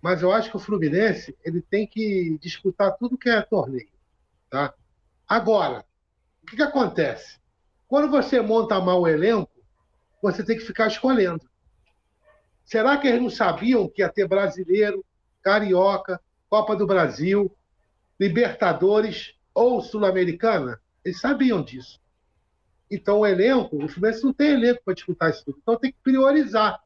mas 0.01 0.23
eu 0.23 0.31
acho 0.31 0.49
que 0.49 0.57
o 0.57 0.59
Fluminense 0.59 1.37
ele 1.45 1.61
tem 1.61 1.85
que 1.85 2.39
disputar 2.41 2.97
tudo 2.97 3.19
que 3.19 3.29
é 3.29 3.39
torneio. 3.43 3.87
Tá? 4.49 4.73
Agora, 5.27 5.85
o 6.41 6.47
que, 6.47 6.55
que 6.55 6.63
acontece? 6.63 7.42
Quando 7.93 8.09
você 8.09 8.41
monta 8.41 8.81
mal 8.81 9.01
o 9.01 9.07
elenco, 9.07 9.51
você 10.19 10.43
tem 10.43 10.57
que 10.57 10.65
ficar 10.65 10.87
escolhendo. 10.87 11.47
Será 12.65 12.97
que 12.97 13.07
eles 13.07 13.21
não 13.21 13.29
sabiam 13.29 13.87
que 13.87 14.01
ia 14.01 14.09
ter 14.09 14.27
brasileiro, 14.27 15.05
carioca, 15.43 16.19
Copa 16.49 16.75
do 16.75 16.87
Brasil, 16.87 17.55
Libertadores 18.19 19.35
ou 19.53 19.79
Sul-Americana? 19.79 20.81
Eles 21.05 21.21
sabiam 21.21 21.61
disso. 21.61 22.01
Então, 22.89 23.19
o 23.19 23.27
elenco, 23.27 23.75
o 23.75 23.87
Fluminense 23.87 24.23
não 24.23 24.33
tem 24.33 24.53
elenco 24.53 24.81
para 24.83 24.95
disputar 24.95 25.29
isso 25.29 25.45
tudo. 25.45 25.59
Então, 25.61 25.77
tem 25.77 25.91
que 25.91 25.99
priorizar. 26.01 26.81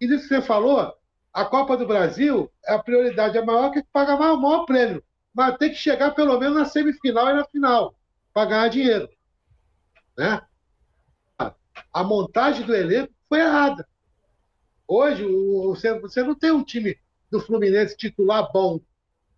E 0.00 0.06
isso 0.06 0.26
que 0.26 0.36
você 0.36 0.40
falou, 0.40 0.96
a 1.34 1.44
Copa 1.44 1.76
do 1.76 1.86
Brasil, 1.86 2.50
a 2.66 2.78
prioridade 2.78 3.36
é 3.36 3.44
maior 3.44 3.72
que 3.72 3.82
pagar 3.92 4.14
o 4.32 4.40
maior 4.40 4.64
prêmio. 4.64 5.04
Mas 5.34 5.58
tem 5.58 5.68
que 5.68 5.76
chegar 5.76 6.12
pelo 6.12 6.40
menos 6.40 6.56
na 6.56 6.64
semifinal 6.64 7.28
e 7.28 7.34
na 7.34 7.44
final 7.44 7.94
para 8.32 8.48
ganhar 8.48 8.68
dinheiro. 8.68 9.06
Né? 10.20 10.38
A 11.90 12.04
montagem 12.04 12.66
do 12.66 12.74
elenco 12.74 13.10
foi 13.26 13.40
errada. 13.40 13.88
Hoje, 14.86 15.24
você, 15.24 15.98
você 15.98 16.22
não 16.22 16.34
tem 16.34 16.50
um 16.50 16.62
time 16.62 16.98
do 17.30 17.40
Fluminense 17.40 17.96
titular 17.96 18.52
bom. 18.52 18.80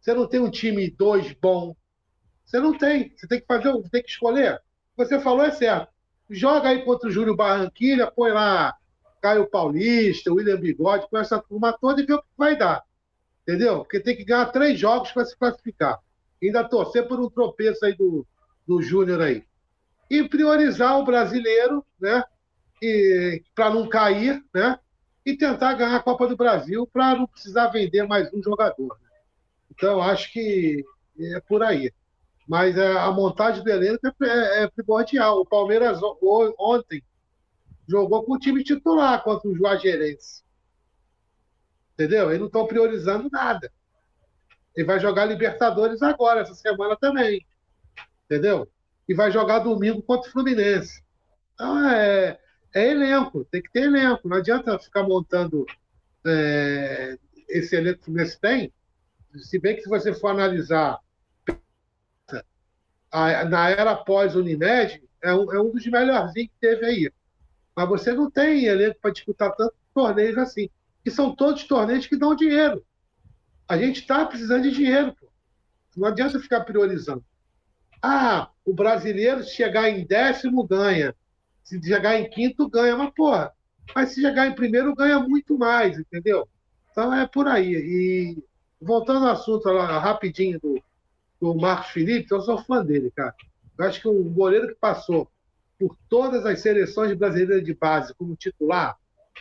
Você 0.01 0.13
não 0.13 0.27
tem 0.27 0.41
um 0.41 0.51
time 0.51 0.91
dois 0.91 1.33
bom. 1.35 1.77
Você 2.45 2.59
não 2.59 2.77
tem. 2.77 3.15
Você 3.17 3.29
tem 3.29 3.41
que 3.41 3.47
fazer, 3.47 3.73
tem 3.91 4.03
que 4.03 4.11
escolher. 4.11 4.61
Você 4.97 5.21
falou 5.21 5.45
é 5.45 5.53
certo. 5.53 5.89
Joga 6.29 6.71
aí 6.71 6.85
contra 6.85 7.09
o 7.09 7.13
Júlio 7.13 7.37
Barranquilha, 7.37 8.11
põe 8.11 8.33
lá 8.33 8.75
Caio 9.21 9.49
Paulista, 9.49 10.33
William 10.33 10.59
Bigode, 10.59 11.07
com 11.09 11.17
essa 11.17 11.41
turma 11.41 11.73
toda 11.81 12.03
e 12.03 12.07
vê 12.07 12.15
o 12.15 12.23
que 12.23 12.29
vai 12.37 12.59
dar. 12.59 12.83
Entendeu? 13.43 13.85
Porque 13.85 14.01
tem 14.01 14.17
que 14.17 14.25
ganhar 14.25 14.47
três 14.47 14.81
jogos 14.81 15.13
para 15.13 15.25
se 15.27 15.37
classificar. 15.37 16.01
Ainda 16.43 16.69
torcer 16.69 17.07
por 17.07 17.21
um 17.21 17.31
tropeço 17.31 17.85
aí 17.85 17.95
do, 17.95 18.27
do 18.67 18.83
Júnior 18.83 19.21
aí. 19.21 19.45
E 20.13 20.29
priorizar 20.29 20.99
o 20.99 21.05
brasileiro, 21.05 21.85
né? 22.01 22.23
Para 23.55 23.71
não 23.71 23.89
cair, 23.89 24.45
né? 24.55 24.79
e 25.25 25.37
tentar 25.37 25.75
ganhar 25.75 25.97
a 25.97 26.03
Copa 26.03 26.27
do 26.27 26.37
Brasil 26.37 26.87
para 26.87 27.17
não 27.17 27.27
precisar 27.27 27.69
vender 27.69 28.07
mais 28.07 28.33
um 28.33 28.43
jogador. 28.43 28.99
Né? 29.01 29.11
Então, 29.71 30.03
acho 30.03 30.33
que 30.33 30.85
é 31.19 31.41
por 31.41 31.63
aí. 31.63 31.93
Mas 32.47 32.77
é, 32.77 32.93
a 32.93 33.11
montagem 33.13 33.63
do 33.63 33.71
elenco 33.71 34.07
é, 34.07 34.13
é, 34.23 34.63
é 34.65 34.69
primordial. 34.69 35.41
O 35.41 35.47
Palmeiras 35.47 36.01
ontem 36.59 37.03
jogou 37.87 38.25
com 38.25 38.35
o 38.35 38.39
time 38.39 38.65
titular 38.65 39.23
contra 39.23 39.49
o 39.49 39.55
Juazeirense. 39.55 40.43
Entendeu? 41.95 42.29
Eles 42.29 42.41
não 42.41 42.47
estão 42.47 42.67
priorizando 42.67 43.29
nada. 43.31 43.73
Ele 44.75 44.87
vai 44.87 44.99
jogar 44.99 45.27
Libertadores 45.27 46.03
agora, 46.03 46.41
essa 46.41 46.55
semana 46.55 46.97
também. 46.97 47.47
Entendeu? 48.25 48.69
E 49.09 49.15
vai 49.15 49.31
jogar 49.31 49.61
domingo 49.61 50.03
contra 50.03 50.29
o 50.29 50.33
Fluminense. 50.33 51.03
Então, 51.55 51.89
é, 51.89 52.39
é 52.75 52.91
elenco, 52.91 53.45
tem 53.45 53.63
que 53.63 53.71
ter 53.71 53.85
elenco. 53.85 54.29
Não 54.29 54.37
adianta 54.37 54.79
ficar 54.79 55.03
montando 55.03 55.67
é, 56.25 57.19
esse 57.49 57.77
elenco 57.77 57.97
que 57.97 58.03
o 58.03 58.05
Fluminense 58.07 58.41
tem. 58.41 58.73
Se 59.37 59.59
bem 59.59 59.77
que 59.77 59.83
se 59.83 59.89
você 59.89 60.13
for 60.13 60.29
analisar 60.29 60.99
a, 63.11 63.45
na 63.45 63.71
era 63.71 63.95
pós-Unimed, 63.95 65.03
é 65.23 65.35
um, 65.35 65.53
é 65.53 65.61
um 65.61 65.71
dos 65.71 65.87
melhorzinhos 65.87 66.51
que 66.51 66.61
teve 66.61 66.87
aí. 66.87 67.13
Mas 67.77 67.89
você 67.89 68.13
não 68.13 68.31
tem 68.31 68.65
elenco 68.65 68.99
para 69.01 69.13
disputar 69.13 69.55
tantos 69.55 69.77
torneios 69.95 70.39
assim. 70.39 70.69
Que 71.05 71.11
são 71.11 71.35
todos 71.35 71.65
torneios 71.65 72.07
que 72.07 72.17
dão 72.17 72.35
dinheiro. 72.35 72.85
A 73.69 73.77
gente 73.77 74.01
está 74.01 74.25
precisando 74.25 74.63
de 74.63 74.71
dinheiro. 74.71 75.15
Pô. 75.19 75.29
Não 75.97 76.09
adianta 76.09 76.41
ficar 76.41 76.61
priorizando. 76.61 77.25
Ah, 78.03 78.51
o 78.65 78.75
brasileiro 78.75 79.45
chegar 79.45 79.89
em 79.89 80.05
décimo 80.05 80.67
ganha. 80.67 81.15
Se 81.63 81.81
chegar 81.81 82.19
em 82.19 82.29
quinto, 82.29 82.69
ganha. 82.69 82.97
Mas, 82.97 83.15
porra, 83.15 83.53
mas 83.95 84.11
se 84.11 84.21
chegar 84.21 84.47
em 84.47 84.55
primeiro, 84.55 84.95
ganha 84.95 85.21
muito 85.21 85.57
mais, 85.57 85.99
entendeu? 85.99 86.49
Então 86.91 87.15
é 87.15 87.27
por 87.27 87.47
aí. 87.47 87.73
E 87.73 88.45
voltando 88.81 89.27
ao 89.27 89.33
assunto 89.33 89.69
lá, 89.69 89.99
rapidinho 89.99 90.59
do, 90.61 90.83
do 91.41 91.55
Marcos 91.55 91.93
Felipe, 91.93 92.33
eu 92.33 92.41
sou 92.41 92.59
fã 92.65 92.85
dele, 92.85 93.11
cara. 93.15 93.35
Eu 93.79 93.85
acho 93.87 94.01
que 94.01 94.09
um 94.09 94.23
goleiro 94.33 94.69
que 94.69 94.75
passou 94.75 95.29
por 95.79 95.97
todas 96.09 96.45
as 96.45 96.61
seleções 96.61 97.13
brasileiras 97.15 97.65
de 97.65 97.75
base 97.75 98.15
como 98.15 98.37
titular, 98.37 98.97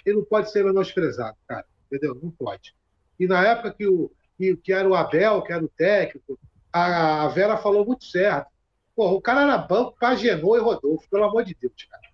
ele 0.05 0.17
não 0.17 0.25
pode 0.25 0.51
ser 0.51 0.63
menosprezado, 0.63 1.37
cara. 1.47 1.65
Entendeu? 1.87 2.17
Não 2.21 2.31
pode. 2.31 2.75
E 3.19 3.27
na 3.27 3.45
época 3.45 3.73
que, 3.73 3.87
o, 3.87 4.11
que, 4.37 4.55
que 4.57 4.71
era 4.73 4.87
o 4.87 4.95
Abel, 4.95 5.41
que 5.41 5.51
era 5.51 5.63
o 5.63 5.69
técnico, 5.69 6.39
a, 6.71 7.23
a 7.23 7.27
Vera 7.27 7.57
falou 7.57 7.85
muito 7.85 8.05
certo. 8.05 8.50
Porra, 8.95 9.13
o 9.13 9.21
cara 9.21 9.41
era 9.43 9.57
banco, 9.57 9.97
Pagenou 9.99 10.57
e 10.57 10.59
Rodolfo, 10.59 11.09
pelo 11.09 11.23
amor 11.23 11.43
de 11.43 11.55
Deus, 11.59 11.73
cara 11.89 12.11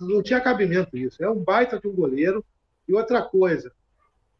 não 0.00 0.22
tinha 0.22 0.40
cabimento 0.40 0.96
isso. 0.96 1.22
É 1.22 1.30
um 1.30 1.42
baita 1.42 1.78
de 1.78 1.86
um 1.86 1.94
goleiro. 1.94 2.44
E 2.88 2.94
outra 2.94 3.22
coisa, 3.22 3.72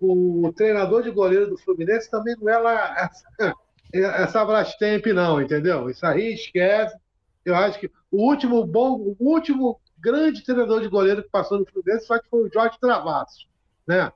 o 0.01 0.53
treinador 0.57 1.03
de 1.03 1.11
goleiro 1.11 1.49
do 1.49 1.59
Fluminense 1.59 2.11
também 2.11 2.35
não 2.41 2.49
é 2.49 2.59
lá 2.59 2.97
essa, 2.99 3.55
essa 3.93 4.45
Brastemp, 4.45 5.07
não, 5.07 5.41
entendeu? 5.41 5.89
Isso 5.89 6.05
aí 6.05 6.35
esquece. 6.35 6.97
Eu 7.45 7.55
acho 7.55 7.79
que 7.79 7.91
o 8.11 8.29
último 8.29 8.65
bom, 8.67 8.97
o 8.97 9.17
último 9.21 9.81
grande 9.99 10.43
treinador 10.43 10.81
de 10.81 10.89
goleiro 10.89 11.23
que 11.23 11.31
passou 11.31 11.59
no 11.59 11.67
Fluminense 11.67 12.07
foi 12.07 12.21
o 12.33 12.51
Jorge 12.53 12.79
Travassos, 12.81 13.49
né? 13.87 14.13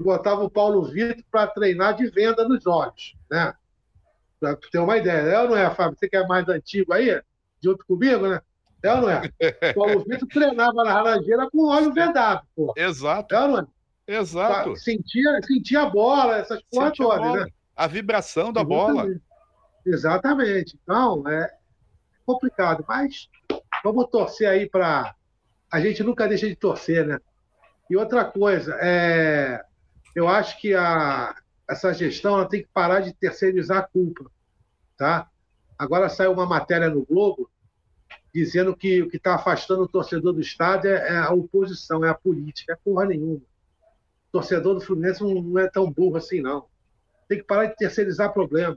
Botava 0.00 0.42
o 0.42 0.50
Paulo 0.50 0.84
Vitor 0.84 1.24
para 1.30 1.46
treinar 1.48 1.94
de 1.94 2.08
venda 2.10 2.48
nos 2.48 2.66
olhos, 2.66 3.16
né? 3.30 3.52
Para 4.40 4.56
ter 4.56 4.78
uma 4.78 4.96
ideia. 4.96 5.20
É 5.20 5.40
ou 5.40 5.48
não 5.48 5.56
é, 5.56 5.68
Fábio? 5.74 5.98
Você 5.98 6.08
que 6.08 6.16
é 6.16 6.26
mais 6.26 6.48
antigo 6.48 6.92
aí, 6.92 7.20
junto 7.62 7.84
comigo, 7.86 8.28
né? 8.28 8.40
É 8.82 8.94
ou 8.94 9.02
não 9.02 9.10
é? 9.10 9.22
O 9.70 9.74
Paulo 9.74 10.04
Vitor 10.06 10.28
treinava 10.28 10.84
na 10.84 11.02
Laranjeira 11.02 11.48
com 11.50 11.68
óleo 11.68 11.92
vedado, 11.92 12.46
pô. 12.54 12.72
Exato. 12.76 13.34
É 13.34 13.40
ou 13.40 13.48
não 13.48 13.58
é? 13.58 13.66
Exato. 14.08 14.76
Sentia, 14.76 15.40
sentia 15.42 15.82
a 15.82 15.90
bola, 15.90 16.38
essas 16.38 16.62
coisas 16.72 16.96
todas, 16.96 17.32
né? 17.32 17.46
A 17.76 17.86
vibração 17.86 18.52
da 18.52 18.62
Exatamente. 18.62 18.94
bola. 18.94 19.20
Exatamente. 19.84 20.78
Então, 20.82 21.28
é 21.28 21.50
complicado, 22.24 22.84
mas 22.88 23.28
vamos 23.84 24.08
torcer 24.10 24.48
aí 24.48 24.68
para. 24.68 25.14
A 25.70 25.80
gente 25.80 26.02
nunca 26.02 26.26
deixa 26.26 26.48
de 26.48 26.56
torcer, 26.56 27.06
né? 27.06 27.18
E 27.90 27.96
outra 27.96 28.24
coisa, 28.24 28.76
é... 28.80 29.62
eu 30.14 30.28
acho 30.28 30.58
que 30.60 30.74
a... 30.74 31.34
essa 31.68 31.92
gestão 31.92 32.34
ela 32.34 32.48
tem 32.48 32.62
que 32.62 32.68
parar 32.72 33.00
de 33.00 33.12
terceirizar 33.12 33.78
a 33.78 33.82
culpa, 33.82 34.30
tá? 34.96 35.28
Agora 35.78 36.08
saiu 36.08 36.32
uma 36.32 36.46
matéria 36.46 36.88
no 36.88 37.04
Globo 37.04 37.50
dizendo 38.34 38.74
que 38.76 39.02
o 39.02 39.08
que 39.08 39.16
está 39.16 39.34
afastando 39.34 39.82
o 39.82 39.88
torcedor 39.88 40.32
do 40.32 40.40
estádio 40.40 40.90
é, 40.90 41.08
é, 41.08 41.16
a 41.18 41.32
oposição, 41.32 42.04
é 42.04 42.08
a 42.08 42.14
política. 42.14 42.72
É 42.72 42.76
porra 42.76 43.06
nenhuma. 43.06 43.36
O 43.36 44.32
torcedor 44.32 44.74
do 44.74 44.80
Fluminense 44.80 45.22
não, 45.22 45.58
é 45.58 45.68
tão 45.68 45.90
burro 45.90 46.16
assim, 46.16 46.40
não. 46.40 46.66
Tem 47.28 47.38
que 47.38 47.44
parar 47.44 47.66
de 47.66 47.76
terceirizar 47.76 48.32
problema. 48.32 48.76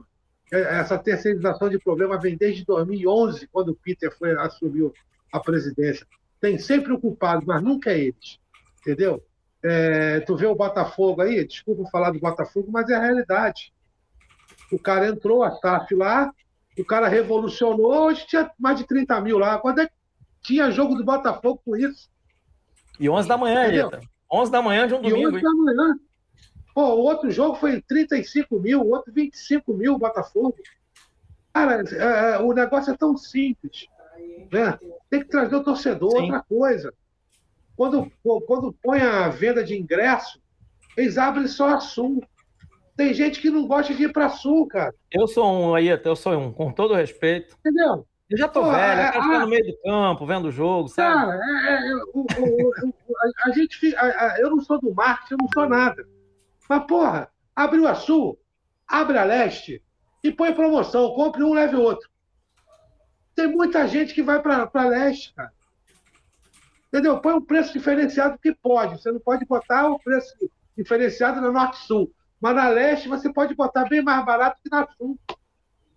É, 0.51 0.79
essa 0.79 0.97
terceirização 0.97 1.69
de 1.69 1.79
problema 1.79 2.19
vem 2.19 2.37
desde 2.37 2.65
2011, 2.65 3.47
quando 3.47 3.69
o 3.69 3.75
Peter 3.75 4.15
foi, 4.17 4.31
assumiu 4.37 4.93
a 5.31 5.39
presidência. 5.39 6.05
Tem 6.39 6.57
sempre 6.57 6.93
o 6.93 6.99
culpado, 6.99 7.43
mas 7.45 7.61
nunca 7.61 7.91
é 7.91 7.99
eles. 7.99 8.39
Entendeu? 8.79 9.23
É, 9.63 10.19
tu 10.21 10.35
vê 10.35 10.47
o 10.47 10.55
Botafogo 10.55 11.21
aí, 11.21 11.45
desculpa 11.45 11.89
falar 11.91 12.11
do 12.11 12.19
Botafogo, 12.19 12.69
mas 12.71 12.89
é 12.89 12.95
a 12.95 13.01
realidade. 13.01 13.73
O 14.71 14.79
cara 14.79 15.07
entrou, 15.07 15.43
a 15.43 15.51
SAF 15.51 15.93
lá, 15.93 16.31
o 16.77 16.85
cara 16.85 17.07
revolucionou, 17.07 18.05
hoje 18.05 18.25
tinha 18.25 18.49
mais 18.57 18.77
de 18.77 18.87
30 18.87 19.19
mil 19.21 19.37
lá. 19.37 19.57
Quando 19.57 19.79
é 19.79 19.87
que 19.87 19.93
tinha 20.41 20.71
jogo 20.71 20.95
do 20.95 21.03
Botafogo 21.03 21.61
com 21.63 21.75
isso? 21.75 22.09
E 22.99 23.09
11 23.09 23.27
da 23.27 23.37
manhã, 23.37 23.67
Eita. 23.67 24.01
11 24.31 24.51
da 24.51 24.61
manhã 24.61 24.87
de 24.87 24.93
um 24.93 25.01
domingo. 25.01 25.19
E 25.19 25.35
11 25.35 25.41
da 25.41 25.51
manhã. 25.51 25.99
Pô, 26.73 26.85
o 26.95 26.99
outro 26.99 27.29
jogo 27.29 27.55
foi 27.55 27.81
35 27.81 28.59
mil, 28.59 28.81
o 28.81 28.89
outro 28.91 29.11
25 29.11 29.73
mil 29.73 29.97
Botafogo. 29.97 30.55
Cara, 31.53 31.83
é, 31.83 32.35
é, 32.35 32.39
o 32.39 32.53
negócio 32.53 32.93
é 32.93 32.97
tão 32.97 33.17
simples. 33.17 33.87
Né? 34.51 34.77
Tem 35.09 35.21
que 35.21 35.29
trazer 35.29 35.55
o 35.55 35.63
torcedor, 35.63 36.11
Sim. 36.11 36.23
outra 36.23 36.43
coisa. 36.43 36.93
Quando, 37.75 38.11
quando 38.45 38.73
põe 38.81 38.99
a 38.99 39.29
venda 39.29 39.63
de 39.63 39.77
ingresso, 39.77 40.41
eles 40.95 41.17
abrem 41.17 41.47
só 41.47 41.75
a 41.75 41.79
Sul. 41.79 42.23
Tem 42.95 43.13
gente 43.13 43.41
que 43.41 43.49
não 43.49 43.67
gosta 43.67 43.93
de 43.93 44.03
ir 44.03 44.13
para 44.13 44.29
Sul, 44.29 44.67
cara. 44.67 44.93
Eu 45.11 45.27
sou 45.27 45.45
um 45.45 45.75
aí, 45.75 45.87
eu 45.87 46.15
sou 46.15 46.37
um, 46.37 46.51
com 46.51 46.71
todo 46.71 46.93
respeito. 46.93 47.55
Entendeu? 47.59 48.05
Eu 48.29 48.37
já 48.37 48.47
tô 48.47 48.61
Pô, 48.61 48.71
velho, 48.71 49.01
é, 49.01 49.07
eu 49.07 49.11
quero 49.11 49.23
ficar 49.23 49.39
no 49.39 49.47
meio 49.47 49.65
do 49.65 49.77
campo, 49.81 50.25
vendo 50.25 50.47
o 50.47 50.51
jogo, 50.51 50.87
sabe? 50.87 51.13
Cara, 51.13 51.35
é, 51.35 51.91
é, 51.91 51.95
o, 52.13 52.25
a, 53.17 53.49
a, 53.49 53.51
gente 53.51 53.77
fica, 53.77 53.99
a, 53.99 54.39
eu 54.39 54.49
não 54.51 54.61
sou 54.61 54.79
do 54.79 54.93
marketing, 54.93 55.33
eu 55.33 55.37
não 55.41 55.49
sou 55.53 55.67
nada. 55.67 56.07
Mas, 56.69 56.83
porra, 56.85 57.29
abriu 57.53 57.87
a 57.87 57.95
Sul, 57.95 58.39
abre 58.87 59.17
a 59.17 59.25
Leste 59.25 59.83
e 60.23 60.31
põe 60.31 60.53
promoção. 60.53 61.13
Compre 61.13 61.43
um, 61.43 61.53
leve 61.53 61.75
outro. 61.75 62.09
Tem 63.35 63.47
muita 63.47 63.85
gente 63.87 64.13
que 64.13 64.23
vai 64.23 64.41
para 64.41 64.85
Leste, 64.85 65.33
cara. 65.33 65.51
Entendeu? 66.91 67.19
Põe 67.21 67.33
um 67.33 67.41
preço 67.41 67.71
diferenciado 67.71 68.37
que 68.37 68.53
pode. 68.53 68.99
Você 68.99 69.11
não 69.11 69.19
pode 69.19 69.45
botar 69.45 69.89
o 69.89 69.97
preço 69.99 70.35
diferenciado 70.77 71.39
na 71.39 71.49
Norte-Sul. 71.49 72.11
Mas 72.39 72.55
na 72.55 72.67
Leste 72.67 73.07
você 73.07 73.31
pode 73.31 73.55
botar 73.55 73.87
bem 73.87 74.01
mais 74.01 74.25
barato 74.25 74.59
que 74.61 74.69
na 74.69 74.85
Sul. 74.97 75.17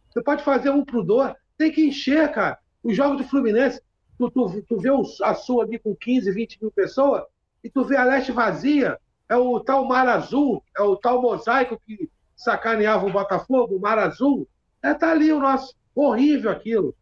Você 0.09 0.23
pode 0.23 0.45
fazer 0.45 0.71
um 0.71 0.85
pro 0.85 1.03
dois. 1.03 1.35
Tem 1.59 1.73
que 1.73 1.85
encher, 1.85 2.31
cara. 2.31 2.59
Os 2.83 2.95
jogos 2.95 3.19
do 3.19 3.25
Fluminense, 3.25 3.81
tu, 4.16 4.31
tu, 4.31 4.62
tu 4.69 4.79
vê 4.79 4.91
a 5.23 5.35
Sul 5.35 5.62
ali 5.62 5.79
com 5.79 5.97
15, 5.97 6.31
20 6.31 6.59
mil 6.62 6.71
pessoas 6.71 7.25
e 7.65 7.71
tu 7.71 7.83
vê 7.83 7.97
a 7.97 8.05
Leste 8.05 8.31
vazia 8.31 8.99
é 9.29 9.37
o 9.37 9.59
tal 9.59 9.85
Mar 9.87 10.07
Azul, 10.07 10.62
é 10.77 10.83
o 10.83 10.97
tal 10.97 11.21
mosaico 11.21 11.81
que 11.85 12.11
sacaneava 12.37 13.07
o 13.07 13.12
Botafogo, 13.12 13.77
o 13.77 13.81
Mar 13.81 13.99
Azul. 13.99 14.47
É, 14.83 14.93
tá 14.93 15.11
ali 15.11 15.33
o 15.33 15.41
nosso. 15.41 15.75
Horrível 15.95 16.51
aquilo. 16.51 16.95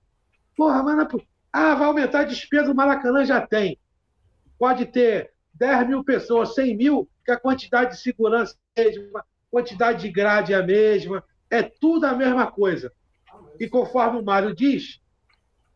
Porra, 0.56 0.82
mas 0.82 0.96
não 0.96 1.04
é... 1.04 1.08
Ah, 1.52 1.74
vai 1.74 1.86
aumentar 1.88 2.20
a 2.20 2.24
despesa, 2.24 2.70
o 2.70 2.74
Maracanã 2.74 3.24
já 3.24 3.44
tem. 3.44 3.78
Pode 4.62 4.86
ter 4.86 5.32
10 5.54 5.88
mil 5.88 6.04
pessoas, 6.04 6.54
100 6.54 6.76
mil, 6.76 7.10
que 7.24 7.32
a 7.32 7.36
quantidade 7.36 7.96
de 7.96 8.00
segurança 8.00 8.54
é 8.76 8.82
a 8.82 8.84
mesma, 8.84 9.24
quantidade 9.50 10.02
de 10.02 10.08
grade 10.08 10.52
é 10.52 10.56
a 10.56 10.62
mesma, 10.62 11.24
é 11.50 11.64
tudo 11.64 12.06
a 12.06 12.14
mesma 12.14 12.48
coisa. 12.48 12.92
E 13.58 13.68
conforme 13.68 14.20
o 14.20 14.24
Mário 14.24 14.54
diz, 14.54 15.00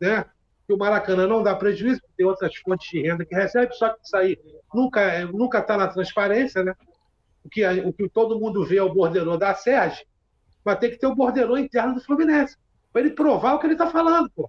né, 0.00 0.24
que 0.64 0.72
o 0.72 0.78
Maracanã 0.78 1.26
não 1.26 1.42
dá 1.42 1.52
prejuízo, 1.56 2.00
tem 2.16 2.24
outras 2.24 2.54
fontes 2.58 2.88
de 2.88 3.02
renda 3.02 3.24
que 3.24 3.34
recebe, 3.34 3.74
só 3.74 3.88
que 3.88 4.04
isso 4.04 4.16
aí 4.16 4.38
nunca 4.72 5.26
nunca 5.32 5.58
está 5.58 5.76
na 5.76 5.88
transparência, 5.88 6.62
né? 6.62 6.72
O 7.42 7.48
que, 7.48 7.66
o 7.66 7.92
que 7.92 8.08
todo 8.08 8.38
mundo 8.38 8.64
vê 8.64 8.76
é 8.76 8.82
o 8.84 8.94
borderô 8.94 9.36
da 9.36 9.52
SERG, 9.52 10.06
mas 10.64 10.78
tem 10.78 10.90
que 10.90 10.98
ter 10.98 11.08
o 11.08 11.14
borderô 11.16 11.58
interno 11.58 11.92
do 11.92 12.04
Fluminense, 12.04 12.56
para 12.92 13.02
ele 13.02 13.10
provar 13.10 13.54
o 13.54 13.58
que 13.58 13.66
ele 13.66 13.74
está 13.74 13.90
falando, 13.90 14.30
pô. 14.30 14.48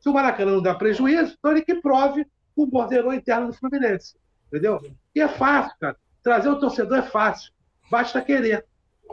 Se 0.00 0.10
o 0.10 0.12
Maracanã 0.12 0.52
não 0.52 0.62
dá 0.62 0.74
prejuízo, 0.74 1.34
então 1.38 1.50
ele 1.50 1.62
que 1.62 1.76
prove 1.76 2.26
o 2.62 2.66
borderô 2.66 3.12
interno 3.12 3.48
do 3.48 3.52
Fluminense, 3.52 4.16
entendeu? 4.48 4.80
E 5.14 5.20
é 5.20 5.28
fácil, 5.28 5.76
cara. 5.78 5.96
Trazer 6.22 6.48
o 6.48 6.58
torcedor 6.58 6.98
é 6.98 7.02
fácil, 7.02 7.52
basta 7.90 8.20
querer. 8.20 8.64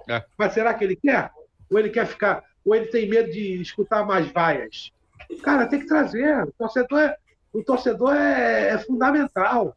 É. 0.10 0.24
Mas 0.38 0.54
será 0.54 0.74
que 0.74 0.84
ele 0.84 0.96
quer? 0.96 1.32
Ou 1.70 1.80
ele 1.80 1.90
quer 1.90 2.06
ficar, 2.06 2.44
ou 2.64 2.76
ele 2.76 2.88
tem 2.88 3.08
medo 3.08 3.32
de 3.32 3.62
escutar 3.62 4.06
mais 4.06 4.32
vaias? 4.32 4.92
Cara, 5.44 5.68
tem 5.68 5.80
que 5.80 5.88
trazer. 5.88 6.44
O 6.44 6.52
torcedor 6.52 7.00
é, 7.00 7.18
o 7.54 7.64
torcedor 7.64 8.16
é, 8.16 8.70
é 8.70 8.78
fundamental. 8.78 9.76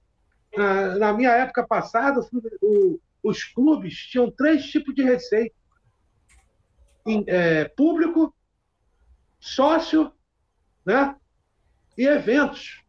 Na, 0.57 0.97
na, 0.97 1.12
minha 1.12 1.31
época 1.31 1.66
passada, 1.66 2.20
o, 2.61 2.99
os 3.23 3.45
clubes 3.45 3.95
tinham 3.95 4.31
três 4.31 4.65
tipos 4.66 4.95
de 4.95 5.03
receita: 5.03 5.55
em, 7.07 7.24
é, 7.27 7.65
público, 7.66 8.35
sócio, 9.39 10.12
né? 10.85 11.15
E 11.97 12.07
eventos. 12.07 12.82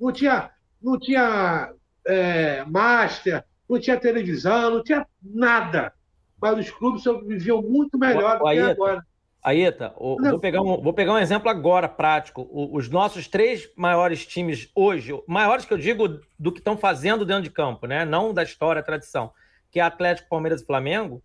Não 0.00 0.12
tinha, 0.12 0.50
não 0.82 0.98
tinha 0.98 1.72
é, 2.06 2.64
master, 2.64 3.44
não 3.68 3.78
tinha 3.78 3.98
televisão, 3.98 4.70
não 4.70 4.82
tinha 4.82 5.06
nada. 5.22 5.92
Mas 6.40 6.58
os 6.58 6.70
clubes 6.70 7.02
viviam 7.26 7.60
muito 7.60 7.98
melhor 7.98 8.36
o, 8.36 8.38
do 8.38 8.50
que 8.50 8.58
agora. 8.58 9.06
Aeta, 9.42 9.94
vou, 9.96 10.38
pegar 10.38 10.60
um, 10.60 10.80
vou 10.82 10.92
pegar 10.92 11.12
um 11.12 11.18
exemplo 11.18 11.48
agora 11.48 11.88
prático. 11.88 12.48
O, 12.50 12.76
os 12.76 12.88
nossos 12.88 13.28
três 13.28 13.68
maiores 13.76 14.26
times 14.26 14.70
hoje, 14.74 15.12
maiores 15.26 15.64
que 15.64 15.72
eu 15.72 15.78
digo 15.78 16.20
do 16.38 16.52
que 16.52 16.58
estão 16.58 16.76
fazendo 16.76 17.24
dentro 17.24 17.44
de 17.44 17.50
campo, 17.50 17.86
né? 17.86 18.04
não 18.04 18.34
da 18.34 18.42
história, 18.42 18.82
tradição, 18.82 19.32
que 19.70 19.80
é 19.80 19.82
Atlético, 19.82 20.28
Palmeiras 20.28 20.60
e 20.60 20.66
Flamengo, 20.66 21.22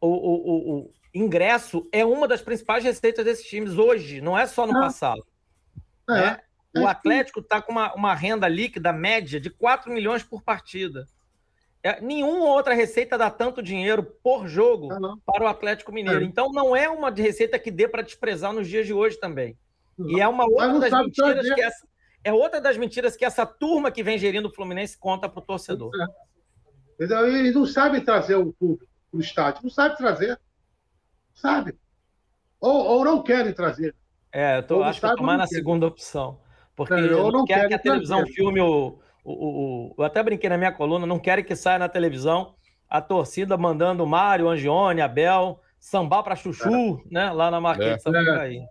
o, 0.00 0.08
o, 0.08 0.78
o, 0.78 0.90
ingresso 1.12 1.88
é 1.90 2.04
uma 2.04 2.28
das 2.28 2.42
principais 2.42 2.84
receitas 2.84 3.24
desses 3.24 3.46
times 3.46 3.76
hoje, 3.76 4.20
não 4.20 4.38
é 4.38 4.46
só 4.46 4.66
no 4.66 4.74
passado. 4.74 5.24
É. 6.10 6.12
Né? 6.12 6.40
O 6.76 6.86
Atlético 6.86 7.40
está 7.40 7.62
com 7.62 7.72
uma, 7.72 7.94
uma 7.94 8.14
renda 8.14 8.46
líquida 8.46 8.92
média 8.92 9.40
de 9.40 9.50
4 9.50 9.90
milhões 9.90 10.22
por 10.22 10.42
partida. 10.42 11.06
É, 11.82 12.00
nenhuma 12.00 12.46
outra 12.46 12.74
receita 12.74 13.16
dá 13.16 13.30
tanto 13.30 13.62
dinheiro 13.62 14.02
por 14.02 14.46
jogo 14.46 14.92
ah, 14.92 15.14
para 15.24 15.44
o 15.44 15.46
Atlético 15.46 15.92
Mineiro. 15.92 16.22
É. 16.22 16.24
Então 16.24 16.50
não 16.52 16.74
é 16.74 16.88
uma 16.88 17.10
receita 17.10 17.58
que 17.58 17.70
dê 17.70 17.88
para 17.88 18.02
desprezar 18.02 18.52
nos 18.52 18.68
dias 18.68 18.86
de 18.86 18.92
hoje 18.92 19.18
também. 19.18 19.56
Não. 19.96 20.10
E 20.10 20.20
é 20.20 20.28
uma 20.28 20.44
outra 20.44 20.90
das 20.90 20.92
mentiras 20.92 21.54
que 21.54 21.60
essa, 21.60 21.88
é 22.24 22.32
outra 22.32 22.60
das 22.60 22.76
mentiras 22.76 23.16
que 23.16 23.24
essa 23.24 23.46
turma 23.46 23.90
que 23.90 24.02
vem 24.02 24.18
gerindo 24.18 24.48
o 24.48 24.54
Fluminense 24.54 24.98
conta 24.98 25.28
para 25.28 25.40
o 25.40 25.44
torcedor. 25.44 25.90
É. 25.94 27.04
Eles 27.04 27.54
não 27.54 27.64
sabem 27.64 28.04
trazer 28.04 28.34
o 28.34 28.52
público 28.52 28.86
para 29.10 29.18
o 29.18 29.20
estádio, 29.20 29.62
não 29.62 29.70
sabe 29.70 29.96
trazer. 29.96 30.38
Sabe? 31.32 31.78
Ou, 32.60 32.84
ou 32.84 33.04
não 33.04 33.22
querem 33.22 33.52
trazer. 33.52 33.94
É, 34.32 34.58
eu 34.58 34.62
tô, 34.64 34.82
acho 34.82 35.00
que 35.00 35.16
tomar 35.16 35.38
na 35.38 35.46
segunda 35.46 35.86
opção. 35.86 36.40
Porque 36.78 36.94
é, 36.94 37.12
eu 37.12 37.30
não 37.30 37.44
quero 37.44 37.68
que 37.68 37.74
a 37.74 37.78
televisão 37.78 38.18
trazer. 38.18 38.32
filme 38.32 38.60
o 38.60 38.98
o, 39.28 39.92
o, 39.92 39.94
eu 39.98 40.04
até 40.04 40.22
brinquei 40.22 40.48
na 40.48 40.56
minha 40.56 40.72
coluna, 40.72 41.06
não 41.06 41.18
querem 41.18 41.44
que 41.44 41.54
saia 41.54 41.78
na 41.78 41.88
televisão 41.88 42.54
a 42.88 43.02
torcida 43.02 43.58
mandando 43.58 44.06
Mário, 44.06 44.48
Angione, 44.48 45.02
Abel, 45.02 45.60
sambar 45.78 46.22
para 46.22 46.34
Chuchu, 46.34 47.02
é. 47.04 47.14
né? 47.14 47.30
Lá 47.30 47.50
na 47.50 47.60
Marquês 47.60 48.04
é. 48.06 48.10
de 48.10 48.30
aí. 48.30 48.62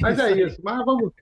Mas 0.00 0.18
é 0.18 0.32
isso, 0.32 0.60
mas 0.62 0.84
vamos 0.84 1.12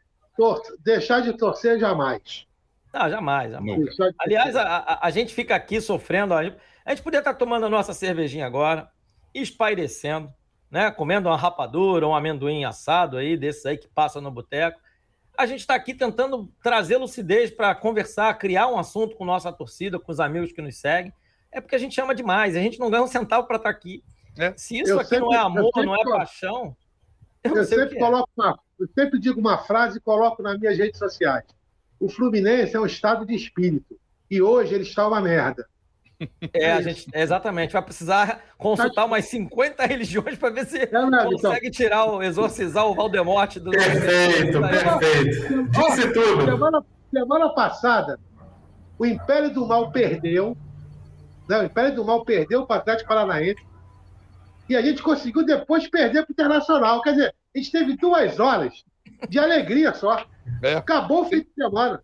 deixar 0.85 1.21
de 1.21 1.33
torcer 1.35 1.79
jamais. 1.79 2.47
Não, 2.93 3.09
jamais, 3.09 3.53
jamais. 3.53 3.97
Aliás, 4.19 4.55
a, 4.55 4.63
a, 4.63 5.07
a, 5.07 5.11
gente 5.11 5.35
fica 5.35 5.55
aqui 5.55 5.81
sofrendo. 5.81 6.35
A 6.35 6.45
gente, 6.45 6.57
a 6.85 6.91
gente 6.91 7.03
podia 7.03 7.19
estar 7.19 7.35
tomando 7.35 7.67
a 7.67 7.71
nossa 7.71 7.95
cervejinha 7.95 8.47
agora, 8.47 8.89
espairecendo, 9.35 10.33
né? 10.71 10.91
Comendo 10.91 11.29
uma 11.29 11.37
rapadura, 11.37 12.07
um 12.07 12.15
amendoim 12.15 12.65
assado 12.65 13.17
aí, 13.17 13.37
desses 13.37 13.65
aí 13.65 13.79
que 13.79 13.89
passa 13.89 14.21
no 14.21 14.31
boteco 14.31 14.79
a 15.37 15.47
gente 15.47 15.61
está 15.61 15.75
aqui 15.75 15.95
tentando 15.95 16.51
trazer 16.63 16.97
lucidez 16.97 17.51
para 17.51 17.75
conversar, 17.75 18.33
criar 18.39 18.69
um 18.69 18.79
assunto 18.79 19.17
com 19.17 19.25
nossa 19.25 19.53
torcida, 19.53 19.99
com 19.99 20.11
os 20.11 20.21
amigos 20.21 20.53
que 20.53 20.63
nos 20.63 20.77
seguem. 20.77 21.13
É 21.53 21.61
porque 21.61 21.75
a 21.75 21.79
gente 21.79 22.01
ama 22.01 22.15
demais, 22.15 22.57
a 22.57 22.61
gente 22.61 22.79
não 22.79 22.91
ganha 22.91 23.03
um 23.03 23.09
centavo 23.09 23.47
para 23.47 23.57
estar 23.57 23.71
tá 23.71 23.77
aqui. 23.77 24.03
É. 24.39 24.53
Se 24.57 24.79
isso 24.79 24.93
eu 24.93 25.01
aqui 25.01 25.11
sempre, 25.11 25.25
não 25.27 25.35
é 25.35 25.39
amor, 25.39 25.71
não 25.77 25.95
é 25.95 26.05
paixão. 26.05 26.77
Eu, 27.43 27.57
eu 27.57 27.65
sempre, 27.65 27.97
é. 27.97 27.99
coloco 27.99 28.29
uma, 28.37 28.59
eu 28.79 28.89
sempre 28.95 29.19
digo 29.19 29.41
uma 29.41 29.59
frase 29.59 29.99
e 29.99 30.01
coloco 30.01 30.43
nas 30.43 30.59
minhas 30.59 30.77
redes 30.77 30.99
sociais. 30.99 31.45
O 31.99 32.09
Fluminense 32.09 32.77
é 32.77 32.81
um 32.81 32.87
estado 32.87 33.25
de 33.25 33.35
espírito. 33.35 33.99
E 34.31 34.43
hoje 34.43 34.75
ele 34.75 34.83
está 34.83 35.07
uma 35.07 35.21
merda. 35.21 35.67
É, 36.53 36.73
a 36.73 36.81
gente, 36.81 37.07
exatamente. 37.13 37.73
Vai 37.73 37.83
precisar 37.83 38.41
consultar 38.57 39.05
umas 39.05 39.25
50 39.27 39.85
religiões 39.85 40.39
para 40.39 40.51
ver 40.51 40.67
se 40.67 40.79
é, 40.79 40.91
não, 40.91 41.09
então. 41.09 41.31
consegue 41.33 41.67
então. 41.67 41.71
tirar 41.71 42.05
o, 42.07 42.23
exorcizar 42.23 42.87
o 42.87 42.95
Valdemorte 42.95 43.61
do. 43.61 43.71
Perfeito, 43.71 44.61
perfeito. 44.61 45.69
Disse 45.71 46.13
tudo. 46.13 46.45
Semana, 46.45 46.85
semana 47.11 47.49
passada, 47.51 48.19
o 48.99 49.05
Império 49.05 49.53
do 49.53 49.67
Mal 49.67 49.91
perdeu. 49.91 50.57
Né? 51.49 51.61
O 51.61 51.65
Império 51.65 51.95
do 51.95 52.05
Mal 52.05 52.25
perdeu 52.25 52.67
para 52.67 52.77
o 52.77 52.81
Atlético 52.81 53.09
Paranaense. 53.09 53.65
E 54.69 54.77
a 54.77 54.83
gente 54.83 55.03
conseguiu 55.03 55.45
depois 55.45 55.89
perder 55.89 56.23
para 56.25 56.31
o 56.31 56.33
Internacional. 56.33 57.03
Quer 57.03 57.13
dizer, 57.13 57.35
a 57.55 57.59
gente 57.59 57.71
teve 57.71 57.97
duas 57.97 58.41
horas 58.41 58.73
de 59.29 59.39
alegria 59.39 59.95
só. 59.95 60.25
É. 60.63 60.75
Acabou 60.75 61.23
o 61.23 61.25
fim 61.27 61.41
de 61.41 61.53
semana. 61.55 62.03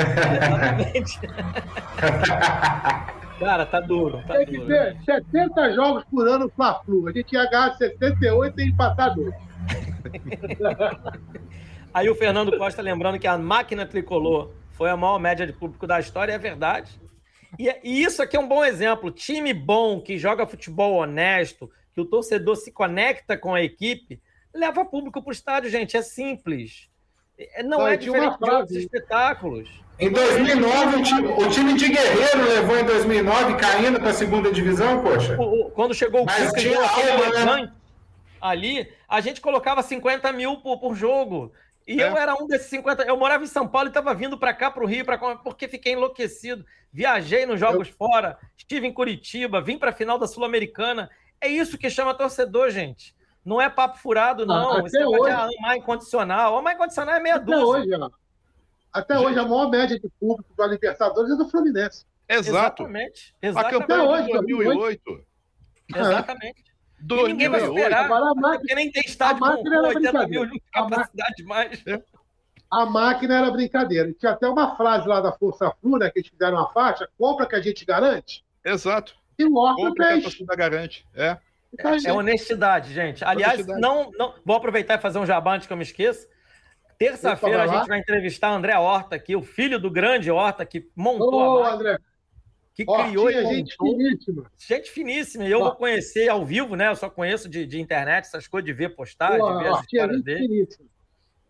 Exatamente. 0.00 1.20
Cara, 3.40 3.64
tá 3.64 3.80
duro. 3.80 4.22
Tá 4.26 4.34
Tem 4.34 4.46
que 4.46 4.58
duro. 4.58 4.68
ter 4.68 4.96
70 5.04 5.72
jogos 5.72 6.04
por 6.10 6.28
ano 6.28 6.52
Fla-Flu. 6.54 7.08
A 7.08 7.12
gente 7.12 7.32
ia 7.32 7.48
ganhar 7.48 7.74
78 7.74 8.60
e 8.60 8.68
empatar 8.68 9.14
dois. 9.14 9.34
Aí 11.92 12.08
o 12.08 12.14
Fernando 12.14 12.56
Costa 12.56 12.80
lembrando 12.82 13.18
que 13.18 13.26
a 13.26 13.38
máquina 13.38 13.86
tricolor 13.86 14.52
foi 14.72 14.90
a 14.90 14.96
maior 14.96 15.18
média 15.18 15.46
de 15.46 15.52
público 15.52 15.86
da 15.86 15.98
história, 15.98 16.32
é 16.32 16.38
verdade. 16.38 17.00
E, 17.58 17.68
e, 17.82 18.02
isso 18.02 18.22
aqui 18.22 18.36
é 18.36 18.40
um 18.40 18.46
bom 18.46 18.64
exemplo. 18.64 19.10
Time 19.10 19.52
bom, 19.52 20.00
que 20.00 20.18
joga 20.18 20.46
futebol 20.46 20.96
honesto, 20.96 21.70
que 21.94 22.00
o 22.00 22.04
torcedor 22.04 22.56
se 22.56 22.70
conecta 22.70 23.36
com 23.36 23.54
a 23.54 23.62
equipe, 23.62 24.20
leva 24.54 24.84
público 24.84 25.22
para 25.22 25.30
o 25.30 25.32
estádio, 25.32 25.70
gente. 25.70 25.96
É 25.96 26.02
simples. 26.02 26.88
É, 27.38 27.62
não 27.62 27.88
é 27.88 27.96
diferente 27.96 28.38
de 28.38 28.50
outros 28.50 28.76
espetáculos. 28.76 29.82
Em 30.00 30.10
2009, 30.10 30.96
o 30.96 31.02
time, 31.02 31.28
o 31.28 31.50
time, 31.50 31.74
de 31.74 31.88
Guerreiro 31.90 32.48
levou 32.48 32.78
em 32.78 32.84
2009 32.84 33.56
caindo 33.56 34.00
para 34.00 34.08
a 34.08 34.14
segunda 34.14 34.50
divisão, 34.50 35.02
poxa. 35.02 35.36
O, 35.38 35.70
quando 35.72 35.92
chegou 35.92 36.22
o 36.22 36.24
Mas 36.24 36.52
tinha 36.54 36.80
alma, 36.80 37.56
né? 37.60 37.72
ali, 38.40 38.90
a 39.06 39.20
gente 39.20 39.42
colocava 39.42 39.82
50 39.82 40.32
mil 40.32 40.56
por, 40.56 40.78
por 40.78 40.94
jogo. 40.94 41.52
E 41.86 42.00
é. 42.00 42.08
eu 42.08 42.16
era 42.16 42.34
um 42.34 42.46
desses 42.46 42.68
50. 42.68 43.02
Eu 43.02 43.18
morava 43.18 43.44
em 43.44 43.46
São 43.46 43.68
Paulo 43.68 43.88
e 43.88 43.90
estava 43.90 44.14
vindo 44.14 44.38
para 44.38 44.54
cá, 44.54 44.70
para 44.70 44.82
o 44.82 44.86
Rio, 44.86 45.04
pra, 45.04 45.18
porque 45.36 45.68
fiquei 45.68 45.92
enlouquecido. 45.92 46.64
Viajei 46.90 47.44
nos 47.44 47.60
jogos 47.60 47.88
eu... 47.88 47.94
fora, 47.94 48.38
estive 48.56 48.86
em 48.86 48.92
Curitiba, 48.92 49.60
vim 49.60 49.76
para 49.76 49.90
a 49.90 49.94
final 49.94 50.18
da 50.18 50.26
Sul-Americana. 50.26 51.10
É 51.38 51.46
isso 51.46 51.76
que 51.76 51.90
chama 51.90 52.14
torcedor, 52.14 52.70
gente. 52.70 53.14
Não 53.44 53.60
é 53.60 53.68
papo 53.68 53.98
furado, 53.98 54.46
não. 54.46 54.72
Ah, 54.72 54.80
até 54.80 55.06
hoje... 55.06 55.30
amar 55.30 55.76
incondicional. 55.76 56.56
Amar 56.56 56.74
incondicional 56.74 57.14
é 57.16 57.20
meia 57.20 57.36
até 57.36 57.44
dúzia. 57.44 57.66
Hoje, 57.66 57.94
ó. 57.94 58.19
Até 58.92 59.14
gente... 59.14 59.26
hoje, 59.26 59.38
a 59.38 59.44
maior 59.44 59.70
média 59.70 59.98
de 59.98 60.08
público 60.20 60.54
da 60.56 60.66
Libertadores 60.66 61.32
é 61.32 61.36
do 61.36 61.48
Fluminense. 61.48 62.04
Exato. 62.28 62.50
Exatamente. 62.50 63.34
Exatamente. 63.42 63.74
A 63.74 63.78
campanha 63.80 64.02
hoje, 64.04 64.26
de 64.26 64.32
2008. 64.32 65.24
Exatamente. 65.94 66.64
E 67.02 67.28
ninguém 67.28 67.48
vai 67.48 67.62
esperar. 67.62 68.04
Agora 68.04 68.30
a 68.30 68.34
máquina, 68.34 68.58
porque 68.58 68.74
nem 68.74 68.92
tem 68.92 69.02
estádio 69.06 69.40
com 69.40 69.46
80 69.46 70.28
mil 70.28 70.46
de 70.46 70.60
capacidade 70.72 71.42
mais. 71.44 71.82
É. 71.86 72.00
A 72.70 72.86
máquina 72.86 73.38
era 73.38 73.50
brincadeira. 73.50 74.12
Tinha 74.12 74.32
até 74.32 74.48
uma 74.48 74.76
frase 74.76 75.08
lá 75.08 75.20
da 75.20 75.32
Força 75.32 75.72
Flu, 75.80 75.98
né? 75.98 76.08
Que 76.10 76.20
eles 76.20 76.30
fizeram 76.30 76.58
uma 76.58 76.70
faixa, 76.70 77.08
compra 77.18 77.46
que 77.46 77.56
a 77.56 77.60
gente 77.60 77.84
garante. 77.84 78.44
Exato. 78.64 79.16
E 79.38 79.44
o 79.44 79.52
compra 79.52 80.08
fez. 80.08 80.34
que 80.34 80.46
a 80.48 80.54
garante. 80.54 81.06
É. 81.14 81.36
Então, 81.72 81.94
é, 81.94 81.98
é 82.04 82.12
honestidade, 82.12 82.92
gente. 82.92 83.24
Aliás, 83.24 83.54
honestidade. 83.54 83.80
Não, 83.80 84.10
não, 84.12 84.34
vou 84.44 84.56
aproveitar 84.56 84.98
e 84.98 85.02
fazer 85.02 85.18
um 85.18 85.26
jabá 85.26 85.54
antes 85.54 85.66
que 85.66 85.72
eu 85.72 85.76
me 85.76 85.82
esqueça. 85.82 86.28
Terça-feira 87.00 87.62
a 87.62 87.66
gente 87.66 87.88
vai 87.88 87.98
entrevistar 87.98 88.50
André 88.50 88.76
Horta 88.76 89.16
aqui, 89.16 89.34
o 89.34 89.40
filho 89.42 89.80
do 89.80 89.90
grande 89.90 90.30
Horta 90.30 90.66
que 90.66 90.90
montou 90.94 91.32
Ô, 91.32 91.62
a 91.62 91.72
André. 91.72 91.98
que 92.74 92.84
criou 92.84 93.30
e 93.30 93.42
gente 93.42 93.74
finíssima. 93.74 94.52
Gente 94.58 94.90
finíssima. 94.90 95.44
E 95.46 95.50
eu 95.50 95.60
vou 95.60 95.74
conhecer 95.74 96.28
ao 96.28 96.44
vivo, 96.44 96.76
né? 96.76 96.88
Eu 96.88 96.96
só 96.96 97.08
conheço 97.08 97.48
de, 97.48 97.64
de 97.64 97.80
internet, 97.80 98.26
essas 98.26 98.46
coisas, 98.46 98.66
de 98.66 98.74
ver 98.74 98.94
postar, 98.94 99.38
de 99.38 99.62
ver 99.62 99.68
as 99.68 99.80
histórias 99.80 100.22
dele. 100.22 100.46
Finíssima. 100.46 100.88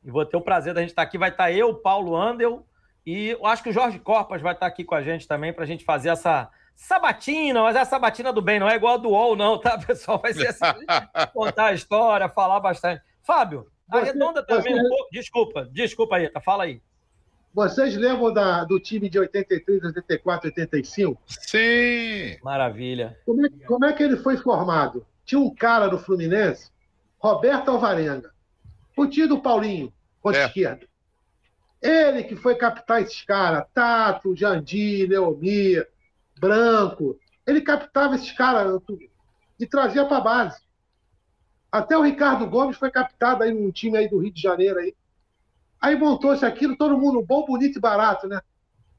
E 0.05 0.11
vou 0.13 0.25
ter 0.25 0.37
o 0.37 0.41
prazer 0.41 0.73
da 0.73 0.83
gente 0.83 0.91
estar 0.91 1.03
aqui. 1.03 1.19
Vai 1.19 1.31
estar 1.31 1.51
eu, 1.51 1.75
Paulo 1.75 2.15
Andel, 2.15 2.65
e 3.05 3.31
eu 3.31 3.45
acho 3.45 3.65
que 3.65 3.71
o 3.71 3.73
Jorge 3.73 3.99
Corpas 3.99 4.41
vai 4.41 4.53
estar 4.53 4.67
aqui 4.67 4.85
com 4.85 4.95
a 4.95 5.03
gente 5.03 5.27
também 5.27 5.53
para 5.53 5.65
a 5.65 5.67
gente 5.67 5.85
fazer 5.85 6.11
essa 6.11 6.49
sabatina, 6.77 7.61
mas 7.61 7.75
é 7.75 7.81
a 7.81 7.85
sabatina 7.85 8.33
do 8.33 8.41
bem, 8.41 8.61
não 8.61 8.71
é 8.71 8.77
igual 8.77 8.95
a 8.95 8.99
do 8.99 9.09
UOL, 9.09 9.35
não, 9.35 9.59
tá, 9.59 9.77
pessoal? 9.85 10.21
Vai 10.21 10.33
ser 10.33 10.47
assim, 10.47 10.65
contar 11.35 11.67
a 11.67 11.73
história, 11.73 12.29
falar 12.29 12.61
bastante. 12.61 13.03
Fábio, 13.21 13.67
arredonda 13.91 14.43
também 14.43 14.75
você... 14.75 14.81
um 14.81 14.89
pouco. 14.89 15.09
Desculpa, 15.13 15.69
desculpa 15.73 16.17
aí, 16.17 16.29
tá, 16.29 16.41
fala 16.41 16.65
aí. 16.65 16.81
Vocês 17.53 17.97
lembram 17.97 18.33
da, 18.33 18.65
do 18.65 18.79
time 18.79 19.09
de 19.09 19.19
83, 19.19 19.83
84, 19.85 20.49
85? 20.49 21.21
Sim! 21.27 22.39
Maravilha. 22.43 23.19
Como 23.27 23.45
é, 23.45 23.51
como 23.67 23.85
é 23.85 23.93
que 23.93 24.03
ele 24.03 24.17
foi 24.17 24.37
formado? 24.37 25.05
Tinha 25.25 25.41
um 25.41 25.53
cara 25.53 25.89
no 25.89 25.99
Fluminense, 25.99 26.71
Roberto 27.19 27.71
Alvarenga. 27.71 28.33
O 28.97 29.07
tio 29.07 29.27
do 29.27 29.41
Paulinho, 29.41 29.93
ponto 30.23 30.37
é. 30.37 30.47
esquerdo. 30.47 30.87
Ele 31.83 32.23
que 32.23 32.37
foi 32.37 32.55
captar 32.55 33.03
esses 33.03 33.23
caras, 33.23 33.67
Tato, 33.73 34.37
Jandir, 34.37 35.09
Leomir, 35.09 35.89
branco. 36.39 37.19
Ele 37.47 37.63
captava 37.63 38.15
esses 38.15 38.31
caras 38.33 38.81
e 39.59 39.67
trazia 39.67 40.05
para 40.05 40.19
a 40.19 40.21
base. 40.21 40.61
Até 41.71 41.97
o 41.97 42.03
Ricardo 42.03 42.47
Gomes 42.47 42.77
foi 42.77 42.91
captado 42.91 43.43
aí 43.43 43.53
num 43.53 43.71
time 43.71 43.97
aí 43.97 44.09
do 44.09 44.19
Rio 44.19 44.33
de 44.33 44.41
Janeiro 44.41 44.79
aí. 44.79 44.95
Aí 45.81 45.97
montou-se 45.97 46.45
aquilo, 46.45 46.77
todo 46.77 46.99
mundo 46.99 47.25
bom, 47.25 47.45
bonito 47.47 47.79
e 47.79 47.81
barato, 47.81 48.27
né? 48.27 48.41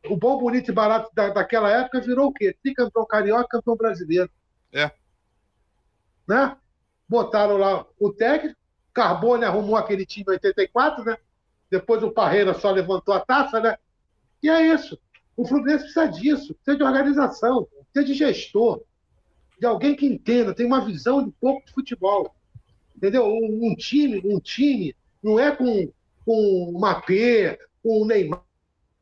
O 0.05 0.17
bom, 0.17 0.39
bonito 0.39 0.71
e 0.71 0.73
barato 0.73 1.11
da, 1.13 1.29
daquela 1.29 1.69
época 1.69 2.01
virou 2.01 2.29
o 2.29 2.33
quê? 2.33 2.55
Tricampeão 2.63 3.05
carioca, 3.05 3.47
campeão 3.49 3.75
brasileiro. 3.75 4.29
É. 4.73 4.89
Né? 6.27 6.57
Botaram 7.07 7.57
lá 7.57 7.85
o 7.99 8.11
técnico, 8.11 8.59
Carbone 8.93 9.45
arrumou 9.45 9.75
aquele 9.75 10.05
time 10.05 10.25
em 10.29 10.31
84, 10.31 11.03
né? 11.03 11.17
Depois 11.69 12.03
o 12.03 12.11
Parreira 12.11 12.53
só 12.53 12.71
levantou 12.71 13.13
a 13.13 13.19
taça, 13.19 13.59
né? 13.59 13.77
E 14.41 14.49
é 14.49 14.73
isso. 14.73 14.99
O 15.37 15.45
Fluminense 15.45 15.83
precisa 15.83 16.07
disso, 16.07 16.55
precisa 16.55 16.77
de 16.77 16.83
organização, 16.83 17.67
precisa 17.91 18.13
de 18.13 18.17
gestor, 18.17 18.81
de 19.59 19.65
alguém 19.65 19.95
que 19.95 20.05
entenda, 20.05 20.53
tem 20.53 20.65
uma 20.65 20.83
visão 20.83 21.23
de 21.23 21.31
pouco 21.39 21.65
de 21.65 21.71
futebol. 21.71 22.35
Entendeu? 23.01 23.25
Um, 23.25 23.71
um 23.71 23.75
time, 23.75 24.21
um 24.23 24.39
time 24.39 24.95
não 25.23 25.39
é 25.39 25.49
com, 25.49 25.91
com 26.23 26.69
o 26.69 26.79
Mapê, 26.79 27.57
com 27.81 28.03
o 28.03 28.05
Neymar. 28.05 28.43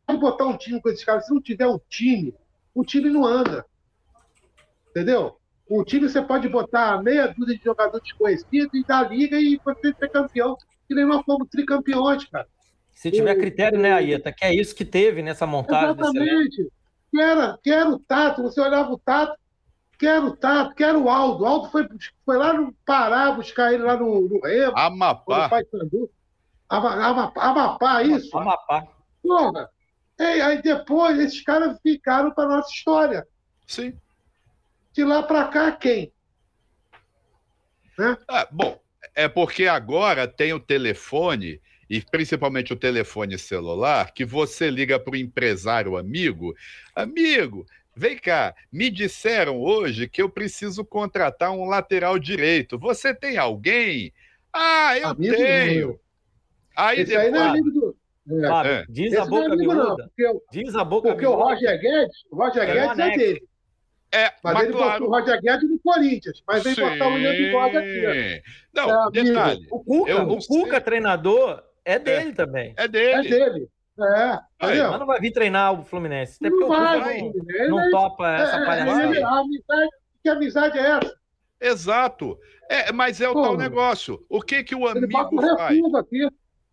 Pode 0.07 0.19
botar 0.21 0.45
um 0.45 0.57
time 0.57 0.81
com 0.81 0.87
esses 0.87 1.03
caras. 1.03 1.25
Se 1.25 1.33
não 1.33 1.41
tiver 1.41 1.67
um 1.67 1.79
time, 1.89 2.33
o 2.73 2.85
time 2.85 3.09
não 3.09 3.25
anda. 3.25 3.65
Entendeu? 4.89 5.37
O 5.69 5.83
time 5.83 6.07
você 6.07 6.21
pode 6.21 6.47
botar 6.47 7.03
meia 7.03 7.27
dúzia 7.27 7.57
de 7.57 7.63
jogadores 7.63 8.07
desconhecidos 8.07 8.73
e 8.73 8.87
dar 8.87 9.11
liga 9.11 9.37
e 9.37 9.59
você 9.63 9.93
ser 9.93 10.09
campeão. 10.09 10.55
Que 10.87 10.95
nem 10.95 11.05
nós 11.05 11.23
fomos 11.25 11.49
tricampeões, 11.49 12.23
cara. 12.29 12.47
Se 12.93 13.11
tiver 13.11 13.35
critério, 13.35 13.77
né, 13.77 13.91
Aita? 13.91 14.31
Que 14.31 14.45
é 14.45 14.55
isso 14.55 14.73
que 14.73 14.85
teve 14.85 15.21
nessa 15.21 15.45
montagem. 15.45 15.91
Exatamente. 15.91 16.71
Quero, 17.13 17.57
quero 17.61 17.89
o 17.91 17.99
Tato. 17.99 18.43
Você 18.43 18.61
olhava 18.61 18.91
o 18.93 18.97
Tato, 18.97 19.37
quero 19.99 20.27
o 20.27 20.35
Tato, 20.35 20.73
quero 20.73 21.03
o 21.03 21.09
Aldo. 21.09 21.43
O 21.43 21.45
Aldo 21.45 21.69
foi, 21.69 21.87
foi 22.25 22.37
lá 22.37 22.53
no 22.53 22.73
Pará 22.85 23.31
buscar 23.31 23.73
ele 23.73 23.83
lá 23.83 23.97
no, 23.97 24.21
no 24.21 24.39
Remo. 24.39 24.75
Amapá. 24.75 25.49
Amapá, 26.69 27.31
Amapá, 27.35 28.03
isso? 28.03 28.35
Amapá. 28.35 28.87
Porra. 29.21 29.69
E 30.17 30.23
aí 30.23 30.61
depois 30.61 31.19
esses 31.19 31.41
caras 31.41 31.77
ficaram 31.81 32.31
para 32.31 32.47
nossa 32.47 32.71
história. 32.71 33.27
Sim. 33.67 33.93
De 34.93 35.03
lá 35.03 35.21
para 35.21 35.47
cá, 35.49 35.71
quem? 35.73 36.11
Né? 37.97 38.17
Ah, 38.27 38.47
bom, 38.49 38.79
é 39.13 39.27
porque 39.27 39.67
agora 39.67 40.27
tem 40.27 40.53
o 40.53 40.59
telefone 40.59 41.61
e 41.89 42.01
principalmente 42.01 42.71
o 42.71 42.77
telefone 42.77 43.37
celular, 43.37 44.13
que 44.13 44.23
você 44.23 44.69
liga 44.69 44.99
para 44.99 45.13
o 45.13 45.17
empresário 45.17 45.97
amigo, 45.97 46.53
amigo, 46.95 47.65
vem 47.99 48.17
cá, 48.17 48.55
me 48.71 48.89
disseram 48.89 49.59
hoje 49.59 50.07
que 50.07 50.21
eu 50.21 50.29
preciso 50.29 50.85
contratar 50.85 51.51
um 51.51 51.65
lateral 51.65 52.17
direito. 52.17 52.79
Você 52.79 53.13
tem 53.13 53.37
alguém? 53.37 54.13
Ah, 54.53 54.97
eu 54.97 55.09
amigo 55.09 55.35
tenho. 55.35 55.87
Meu. 55.87 55.99
Aí 56.77 57.01
Esse 57.01 57.11
depois... 57.11 57.25
aí 57.25 57.31
não 57.31 57.41
é 57.41 57.49
amigo 57.49 57.71
do... 57.71 57.99
É. 58.31 58.47
Fábio, 58.47 58.71
é. 58.71 58.85
diz 58.87 59.13
a 59.15 59.25
boca 59.25 59.49
é 59.49 59.53
amigo. 59.53 59.73
Não, 59.73 59.95
porque, 59.95 60.39
diz 60.51 60.75
a 60.75 60.83
boca 60.83 61.09
Porque 61.09 61.25
miúda. 61.25 61.37
o 61.37 61.43
Roger 61.43 61.81
Guedes, 61.81 62.25
o 62.31 62.35
Roger 62.35 62.63
é 62.63 62.73
Guedes 62.73 62.99
é 62.99 63.17
dele. 63.17 63.49
É, 64.11 64.23
mas, 64.43 64.53
mas 64.53 64.63
ele 64.63 64.73
claro... 64.73 64.91
botou 64.91 65.07
o 65.07 65.19
Roger 65.19 65.41
Guedes 65.41 65.69
no 65.69 65.79
Corinthians, 65.79 66.43
mas 66.47 66.63
vem 66.63 66.75
botar 66.75 67.07
o 67.07 67.13
William 67.13 67.31
Bigode 67.31 67.77
aqui. 67.77 68.43
Não, 68.73 69.07
é, 69.07 69.11
detalhe. 69.11 69.67
O 69.71 69.83
Cuca, 69.83 70.23
o 70.23 70.37
Cuca 70.47 70.79
treinador, 70.79 71.63
é 71.83 71.99
dele 71.99 72.29
é. 72.29 72.33
também. 72.33 72.73
É 72.77 72.87
dele. 72.87 73.13
É 73.13 73.21
dele. 73.23 73.69
É, 74.01 74.39
Aí, 74.59 74.81
mas 74.81 74.99
não 74.99 75.05
vai 75.05 75.19
vir 75.19 75.31
treinar 75.31 75.73
o 75.73 75.83
Fluminense. 75.83 76.37
Até 76.39 76.49
porque 76.49 76.65
não 76.65 76.69
o 76.69 76.99
vai, 76.99 77.21
não, 77.67 77.77
não 77.77 77.91
topa 77.91 78.29
essa 78.31 78.57
é, 78.57 78.65
palhaçada. 78.65 79.27
A 79.27 79.39
amizade, 79.39 79.89
que 80.23 80.29
amizade 80.29 80.77
é 80.77 80.81
essa? 80.81 81.19
Exato. 81.59 82.37
É, 82.69 82.91
mas 82.91 83.19
é 83.19 83.27
o 83.27 83.33
Pô, 83.33 83.41
tal 83.41 83.57
negócio. 83.57 84.25
O 84.29 84.41
que 84.41 84.63
que 84.63 84.75
o 84.75 84.87
amigo 84.87 85.11
faz? 85.11 85.79
Aqui. 85.95 86.27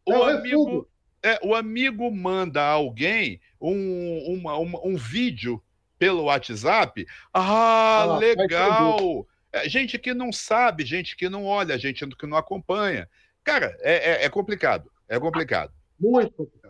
O 0.07 0.13
é 0.13 0.35
amigo, 0.35 0.89
é, 1.23 1.41
o 1.43 1.55
amigo 1.55 2.11
manda 2.11 2.63
alguém 2.63 3.41
um, 3.61 4.39
uma, 4.39 4.57
uma, 4.57 4.87
um 4.87 4.97
vídeo 4.97 5.61
pelo 5.99 6.25
WhatsApp. 6.25 7.07
Ah, 7.33 8.03
ah 8.03 8.19
legal! 8.19 9.27
É, 9.53 9.69
gente 9.69 9.99
que 9.99 10.13
não 10.13 10.33
sabe, 10.33 10.85
gente 10.85 11.17
que 11.17 11.29
não 11.29 11.45
olha, 11.45 11.79
gente 11.79 12.07
que 12.07 12.27
não 12.27 12.37
acompanha. 12.37 13.09
Cara, 13.43 13.77
é, 13.81 14.23
é, 14.23 14.25
é 14.25 14.29
complicado. 14.29 14.91
É 15.09 15.19
complicado. 15.19 15.73
Muito 15.99 16.33
complicado. 16.33 16.66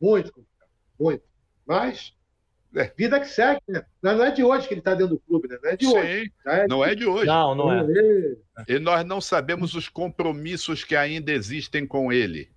Muito 0.00 0.32
complicado. 0.32 0.70
Muito. 0.98 1.22
Mas, 1.66 2.14
é. 2.74 2.92
vida 2.96 3.18
que 3.20 3.26
segue, 3.26 3.60
né? 3.68 3.84
Não 4.02 4.24
é 4.24 4.30
de 4.30 4.44
hoje 4.44 4.68
que 4.68 4.74
ele 4.74 4.80
está 4.80 4.94
dentro 4.94 5.14
do 5.14 5.20
clube, 5.20 5.48
né? 5.48 5.58
Não 5.62 5.70
é 5.70 5.76
de 5.76 5.86
Sim, 5.86 5.98
hoje. 5.98 6.32
É 6.46 6.66
não 6.68 6.84
é 6.84 6.94
de 6.94 7.06
hoje. 7.06 7.26
Não, 7.26 7.54
não 7.54 7.72
é. 7.72 7.86
E 8.68 8.78
nós 8.78 9.04
não 9.04 9.20
sabemos 9.20 9.74
os 9.74 9.88
compromissos 9.88 10.84
que 10.84 10.94
ainda 10.94 11.32
existem 11.32 11.86
com 11.86 12.12
ele. 12.12 12.50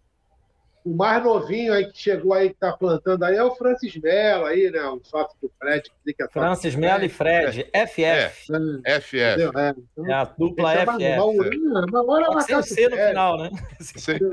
O 0.85 0.95
mais 0.95 1.23
novinho 1.23 1.73
aí 1.73 1.91
que 1.91 1.97
chegou 1.97 2.33
aí, 2.33 2.49
que 2.49 2.55
está 2.55 2.71
plantando 2.71 3.23
aí, 3.23 3.35
é 3.35 3.43
o 3.43 3.53
Francis 3.55 3.95
Mello 3.97 4.45
aí, 4.45 4.71
né? 4.71 4.81
O 4.83 5.01
sócio 5.03 5.35
do 5.41 5.51
Fred. 5.59 5.91
Que 6.05 6.23
é 6.23 6.27
Francis 6.29 6.75
Mello 6.75 7.03
e 7.03 7.09
Fred, 7.09 7.65
FF. 7.65 8.03
É. 8.03 8.29
FF. 8.29 9.19
É, 9.19 9.35
então, 9.35 10.07
é 10.07 10.13
a 10.13 10.23
dupla 10.23 10.73
FF. 10.73 11.03
É 11.03 11.21
uma, 11.21 12.11
hora 12.11 12.25
Pode 12.27 12.45
ser 12.45 12.63
C 12.63 12.89
no 12.89 12.95
final, 12.95 13.37
né? 13.37 13.49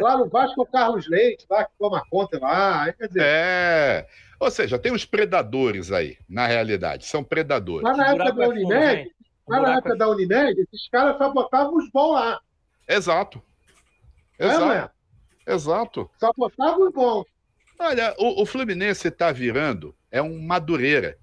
Lá 0.00 0.18
no 0.18 0.28
Vasco, 0.28 0.62
o 0.62 0.66
Carlos 0.66 1.08
Leite, 1.08 1.44
lá 1.50 1.64
que 1.64 1.72
toma 1.78 2.02
conta 2.08 2.38
lá. 2.38 2.92
Quer 2.92 3.08
dizer... 3.08 3.22
É. 3.22 4.06
Ou 4.38 4.50
seja, 4.50 4.78
tem 4.78 4.92
os 4.92 5.04
predadores 5.04 5.90
aí, 5.90 6.18
na 6.28 6.46
realidade. 6.46 7.06
São 7.06 7.24
predadores. 7.24 7.82
Lá 7.82 7.96
na 7.96 8.10
época 8.12 8.32
da 8.32 8.48
Unimed, 8.48 9.10
Lá 9.48 9.60
na 9.60 9.76
época 9.76 9.96
da 9.96 10.08
Unimed, 10.08 10.60
esses 10.60 10.88
caras 10.88 11.16
só 11.16 11.32
botavam 11.32 11.76
os 11.76 11.90
bons 11.90 12.14
lá. 12.14 12.40
Exato. 12.88 13.42
Exato. 14.38 14.95
Exato. 15.46 16.10
Só 16.18 16.32
botavam 16.36 16.88
os 16.88 16.92
bons. 16.92 17.24
Olha, 17.78 18.14
o, 18.18 18.42
o 18.42 18.46
Fluminense 18.46 19.08
está 19.08 19.30
virando, 19.30 19.94
é 20.10 20.22
um 20.22 20.40
Madureira. 20.40 21.18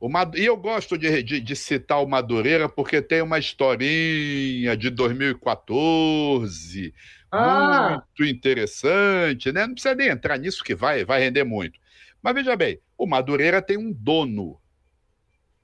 O 0.00 0.08
Mad... 0.08 0.34
E 0.34 0.44
eu 0.44 0.56
gosto 0.56 0.98
de, 0.98 1.22
de, 1.22 1.40
de, 1.40 1.56
citar 1.56 2.02
o 2.02 2.06
Madureira 2.06 2.68
porque 2.68 3.00
tem 3.00 3.22
uma 3.22 3.38
historinha 3.38 4.76
de 4.76 4.90
2014 4.90 6.92
ah. 7.32 8.02
muito 8.18 8.30
interessante, 8.30 9.50
né? 9.50 9.66
Não 9.66 9.74
precisa 9.74 9.94
nem 9.94 10.08
entrar 10.08 10.38
nisso 10.38 10.62
que 10.62 10.74
vai, 10.74 11.04
vai 11.04 11.20
render 11.20 11.44
muito. 11.44 11.80
Mas 12.22 12.34
veja 12.34 12.54
bem, 12.54 12.78
o 12.98 13.06
Madureira 13.06 13.62
tem 13.62 13.78
um 13.78 13.92
dono. 13.92 14.60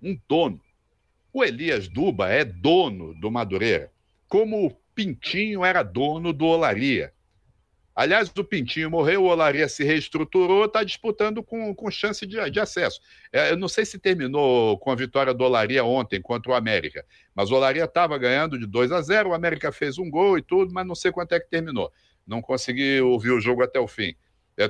Um 0.02 0.18
dono. 0.28 0.60
O 1.32 1.44
Elias 1.44 1.88
Duba 1.88 2.28
é 2.28 2.44
dono 2.44 3.14
do 3.14 3.30
Madureira, 3.30 3.92
como 4.26 4.66
o 4.66 4.70
Pintinho 4.94 5.64
era 5.64 5.82
dono 5.82 6.32
do 6.32 6.46
Olaria. 6.46 7.12
Aliás, 7.94 8.32
o 8.36 8.44
Pintinho 8.44 8.90
morreu, 8.90 9.24
o 9.24 9.26
Olaria 9.26 9.68
se 9.68 9.84
reestruturou, 9.84 10.64
está 10.64 10.84
disputando 10.84 11.42
com, 11.42 11.74
com 11.74 11.90
chance 11.90 12.24
de, 12.24 12.50
de 12.50 12.60
acesso. 12.60 13.00
É, 13.32 13.50
eu 13.50 13.56
não 13.56 13.68
sei 13.68 13.84
se 13.84 13.98
terminou 13.98 14.78
com 14.78 14.90
a 14.90 14.94
vitória 14.94 15.34
do 15.34 15.44
Olaria 15.44 15.84
ontem 15.84 16.22
contra 16.22 16.52
o 16.52 16.54
América, 16.54 17.04
mas 17.34 17.50
o 17.50 17.54
Olaria 17.56 17.84
estava 17.84 18.16
ganhando 18.16 18.58
de 18.58 18.66
2 18.66 18.92
a 18.92 19.02
0, 19.02 19.30
o 19.30 19.34
América 19.34 19.72
fez 19.72 19.98
um 19.98 20.08
gol 20.08 20.38
e 20.38 20.42
tudo, 20.42 20.72
mas 20.72 20.86
não 20.86 20.94
sei 20.94 21.10
quanto 21.10 21.34
é 21.34 21.40
que 21.40 21.50
terminou. 21.50 21.92
Não 22.26 22.40
consegui 22.40 23.00
ouvir 23.00 23.32
o 23.32 23.40
jogo 23.40 23.62
até 23.62 23.80
o 23.80 23.88
fim. 23.88 24.14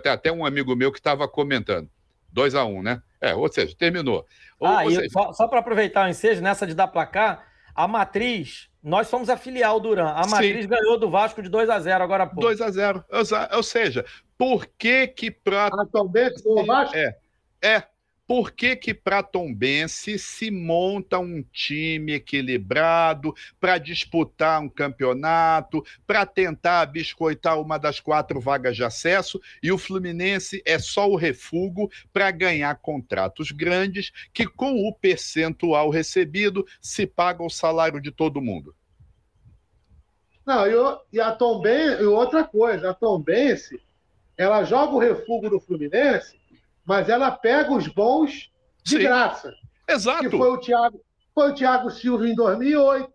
Tem 0.03 0.13
até 0.13 0.33
um 0.33 0.47
amigo 0.47 0.75
meu 0.75 0.91
que 0.91 0.99
estava 0.99 1.29
comentando. 1.29 1.91
2 2.33 2.55
a 2.55 2.65
1 2.65 2.79
um, 2.79 2.83
né? 2.83 3.03
É, 3.21 3.35
ou 3.35 3.53
seja, 3.53 3.75
terminou. 3.77 4.25
Ah, 4.63 4.85
ou, 4.85 4.91
seja... 4.91 5.09
só, 5.11 5.33
só 5.33 5.49
para 5.49 5.61
aproveitar 5.61 6.07
o 6.07 6.09
ensejo, 6.09 6.41
nessa 6.41 6.67
de 6.67 6.75
dar 6.75 6.89
placar, 6.89 7.45
a 7.75 7.89
matriz 7.89 8.71
nós 8.83 9.09
somos 9.09 9.29
a 9.29 9.37
filial 9.37 9.79
do 9.79 9.91
Duran. 9.91 10.09
A 10.09 10.27
Matriz 10.27 10.63
Sim. 10.63 10.69
ganhou 10.69 10.99
do 10.99 11.11
Vasco 11.11 11.43
de 11.43 11.51
2 11.51 11.69
a 11.69 11.79
0 11.79 12.03
agora 12.03 12.25
há 12.25 12.27
pouco. 12.27 12.41
2 12.41 12.61
a 12.63 12.71
0 12.71 13.05
Ou 13.53 13.63
seja, 13.63 14.05
por 14.39 14.67
que 14.67 15.07
que 15.09 15.31
para... 15.31 15.71
Tombense 15.93 16.43
o 16.47 16.65
Vasco? 16.65 16.97
É, 16.97 17.15
é. 17.63 17.85
Por 18.31 18.53
que 18.53 18.77
que 18.77 18.95
para 18.95 19.25
Tombense 19.25 20.17
se 20.17 20.53
monta 20.53 21.19
um 21.19 21.43
time 21.43 22.13
equilibrado 22.13 23.35
para 23.59 23.77
disputar 23.77 24.63
um 24.63 24.69
campeonato, 24.69 25.85
para 26.07 26.25
tentar 26.25 26.87
biscoitar 26.87 27.61
uma 27.61 27.77
das 27.77 27.99
quatro 27.99 28.39
vagas 28.41 28.77
de 28.77 28.85
acesso 28.85 29.41
e 29.61 29.73
o 29.73 29.77
Fluminense 29.77 30.63
é 30.65 30.79
só 30.79 31.11
o 31.11 31.17
refúgio 31.17 31.91
para 32.13 32.31
ganhar 32.31 32.73
contratos 32.77 33.51
grandes 33.51 34.13
que 34.33 34.47
com 34.47 34.77
o 34.87 34.95
percentual 34.95 35.91
recebido 35.91 36.65
se 36.81 37.09
paga 37.09 37.43
o 37.43 37.51
salário 37.51 38.01
de 38.01 38.13
todo 38.13 38.41
mundo? 38.41 38.77
Não, 40.47 40.65
eu, 40.69 41.01
e 41.13 41.21
a 41.21 41.33
Tom 41.33 41.61
Bense, 41.61 42.01
e 42.01 42.07
outra 42.07 42.45
coisa, 42.45 42.91
a 42.91 42.95
Tom 42.95 43.21
Bense, 43.21 43.83
ela 44.37 44.63
joga 44.63 44.95
o 44.95 45.01
refúgio 45.01 45.51
do 45.51 45.59
Fluminense, 45.59 46.40
mas 46.91 47.09
ela 47.09 47.31
pega 47.31 47.73
os 47.73 47.87
bons 47.87 48.51
de 48.83 48.97
Sim. 48.97 49.03
graça. 49.05 49.55
Exato. 49.89 50.29
Que 50.29 50.37
foi 50.37 50.51
o 50.51 50.59
Thiago, 50.59 51.01
foi 51.33 51.53
o 51.53 51.55
Thiago 51.55 51.89
Silva 51.89 52.29
em 52.29 52.35
2008, 52.35 53.09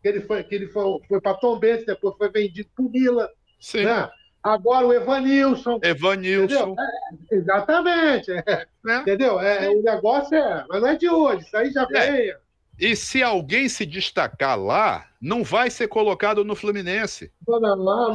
que 0.00 0.08
ele 0.08 0.20
foi, 0.20 0.44
que 0.44 0.54
ele 0.54 0.68
foi, 0.68 1.00
foi 1.08 1.20
para 1.20 1.34
Tom 1.34 1.58
Bense, 1.58 1.84
depois 1.84 2.14
foi 2.16 2.30
vendido 2.30 2.68
para 2.76 2.84
o 2.84 2.88
Mila. 2.88 3.28
Sim. 3.58 3.86
Né? 3.86 4.08
Agora 4.40 4.86
o 4.86 4.92
Evanilson. 4.92 5.80
Evanilson. 5.82 6.76
É, 6.78 7.34
exatamente. 7.34 8.30
É, 8.30 8.66
é. 8.86 8.96
Entendeu? 8.98 9.40
É, 9.40 9.68
o 9.68 9.82
negócio 9.82 10.36
é. 10.36 10.64
Mas 10.68 10.80
não 10.80 10.88
é 10.88 10.94
de 10.94 11.10
hoje, 11.10 11.44
isso 11.44 11.56
aí 11.56 11.72
já 11.72 11.88
é. 11.90 12.12
veio. 12.12 12.36
E 12.78 12.94
se 12.94 13.20
alguém 13.20 13.68
se 13.68 13.84
destacar 13.84 14.56
lá, 14.56 15.08
não 15.20 15.42
vai 15.42 15.70
ser 15.70 15.88
colocado 15.88 16.44
no 16.44 16.54
Fluminense. 16.54 17.32
Lá 17.48 17.58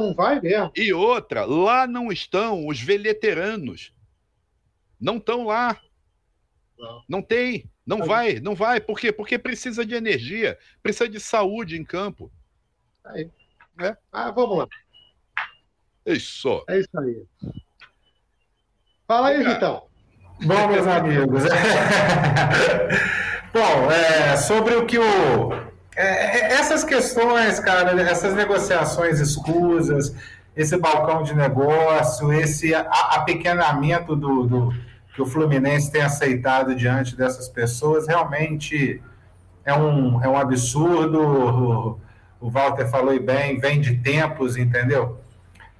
não 0.00 0.14
vai 0.14 0.40
mesmo. 0.40 0.72
E 0.74 0.94
outra, 0.94 1.44
lá 1.44 1.86
não 1.86 2.10
estão 2.10 2.66
os 2.66 2.80
veleteranos. 2.80 3.92
Não 5.02 5.16
estão 5.16 5.44
lá. 5.44 5.76
Não. 6.78 7.02
não 7.08 7.22
tem. 7.22 7.68
Não 7.84 8.06
vai, 8.06 8.38
não 8.38 8.54
vai. 8.54 8.80
Por 8.80 8.98
quê? 8.98 9.10
Porque 9.10 9.36
precisa 9.36 9.84
de 9.84 9.94
energia, 9.94 10.56
precisa 10.80 11.08
de 11.08 11.18
saúde 11.18 11.76
em 11.76 11.84
campo. 11.84 12.30
Aí. 13.04 13.28
É? 13.80 13.96
Ah, 14.12 14.30
vamos 14.30 14.58
lá. 14.58 14.68
Isso. 16.06 16.64
É 16.68 16.78
isso 16.78 16.98
aí. 16.98 17.24
Fala 19.06 19.28
aí, 19.28 19.42
Vitão. 19.42 19.84
Bom, 20.44 20.68
meus 20.68 20.86
amigos. 20.86 21.42
Bom, 23.52 23.90
é, 23.90 24.36
sobre 24.36 24.76
o 24.76 24.86
que 24.86 24.98
o. 24.98 25.52
É, 25.94 26.04
é, 26.04 26.52
essas 26.54 26.84
questões, 26.84 27.60
cara, 27.60 28.00
essas 28.02 28.34
negociações 28.34 29.20
escusas, 29.20 30.14
esse 30.56 30.76
balcão 30.76 31.22
de 31.22 31.34
negócio, 31.34 32.32
esse 32.32 32.74
apequenamento 32.74 34.16
do, 34.16 34.46
do, 34.46 34.74
que 35.14 35.20
o 35.20 35.26
Fluminense 35.26 35.90
tem 35.90 36.02
aceitado 36.02 36.74
diante 36.74 37.16
dessas 37.16 37.48
pessoas, 37.48 38.06
realmente 38.06 39.02
é 39.64 39.74
um, 39.74 40.22
é 40.22 40.28
um 40.28 40.36
absurdo. 40.36 41.20
O, 41.20 42.00
o 42.40 42.50
Walter 42.50 42.88
falou 42.88 43.18
bem, 43.20 43.58
vem 43.58 43.80
de 43.80 43.96
tempos, 43.96 44.56
entendeu? 44.56 45.20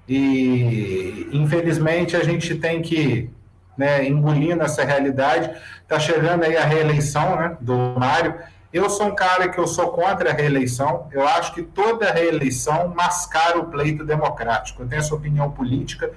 E 0.09 1.29
infelizmente 1.33 2.17
a 2.17 2.23
gente 2.23 2.55
tem 2.57 2.83
que 2.83 3.31
né, 3.77 4.07
engolindo 4.07 4.63
essa 4.63 4.85
realidade. 4.85 5.51
Está 5.83 5.99
chegando 5.99 6.45
aí 6.45 6.57
a 6.57 6.65
reeleição 6.65 7.37
né, 7.37 7.57
do 7.61 7.77
Mário. 7.99 8.35
Eu 8.73 8.89
sou 8.89 9.09
um 9.09 9.15
cara 9.15 9.49
que 9.49 9.59
eu 9.59 9.67
sou 9.67 9.89
contra 9.89 10.31
a 10.31 10.33
reeleição. 10.33 11.09
Eu 11.13 11.27
acho 11.27 11.55
que 11.55 11.63
toda 11.63 12.11
reeleição 12.11 12.89
mascara 12.89 13.59
o 13.59 13.67
pleito 13.67 14.05
democrático. 14.05 14.83
Eu 14.83 14.89
tenho 14.89 15.01
essa 15.01 15.15
opinião 15.15 15.51
política. 15.51 16.11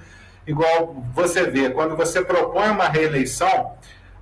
Igual 0.46 0.96
você 1.12 1.44
vê, 1.50 1.70
quando 1.70 1.96
você 1.96 2.22
propõe 2.22 2.68
uma 2.68 2.88
reeleição, 2.88 3.72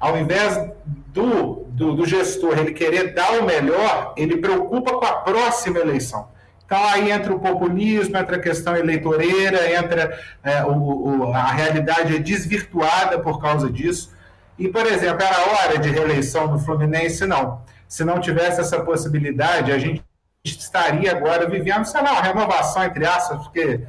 ao 0.00 0.16
invés 0.18 0.70
do, 0.86 1.66
do, 1.68 1.94
do 1.94 2.06
gestor 2.06 2.58
ele 2.58 2.72
querer 2.72 3.14
dar 3.14 3.40
o 3.40 3.44
melhor, 3.44 4.14
ele 4.16 4.38
preocupa 4.38 4.92
com 4.94 5.04
a 5.04 5.12
próxima 5.16 5.78
eleição. 5.78 6.28
Então 6.64 6.82
aí 6.88 7.10
entra 7.10 7.34
o 7.34 7.40
populismo, 7.40 8.16
entra 8.16 8.36
a 8.36 8.40
questão 8.40 8.74
eleitoreira, 8.74 9.70
entra 9.72 10.18
é, 10.42 10.64
o, 10.64 10.72
o, 10.72 11.32
a 11.34 11.52
realidade 11.52 12.16
é 12.16 12.18
desvirtuada 12.18 13.18
por 13.18 13.40
causa 13.40 13.70
disso. 13.70 14.12
E, 14.58 14.68
por 14.68 14.86
exemplo, 14.86 15.22
era 15.22 15.52
hora 15.52 15.78
de 15.78 15.90
reeleição 15.90 16.48
no 16.48 16.58
Fluminense? 16.58 17.26
Não. 17.26 17.62
Se 17.88 18.04
não 18.04 18.20
tivesse 18.20 18.60
essa 18.60 18.80
possibilidade, 18.80 19.72
a 19.72 19.78
gente 19.78 20.02
estaria 20.44 21.10
agora 21.10 21.48
vivendo, 21.48 21.84
sei 21.84 22.02
lá, 22.02 22.12
uma 22.12 22.22
renovação, 22.22 22.84
entre 22.84 23.04
aspas, 23.06 23.42
porque 23.42 23.80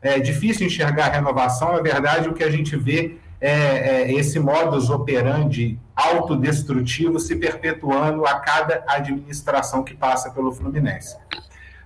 é 0.00 0.18
difícil 0.18 0.66
enxergar 0.66 1.08
renovação. 1.08 1.72
Na 1.72 1.80
verdade, 1.80 2.28
o 2.28 2.34
que 2.34 2.44
a 2.44 2.50
gente 2.50 2.76
vê 2.76 3.16
é, 3.40 3.50
é 3.50 4.12
esse 4.12 4.38
modus 4.38 4.90
operandi 4.90 5.78
autodestrutivo 5.94 7.18
se 7.18 7.36
perpetuando 7.36 8.24
a 8.26 8.34
cada 8.40 8.84
administração 8.86 9.82
que 9.82 9.94
passa 9.94 10.30
pelo 10.30 10.52
Fluminense. 10.52 11.16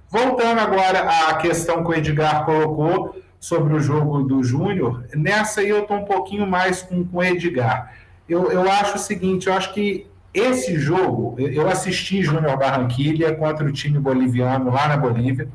Voltando 0.09 0.61
agora 0.61 1.09
à 1.29 1.35
questão 1.37 1.83
que 1.83 1.91
o 1.91 1.95
Edgar 1.95 2.45
colocou 2.45 3.17
sobre 3.41 3.75
o 3.75 3.81
jogo 3.81 4.23
do 4.23 4.43
Júnior, 4.45 5.05
nessa 5.15 5.63
aí 5.63 5.71
eu 5.71 5.83
estou 5.83 5.97
um 5.97 6.05
pouquinho 6.05 6.47
mais 6.47 6.83
com, 6.83 7.03
com 7.05 7.17
o 7.17 7.25
Edgar. 7.25 7.93
Eu, 8.29 8.53
eu 8.53 8.71
acho 8.71 8.97
o 8.97 8.99
seguinte, 8.99 9.47
eu 9.49 9.55
acho 9.55 9.73
que 9.73 10.07
esse 10.33 10.79
jogo, 10.79 11.35
eu 11.39 11.69
assisti 11.69 12.23
Júnior 12.23 12.57
Barranquilha 12.57 13.35
contra 13.35 13.67
o 13.67 13.73
time 13.73 13.99
boliviano 13.99 14.71
lá 14.71 14.89
na 14.89 14.97
Bolívia, 14.97 15.49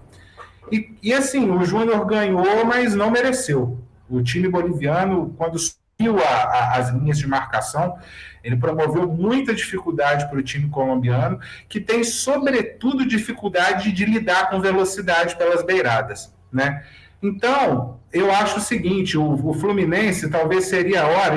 e, 0.71 0.95
e 1.01 1.13
assim, 1.13 1.49
o 1.49 1.63
Júnior 1.63 2.05
ganhou, 2.05 2.65
mas 2.65 2.93
não 2.95 3.11
mereceu. 3.11 3.79
O 4.09 4.21
time 4.21 4.47
boliviano, 4.47 5.33
quando 5.37 5.57
subiu 5.59 6.19
a, 6.19 6.29
a, 6.29 6.77
as 6.77 6.89
linhas 6.91 7.17
de 7.17 7.27
marcação, 7.27 7.97
ele 8.43 8.55
promoveu 8.55 9.07
muita 9.07 9.53
dificuldade 9.53 10.29
para 10.29 10.39
o 10.39 10.43
time 10.43 10.69
colombiano, 10.69 11.39
que 11.67 11.79
tem, 11.79 12.03
sobretudo, 12.03 13.05
dificuldade 13.05 13.91
de 13.91 14.05
lidar 14.05 14.49
com 14.49 14.61
velocidade 14.61 15.35
pelas 15.35 15.63
beiradas. 15.63 16.33
Né? 16.51 16.83
Então, 17.21 17.99
eu 18.13 18.31
acho 18.31 18.59
o 18.59 18.61
seguinte: 18.61 19.17
o, 19.17 19.49
o 19.49 19.53
Fluminense 19.53 20.29
talvez 20.29 20.65
seria 20.65 21.03
a 21.03 21.07
hora. 21.07 21.35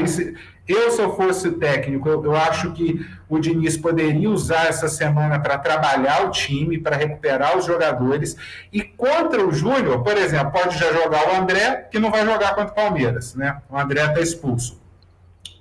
Eu, 0.73 0.91
se 0.91 1.01
eu 1.01 1.15
fosse 1.17 1.53
técnico, 1.53 2.09
eu, 2.09 2.25
eu, 2.25 2.37
acho 2.37 2.73
que 2.73 3.07
o 3.29 3.39
Diniz 3.39 3.77
poderia 3.77 4.29
usar 4.29 4.67
essa 4.67 4.89
semana 4.89 5.39
para 5.39 5.59
trabalhar 5.59 6.27
o 6.27 6.31
time, 6.31 6.79
para 6.79 6.97
recuperar 6.97 7.57
os 7.57 7.65
jogadores. 7.65 8.37
E 8.73 8.83
contra 8.83 9.47
o 9.47 9.53
Júnior, 9.53 10.03
por 10.03 10.17
exemplo, 10.17 10.53
pode 10.53 10.79
já 10.79 10.93
jogar 10.93 11.29
o 11.29 11.37
André, 11.37 11.89
que 11.91 11.99
não 11.99 12.11
vai 12.11 12.25
jogar 12.25 12.55
contra 12.55 12.73
o 12.73 12.75
Palmeiras, 12.75 13.35
né? 13.35 13.59
O 13.71 13.79
André 13.79 14.05
está 14.05 14.21
expulso. 14.21 14.81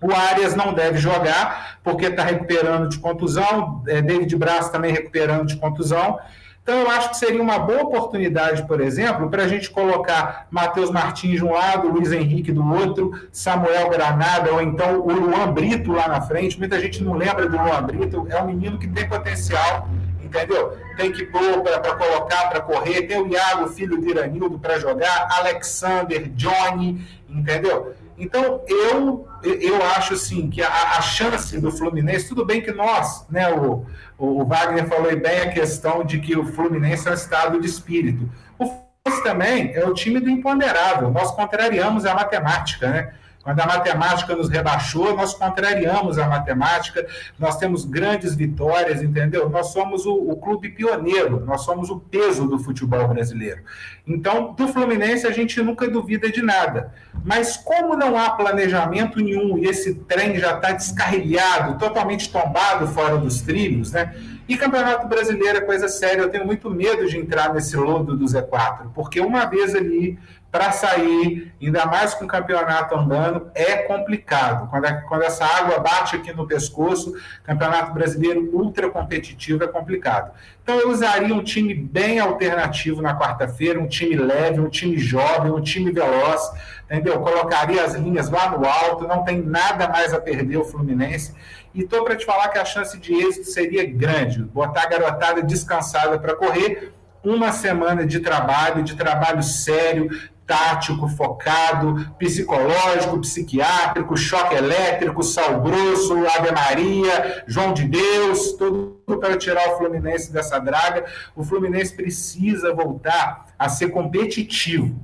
O 0.02 0.14
Arias 0.14 0.56
não 0.56 0.74
deve 0.74 0.98
jogar, 0.98 1.80
porque 1.84 2.06
está 2.06 2.24
recuperando 2.24 2.88
de 2.88 3.00
contusão. 3.00 3.84
É, 3.88 4.02
David 4.02 4.34
Braz 4.38 4.70
também 4.70 4.94
recuperando 4.94 5.48
de 5.48 5.58
contusão. 5.58 6.20
Então, 6.70 6.82
eu 6.82 6.92
acho 6.92 7.10
que 7.10 7.18
seria 7.18 7.42
uma 7.42 7.58
boa 7.58 7.82
oportunidade, 7.82 8.62
por 8.68 8.80
exemplo, 8.80 9.28
para 9.28 9.42
a 9.42 9.48
gente 9.48 9.72
colocar 9.72 10.46
Matheus 10.52 10.92
Martins 10.92 11.38
de 11.38 11.44
um 11.44 11.52
lado, 11.52 11.88
Luiz 11.88 12.12
Henrique 12.12 12.52
do 12.52 12.64
outro, 12.64 13.28
Samuel 13.32 13.90
Granada, 13.90 14.54
ou 14.54 14.62
então 14.62 15.00
o 15.00 15.12
Luan 15.12 15.52
Brito 15.52 15.92
lá 15.92 16.08
na 16.08 16.22
frente. 16.22 16.60
Muita 16.60 16.80
gente 16.80 17.04
não 17.04 17.16
lembra 17.16 17.50
do 17.50 17.58
Luan 17.58 17.82
Brito, 17.82 18.28
é 18.30 18.40
um 18.40 18.46
menino 18.46 18.78
que 18.78 18.88
tem 18.88 19.10
potencial, 19.10 19.90
entendeu? 20.24 20.78
Tem 20.96 21.12
que 21.12 21.26
pôr 21.26 21.64
para 21.64 21.96
colocar, 21.96 22.52
para 22.52 22.62
correr. 22.62 23.02
Tem 23.08 23.20
o 23.20 23.28
Iago, 23.28 23.70
filho 23.70 24.00
de 24.00 24.08
Iranildo, 24.08 24.60
para 24.60 24.78
jogar, 24.78 25.28
Alexander, 25.40 26.30
Johnny, 26.36 27.04
entendeu? 27.28 27.96
Então, 28.20 28.62
eu, 28.68 29.26
eu 29.42 29.82
acho 29.96 30.14
assim 30.14 30.50
que 30.50 30.62
a, 30.62 30.98
a, 30.98 31.02
chance 31.02 31.58
do 31.58 31.72
Fluminense, 31.72 32.28
tudo 32.28 32.46
bem 32.46 32.62
que 32.62 32.72
nós, 32.72 33.26
né, 33.30 33.50
o, 33.54 33.86
o 34.18 34.44
Wagner 34.44 34.86
falou 34.88 35.16
bem 35.18 35.40
a 35.40 35.52
questão 35.52 36.04
de 36.04 36.20
que 36.20 36.38
o 36.38 36.46
Fluminense 36.46 37.08
é 37.08 37.12
um 37.12 37.14
estado 37.14 37.62
de 37.62 37.68
espírito. 37.68 38.30
O 38.58 38.66
Fluminense 38.66 39.24
também 39.24 39.74
é 39.74 39.86
o 39.86 39.94
time 39.94 40.20
do 40.20 40.30
imponderável, 40.30 41.10
nós 41.10 41.32
contrariamos 41.32 42.06
a 42.06 42.14
matemática, 42.14 42.90
né? 42.90 43.14
Quando 43.42 43.62
a 43.62 43.66
matemática 43.66 44.36
nos 44.36 44.50
rebaixou, 44.50 45.16
nós 45.16 45.34
contrariamos 45.34 46.20
a 46.20 46.28
matemática, 46.28 47.08
nós 47.40 47.58
temos 47.58 47.86
grandes 47.86 48.36
vitórias, 48.36 49.02
entendeu? 49.02 49.50
Nós 49.50 49.68
somos 49.68 50.06
o, 50.06 50.14
o, 50.14 50.36
clube 50.36 50.70
pioneiro, 50.70 51.46
nós 51.46 51.62
somos 51.62 51.90
o 51.90 52.00
peso 52.00 52.46
do 52.48 52.60
futebol 52.60 53.08
brasileiro. 53.08 53.62
Então, 54.06 54.54
do 54.54 54.68
Fluminense, 54.68 55.26
a 55.26 55.32
gente 55.32 55.62
nunca 55.62 55.88
duvida 55.90 56.30
de 56.30 56.42
nada. 56.42 56.94
Mas 57.24 57.56
como 57.56 57.96
não 57.96 58.18
há 58.18 58.30
planejamento 58.32 59.20
nenhum 59.20 59.58
e 59.58 59.66
esse 59.68 59.96
trem 59.96 60.38
já 60.38 60.56
está 60.56 60.74
descarrilhado, 60.74 61.78
totalmente 61.78 62.30
tombado 62.30 62.88
fora 62.88 63.18
dos 63.18 63.42
trilhos, 63.42 63.94
né? 63.94 64.14
E 64.50 64.58
Campeonato 64.58 65.08
Brasileiro 65.08 65.60
é 65.60 65.62
coisa 65.62 65.88
séria, 65.88 66.22
eu 66.22 66.30
tenho 66.30 66.44
muito 66.44 66.72
medo 66.72 67.08
de 67.08 67.18
entrar 67.18 67.54
nesse 67.54 67.78
lodo 67.78 68.18
do 68.18 68.26
Z4, 68.26 68.90
porque 68.96 69.22
uma 69.22 69.46
vez 69.46 69.76
ali 69.76 70.18
para 70.52 70.72
sair, 70.72 71.54
ainda 71.62 71.86
mais 71.86 72.16
com 72.16 72.26
o 72.26 72.28
campeonato 72.28 72.96
andando, 72.96 73.52
é 73.54 73.78
complicado. 73.84 74.68
Quando, 74.70 75.02
quando 75.08 75.22
essa 75.22 75.46
água 75.46 75.80
bate 75.80 76.16
aqui 76.16 76.34
no 76.34 76.48
pescoço, 76.48 77.14
campeonato 77.44 77.94
brasileiro 77.94 78.50
ultra 78.52 78.90
competitivo 78.90 79.64
é 79.64 79.68
complicado. 79.68 80.32
Então 80.64 80.80
eu 80.80 80.90
usaria 80.90 81.34
um 81.34 81.44
time 81.44 81.76
bem 81.76 82.20
alternativo 82.20 83.02
na 83.02 83.18
quarta-feira, 83.18 83.80
um 83.80 83.88
time 83.88 84.16
leve, 84.16 84.60
um 84.60 84.70
time 84.70 84.98
jovem, 84.98 85.52
um 85.52 85.62
time 85.62 85.92
veloz, 85.92 86.42
entendeu? 86.86 87.20
Colocaria 87.20 87.84
as 87.84 87.94
linhas 87.94 88.30
lá 88.30 88.50
no 88.50 88.66
alto, 88.66 89.08
não 89.08 89.24
tem 89.24 89.42
nada 89.42 89.88
mais 89.88 90.14
a 90.14 90.20
perder 90.20 90.58
o 90.58 90.66
Fluminense. 90.66 91.36
E 91.76 91.82
estou 91.82 92.04
para 92.04 92.16
te 92.16 92.26
falar 92.26 92.48
que 92.48 92.58
a 92.58 92.66
chance 92.66 92.98
de 92.98 93.14
êxito 93.14 93.46
seria 93.46 93.86
grande. 93.88 94.42
Botar 94.42 94.84
a 94.84 94.88
garotada 94.88 95.44
descansada 95.44 96.18
para 96.18 96.36
correr, 96.36 96.92
uma 97.24 97.52
semana 97.52 98.06
de 98.06 98.20
trabalho, 98.20 98.84
de 98.84 98.96
trabalho 98.96 99.44
sério, 99.44 100.10
tático, 100.50 101.08
focado, 101.08 102.12
psicológico, 102.18 103.20
psiquiátrico, 103.20 104.18
choque 104.18 104.56
elétrico, 104.56 105.22
sal 105.22 105.62
grosso, 105.62 106.16
Ave 106.26 106.52
Maria, 106.52 107.44
João 107.46 107.72
de 107.72 107.84
Deus, 107.84 108.54
tudo 108.54 109.00
para 109.20 109.38
tirar 109.38 109.70
o 109.70 109.78
Fluminense 109.78 110.34
dessa 110.34 110.58
draga. 110.58 111.06
O 111.36 111.44
Fluminense 111.44 111.96
precisa 111.96 112.74
voltar 112.74 113.46
a 113.60 113.70
ser 113.70 113.90
competitivo. 113.90 115.00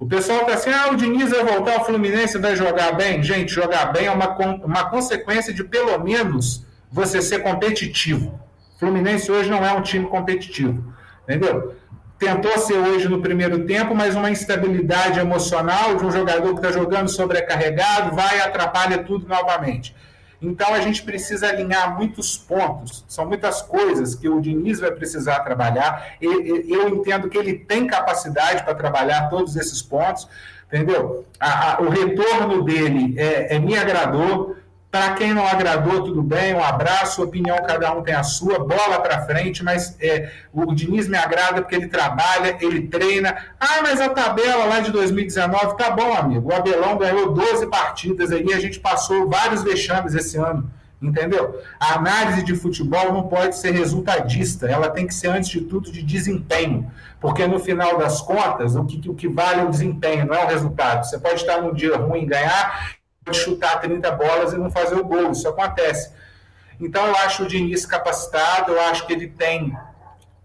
O 0.00 0.06
pessoal 0.06 0.40
está 0.40 0.54
assim, 0.54 0.70
ah, 0.70 0.90
o 0.90 0.96
Diniz 0.96 1.30
vai 1.30 1.44
voltar, 1.44 1.82
o 1.82 1.84
Fluminense 1.84 2.38
vai 2.38 2.56
jogar 2.56 2.92
bem. 2.92 3.22
Gente, 3.22 3.52
jogar 3.52 3.92
bem 3.92 4.06
é 4.06 4.10
uma, 4.10 4.34
uma 4.64 4.88
consequência 4.88 5.52
de, 5.52 5.62
pelo 5.62 5.98
menos, 6.02 6.64
você 6.90 7.20
ser 7.20 7.42
competitivo. 7.42 8.40
O 8.76 8.78
Fluminense 8.78 9.30
hoje 9.30 9.50
não 9.50 9.64
é 9.64 9.72
um 9.74 9.82
time 9.82 10.06
competitivo, 10.06 10.94
entendeu? 11.22 11.74
Tentou 12.18 12.56
ser 12.58 12.74
hoje 12.74 13.08
no 13.08 13.20
primeiro 13.20 13.64
tempo, 13.66 13.94
mas 13.94 14.14
uma 14.14 14.30
instabilidade 14.30 15.18
emocional 15.18 15.96
de 15.96 16.04
um 16.04 16.10
jogador 16.10 16.50
que 16.50 16.66
está 16.66 16.72
jogando 16.72 17.08
sobrecarregado, 17.08 18.14
vai 18.14 18.38
e 18.38 18.40
atrapalha 18.40 18.98
tudo 18.98 19.26
novamente. 19.28 19.94
Então 20.40 20.74
a 20.74 20.80
gente 20.80 21.02
precisa 21.02 21.48
alinhar 21.48 21.96
muitos 21.96 22.36
pontos, 22.36 23.04
são 23.08 23.26
muitas 23.26 23.62
coisas 23.62 24.14
que 24.14 24.28
o 24.28 24.40
Diniz 24.40 24.78
vai 24.80 24.90
precisar 24.90 25.40
trabalhar. 25.40 26.16
Eu 26.20 26.88
entendo 26.88 27.28
que 27.28 27.38
ele 27.38 27.54
tem 27.54 27.86
capacidade 27.86 28.62
para 28.62 28.74
trabalhar 28.74 29.28
todos 29.30 29.56
esses 29.56 29.80
pontos, 29.80 30.28
entendeu? 30.66 31.24
o 31.80 31.88
retorno 31.88 32.62
dele 32.62 33.14
é, 33.18 33.56
é 33.56 33.58
me 33.58 33.76
agradou. 33.76 34.56
Para 34.94 35.14
quem 35.14 35.34
não 35.34 35.44
agradou, 35.44 36.04
tudo 36.04 36.22
bem, 36.22 36.54
um 36.54 36.62
abraço, 36.62 37.20
opinião, 37.20 37.56
cada 37.66 37.92
um 37.92 38.00
tem 38.00 38.14
a 38.14 38.22
sua, 38.22 38.60
bola 38.60 39.00
para 39.00 39.26
frente, 39.26 39.64
mas 39.64 39.96
é, 40.00 40.30
o 40.52 40.72
Diniz 40.72 41.08
me 41.08 41.16
agrada 41.16 41.60
porque 41.60 41.74
ele 41.74 41.88
trabalha, 41.88 42.56
ele 42.60 42.86
treina. 42.86 43.36
Ah, 43.58 43.82
mas 43.82 44.00
a 44.00 44.08
tabela 44.08 44.66
lá 44.66 44.78
de 44.78 44.92
2019, 44.92 45.76
tá 45.76 45.90
bom, 45.90 46.14
amigo. 46.14 46.48
O 46.48 46.54
Abelão 46.54 46.96
ganhou 46.96 47.32
12 47.32 47.66
partidas 47.66 48.30
aí, 48.30 48.52
a 48.52 48.60
gente 48.60 48.78
passou 48.78 49.28
vários 49.28 49.64
vexames 49.64 50.14
esse 50.14 50.36
ano. 50.36 50.70
Entendeu? 51.02 51.60
A 51.80 51.94
análise 51.94 52.44
de 52.44 52.54
futebol 52.54 53.12
não 53.12 53.24
pode 53.24 53.58
ser 53.58 53.72
resultadista, 53.72 54.68
ela 54.68 54.88
tem 54.88 55.08
que 55.08 55.14
ser, 55.14 55.26
antes 55.26 55.50
de 55.50 55.62
tudo, 55.62 55.90
de 55.90 56.04
desempenho. 56.04 56.88
Porque 57.20 57.44
no 57.48 57.58
final 57.58 57.98
das 57.98 58.20
contas, 58.20 58.76
o 58.76 58.84
que, 58.84 59.10
o 59.10 59.14
que 59.14 59.26
vale 59.26 59.62
é 59.62 59.64
o 59.64 59.70
desempenho, 59.70 60.24
não 60.24 60.36
é 60.36 60.44
o 60.44 60.48
resultado. 60.48 61.04
Você 61.04 61.18
pode 61.18 61.40
estar 61.40 61.60
num 61.60 61.74
dia 61.74 61.96
ruim 61.96 62.22
e 62.22 62.26
ganhar, 62.26 62.94
chutar 63.32 63.80
30 63.80 64.10
bolas 64.12 64.52
e 64.52 64.58
não 64.58 64.70
fazer 64.70 64.96
o 64.96 65.04
gol. 65.04 65.32
Isso 65.32 65.48
acontece. 65.48 66.12
Então 66.80 67.06
eu 67.06 67.16
acho 67.16 67.44
o 67.44 67.46
Diniz 67.46 67.86
capacitado, 67.86 68.72
eu 68.72 68.80
acho 68.82 69.06
que 69.06 69.12
ele 69.12 69.28
tem 69.28 69.76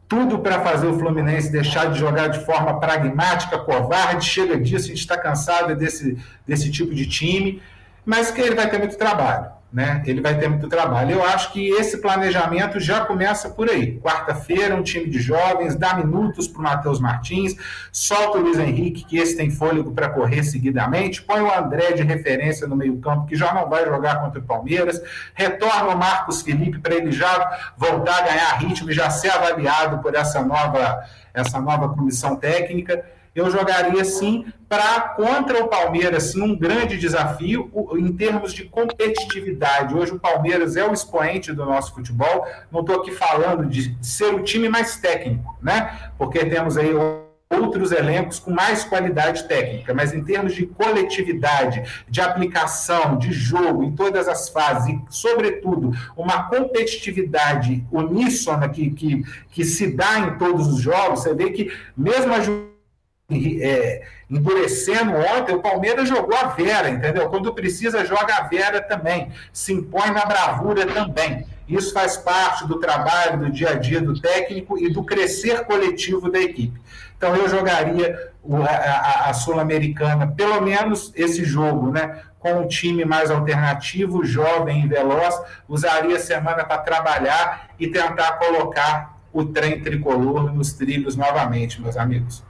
tudo 0.08 0.40
para 0.40 0.62
fazer 0.62 0.88
o 0.88 0.98
Fluminense 0.98 1.52
deixar 1.52 1.92
de 1.92 2.00
jogar 2.00 2.28
de 2.30 2.44
forma 2.46 2.80
pragmática, 2.80 3.60
covarde. 3.60 4.26
Chega 4.26 4.58
disso, 4.60 4.86
a 4.86 4.90
gente 4.90 5.00
está 5.00 5.18
cansado 5.18 5.76
desse, 5.76 6.18
desse 6.48 6.72
tipo 6.72 6.94
de 6.96 7.08
time, 7.08 7.62
mas 8.06 8.32
que 8.32 8.42
ele 8.42 8.56
vai 8.56 8.70
ter 8.70 8.78
muito 8.80 8.98
trabalho 8.98 9.59
né? 9.72 10.02
Ele 10.06 10.20
vai 10.20 10.38
ter 10.38 10.48
muito 10.48 10.68
trabalho. 10.68 11.12
Eu 11.12 11.24
acho 11.24 11.54
que 11.54 11.70
esse 11.70 12.00
planejamento 12.00 12.80
já 12.80 13.06
começa 13.06 13.50
por 13.50 13.70
aí. 13.70 14.00
Quarta-feira, 14.00 14.76
um 14.76 14.82
time 14.82 15.08
de 15.08 15.20
jovens, 15.20 15.76
dá 15.76 15.94
minutos 15.94 16.48
para 16.48 16.60
o 16.60 16.64
Matheus 16.64 17.00
Martins, 17.00 17.56
solta 17.91 18.40
o 18.40 18.41
Luiz 18.41 18.58
Henrique, 18.58 19.06
que 19.06 19.18
esse 19.18 19.38
tem 19.38 19.52
fôlego 19.52 19.91
para 19.91 20.10
correr 20.10 20.44
seguidamente, 20.44 21.22
põe 21.22 21.41
o 21.41 21.54
André 21.54 21.91
de 21.91 22.02
referência 22.02 22.68
no 22.68 22.76
meio-campo, 22.76 23.28
que 23.28 23.36
já 23.36 23.54
não 23.54 23.70
vai 23.70 23.86
jogar 23.86 24.22
contra 24.22 24.40
o 24.40 24.44
Palmeiras, 24.44 25.02
retorna 25.36 25.90
o 25.90 25.98
Marcos 25.98 26.41
Felipe 26.41 26.80
para 26.80 26.96
ele 26.96 27.12
já 27.12 27.74
voltar 27.78 28.18
a 28.18 28.22
ganhar 28.22 28.58
ritmo 28.58 28.90
e 28.90 28.94
já 28.94 29.10
ser 29.10 29.30
avaliado 29.30 30.00
por 30.00 30.16
essa 30.16 30.44
nova, 30.44 31.04
essa 31.32 31.62
nova 31.62 31.90
comissão 31.90 32.36
técnica 32.36 33.06
eu 33.40 33.49
jogaria 33.49 34.03
sim 34.03 34.45
para 34.68 35.02
contra 35.02 35.64
o 35.64 35.68
Palmeiras, 35.68 36.32
sim, 36.32 36.41
um 36.41 36.56
grande 36.56 36.98
desafio 36.98 37.72
em 37.98 38.11
termos 38.14 38.53
de 38.53 38.66
competitividade. 38.66 39.95
Hoje 39.95 40.14
o 40.14 40.20
Palmeiras 40.20 40.76
é 40.76 40.86
o 40.86 40.94
expoente 40.94 41.52
do 41.52 41.66
nosso 41.66 41.94
futebol. 41.94 42.45
Não 42.72 42.82
estou 42.82 42.98
aqui 42.98 43.11
falando 43.11 43.66
de 43.66 43.98
ser 44.02 44.34
o 44.34 44.44
time 44.44 44.70
mais 44.70 44.98
técnico, 44.98 45.57
né? 45.61 46.11
Porque 46.18 46.45
temos 46.45 46.78
aí 46.78 46.91
outros 47.49 47.91
elencos 47.91 48.38
com 48.38 48.52
mais 48.52 48.84
qualidade 48.84 49.48
técnica, 49.48 49.91
mas 49.91 50.14
em 50.14 50.24
termos 50.24 50.53
de 50.53 50.68
coletividade, 50.68 52.03
de 52.07 52.22
aplicação, 52.22 53.18
de 53.18 53.32
jogo, 53.32 53.84
em 53.84 53.91
todas 53.95 54.28
as 54.28 54.49
fases, 54.49 54.90
e, 54.90 55.02
sobretudo, 55.10 55.91
uma 56.16 56.44
competitividade 56.44 57.84
uníssona 57.91 58.70
que, 58.70 58.91
que, 58.91 59.24
que 59.49 59.66
se 59.66 59.95
dá 59.95 60.20
em 60.20 60.38
todos 60.38 60.68
os 60.68 60.80
jogos, 60.80 61.22
você 61.22 61.34
vê 61.34 61.49
que 61.49 61.72
mesmo 61.98 62.34
a 62.34 62.40
é, 63.32 64.02
endurecendo 64.30 65.14
ontem, 65.16 65.54
o 65.54 65.62
Palmeiras 65.62 66.10
jogou 66.10 66.36
a 66.36 66.48
Vera, 66.48 66.90
entendeu? 66.90 67.30
Quando 67.30 67.54
precisa, 67.54 68.06
joga 68.06 68.36
a 68.36 68.44
Vera 68.48 68.82
também. 68.82 69.32
Se 69.54 69.72
impõe 69.72 70.10
na 70.12 70.26
bravura 70.26 70.86
também. 70.88 71.46
Isso 71.68 71.94
faz 71.94 72.18
parte 72.18 72.68
do 72.68 72.80
trabalho, 72.80 73.40
do 73.40 73.52
dia 73.52 73.72
a 73.72 73.74
dia 73.76 74.02
do 74.02 74.20
técnico 74.20 74.78
e 74.80 74.92
do 74.92 75.04
crescer 75.04 75.64
coletivo 75.66 76.32
da 76.32 76.40
equipe. 76.40 76.80
Então, 77.16 77.36
eu 77.36 77.48
jogaria 77.48 78.32
a, 78.64 78.66
a, 78.66 79.30
a 79.30 79.34
Sul-Americana, 79.34 80.34
pelo 80.36 80.62
menos 80.62 81.12
esse 81.16 81.44
jogo, 81.44 81.92
né? 81.92 82.24
Com 82.40 82.54
um 82.54 82.68
time 82.68 83.06
mais 83.06 83.30
alternativo, 83.30 84.24
jovem 84.24 84.86
e 84.86 84.88
veloz. 84.88 85.40
Usaria 85.68 86.16
a 86.16 86.20
semana 86.20 86.64
para 86.64 86.78
trabalhar 86.80 87.70
e 87.78 87.88
tentar 87.88 88.34
colocar 88.34 89.20
o 89.32 89.46
trem 89.46 89.82
tricolor 89.82 90.52
nos 90.52 90.74
trilhos 90.74 91.16
novamente, 91.16 91.80
meus 91.80 91.98
amigos 91.98 92.49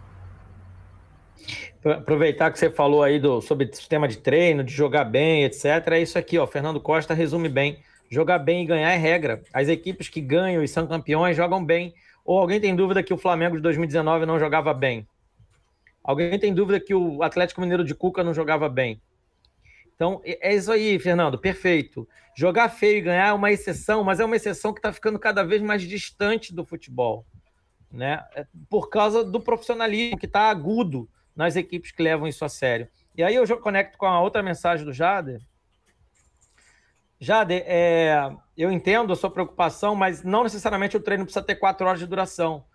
aproveitar 1.84 2.52
que 2.52 2.60
você 2.60 2.70
falou 2.70 3.04
aí 3.04 3.20
do, 3.20 3.42
sobre 3.42 3.70
sistema 3.74 4.08
de 4.08 4.18
treino, 4.18 4.64
de 4.64 4.74
jogar 4.74 5.06
bem, 5.06 5.44
etc. 5.44 5.66
É 5.92 6.02
isso 6.02 6.18
aqui, 6.18 6.38
ó. 6.38 6.46
Fernando 6.46 6.80
Costa 6.80 7.14
resume 7.14 7.50
bem. 7.50 7.80
Jogar 8.10 8.40
bem 8.40 8.64
e 8.64 8.66
ganhar 8.66 8.92
é 8.92 8.98
regra. 8.98 9.42
As 9.54 9.68
equipes 9.68 10.10
que 10.10 10.20
ganham 10.20 10.64
e 10.64 10.68
são 10.68 10.88
campeões 10.88 11.38
jogam 11.38 11.64
bem. 11.64 11.94
Ou 12.26 12.40
alguém 12.40 12.60
tem 12.60 12.76
dúvida 12.76 13.04
que 13.04 13.14
o 13.14 13.18
Flamengo 13.18 13.56
de 13.56 13.62
2019 13.62 14.26
não 14.26 14.40
jogava 14.40 14.74
bem? 14.74 15.08
Alguém 16.04 16.38
tem 16.40 16.54
dúvida 16.54 16.80
que 16.80 16.94
o 16.94 17.22
Atlético 17.22 17.62
Mineiro 17.62 17.84
de 17.84 17.94
Cuca 17.94 18.24
não 18.24 18.34
jogava 18.34 18.68
bem? 18.68 19.02
Então, 19.94 20.22
é 20.24 20.56
isso 20.56 20.72
aí, 20.72 20.98
Fernando, 20.98 21.38
perfeito. 21.38 22.08
Jogar 22.36 22.70
feio 22.70 23.00
e 23.00 23.02
ganhar 23.02 23.28
é 23.28 23.34
uma 23.34 23.52
exceção, 23.52 24.04
mas 24.04 24.20
é 24.20 24.26
uma 24.26 24.36
exceção 24.36 24.74
que 24.74 24.80
está 24.80 24.94
ficando 24.94 25.20
cada 25.20 25.44
vez 25.44 25.62
mais 25.62 25.82
distante 25.82 26.54
do 26.54 26.66
futebol. 26.66 27.26
né? 27.92 28.24
É 28.34 28.46
por 28.70 28.90
causa 28.90 29.24
do 29.24 29.40
profissionalismo 29.42 30.18
que 30.18 30.26
está 30.26 30.50
agudo 30.50 31.10
nas 31.40 31.56
equipes 31.56 31.94
que 31.94 32.04
levam 32.04 32.28
isso 32.28 32.44
a 32.44 32.50
sério. 32.50 32.90
E 33.16 33.24
aí 33.24 33.34
eu 33.34 33.46
já 33.46 33.56
conecto 33.56 33.98
com 33.98 34.06
a 34.06 34.20
outra 34.20 34.44
mensagem 34.44 34.86
do 34.86 34.92
Jader. 34.92 35.40
Jader, 37.18 37.64
é, 37.66 38.30
eu 38.58 38.70
entendo 38.70 39.14
a 39.14 39.16
sua 39.16 39.32
preocupação, 39.32 39.96
mas 39.96 40.22
não 40.22 40.44
necessariamente 40.44 40.98
o 40.98 41.00
treino 41.00 41.24
precisa 41.24 41.46
ter 41.46 41.56
quatro 41.56 41.88
horas 41.88 42.02
de 42.02 42.06
duração. 42.06 42.66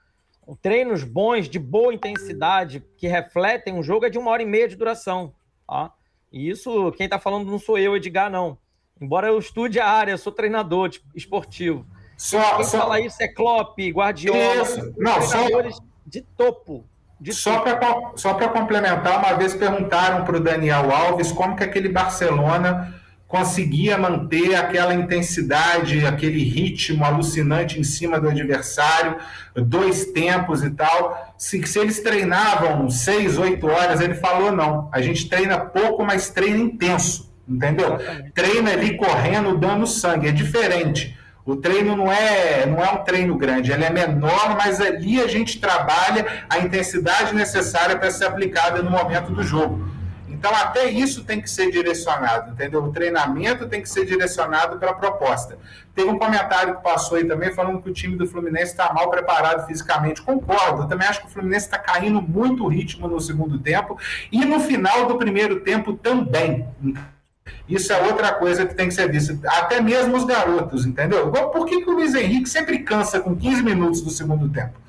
Treinos 0.63 1.05
bons, 1.05 1.47
de 1.47 1.59
boa 1.59 1.93
intensidade, 1.93 2.83
que 2.97 3.07
refletem 3.07 3.75
um 3.75 3.83
jogo, 3.83 4.07
é 4.07 4.11
de 4.11 4.19
uma 4.19 4.31
hora 4.31 4.43
e 4.43 4.47
meia 4.47 4.67
de 4.67 4.77
duração. 4.77 5.35
Tá? 5.69 5.93
E 6.33 6.49
isso, 6.49 6.91
quem 6.93 7.05
está 7.05 7.19
falando 7.19 7.51
não 7.51 7.59
sou 7.59 7.77
eu, 7.77 7.95
Edgar, 7.95 8.31
não. 8.31 8.57
Embora 8.99 9.27
eu 9.27 9.39
estude 9.39 9.79
a 9.79 9.87
área, 9.87 10.13
eu 10.13 10.19
sou 10.19 10.33
treinador 10.33 10.89
tipo, 10.89 11.07
esportivo. 11.15 11.87
Só, 12.17 12.57
quem 12.57 12.65
só... 12.65 12.79
fala 12.79 12.99
isso 12.99 13.23
é 13.23 13.29
Klopp, 13.29 13.79
Guardiola, 13.79 14.63
isso. 14.63 14.95
Não, 14.97 15.21
treinadores 15.21 15.77
só... 15.77 15.83
de 16.07 16.23
topo. 16.23 16.89
De 17.25 17.33
só 17.33 17.61
para 17.61 17.79
só 18.17 18.35
complementar, 18.35 19.19
uma 19.19 19.33
vez 19.33 19.55
perguntaram 19.55 20.27
para 20.27 20.37
o 20.37 20.41
Daniel 20.41 20.93
Alves 20.93 21.33
como 21.33 21.57
que 21.57 21.65
aquele 21.65 21.89
Barcelona 21.89 22.95
conseguia 23.27 23.97
manter 23.97 24.55
aquela 24.55 24.93
intensidade, 24.93 26.05
aquele 26.05 26.45
ritmo 26.45 27.03
alucinante 27.03 27.81
em 27.81 27.83
cima 27.83 28.21
do 28.21 28.29
adversário, 28.29 29.17
dois 29.57 30.05
tempos 30.13 30.63
e 30.63 30.69
tal. 30.69 31.35
Se, 31.39 31.67
se 31.67 31.79
eles 31.79 32.01
treinavam 32.01 32.91
seis, 32.91 33.39
oito 33.39 33.69
horas, 33.69 34.03
ele 34.03 34.17
falou: 34.17 34.53
não, 34.53 34.91
a 34.93 35.01
gente 35.01 35.27
treina 35.27 35.59
pouco, 35.59 36.05
mas 36.05 36.29
treina 36.29 36.59
intenso, 36.59 37.35
entendeu? 37.49 37.97
Treina 38.35 38.73
ali 38.73 38.99
correndo, 38.99 39.57
dando 39.57 39.87
sangue, 39.87 40.29
é 40.29 40.31
diferente. 40.31 41.19
O 41.47 41.57
treino 41.57 41.95
não 41.95 42.11
é, 42.11 42.65
não 42.65 42.83
é 42.83 42.91
um 42.91 43.05
treino 43.05 43.37
grande, 43.37 43.71
ele 43.71 43.85
é 43.85 43.91
menor, 43.91 44.57
mas 44.57 44.81
ali 44.81 45.21
a 45.21 45.27
gente 45.27 45.61
trabalha 45.61 46.45
a 46.49 46.59
intensidade 46.59 47.35
necessária 47.35 47.99
para 47.99 48.11
ser 48.11 48.25
aplicada 48.25 48.83
no 48.83 48.91
momento 48.91 49.31
do 49.31 49.43
jogo. 49.43 49.93
Então, 50.27 50.57
até 50.57 50.91
isso 50.91 51.25
tem 51.25 51.41
que 51.41 51.49
ser 51.49 51.71
direcionado, 51.71 52.53
entendeu? 52.53 52.83
O 52.83 52.93
treinamento 52.93 53.67
tem 53.67 53.81
que 53.81 53.89
ser 53.89 54.05
direcionado 54.05 54.79
para 54.79 54.91
a 54.91 54.95
proposta. 54.95 55.59
Teve 55.95 56.11
um 56.11 56.19
comentário 56.19 56.77
que 56.77 56.83
passou 56.83 57.17
aí 57.17 57.25
também 57.25 57.53
falando 57.53 57.81
que 57.81 57.89
o 57.89 57.93
time 57.95 58.17
do 58.17 58.27
Fluminense 58.27 58.73
está 58.73 58.93
mal 58.93 59.09
preparado 59.11 59.67
fisicamente. 59.67 60.21
Concordo, 60.21 60.83
eu 60.83 60.89
também 60.89 61.09
acho 61.09 61.21
que 61.21 61.29
o 61.29 61.31
Fluminense 61.31 61.67
está 61.67 61.79
caindo 61.79 62.21
muito 62.21 62.67
ritmo 62.67 63.07
no 63.07 63.21
segundo 63.21 63.59
tempo 63.59 63.99
e 64.31 64.45
no 64.45 64.61
final 64.61 65.07
do 65.07 65.17
primeiro 65.17 65.61
tempo 65.61 65.95
também. 65.95 66.69
Isso 67.69 67.93
é 67.93 68.03
outra 68.03 68.33
coisa 68.33 68.67
que 68.67 68.75
tem 68.75 68.89
que 68.89 68.95
ser 68.95 69.11
vista. 69.11 69.39
Até 69.47 69.81
mesmo 69.81 70.17
os 70.17 70.25
garotos, 70.25 70.85
entendeu? 70.85 71.31
Por 71.31 71.67
que, 71.67 71.83
que 71.83 71.91
o 71.91 71.95
Luiz 71.95 72.15
Henrique 72.15 72.49
sempre 72.49 72.79
cansa 72.81 73.21
com 73.21 73.35
15 73.35 73.63
minutos 73.63 74.01
do 74.03 74.11
segundo 74.11 74.49
tempo? 74.49 74.85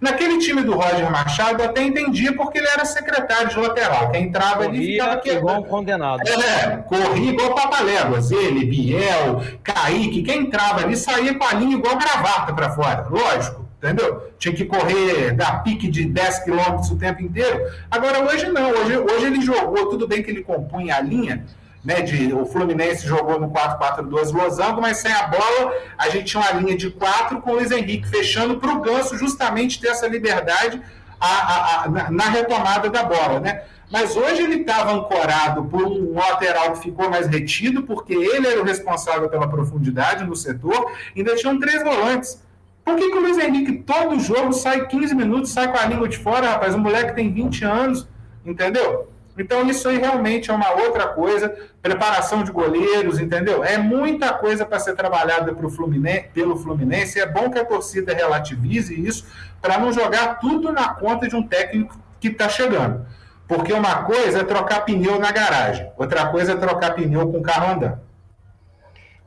Naquele 0.00 0.38
time 0.38 0.62
do 0.62 0.74
Roger 0.74 1.10
Machado, 1.10 1.60
eu 1.60 1.70
até 1.70 1.82
entendia 1.82 2.32
porque 2.32 2.58
ele 2.58 2.68
era 2.68 2.84
secretário 2.84 3.48
de 3.48 3.58
lateral. 3.58 4.10
Quem 4.12 4.24
entrava 4.24 4.64
ali 4.64 4.92
ficava 4.92 5.14
aqui. 5.14 5.30
Igual 5.30 5.60
um 5.60 5.64
condenado. 5.64 6.20
É, 6.28 6.76
corria 6.76 7.32
igual 7.32 7.54
papaléguas. 7.54 8.30
Ele, 8.30 8.64
Biel, 8.64 9.42
Kaique, 9.62 10.22
quem 10.22 10.42
entrava 10.42 10.82
ali 10.82 10.96
saía 10.96 11.34
com 11.34 11.44
a 11.44 11.52
linha 11.54 11.76
igual 11.76 11.96
gravata 11.96 12.52
para 12.52 12.70
fora. 12.70 13.08
Lógico, 13.10 13.66
entendeu? 13.82 14.30
Tinha 14.38 14.54
que 14.54 14.66
correr 14.66 15.34
da 15.34 15.56
pique 15.56 15.88
de 15.88 16.04
10 16.04 16.44
quilômetros 16.44 16.90
o 16.92 16.96
tempo 16.96 17.20
inteiro. 17.20 17.60
Agora, 17.90 18.22
hoje 18.22 18.46
não. 18.52 18.70
Hoje, 18.70 18.96
hoje 18.96 19.26
ele 19.26 19.40
jogou, 19.40 19.86
tudo 19.86 20.06
bem 20.06 20.22
que 20.22 20.30
ele 20.30 20.44
compunha 20.44 20.94
a 20.94 21.00
linha, 21.00 21.44
né, 21.84 22.02
de, 22.02 22.32
o 22.32 22.44
Fluminense 22.44 23.06
jogou 23.06 23.38
no 23.38 23.50
4-4-2 23.50 24.32
losango, 24.32 24.80
mas 24.80 24.98
sem 24.98 25.12
a 25.12 25.28
bola, 25.28 25.72
a 25.96 26.08
gente 26.08 26.26
tinha 26.26 26.42
uma 26.42 26.60
linha 26.60 26.76
de 26.76 26.90
quatro 26.90 27.40
com 27.40 27.52
o 27.52 27.54
Luiz 27.54 27.70
Henrique 27.70 28.08
fechando 28.08 28.58
para 28.58 28.72
o 28.72 28.80
Ganso 28.80 29.16
justamente 29.16 29.80
ter 29.80 29.88
essa 29.88 30.06
liberdade 30.06 30.82
a, 31.20 31.26
a, 31.26 31.84
a, 31.84 32.10
na, 32.10 32.24
retomada 32.24 32.90
da 32.90 33.02
bola, 33.02 33.40
né? 33.40 33.62
Mas 33.90 34.14
hoje 34.16 34.42
ele 34.42 34.56
estava 34.56 34.92
ancorado 34.92 35.64
por 35.64 35.82
um 35.82 36.14
lateral 36.14 36.72
que 36.72 36.82
ficou 36.82 37.08
mais 37.08 37.26
retido, 37.26 37.82
porque 37.84 38.12
ele 38.12 38.46
era 38.46 38.60
o 38.60 38.64
responsável 38.64 39.28
pela 39.30 39.48
profundidade 39.48 40.24
no 40.24 40.36
setor, 40.36 40.92
ainda 41.16 41.34
tinham 41.36 41.58
três 41.58 41.82
volantes. 41.82 42.42
Por 42.84 42.96
que, 42.96 43.10
que 43.10 43.16
o 43.16 43.20
Luiz 43.20 43.38
Henrique 43.38 43.82
todo 43.82 44.20
jogo 44.20 44.52
sai 44.52 44.86
15 44.86 45.14
minutos, 45.14 45.50
sai 45.50 45.70
com 45.70 45.78
a 45.78 45.86
língua 45.86 46.08
de 46.08 46.18
fora, 46.18 46.50
rapaz? 46.50 46.74
Um 46.74 46.78
moleque 46.78 47.14
tem 47.14 47.32
20 47.32 47.64
anos, 47.64 48.08
entendeu? 48.44 49.08
Então, 49.38 49.68
isso 49.68 49.88
aí 49.88 49.98
realmente 49.98 50.50
é 50.50 50.54
uma 50.54 50.72
outra 50.72 51.08
coisa. 51.08 51.54
Preparação 51.80 52.42
de 52.42 52.50
goleiros, 52.50 53.20
entendeu? 53.20 53.62
É 53.62 53.78
muita 53.78 54.32
coisa 54.32 54.66
para 54.66 54.80
ser 54.80 54.96
trabalhada 54.96 55.54
pro 55.54 55.70
Fluminense, 55.70 56.28
pelo 56.34 56.56
Fluminense. 56.56 57.20
É 57.20 57.26
bom 57.26 57.48
que 57.50 57.58
a 57.58 57.64
torcida 57.64 58.12
relativize 58.12 58.94
isso 58.94 59.26
para 59.62 59.78
não 59.78 59.92
jogar 59.92 60.40
tudo 60.40 60.72
na 60.72 60.94
conta 60.94 61.28
de 61.28 61.36
um 61.36 61.42
técnico 61.42 61.96
que 62.20 62.28
está 62.28 62.48
chegando. 62.48 63.06
Porque 63.46 63.72
uma 63.72 64.02
coisa 64.04 64.40
é 64.40 64.44
trocar 64.44 64.84
pneu 64.84 65.18
na 65.18 65.32
garagem, 65.32 65.90
outra 65.96 66.26
coisa 66.26 66.52
é 66.52 66.56
trocar 66.56 66.94
pneu 66.94 67.26
com 67.32 67.38
o 67.38 67.42
carro 67.42 67.72
andando. 67.72 68.00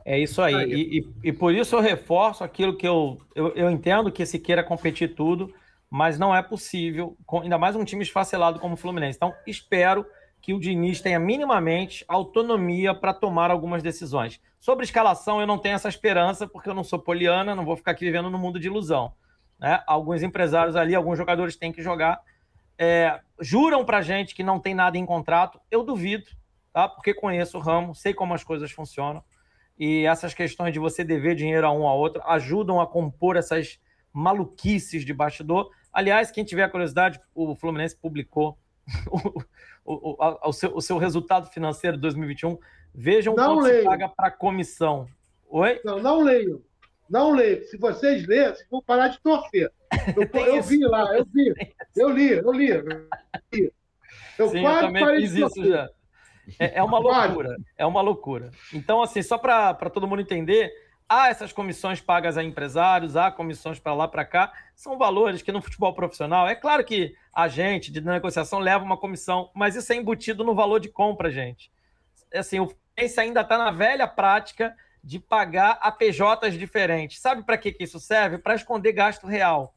É 0.04 0.18
isso 0.18 0.42
aí. 0.42 0.54
E, 0.54 0.98
e, 0.98 1.28
e, 1.28 1.32
por 1.32 1.54
isso 1.54 1.76
eu 1.76 1.80
reforço 1.80 2.42
aquilo 2.42 2.76
que 2.76 2.86
eu, 2.86 3.18
eu, 3.34 3.52
eu 3.54 3.70
entendo 3.70 4.10
que 4.10 4.26
se 4.26 4.38
queira 4.38 4.62
competir 4.62 5.14
tudo 5.14 5.52
mas 5.92 6.18
não 6.18 6.34
é 6.34 6.42
possível, 6.42 7.18
ainda 7.42 7.58
mais 7.58 7.76
um 7.76 7.84
time 7.84 8.02
esfacelado 8.02 8.58
como 8.58 8.72
o 8.72 8.76
Fluminense. 8.78 9.18
Então, 9.18 9.34
espero 9.46 10.06
que 10.40 10.54
o 10.54 10.58
Diniz 10.58 11.02
tenha 11.02 11.20
minimamente 11.20 12.02
autonomia 12.08 12.94
para 12.94 13.12
tomar 13.12 13.50
algumas 13.50 13.82
decisões. 13.82 14.40
Sobre 14.58 14.86
escalação, 14.86 15.38
eu 15.38 15.46
não 15.46 15.58
tenho 15.58 15.74
essa 15.74 15.90
esperança, 15.90 16.48
porque 16.48 16.66
eu 16.66 16.72
não 16.72 16.82
sou 16.82 16.98
poliana, 16.98 17.54
não 17.54 17.66
vou 17.66 17.76
ficar 17.76 17.90
aqui 17.90 18.06
vivendo 18.06 18.30
no 18.30 18.38
mundo 18.38 18.58
de 18.58 18.68
ilusão. 18.68 19.12
Né? 19.60 19.82
Alguns 19.86 20.22
empresários 20.22 20.76
ali, 20.76 20.94
alguns 20.94 21.18
jogadores 21.18 21.56
têm 21.56 21.70
que 21.70 21.82
jogar. 21.82 22.22
É, 22.78 23.20
juram 23.38 23.84
para 23.84 24.00
gente 24.00 24.34
que 24.34 24.42
não 24.42 24.58
tem 24.58 24.74
nada 24.74 24.96
em 24.96 25.04
contrato, 25.04 25.60
eu 25.70 25.82
duvido, 25.84 26.24
tá? 26.72 26.88
porque 26.88 27.12
conheço 27.12 27.58
o 27.58 27.60
ramo, 27.60 27.94
sei 27.94 28.14
como 28.14 28.32
as 28.32 28.42
coisas 28.42 28.70
funcionam. 28.70 29.22
E 29.78 30.06
essas 30.06 30.32
questões 30.32 30.72
de 30.72 30.78
você 30.78 31.04
dever 31.04 31.34
dinheiro 31.34 31.66
a 31.66 31.70
um 31.70 31.86
ao 31.86 31.98
outro 31.98 32.22
ajudam 32.24 32.80
a 32.80 32.86
compor 32.86 33.36
essas 33.36 33.78
maluquices 34.10 35.04
de 35.04 35.12
bastidor. 35.12 35.70
Aliás, 35.92 36.30
quem 36.30 36.44
tiver 36.44 36.68
curiosidade, 36.70 37.20
o 37.34 37.54
Fluminense 37.54 37.96
publicou 37.96 38.58
o, 39.10 39.42
o, 39.84 40.24
o, 40.24 40.48
o, 40.48 40.52
seu, 40.52 40.76
o 40.76 40.80
seu 40.80 40.98
resultado 40.98 41.48
financeiro 41.48 41.96
de 41.96 42.02
2021. 42.02 42.58
Vejam 42.94 43.34
não 43.34 43.56
quanto 43.56 43.64
leio. 43.64 43.78
se 43.80 43.84
paga 43.84 44.08
para 44.08 44.30
comissão. 44.30 45.06
Oi? 45.48 45.80
Não, 45.84 45.98
não 45.98 46.22
leio. 46.22 46.64
Não 47.08 47.32
leio. 47.32 47.64
Se 47.64 47.76
vocês 47.76 48.26
lerem, 48.26 48.54
vocês 48.54 48.68
vão 48.70 48.82
parar 48.82 49.08
de 49.08 49.20
torcer. 49.20 49.70
Eu, 50.16 50.40
eu 50.56 50.62
vi 50.62 50.78
lá, 50.78 51.14
eu 51.14 51.26
vi. 51.26 51.52
Eu 51.94 52.08
li, 52.08 52.30
eu 52.30 52.50
li. 52.50 52.70
Eu, 52.70 52.82
li. 53.52 53.72
eu 54.38 54.48
Sim, 54.48 54.64
eu 54.64 54.80
também 54.80 55.20
fiz 55.20 55.34
isso 55.34 55.64
já. 55.66 55.86
É, 56.58 56.78
é 56.78 56.82
uma 56.82 56.98
loucura. 56.98 57.56
É 57.76 57.84
uma 57.84 58.00
loucura. 58.00 58.50
Então, 58.72 59.02
assim, 59.02 59.22
só 59.22 59.36
para 59.36 59.74
todo 59.90 60.08
mundo 60.08 60.22
entender, 60.22 60.72
Há 61.08 61.28
essas 61.28 61.52
comissões 61.52 62.00
pagas 62.00 62.38
a 62.38 62.42
empresários, 62.42 63.16
há 63.16 63.30
comissões 63.30 63.78
para 63.78 63.94
lá, 63.94 64.08
para 64.08 64.24
cá. 64.24 64.52
São 64.74 64.96
valores 64.96 65.42
que 65.42 65.52
no 65.52 65.60
futebol 65.60 65.94
profissional, 65.94 66.48
é 66.48 66.54
claro 66.54 66.84
que 66.84 67.14
a 67.32 67.48
gente 67.48 67.92
de 67.92 68.00
negociação 68.00 68.58
leva 68.58 68.84
uma 68.84 68.96
comissão, 68.96 69.50
mas 69.54 69.76
isso 69.76 69.92
é 69.92 69.96
embutido 69.96 70.42
no 70.44 70.54
valor 70.54 70.80
de 70.80 70.88
compra, 70.88 71.30
gente. 71.30 71.70
É 72.30 72.38
assim, 72.38 72.60
o 72.60 72.68
Fluminense 72.68 73.20
ainda 73.20 73.40
está 73.42 73.58
na 73.58 73.70
velha 73.70 74.06
prática 74.08 74.74
de 75.02 75.18
pagar 75.18 75.78
a 75.80 75.90
PJs 75.90 76.58
diferentes. 76.58 77.20
Sabe 77.20 77.42
para 77.42 77.58
que, 77.58 77.72
que 77.72 77.84
isso 77.84 77.98
serve? 77.98 78.38
Para 78.38 78.54
esconder 78.54 78.92
gasto 78.92 79.26
real. 79.26 79.74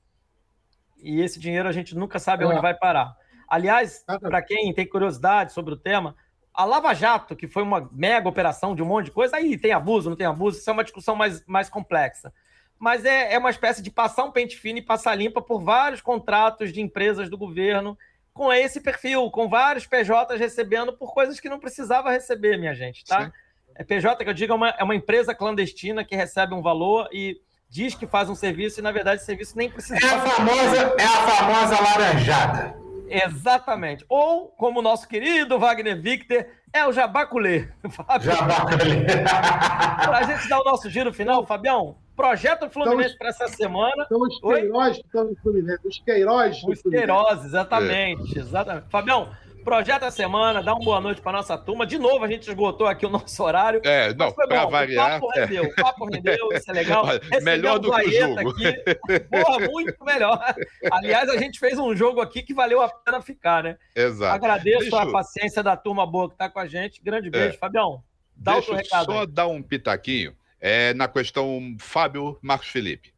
E 0.98 1.22
esse 1.22 1.40
dinheiro 1.40 1.68
a 1.68 1.72
gente 1.72 1.96
nunca 1.96 2.20
sabe 2.20 2.46
onde 2.46 2.62
vai 2.62 2.74
parar. 2.74 3.16
Aliás, 3.48 4.04
para 4.22 4.42
quem 4.42 4.74
tem 4.74 4.88
curiosidade 4.88 5.54
sobre 5.54 5.74
o 5.74 5.78
tema, 5.78 6.16
a 6.56 6.64
Lava 6.66 6.94
Jato, 6.94 7.36
que 7.36 7.48
foi 7.48 7.64
uma 7.64 7.90
mega 7.92 8.30
operação 8.30 8.74
de 8.74 8.82
um 8.82 8.86
monte 8.86 9.06
de 9.06 9.12
coisa, 9.12 9.36
aí 9.36 9.58
tem 9.58 9.74
abuso, 9.74 10.10
não 10.10 10.18
tem 10.18 10.26
abuso, 10.26 10.58
isso 10.58 10.70
é 10.70 10.74
uma 10.74 10.84
discussão 10.84 11.16
mais, 11.16 11.46
mais 11.46 11.70
complexa. 11.70 12.34
Mas 12.80 13.06
é, 13.06 13.34
é 13.34 13.38
uma 13.38 13.50
espécie 13.50 13.82
de 13.82 13.92
passar 13.92 14.24
um 14.24 14.32
pente 14.32 14.58
fino 14.58 14.80
e 14.80 14.82
passar 14.82 15.16
limpa 15.16 15.42
por 15.42 15.62
vários 15.62 16.02
contratos 16.02 16.72
de 16.72 16.82
empresas 16.82 17.30
do 17.30 17.38
governo 17.38 17.98
com 18.34 18.52
esse 18.52 18.82
perfil, 18.82 19.30
com 19.32 19.48
vários 19.48 19.86
PJs 19.88 20.40
recebendo 20.40 20.94
por 20.94 21.14
coisas 21.14 21.40
que 21.40 21.50
não 21.50 21.60
precisava 21.60 22.12
receber, 22.12 22.58
minha 22.58 22.74
gente, 22.74 23.06
tá? 23.06 23.26
Sim. 23.26 23.32
É 23.76 23.84
PJ 23.84 24.24
que 24.24 24.30
eu 24.30 24.34
digo 24.34 24.54
é 24.54 24.56
uma, 24.56 24.70
é 24.70 24.84
uma 24.84 24.96
empresa 24.96 25.36
clandestina 25.36 26.04
que 26.04 26.16
recebe 26.16 26.54
um 26.54 26.62
valor 26.62 27.10
e 27.12 27.42
diz 27.70 27.96
que 27.96 28.08
faz 28.08 28.30
um 28.30 28.36
serviço 28.36 28.80
e, 28.80 28.84
na 28.84 28.92
verdade, 28.92 29.18
esse 29.18 29.26
serviço 29.26 29.58
nem 29.58 29.70
precisa. 29.70 29.96
É 29.96 30.10
a 30.10 30.20
famosa, 30.20 30.96
é 30.98 31.04
a 31.04 31.28
famosa 31.28 31.82
laranjada. 31.82 32.85
Exatamente. 33.10 34.06
Ou, 34.10 34.48
como 34.50 34.80
o 34.80 34.82
nosso 34.82 35.08
querido 35.08 35.60
Wagner 35.60 36.02
Victor, 36.02 36.46
é 36.74 36.86
o 36.86 36.92
Jabaculê. 36.92 37.68
Jabaculê. 38.22 39.06
para 40.06 40.18
a 40.18 40.24
gente 40.24 40.48
dar 40.50 40.60
o 40.60 40.64
nosso 40.64 40.90
giro 40.90 41.14
final, 41.14 41.46
Fabião, 41.46 41.96
projeto 42.16 42.70
Fluminense 42.70 43.18
para 43.18 43.30
essa 43.30 43.48
semana. 43.48 44.06
São 44.08 44.22
os 44.22 44.40
Queiroz 44.40 44.98
que 44.98 45.06
estão 45.06 45.24
no 45.26 45.36
Fluminense. 45.38 45.88
Os 45.88 46.00
Queiroz. 46.00 46.64
Os 46.64 46.82
Queiroz, 46.82 47.46
exatamente, 47.46 48.38
é. 48.38 48.42
exatamente. 48.42 48.90
Fabião, 48.90 49.30
Projeta 49.66 50.06
a 50.06 50.12
semana, 50.12 50.62
dá 50.62 50.76
uma 50.76 50.86
boa 50.86 51.02
noite 51.02 51.20
para 51.22 51.32
nossa 51.32 51.58
turma. 51.58 51.88
De 51.88 51.98
novo, 51.98 52.24
a 52.24 52.28
gente 52.28 52.48
esgotou 52.48 52.86
aqui 52.86 53.04
o 53.04 53.10
nosso 53.10 53.44
horário. 53.44 53.82
É, 53.84 54.14
não, 54.14 54.32
para 54.32 54.68
variar. 54.68 55.18
O 55.18 55.22
papo 55.22 55.40
rendeu, 55.40 55.64
o 55.64 55.76
papo 55.76 56.06
rendeu, 56.06 56.50
isso 56.54 56.70
é 56.70 56.74
legal. 56.74 57.04
melhor 57.42 57.80
do 57.80 57.92
que 57.92 58.02
o 58.02 58.12
jogo. 58.12 58.50
Aqui. 58.52 59.20
Porra, 59.22 59.68
muito 59.68 60.06
melhor. 60.06 60.56
Aliás, 60.92 61.30
a 61.30 61.38
gente 61.38 61.60
fez 61.60 61.80
um 61.80 61.96
jogo 61.96 62.22
aqui 62.22 62.44
que 62.44 62.54
valeu 62.54 62.80
a 62.80 62.88
pena 62.90 63.24
ficar, 63.24 63.64
né? 63.64 63.78
Exato. 63.96 64.36
Agradeço 64.36 64.82
Deixa... 64.82 65.02
a 65.02 65.12
paciência 65.12 65.64
da 65.64 65.76
turma 65.76 66.06
boa 66.06 66.28
que 66.28 66.36
está 66.36 66.48
com 66.48 66.60
a 66.60 66.68
gente. 66.68 67.02
Grande 67.02 67.32
beijo, 67.32 67.56
é. 67.56 67.58
Fabião. 67.58 68.04
Dá 68.36 68.54
Deixa 68.54 68.72
o 68.72 68.76
recado. 68.76 69.06
Só 69.06 69.22
aí. 69.22 69.28
dar 69.28 69.48
um 69.48 69.64
pitaquinho 69.64 70.38
é, 70.62 70.94
na 70.94 71.08
questão 71.08 71.76
Fábio 71.80 72.38
Marcos 72.40 72.68
Felipe. 72.68 73.16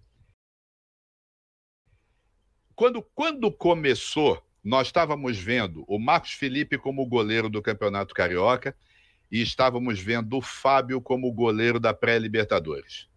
Quando, 2.74 3.02
quando 3.14 3.52
começou, 3.52 4.42
nós 4.68 4.88
estávamos 4.88 5.38
vendo 5.38 5.86
o 5.88 5.98
Marcos 5.98 6.34
Felipe 6.34 6.78
como 6.78 7.06
goleiro 7.06 7.50
do 7.50 7.62
Campeonato 7.62 8.14
Carioca 8.14 8.76
e 9.32 9.42
estávamos 9.42 10.00
vendo 10.00 10.38
o 10.38 10.42
Fábio 10.42 11.00
como 11.02 11.32
goleiro 11.32 11.80
da 11.80 11.94
pré-Libertadores. 11.94 13.08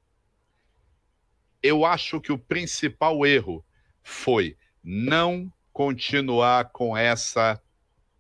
Eu 1.63 1.85
acho 1.85 2.21
que 2.21 2.33
o 2.33 2.39
principal 2.39 3.27
erro 3.27 3.65
foi 4.03 4.57
não 4.83 5.53
continuar 5.73 6.71
com 6.71 6.97
essa 6.97 7.61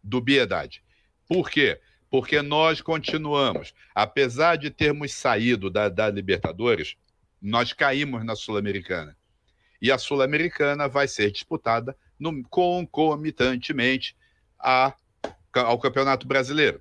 dubiedade. 0.02 0.82
Por 1.28 1.48
quê? 1.48 1.80
porque 2.10 2.42
nós 2.42 2.80
continuamos. 2.80 3.72
Apesar 3.94 4.56
de 4.56 4.68
termos 4.68 5.14
saído 5.14 5.70
da, 5.70 5.88
da 5.88 6.10
Libertadores, 6.10 6.96
nós 7.40 7.72
caímos 7.72 8.24
na 8.24 8.34
Sul-Americana. 8.34 9.16
E 9.80 9.92
a 9.92 9.96
Sul-Americana 9.96 10.88
vai 10.88 11.06
ser 11.06 11.30
disputada 11.30 11.96
no, 12.20 12.42
concomitantemente 12.44 14.14
a, 14.58 14.94
ao 15.54 15.78
Campeonato 15.78 16.26
Brasileiro. 16.26 16.80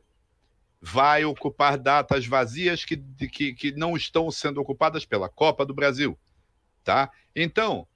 Vai 0.82 1.26
ocupar 1.26 1.78
datas 1.78 2.28
vazias 2.28 2.86
que, 2.86 2.98
que, 3.32 3.54
que 3.54 3.72
não 3.72 3.98
estão 3.98 4.30
sendo 4.30 4.62
ocupadas 4.62 5.06
pela 5.06 5.30
Copa 5.30 5.66
do 5.66 5.74
Brasil. 5.74 6.18
Tá? 6.84 7.10
Então, 7.36 7.88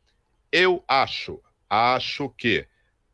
eu 0.51 0.83
acho, 0.87 1.41
acho 1.69 2.29
que 2.29 2.67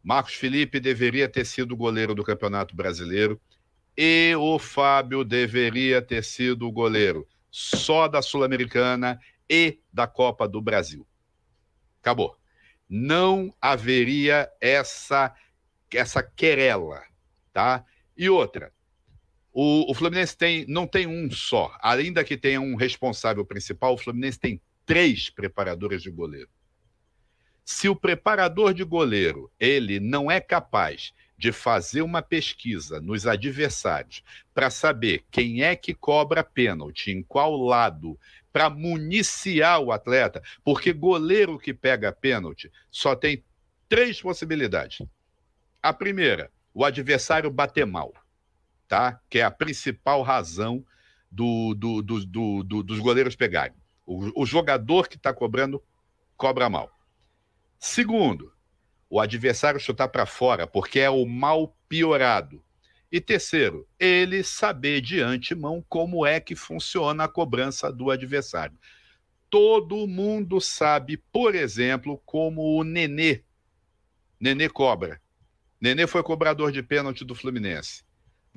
Marcos 0.04 0.34
Felipe 0.34 0.80
deveria 0.80 1.28
ter 1.28 1.46
sido 1.46 1.76
goleiro 1.76 2.16
do 2.16 2.24
Campeonato 2.24 2.76
Brasileiro 2.76 3.40
e 3.98 4.34
o 4.38 4.58
Fábio 4.58 5.26
deveria 5.26 6.02
ter 6.02 6.24
sido 6.24 6.66
o 6.66 6.72
goleiro 6.72 7.28
só 7.52 8.08
da 8.08 8.22
Sul-Americana 8.22 9.20
e 9.50 9.80
da 9.92 10.08
Copa 10.08 10.48
do 10.48 10.62
Brasil. 10.62 11.06
Acabou. 12.02 12.39
Não 12.90 13.54
haveria 13.62 14.50
essa 14.60 15.36
essa 15.92 16.22
querela, 16.22 17.02
tá? 17.52 17.84
E 18.16 18.30
outra, 18.30 18.72
o, 19.52 19.90
o, 19.90 19.96
Fluminense 19.96 20.38
tem, 20.38 20.66
não 20.68 20.86
tem 20.86 21.08
um 21.08 21.32
só. 21.32 21.76
Ainda 21.82 22.24
que 22.24 22.38
tenha 22.38 22.62
um 22.62 22.76
responsável 22.76 23.44
principal, 23.44 23.94
o 23.94 23.98
Fluminense 23.98 24.40
tem 24.40 24.62
três 24.86 25.30
preparadores 25.30 26.02
de 26.04 26.12
goleiro. 26.12 26.50
Se 27.66 27.90
o 27.90 27.96
preparador 27.96 28.74
de 28.74 28.84
goleiro 28.84 29.52
ele 29.60 30.00
não 30.00 30.30
é 30.30 30.40
capaz 30.40 31.14
de 31.40 31.54
fazer 31.54 32.02
uma 32.02 32.22
pesquisa 32.22 33.00
nos 33.00 33.26
adversários 33.26 34.22
para 34.54 34.70
saber 34.70 35.24
quem 35.32 35.64
é 35.64 35.74
que 35.74 35.94
cobra 35.94 36.44
pênalti, 36.44 37.12
em 37.12 37.24
qual 37.24 37.56
lado, 37.56 38.20
para 38.52 38.70
municiar 38.70 39.80
o 39.80 39.94
atleta, 39.94 40.44
porque 40.66 40.92
goleiro 40.92 41.58
que 41.58 41.74
pega 41.74 42.12
pênalti 42.12 42.70
só 42.92 43.16
tem 43.16 43.42
três 43.88 44.22
possibilidades. 44.22 45.08
A 45.82 45.94
primeira, 45.94 46.52
o 46.74 46.84
adversário 46.84 47.50
bater 47.50 47.86
mal, 47.86 48.14
tá? 48.86 49.22
Que 49.30 49.40
é 49.40 49.44
a 49.44 49.50
principal 49.50 50.22
razão 50.22 50.86
do, 51.32 51.74
do, 51.74 52.02
do, 52.02 52.64
do 52.66 52.84
dos 52.84 53.00
goleiros 53.00 53.38
pegarem. 53.38 53.78
O, 54.06 54.42
o 54.42 54.46
jogador 54.46 55.08
que 55.08 55.16
está 55.16 55.34
cobrando 55.34 55.82
cobra 56.36 56.70
mal. 56.70 56.92
Segundo, 57.80 58.52
o 59.10 59.20
adversário 59.20 59.80
chutar 59.80 60.08
para 60.10 60.26
fora, 60.26 60.68
porque 60.68 61.00
é 61.00 61.10
o 61.10 61.26
mal 61.26 61.76
piorado. 61.88 62.64
E 63.12 63.20
terceiro, 63.20 63.88
ele 64.00 64.44
saber 64.44 65.02
de 65.02 65.20
antemão 65.20 65.84
como 65.90 66.26
é 66.26 66.40
que 66.40 66.56
funciona 66.56 67.24
a 67.24 67.28
cobrança 67.28 67.92
do 67.92 68.12
adversário. 68.12 68.78
Todo 69.50 70.06
mundo 70.06 70.62
sabe, 70.62 71.18
por 71.18 71.56
exemplo, 71.56 72.22
como 72.24 72.62
o 72.78 72.84
Nenê, 72.84 73.44
Nenê 74.40 74.70
cobra. 74.70 75.20
Nenê 75.82 76.06
foi 76.06 76.22
cobrador 76.22 76.72
de 76.72 76.84
pênalti 76.84 77.26
do 77.26 77.34
Fluminense. 77.34 78.04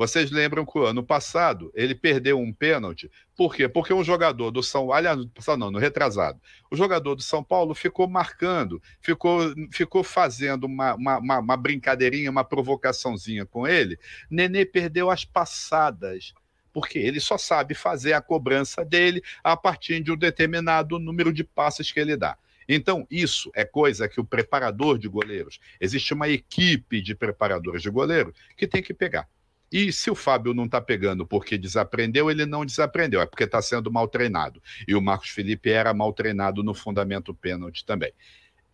Vocês 0.03 0.33
lembram 0.33 0.67
que 0.67 0.77
o 0.77 0.85
ano 0.85 1.01
passado 1.01 1.71
ele 1.77 1.95
perdeu 1.95 2.37
um 2.37 2.53
pênalti. 2.53 3.09
Por 3.37 3.55
quê? 3.55 3.69
Porque 3.69 3.95
um 3.95 4.03
jogador 4.03 4.51
do 4.51 4.61
São 4.61 4.93
aliás, 4.93 5.17
não, 5.57 5.71
no 5.71 5.79
retrasado, 5.79 6.41
o 6.69 6.77
jogador 6.77 7.15
do 7.15 7.23
São 7.23 7.41
Paulo 7.45 7.73
ficou 7.73 8.09
marcando, 8.09 8.83
ficou, 9.01 9.55
ficou 9.71 10.03
fazendo 10.03 10.65
uma, 10.65 10.97
uma, 10.97 11.19
uma, 11.19 11.39
uma 11.39 11.57
brincadeirinha, 11.57 12.33
uma 12.33 12.43
provocaçãozinha 12.43 13.47
com 13.47 13.65
ele. 13.65 13.97
Nenê 14.29 14.65
perdeu 14.65 15.09
as 15.09 15.25
passadas 15.25 16.35
porque 16.73 16.99
ele 16.99 17.21
só 17.21 17.39
sabe 17.39 17.73
fazer 17.73 18.15
a 18.15 18.21
cobrança 18.21 18.85
dele 18.85 19.23
a 19.45 19.57
partir 19.57 20.01
de 20.01 20.11
um 20.11 20.17
determinado 20.17 20.99
número 20.99 21.33
de 21.33 21.45
passes 21.45 21.93
que 21.93 22.01
ele 22.01 22.17
dá. 22.17 22.37
Então, 22.69 23.07
isso 23.09 23.53
é 23.55 23.65
coisa 23.65 24.09
que 24.09 24.21
o 24.21 24.25
preparador 24.25 24.99
de 24.99 25.07
goleiros, 25.07 25.61
existe 25.81 26.13
uma 26.13 26.29
equipe 26.29 27.01
de 27.01 27.15
preparadores 27.15 27.83
de 27.83 27.91
goleiro 27.91 28.35
que 28.57 28.67
tem 28.67 28.83
que 28.83 28.93
pegar. 28.93 29.29
E 29.73 29.91
se 29.91 30.11
o 30.11 30.15
Fábio 30.15 30.53
não 30.53 30.67
está 30.67 30.83
pegando 30.83 31.27
porque 31.27 31.57
desaprendeu, 31.57 32.31
ele 32.31 32.45
não 32.45 32.67
desaprendeu, 32.67 33.23
é 33.23 33.27
porque 33.27 33.45
está 33.45 33.63
sendo 33.63 33.91
mal 33.91 34.07
treinado. 34.07 34.63
E 34.87 34.95
o 34.95 35.01
Marcos 35.01 35.31
Felipe 35.31 35.71
era 35.71 35.95
mal 35.95 36.13
treinado 36.13 36.63
no 36.63 36.75
fundamento 36.75 37.33
pênalti 37.33 37.83
também. 37.85 38.13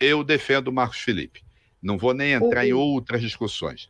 Eu 0.01 0.25
defendo 0.25 0.69
o 0.69 0.73
Marcos 0.73 0.99
Felipe. 0.99 1.45
Não 1.81 1.97
vou 1.97 2.13
nem 2.13 2.33
entrar 2.33 2.67
em 2.67 2.73
outras 2.73 3.21
discussões. 3.21 3.89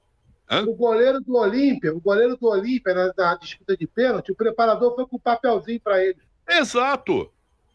Hã? 0.50 0.62
O 0.64 0.74
goleiro 0.74 1.20
do 1.20 1.36
Olímpia, 1.36 1.94
o 1.94 2.00
goleiro 2.00 2.36
do 2.36 2.46
Olímpia, 2.46 2.94
na, 2.94 3.12
na, 3.16 3.34
disputa 3.36 3.74
de 3.74 3.86
pênalti, 3.86 4.32
o 4.32 4.36
preparador 4.36 4.94
foi 4.94 5.06
com 5.06 5.16
o 5.16 5.20
papelzinho 5.20 5.80
para 5.80 6.04
ele. 6.04 6.18
Exato. 6.46 7.32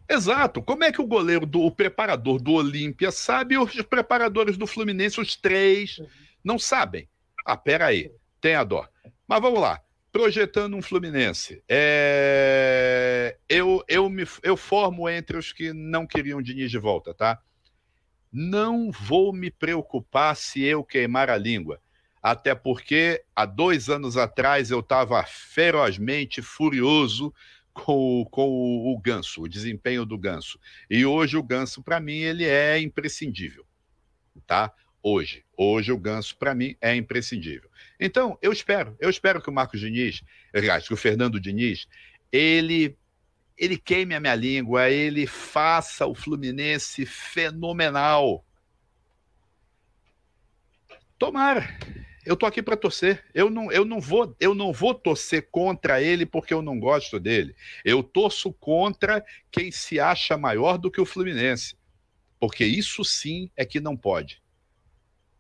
Exato. 0.08 0.62
Como 0.62 0.84
é 0.84 0.92
que 0.92 1.02
o 1.02 1.08
goleiro 1.08 1.46
do 1.46 1.62
o 1.62 1.72
preparador 1.72 2.40
do 2.40 2.54
Olímpia 2.54 3.12
sabe 3.12 3.58
os 3.58 3.82
preparadores 3.82 4.58
do 4.58 4.68
Fluminense, 4.68 5.20
os 5.20 5.36
três, 5.36 5.98
uhum. 5.98 6.08
não 6.44 6.60
sabem? 6.60 7.08
Ah, 7.46 7.58
peraí. 7.58 8.12
Tenha 8.42 8.64
dó. 8.64 8.88
Mas 9.28 9.42
vamos 9.42 9.60
lá. 9.60 9.82
Projetando 10.12 10.76
um 10.76 10.82
Fluminense. 10.82 11.64
É... 11.68 13.38
Eu, 13.50 13.84
eu, 13.88 14.10
me, 14.10 14.26
eu 14.44 14.56
formo 14.56 15.10
entre 15.10 15.38
os 15.38 15.52
que 15.52 15.74
não 15.74 16.06
queriam 16.06 16.42
Diniz 16.42 16.70
de 16.70 16.78
volta, 16.78 17.14
tá? 17.14 17.42
Não 18.32 18.92
vou 18.92 19.34
me 19.34 19.50
preocupar 19.50 20.36
se 20.36 20.64
eu 20.64 20.84
queimar 20.84 21.30
a 21.30 21.38
língua. 21.38 21.82
Até 22.22 22.56
porque 22.56 23.24
há 23.36 23.46
dois 23.46 23.90
anos 23.90 24.16
atrás 24.16 24.72
eu 24.72 24.80
estava 24.80 25.24
ferozmente 25.24 26.42
furioso 26.42 27.34
com, 27.74 28.26
com 28.32 28.48
o, 28.48 28.94
o 28.94 29.00
Ganso, 29.00 29.42
o 29.42 29.50
desempenho 29.50 30.06
do 30.06 30.18
Ganso. 30.18 30.60
E 30.90 31.06
hoje 31.06 31.36
o 31.36 31.44
Ganso, 31.44 31.84
para 31.84 32.00
mim, 32.00 32.20
ele 32.20 32.46
é 32.46 32.80
imprescindível. 32.80 33.66
Tá? 34.48 34.72
Hoje. 35.04 35.44
Hoje 35.58 35.92
o 35.92 35.98
Ganso, 35.98 36.38
para 36.38 36.56
mim, 36.56 36.78
é 36.80 36.96
imprescindível. 36.96 37.70
Então, 38.00 38.38
eu 38.42 38.54
espero, 38.54 38.96
eu 39.00 39.10
espero 39.10 39.42
que 39.42 39.50
o 39.50 39.54
Marcos 39.54 39.82
Diniz, 39.82 40.24
aliás, 40.54 40.88
que 40.88 40.94
o 40.94 40.98
Fernando 40.98 41.42
Diniz, 41.42 41.88
ele 42.32 42.98
ele 43.58 43.78
queime 43.78 44.16
a 44.16 44.20
minha 44.20 44.36
língua, 44.36 44.90
ele 44.90 45.28
faça 45.28 46.08
o 46.08 46.16
Fluminense 46.16 47.06
fenomenal. 47.06 48.44
Tomara. 51.20 51.68
Eu 52.26 52.36
tô 52.36 52.46
aqui 52.46 52.62
para 52.62 52.78
torcer. 52.78 53.24
Eu 53.34 53.50
não, 53.50 53.72
eu 53.72 53.86
não 53.86 54.00
vou, 54.00 54.36
eu 54.40 54.56
não 54.56 54.74
vou 54.74 54.94
torcer 54.94 55.50
contra 55.52 56.02
ele 56.02 56.26
porque 56.26 56.54
eu 56.54 56.62
não 56.62 56.80
gosto 56.80 57.20
dele. 57.20 57.56
Eu 57.86 58.02
torço 58.02 58.52
contra 58.54 59.24
quem 59.52 59.72
se 59.72 60.00
acha 60.00 60.38
maior 60.38 60.78
do 60.78 60.90
que 60.90 61.00
o 61.00 61.06
Fluminense. 61.06 61.78
Porque 62.40 62.66
isso 62.66 63.06
sim 63.06 63.50
é 63.56 63.66
que 63.66 63.80
não 63.80 63.96
pode. 63.96 64.43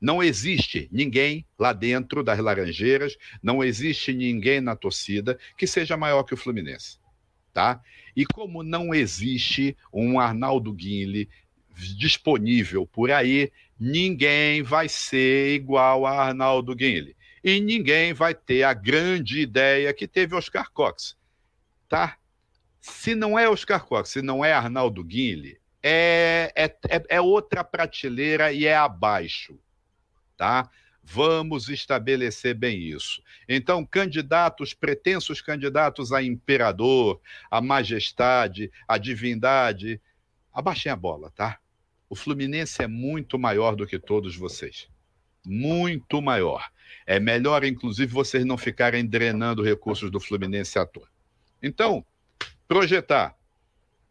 Não 0.03 0.21
existe 0.21 0.89
ninguém 0.91 1.45
lá 1.57 1.71
dentro 1.71 2.25
das 2.25 2.37
Laranjeiras, 2.37 3.15
não 3.41 3.63
existe 3.63 4.11
ninguém 4.11 4.59
na 4.59 4.75
torcida 4.75 5.39
que 5.57 5.65
seja 5.65 5.95
maior 5.95 6.23
que 6.23 6.33
o 6.33 6.37
Fluminense, 6.37 6.99
tá? 7.53 7.81
E 8.13 8.25
como 8.25 8.63
não 8.63 8.93
existe 8.93 9.77
um 9.93 10.19
Arnaldo 10.19 10.73
Guinle 10.73 11.29
disponível 11.95 12.85
por 12.85 13.11
aí, 13.11 13.49
ninguém 13.79 14.61
vai 14.61 14.89
ser 14.89 15.55
igual 15.55 16.05
a 16.05 16.21
Arnaldo 16.25 16.75
Guinle. 16.75 17.15
E 17.41 17.61
ninguém 17.61 18.11
vai 18.11 18.35
ter 18.35 18.63
a 18.63 18.73
grande 18.73 19.39
ideia 19.39 19.93
que 19.93 20.05
teve 20.05 20.35
Oscar 20.35 20.69
Cox, 20.73 21.15
tá? 21.87 22.17
Se 22.81 23.15
não 23.15 23.39
é 23.39 23.47
Oscar 23.47 23.85
Cox, 23.85 24.09
se 24.09 24.21
não 24.21 24.43
é 24.43 24.51
Arnaldo 24.51 25.01
Guinle, 25.01 25.57
é, 25.81 26.51
é, 26.57 26.75
é, 27.07 27.21
outra 27.21 27.63
prateleira 27.63 28.51
e 28.51 28.65
é 28.65 28.75
abaixo 28.75 29.57
tá? 30.43 30.69
Vamos 31.01 31.69
estabelecer 31.69 32.53
bem 32.53 32.77
isso. 32.77 33.23
Então, 33.47 33.85
candidatos, 33.85 34.73
pretensos 34.73 35.39
candidatos 35.41 36.11
a 36.11 36.21
imperador, 36.21 37.21
a 37.49 37.61
majestade, 37.61 38.69
a 38.85 38.97
divindade, 38.97 40.01
abaixem 40.53 40.91
a 40.91 40.97
bola, 40.97 41.31
tá? 41.33 41.59
O 42.09 42.15
Fluminense 42.15 42.83
é 42.83 42.87
muito 42.87 43.39
maior 43.39 43.73
do 43.73 43.87
que 43.87 43.97
todos 43.97 44.35
vocês. 44.35 44.89
Muito 45.45 46.21
maior. 46.21 46.69
É 47.05 47.21
melhor, 47.21 47.63
inclusive, 47.63 48.11
vocês 48.11 48.43
não 48.43 48.57
ficarem 48.57 49.05
drenando 49.05 49.63
recursos 49.63 50.11
do 50.11 50.19
Fluminense 50.19 50.77
à 50.77 50.85
toa. 50.85 51.07
Então, 51.61 52.05
projetar. 52.67 53.33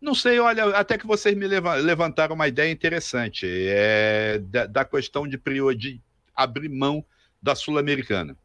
Não 0.00 0.14
sei, 0.14 0.38
olha, 0.38 0.64
até 0.76 0.96
que 0.96 1.06
vocês 1.06 1.36
me 1.36 1.46
levantaram 1.46 2.34
uma 2.34 2.48
ideia 2.48 2.72
interessante 2.72 3.46
é, 3.46 4.38
da, 4.38 4.84
questão 4.84 5.28
de, 5.28 5.38
de 5.76 6.00
abrir 6.34 6.68
mão 6.68 7.04
da 7.40 7.54
Sul-Americana. 7.54 8.36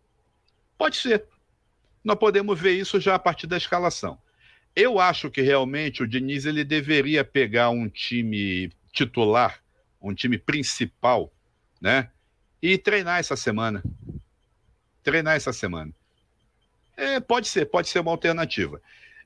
Pode 0.77 0.97
ser. 0.97 1.25
Nós 2.03 2.17
podemos 2.17 2.59
ver 2.59 2.71
isso 2.71 2.99
já 2.99 3.15
a 3.15 3.19
partir 3.19 3.47
da 3.47 3.57
escalação. 3.57 4.17
Eu 4.75 4.99
acho 4.99 5.31
que 5.31 5.41
realmente 5.41 6.03
o 6.03 6.07
Diniz 6.07 6.45
ele 6.45 6.63
deveria 6.63 7.23
pegar 7.23 7.69
um 7.69 7.89
time 7.89 8.71
titular, 8.91 9.61
um 10.01 10.13
time 10.13 10.37
principal, 10.37 11.33
né? 11.81 12.11
E 12.61 12.77
treinar 12.77 13.19
essa 13.19 13.35
semana. 13.35 13.83
Treinar 15.03 15.35
essa 15.35 15.51
semana. 15.51 15.91
É, 16.95 17.19
pode 17.19 17.47
ser, 17.47 17.65
pode 17.65 17.87
ser 17.87 17.99
uma 17.99 18.11
alternativa. 18.11 18.81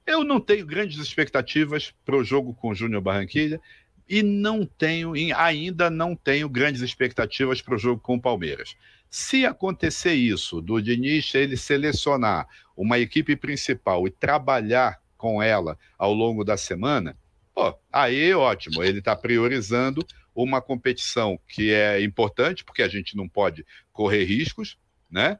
Eu 0.05 0.23
não 0.23 0.39
tenho 0.39 0.65
grandes 0.65 0.97
expectativas 0.99 1.93
para 2.05 2.15
o 2.15 2.23
jogo 2.23 2.53
com 2.53 2.69
o 2.69 2.75
Júnior 2.75 3.01
Barranquilha 3.01 3.61
e 4.07 4.23
não 4.23 4.65
tenho, 4.65 5.13
ainda 5.35 5.89
não 5.89 6.15
tenho 6.15 6.49
grandes 6.49 6.81
expectativas 6.81 7.61
para 7.61 7.75
o 7.75 7.77
jogo 7.77 8.01
com 8.01 8.15
o 8.15 8.21
Palmeiras. 8.21 8.75
Se 9.09 9.45
acontecer 9.45 10.13
isso, 10.13 10.61
do 10.61 10.81
Diniz 10.81 11.33
ele 11.35 11.57
selecionar 11.57 12.47
uma 12.75 12.97
equipe 12.97 13.35
principal 13.35 14.07
e 14.07 14.11
trabalhar 14.11 15.01
com 15.17 15.43
ela 15.43 15.77
ao 15.97 16.13
longo 16.13 16.43
da 16.43 16.57
semana, 16.57 17.17
pô, 17.53 17.77
aí 17.91 18.33
ótimo, 18.33 18.83
ele 18.83 18.99
está 18.99 19.15
priorizando 19.15 20.05
uma 20.33 20.61
competição 20.61 21.39
que 21.47 21.71
é 21.71 22.01
importante, 22.01 22.63
porque 22.63 22.81
a 22.81 22.87
gente 22.87 23.15
não 23.17 23.27
pode 23.27 23.65
correr 23.91 24.23
riscos, 24.23 24.77
né? 25.09 25.37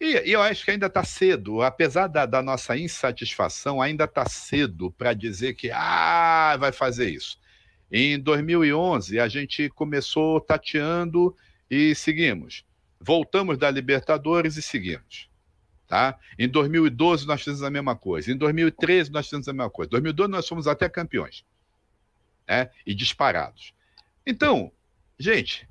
E, 0.00 0.28
e 0.28 0.32
eu 0.32 0.40
acho 0.40 0.64
que 0.64 0.70
ainda 0.70 0.86
está 0.86 1.02
cedo, 1.02 1.60
apesar 1.62 2.06
da, 2.06 2.24
da, 2.24 2.40
nossa 2.40 2.76
insatisfação, 2.76 3.82
ainda 3.82 4.04
está 4.04 4.24
cedo 4.28 4.92
para 4.92 5.12
dizer 5.12 5.54
que 5.54 5.70
ah, 5.72 6.56
vai 6.58 6.70
fazer 6.70 7.10
isso. 7.10 7.38
Em 7.90 8.18
2011, 8.18 9.18
a 9.18 9.28
gente 9.28 9.68
começou 9.70 10.40
tateando 10.40 11.34
e 11.70 11.94
seguimos. 11.94 12.64
Voltamos 13.00 13.58
da 13.58 13.70
Libertadores 13.70 14.56
e 14.56 14.62
seguimos. 14.62 15.28
Tá? 15.86 16.18
Em 16.38 16.48
2012, 16.48 17.26
nós 17.26 17.40
fizemos 17.40 17.62
a 17.62 17.70
mesma 17.70 17.96
coisa. 17.96 18.30
Em 18.30 18.36
2013, 18.36 19.10
nós 19.10 19.26
fizemos 19.26 19.48
a 19.48 19.52
mesma 19.52 19.70
coisa. 19.70 19.88
Em 19.88 19.92
2012, 19.92 20.30
nós 20.30 20.48
fomos 20.48 20.66
até 20.66 20.88
campeões. 20.88 21.44
Né? 22.46 22.70
E 22.86 22.94
disparados. 22.94 23.72
Então, 24.26 24.70
gente, 25.18 25.67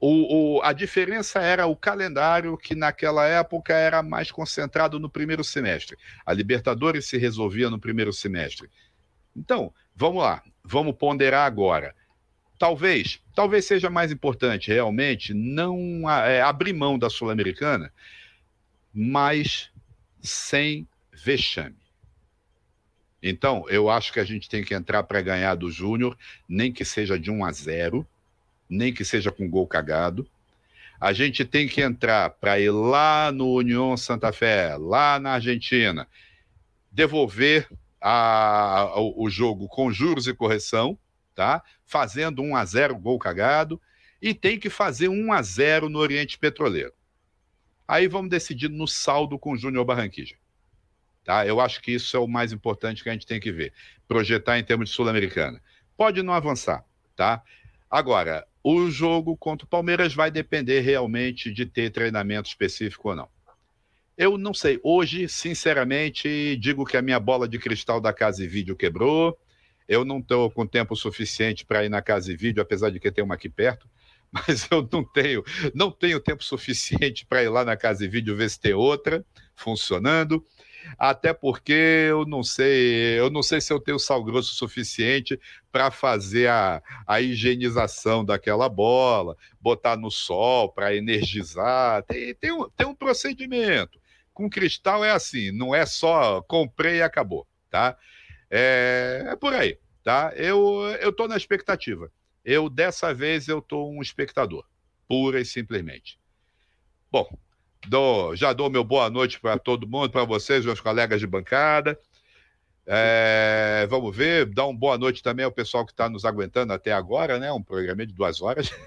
o, 0.00 0.58
o, 0.58 0.62
a 0.62 0.72
diferença 0.72 1.40
era 1.40 1.66
o 1.66 1.74
calendário, 1.74 2.56
que 2.56 2.74
naquela 2.74 3.26
época 3.26 3.74
era 3.74 4.02
mais 4.02 4.30
concentrado 4.30 5.00
no 5.00 5.10
primeiro 5.10 5.42
semestre. 5.42 5.96
A 6.24 6.32
Libertadores 6.32 7.06
se 7.06 7.18
resolvia 7.18 7.68
no 7.68 7.80
primeiro 7.80 8.12
semestre. 8.12 8.70
Então, 9.36 9.72
vamos 9.94 10.22
lá, 10.22 10.42
vamos 10.62 10.94
ponderar 10.96 11.46
agora. 11.46 11.94
Talvez, 12.58 13.20
talvez 13.34 13.64
seja 13.64 13.90
mais 13.90 14.12
importante 14.12 14.72
realmente 14.72 15.34
não 15.34 16.08
é, 16.10 16.42
abrir 16.42 16.72
mão 16.72 16.98
da 16.98 17.10
Sul-Americana, 17.10 17.92
mas 18.92 19.70
sem 20.20 20.86
vexame. 21.12 21.76
Então, 23.20 23.64
eu 23.68 23.90
acho 23.90 24.12
que 24.12 24.20
a 24.20 24.24
gente 24.24 24.48
tem 24.48 24.62
que 24.62 24.74
entrar 24.74 25.02
para 25.02 25.20
ganhar 25.20 25.56
do 25.56 25.70
Júnior, 25.70 26.16
nem 26.48 26.72
que 26.72 26.84
seja 26.84 27.18
de 27.18 27.32
1 27.32 27.44
a 27.44 27.52
0 27.52 28.06
nem 28.68 28.92
que 28.92 29.04
seja 29.04 29.30
com 29.30 29.48
gol 29.48 29.66
cagado. 29.66 30.28
A 31.00 31.12
gente 31.12 31.44
tem 31.44 31.68
que 31.68 31.80
entrar 31.80 32.30
para 32.30 32.58
ir 32.58 32.70
lá 32.70 33.30
no 33.32 33.52
União 33.52 33.96
Santa 33.96 34.32
Fé, 34.32 34.76
lá 34.76 35.18
na 35.20 35.32
Argentina, 35.32 36.08
devolver 36.90 37.68
a, 38.00 38.94
o, 38.96 39.24
o, 39.24 39.30
jogo 39.30 39.68
com 39.68 39.92
juros 39.92 40.26
e 40.26 40.34
correção, 40.34 40.98
tá? 41.34 41.62
Fazendo 41.84 42.42
1 42.42 42.56
a 42.56 42.64
0 42.64 42.96
gol 42.96 43.18
cagado 43.18 43.80
e 44.20 44.34
tem 44.34 44.58
que 44.58 44.68
fazer 44.68 45.08
1 45.08 45.32
a 45.32 45.42
0 45.42 45.88
no 45.88 45.98
Oriente 45.98 46.36
Petroleiro. 46.36 46.92
Aí 47.86 48.08
vamos 48.08 48.30
decidir 48.30 48.68
no 48.68 48.86
saldo 48.86 49.38
com 49.38 49.52
o 49.52 49.56
Júnior 49.56 49.84
Barranquilla. 49.84 50.36
Tá? 51.24 51.46
Eu 51.46 51.60
acho 51.60 51.82
que 51.82 51.92
isso 51.92 52.16
é 52.16 52.20
o 52.20 52.26
mais 52.26 52.52
importante 52.52 53.02
que 53.02 53.08
a 53.10 53.12
gente 53.12 53.26
tem 53.26 53.38
que 53.38 53.52
ver. 53.52 53.72
Projetar 54.08 54.58
em 54.58 54.64
termos 54.64 54.88
de 54.88 54.94
Sul-Americana. 54.96 55.62
Pode 55.94 56.22
não 56.22 56.32
avançar, 56.32 56.82
tá? 57.14 57.42
Agora, 57.90 58.47
o 58.62 58.90
jogo 58.90 59.36
contra 59.36 59.64
o 59.64 59.68
Palmeiras 59.68 60.14
vai 60.14 60.30
depender 60.30 60.80
realmente 60.80 61.52
de 61.52 61.64
ter 61.64 61.90
treinamento 61.90 62.48
específico 62.48 63.10
ou 63.10 63.16
não. 63.16 63.28
Eu 64.16 64.36
não 64.36 64.52
sei. 64.52 64.80
Hoje, 64.82 65.28
sinceramente, 65.28 66.56
digo 66.56 66.84
que 66.84 66.96
a 66.96 67.02
minha 67.02 67.20
bola 67.20 67.48
de 67.48 67.58
cristal 67.58 68.00
da 68.00 68.12
Casa 68.12 68.42
e 68.42 68.48
Vídeo 68.48 68.74
quebrou. 68.74 69.38
Eu 69.88 70.04
não 70.04 70.18
estou 70.18 70.50
com 70.50 70.66
tempo 70.66 70.96
suficiente 70.96 71.64
para 71.64 71.84
ir 71.84 71.88
na 71.88 72.02
Casa 72.02 72.32
e 72.32 72.36
Vídeo, 72.36 72.60
apesar 72.60 72.90
de 72.90 72.98
que 72.98 73.12
tem 73.12 73.22
uma 73.22 73.36
aqui 73.36 73.48
perto. 73.48 73.88
Mas 74.30 74.66
eu 74.70 74.86
não 74.92 75.04
tenho, 75.04 75.44
não 75.72 75.90
tenho 75.90 76.20
tempo 76.20 76.42
suficiente 76.44 77.24
para 77.24 77.42
ir 77.42 77.48
lá 77.48 77.64
na 77.64 77.76
Casa 77.76 78.04
e 78.04 78.08
Vídeo 78.08 78.36
ver 78.36 78.50
se 78.50 78.60
tem 78.60 78.74
outra 78.74 79.24
funcionando 79.54 80.44
até 80.96 81.32
porque 81.32 82.06
eu 82.08 82.24
não 82.24 82.42
sei, 82.42 83.18
eu 83.18 83.30
não 83.30 83.42
sei 83.42 83.60
se 83.60 83.72
eu 83.72 83.80
tenho 83.80 83.98
sal 83.98 84.22
grosso 84.22 84.54
suficiente 84.54 85.38
para 85.70 85.90
fazer 85.90 86.48
a, 86.48 86.82
a 87.06 87.20
higienização 87.20 88.24
daquela 88.24 88.68
bola, 88.68 89.36
botar 89.60 89.96
no 89.96 90.10
sol 90.10 90.70
para 90.70 90.94
energizar. 90.94 92.02
Tem, 92.04 92.34
tem, 92.34 92.52
um, 92.52 92.68
tem 92.70 92.86
um 92.86 92.94
procedimento. 92.94 94.00
Com 94.32 94.48
cristal 94.48 95.04
é 95.04 95.10
assim, 95.10 95.50
não 95.50 95.74
é 95.74 95.84
só 95.84 96.40
comprei 96.42 96.96
e 96.98 97.02
acabou, 97.02 97.46
tá? 97.68 97.96
É, 98.50 99.24
é 99.28 99.36
por 99.36 99.52
aí, 99.52 99.78
tá? 100.04 100.32
Eu 100.36 100.84
eu 101.00 101.12
tô 101.12 101.26
na 101.26 101.36
expectativa. 101.36 102.10
Eu 102.44 102.70
dessa 102.70 103.12
vez 103.12 103.48
eu 103.48 103.60
tô 103.60 103.90
um 103.90 104.00
espectador, 104.00 104.64
pura 105.08 105.40
e 105.40 105.44
simplesmente. 105.44 106.18
Bom, 107.10 107.26
Dou, 107.86 108.34
já 108.34 108.52
dou 108.52 108.68
meu 108.68 108.82
boa 108.82 109.08
noite 109.08 109.40
para 109.40 109.58
todo 109.58 109.88
mundo, 109.88 110.10
para 110.10 110.24
vocês, 110.24 110.64
meus 110.64 110.80
colegas 110.80 111.20
de 111.20 111.26
bancada. 111.26 111.98
É, 112.90 113.86
vamos 113.90 114.16
ver, 114.16 114.46
dá 114.46 114.64
uma 114.64 114.76
boa 114.76 114.96
noite 114.96 115.22
também 115.22 115.44
ao 115.44 115.52
pessoal 115.52 115.84
que 115.84 115.92
está 115.92 116.08
nos 116.08 116.24
aguentando 116.24 116.72
até 116.72 116.90
agora, 116.90 117.38
né? 117.38 117.52
Um 117.52 117.62
programa 117.62 118.06
de 118.06 118.14
duas 118.14 118.40
horas. 118.40 118.70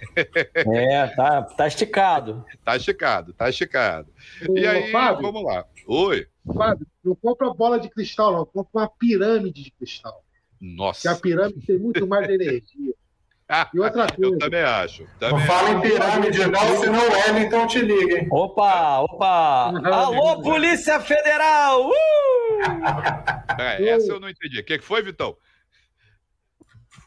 É, 0.74 1.08
tá, 1.08 1.44
tá 1.44 1.68
esticado. 1.68 2.44
Tá 2.64 2.76
esticado, 2.76 3.34
tá 3.34 3.50
esticado. 3.50 4.12
Ô, 4.48 4.58
e 4.58 4.66
aí, 4.66 4.92
Fábio, 4.92 5.22
vamos 5.22 5.44
lá. 5.44 5.66
Oi. 5.88 6.28
Fábio, 6.56 6.88
não 7.04 7.16
compra 7.16 7.54
bola 7.54 7.80
de 7.80 7.90
cristal, 7.90 8.32
não, 8.34 8.46
compra 8.46 8.82
uma 8.82 8.90
pirâmide 8.90 9.64
de 9.64 9.72
cristal. 9.72 10.24
Nossa. 10.60 11.02
Que 11.02 11.08
a 11.08 11.16
pirâmide 11.16 11.66
tem 11.66 11.78
muito 11.78 12.08
mais 12.08 12.28
energia. 12.30 12.94
E 13.74 13.80
outra 13.80 14.08
coisa. 14.16 14.34
Eu 14.34 14.38
também 14.38 14.62
acho. 14.62 15.06
Também 15.20 15.40
não 15.40 15.46
fala 15.46 15.70
em 15.72 15.82
pirâmide, 15.82 16.48
não, 16.48 16.78
senão 16.78 17.00
o 17.00 17.12
Wellington 17.12 17.68
te 17.68 17.80
liga, 17.80 18.20
hein? 18.20 18.28
Opa, 18.32 19.02
opa! 19.02 19.74
Alô, 19.84 20.42
Polícia 20.42 21.00
Federal! 21.00 21.90
Uh! 21.90 21.94
É, 23.60 23.84
essa 23.90 24.12
eu 24.12 24.20
não 24.20 24.30
entendi. 24.30 24.60
O 24.60 24.64
que 24.64 24.80
foi, 24.80 25.02
Vitão? 25.02 25.36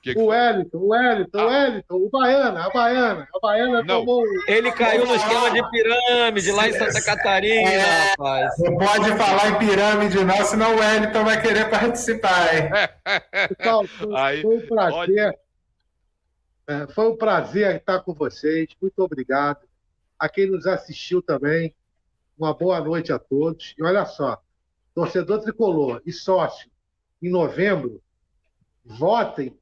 Que 0.02 0.12
que 0.12 0.20
o 0.20 0.26
Wellington, 0.26 0.76
o 0.76 0.88
Wellington, 0.88 1.38
ah. 1.38 1.44
o 1.44 1.48
Wellington, 1.48 1.94
o 1.94 2.10
Baiana, 2.10 2.66
a 2.66 2.68
Baiana, 2.68 3.28
a 3.34 3.38
Baiana 3.40 3.82
não. 3.82 4.00
tomou. 4.00 4.22
Ele 4.46 4.70
caiu 4.70 5.06
no 5.06 5.14
esquema 5.14 5.50
de 5.50 5.70
pirâmide 5.70 6.52
lá 6.52 6.68
em 6.68 6.72
Santa 6.74 7.02
Catarina, 7.02 7.70
é, 7.70 8.10
rapaz. 8.10 8.52
Não 8.58 8.76
pode 8.76 9.16
falar 9.16 9.48
em 9.48 9.58
pirâmide, 9.58 10.22
não, 10.22 10.44
senão 10.44 10.74
o 10.74 10.78
Wellington 10.78 11.24
vai 11.24 11.40
querer 11.40 11.70
participar, 11.70 12.54
hein? 12.54 12.70
Pessoal, 13.56 13.86
foi, 13.86 14.14
Aí, 14.14 14.42
foi 14.42 14.56
um 14.58 14.66
prazer. 14.66 14.92
Pode... 14.92 15.43
É, 16.66 16.86
foi 16.88 17.10
um 17.10 17.16
prazer 17.16 17.76
estar 17.76 18.00
com 18.00 18.14
vocês. 18.14 18.68
Muito 18.80 18.98
obrigado. 19.00 19.66
A 20.18 20.28
quem 20.28 20.50
nos 20.50 20.66
assistiu 20.66 21.20
também, 21.20 21.74
uma 22.38 22.54
boa 22.54 22.80
noite 22.80 23.12
a 23.12 23.18
todos. 23.18 23.74
E 23.76 23.82
olha 23.82 24.04
só, 24.06 24.42
torcedor 24.94 25.40
tricolor 25.40 26.00
e 26.06 26.12
sócio, 26.12 26.70
em 27.22 27.30
novembro, 27.30 28.02
votem 28.84 29.58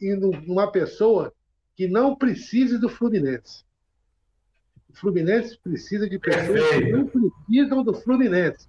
em 0.00 0.14
uma 0.46 0.70
pessoa 0.70 1.32
que 1.76 1.88
não 1.88 2.14
precise 2.14 2.78
do 2.78 2.88
Fluminense. 2.88 3.64
O 4.88 4.96
Fluminense 4.96 5.58
precisa 5.58 6.08
de 6.08 6.18
pessoas 6.18 6.70
que 6.70 6.92
não 6.92 7.06
precisam 7.06 7.82
do 7.82 7.94
Fluminense 7.94 8.68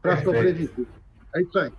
para 0.00 0.22
sobreviver. 0.22 0.86
É 1.34 1.42
isso 1.42 1.58
aí. 1.58 1.72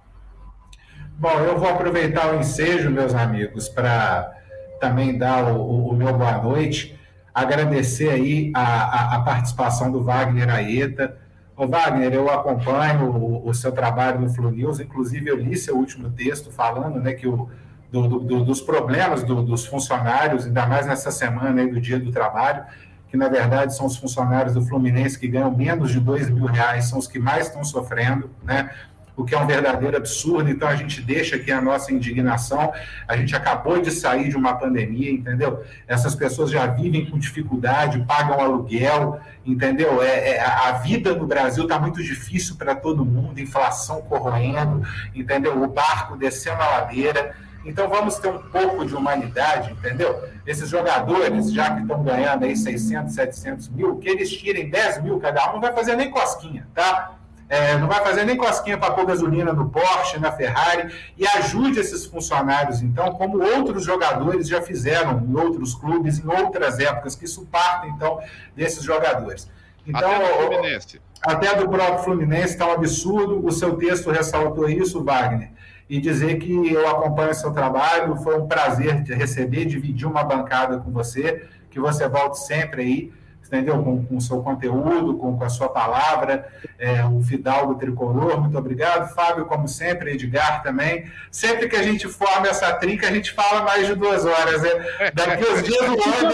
Bom, 1.18 1.40
eu 1.41 1.57
vou 1.57 1.70
aproveitar 1.70 2.34
o 2.34 2.40
ensejo, 2.40 2.90
meus 2.90 3.14
amigos, 3.14 3.70
para 3.70 4.43
também 4.84 5.18
dar 5.18 5.45
o, 5.45 5.88
o, 5.88 5.95
meu 5.95 6.11
boa 6.14 6.38
noite 6.39 6.99
agradecer 7.34 8.10
aí 8.10 8.51
a, 8.53 8.61
a, 8.61 9.15
a 9.15 9.22
participação 9.22 9.89
do 9.89 10.03
Wagner 10.03 10.49
Aeta. 10.49 11.18
Ô 11.55 11.65
Wagner, 11.65 12.14
eu 12.14 12.30
acompanho 12.30 13.10
o, 13.10 13.47
o 13.47 13.53
seu 13.53 13.72
trabalho 13.72 14.19
no 14.19 14.30
Flu 14.30 14.51
News, 14.51 14.81
inclusive 14.81 15.30
eu 15.30 15.38
li 15.38 15.55
seu 15.55 15.77
último 15.77 16.10
texto 16.10 16.51
falando 16.51 16.99
né, 16.99 17.14
que 17.14 17.26
o, 17.26 17.49
do, 17.89 18.19
do, 18.19 18.43
dos 18.43 18.60
problemas 18.60 19.23
do, 19.23 19.41
dos 19.41 19.65
funcionários, 19.65 20.45
ainda 20.45 20.65
mais 20.65 20.85
nessa 20.85 21.11
semana 21.11 21.61
aí 21.61 21.72
do 21.72 21.80
Dia 21.80 21.97
do 21.97 22.11
Trabalho, 22.11 22.65
que 23.07 23.15
na 23.15 23.30
verdade 23.30 23.73
são 23.73 23.85
os 23.85 23.95
funcionários 23.95 24.53
do 24.53 24.61
Fluminense 24.64 25.18
que 25.18 25.30
ganham 25.30 25.55
menos 25.55 25.91
de 25.91 25.99
dois 25.99 26.30
mil 26.30 26.45
reais, 26.45 26.89
são 26.89 26.99
os 26.99 27.07
que 27.07 27.19
mais 27.19 27.47
estão 27.47 27.64
sofrendo, 27.64 28.30
né? 28.43 28.69
O 29.15 29.23
que 29.23 29.35
é 29.35 29.40
um 29.40 29.45
verdadeiro 29.45 29.95
absurdo. 29.95 30.49
Então 30.49 30.68
a 30.68 30.76
gente 30.76 31.02
deixa 31.02 31.35
aqui 31.35 31.52
a 31.52 31.61
nossa 31.61 31.94
indignação. 31.94 32.73
A 33.07 33.15
gente 33.15 33.35
acabou 33.35 33.81
de 33.81 33.91
sair 33.91 34.30
de 34.30 34.35
uma 34.35 34.56
pandemia, 34.56 35.11
entendeu? 35.11 35.64
Essas 35.88 36.15
pessoas 36.15 36.49
já 36.49 36.65
vivem 36.65 37.06
com 37.06 37.18
dificuldade, 37.18 38.03
pagam 38.07 38.40
aluguel, 38.40 39.19
entendeu? 39.45 40.02
É, 40.02 40.30
é 40.31 40.41
a 40.41 40.72
vida 40.73 41.14
no 41.14 41.27
Brasil 41.27 41.64
está 41.64 41.80
muito 41.80 42.02
difícil 42.02 42.56
para 42.56 42.76
todo 42.76 43.06
mundo, 43.06 43.40
inflação 43.40 44.02
corroendo, 44.02 44.85
entendeu? 45.14 45.61
O 45.61 45.68
barco 45.68 46.18
descendo 46.18 46.61
a 46.61 46.69
ladeira. 46.80 47.35
Então 47.65 47.88
vamos 47.88 48.18
ter 48.18 48.27
um 48.27 48.41
pouco 48.41 48.85
de 48.85 48.94
humanidade, 48.94 49.72
entendeu? 49.72 50.22
Esses 50.45 50.69
jogadores, 50.69 51.53
já 51.53 51.73
que 51.73 51.81
estão 51.84 52.03
ganhando 52.03 52.44
aí 52.44 52.57
600, 52.57 53.14
700 53.14 53.69
mil, 53.69 53.98
que 53.98 54.10
eles 54.10 54.30
tirem 54.30 54.69
10 54.69 55.03
mil 55.03 55.19
cada 55.19 55.49
um, 55.49 55.53
não 55.53 55.61
vai 55.61 55.72
fazer 55.72 55.95
nem 55.95 56.11
cosquinha, 56.11 56.68
tá? 56.73 57.15
É, 57.49 57.78
não 57.78 57.88
vai 57.88 58.03
fazer 58.03 58.26
nem 58.26 58.36
cosquinha 58.36 58.78
para 58.78 58.94
pôr 58.94 59.06
gasolina 59.06 59.53
no 59.53 59.70
Porsche, 59.70 60.20
na 60.20 60.32
Ferrari, 60.32 60.94
e 61.18 61.28
ajude 61.28 61.80
esses 61.80 62.06
funcionários, 62.06 62.82
então, 62.82 63.11
como 63.11 63.44
outros 63.44 63.84
jogadores 63.84 64.48
já 64.48 64.61
fizeram 64.61 65.20
em 65.20 65.36
outros 65.36 65.76
clubes, 65.76 66.20
em 66.20 66.28
outras 66.28 66.80
épocas, 66.80 67.15
que 67.15 67.26
isso 67.26 67.45
parte, 67.45 67.88
então, 67.90 68.20
desses 68.56 68.84
jogadores. 68.84 69.49
Então, 69.86 70.10
até 70.10 70.20
do 70.20 70.48
Fluminense. 70.48 71.02
Até 71.22 71.56
do 71.56 71.70
próprio 71.70 72.03
Fluminense 72.03 72.53
está 72.53 72.68
um 72.68 72.72
absurdo. 72.72 73.45
O 73.45 73.52
seu 73.52 73.76
texto 73.76 74.10
ressaltou 74.10 74.70
isso, 74.70 75.03
Wagner 75.03 75.52
e 75.90 75.99
dizer 75.99 76.40
que 76.40 76.74
eu 76.74 76.90
acompanho 76.90 77.34
seu 77.34 77.52
trabalho. 77.52 78.15
Foi 78.18 78.40
um 78.40 78.48
prazer 78.48 79.02
de 79.03 79.14
receber, 79.14 79.65
dividir 79.65 80.07
uma 80.07 80.24
bancada 80.24 80.80
com 80.80 80.91
você, 80.91 81.45
que 81.70 81.80
você 81.80 82.07
volte 82.07 82.40
sempre 82.40 82.82
aí, 82.82 83.14
entendeu? 83.53 83.84
Com 83.84 84.17
o 84.17 84.21
seu 84.21 84.41
conteúdo, 84.41 85.15
com, 85.17 85.38
com, 85.38 85.43
a 85.43 85.49
sua 85.49 85.69
palavra, 85.69 86.51
é, 86.80 87.05
o 87.05 87.21
Fidalgo 87.21 87.75
Tricolor, 87.75 88.41
muito 88.41 88.57
obrigado. 88.57 89.13
Fábio, 89.13 89.45
como 89.45 89.67
sempre, 89.67 90.13
Edgar 90.13 90.63
também. 90.63 91.05
Sempre 91.30 91.69
que 91.69 91.75
a 91.75 91.84
gente 91.84 92.07
forma 92.07 92.47
essa 92.47 92.73
trinca, 92.73 93.07
a 93.07 93.11
gente 93.11 93.31
fala 93.31 93.61
mais 93.61 93.85
de 93.85 93.93
duas 93.93 94.25
horas. 94.25 94.63
Né? 94.63 95.11
Daqui 95.13 95.43
uns 95.43 95.63
dias 95.63 95.81
o 95.81 95.93
André 95.93 96.34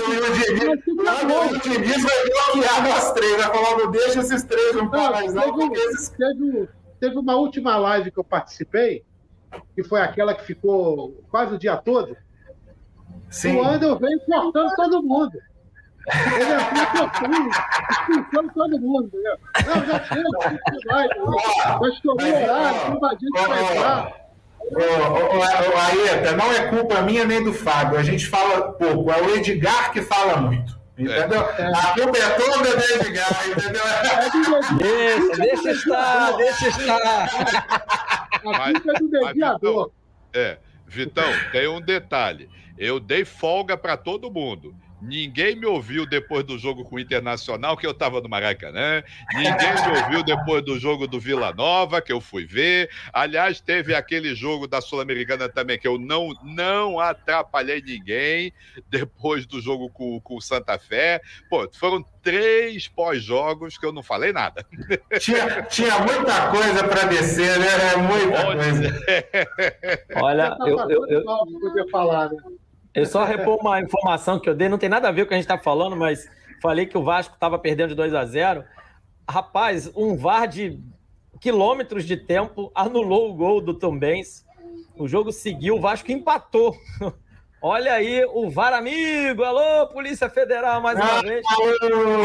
e 1.51 1.55
o 1.55 1.59
Diniz, 1.59 2.03
vai 2.03 2.29
bloquear 2.29 2.83
nós 2.83 3.11
três, 3.11 3.35
vai 3.35 3.53
falar, 3.53 3.77
não 3.77 3.91
deixa 3.91 4.19
esses 4.21 4.43
três 4.43 4.75
não 4.75 4.89
falar 4.89 5.11
mais 5.11 5.33
não, 5.33 5.69
teve, 5.69 5.73
esses... 5.73 6.09
teve, 6.09 6.69
teve 6.99 7.17
uma 7.17 7.35
última 7.35 7.75
live 7.75 8.11
que 8.11 8.19
eu 8.19 8.23
participei, 8.23 9.03
que 9.75 9.83
foi 9.83 9.99
aquela 9.99 10.33
que 10.33 10.45
ficou 10.45 11.21
quase 11.29 11.55
o 11.55 11.57
dia 11.57 11.75
todo, 11.75 12.15
Sim. 13.29 13.57
o 13.57 13.63
Andel 13.63 13.99
veio 13.99 14.19
cortando 14.25 14.75
todo 14.75 15.03
mundo. 15.03 15.37
Ele 16.07 16.85
cortando, 16.97 17.49
expulsando 17.89 18.53
todo 18.53 18.80
mundo, 18.80 19.07
entendeu? 19.07 19.38
Não, 19.67 19.85
já 19.85 20.03
chega, 20.05 20.30
vai, 20.88 21.07
vai 21.80 21.89
estourar 21.89 22.27
o 22.27 22.43
horário, 22.43 22.95
invadindo 22.95 23.31
vai 23.47 23.63
entrar. 23.63 24.19
Ô, 24.71 25.77
Aeta, 25.80 26.31
não 26.34 26.51
é 26.51 26.67
culpa 26.67 27.01
minha 27.01 27.26
nem 27.26 27.43
do 27.43 27.53
Fábio, 27.53 27.97
a 27.97 28.03
gente 28.03 28.27
fala 28.27 28.73
pouco, 28.73 29.11
é 29.11 29.21
o 29.21 29.35
Edgar 29.35 29.91
que 29.91 30.01
fala 30.01 30.38
muito. 30.38 30.80
Entendeu? 30.97 31.41
É. 31.41 31.71
A 31.73 31.93
culpa 31.93 32.17
é 32.17 32.30
toda 32.31 32.76
do 32.76 32.84
Edgar, 32.84 33.49
entendeu? 33.49 33.84
Deixa, 34.77 35.41
deixa 35.41 35.71
estar, 35.71 36.31
deixa 36.35 36.67
estar. 36.67 37.30
A 38.34 38.39
culpa 38.41 38.91
é 38.91 38.99
do 38.99 39.09
mediador. 39.09 39.91
É, 40.34 40.57
Vitão, 40.85 41.31
tem 41.51 41.67
um 41.67 41.80
detalhe. 41.80 42.49
Eu 42.77 42.99
dei 42.99 43.23
folga 43.23 43.77
para 43.77 43.95
todo 43.95 44.31
mundo. 44.31 44.76
Ninguém 45.01 45.55
me 45.55 45.65
ouviu 45.65 46.05
depois 46.05 46.43
do 46.43 46.57
jogo 46.57 46.84
com 46.84 46.95
o 46.95 46.99
Internacional, 46.99 47.77
que 47.77 47.85
eu 47.88 47.91
estava 47.91 48.19
no 48.21 48.30
Maracanã. 48.30 49.03
Ninguém 49.34 49.73
me 49.73 49.99
ouviu 49.99 50.23
depois 50.23 50.63
do 50.63 50.80
jogo 50.80 51.07
do 51.07 51.19
Vila 51.19 51.53
Nova, 51.53 52.01
que 52.01 52.11
eu 52.11 52.19
fui 52.19 52.45
ver. 52.45 52.89
Aliás, 53.13 53.61
teve 53.61 53.95
aquele 53.95 54.35
jogo 54.35 54.67
da 54.67 54.81
Sul-Americana 54.81 55.47
também, 55.47 55.80
que 55.80 55.88
eu 55.88 55.97
não, 55.97 56.34
não 56.43 56.99
atrapalhei 56.99 57.81
ninguém 57.81 58.53
depois 58.89 59.45
do 59.45 59.61
jogo 59.61 59.89
com, 59.89 60.19
com 60.19 60.35
o 60.35 60.41
Santa 60.41 60.77
Fé. 60.77 61.21
Pô, 61.49 61.69
foram 61.73 62.03
três 62.21 62.88
pós-jogos 62.88 63.77
que 63.77 63.85
eu 63.85 63.91
não 63.91 64.03
falei 64.03 64.34
nada. 64.34 64.65
Tinha, 65.19 65.63
tinha 65.63 65.99
muita 65.99 66.51
coisa 66.51 66.84
para 66.88 67.05
descer, 67.05 67.57
né? 67.59 67.95
Muita 67.97 68.45
coisa. 68.45 68.99
Olha, 70.21 70.57
eu, 70.61 70.77
eu, 70.77 71.07
eu, 71.07 71.23
eu, 71.23 72.30
né? 72.30 72.38
Eu 72.94 73.06
só 73.06 73.24
repor 73.24 73.57
uma 73.60 73.80
informação 73.80 74.40
que 74.40 74.49
eu 74.49 74.56
dei, 74.56 74.68
não 74.68 74.78
tem 74.78 74.90
nada 74.90 75.07
a 75.07 75.11
ver 75.11 75.22
com 75.22 75.26
o 75.26 75.28
que 75.30 75.34
a 75.36 75.38
gente 75.38 75.45
está 75.45 75.57
falando, 75.57 75.95
mas 75.95 76.28
falei 76.61 76.86
que 76.86 76.98
o 76.98 77.03
Vasco 77.03 77.36
estava 77.36 77.57
perdendo 77.60 77.90
de 77.90 77.95
2 77.95 78.14
a 78.14 78.26
0 78.26 78.64
Rapaz, 79.30 79.91
um 79.95 80.18
VAR 80.18 80.48
de 80.48 80.80
quilômetros 81.40 82.03
de 82.03 82.18
tempo 82.18 82.72
anulou 82.74 83.30
o 83.30 83.34
gol 83.36 83.61
do 83.61 83.76
Tom 83.76 83.98
Benz. 83.98 84.44
O 84.98 85.07
jogo 85.07 85.32
seguiu, 85.32 85.76
o 85.76 85.82
Vasco 85.82 86.11
empatou. 86.11 86.76
Olha 87.61 87.94
aí 87.94 88.26
o 88.26 88.49
VAR 88.49 88.74
amigo. 88.74 89.44
Alô, 89.44 89.86
Polícia 89.88 90.30
Federal, 90.30 90.82
mais 90.82 90.98
uma 90.98 91.20
ah, 91.20 91.22
vez. 91.22 91.45
Alô. 91.45 92.24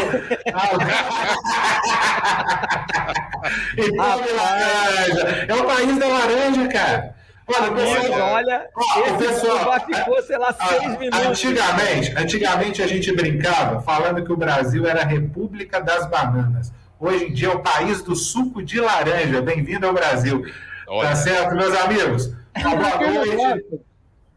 é 5.49 5.55
o 5.55 5.67
país 5.67 5.99
da 5.99 6.09
laranja, 6.09 6.69
cara. 6.69 7.14
Olha, 7.47 7.73
pessoal, 7.73 8.33
olha, 8.33 8.69
esse 8.79 9.19
pessoal 9.19 9.81
ficou, 9.81 10.23
sei 10.23 10.39
lá, 10.39 10.53
seis 10.53 10.99
minutos. 10.99 11.27
Antigamente, 11.27 12.15
antigamente 12.17 12.83
a 12.83 12.87
gente 12.87 13.15
brincava 13.15 13.83
falando 13.83 14.25
que 14.25 14.33
o 14.33 14.37
Brasil 14.37 14.87
era 14.87 15.03
a 15.03 15.05
República 15.05 15.81
das 15.81 16.09
Bananas. 16.09 16.73
Hoje 16.99 17.27
em 17.27 17.33
dia 17.33 17.49
é 17.49 17.55
o 17.55 17.61
país 17.61 18.03
do 18.03 18.17
suco 18.17 18.63
de 18.63 18.81
laranja. 18.81 19.43
Bem-vindo 19.43 19.87
ao 19.87 19.93
Brasil. 19.93 20.43
Tá 20.43 20.53
olha. 20.93 21.09
Tá 21.11 21.17
certo, 21.17 21.55
meus 21.55 21.77
amigos? 21.77 22.33
Uma 22.57 22.77
boa 22.77 23.13
noite. 23.13 23.81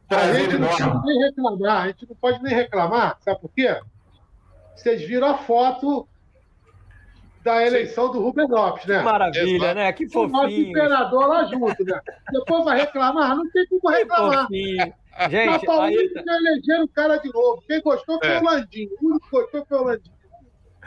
Prazer 0.08 0.54
enorme. 0.54 0.80
Não 0.80 1.04
nem 1.04 1.20
reclamar, 1.20 1.84
a 1.84 1.88
gente 1.88 2.08
não 2.08 2.16
pode 2.16 2.42
nem 2.42 2.54
reclamar, 2.54 3.18
sabe 3.24 3.40
por 3.40 3.52
quê? 3.54 3.78
Vocês 4.76 5.02
viram 5.02 5.28
a 5.28 5.38
foto 5.38 6.08
da 7.44 7.66
eleição 7.66 8.08
Sim. 8.08 8.14
do 8.14 8.22
Rubem 8.22 8.48
Lopes, 8.48 8.86
né? 8.86 9.00
Que 9.00 9.04
maravilha, 9.04 9.74
né? 9.74 9.94
Que 9.94 10.08
fofinho. 10.10 10.28
O 10.28 10.44
nosso 10.44 10.56
imperador 10.56 11.28
lá 11.28 11.46
junto, 11.46 11.84
né? 11.84 12.00
Depois 12.32 12.66
vai 12.66 12.80
reclamar? 12.80 13.36
Não 13.36 13.50
tem 13.52 13.66
como 13.68 13.90
reclamar. 13.90 14.48
Gente, 15.30 15.46
Na 15.46 15.60
Paulista 15.60 16.24
tá... 16.24 16.36
elegeram 16.36 16.84
o 16.84 16.90
cara 16.90 17.18
de 17.18 17.34
novo. 17.34 17.64
Quem 17.68 17.82
gostou 17.82 18.20
foi 18.20 18.32
é. 18.32 18.40
o 18.40 18.44
Landinho. 18.44 18.90
O 19.02 19.08
único 19.08 19.26
que 19.26 19.32
gostou 19.32 19.66
foi 19.66 19.78
o 19.80 19.84
Landinho. 19.84 20.17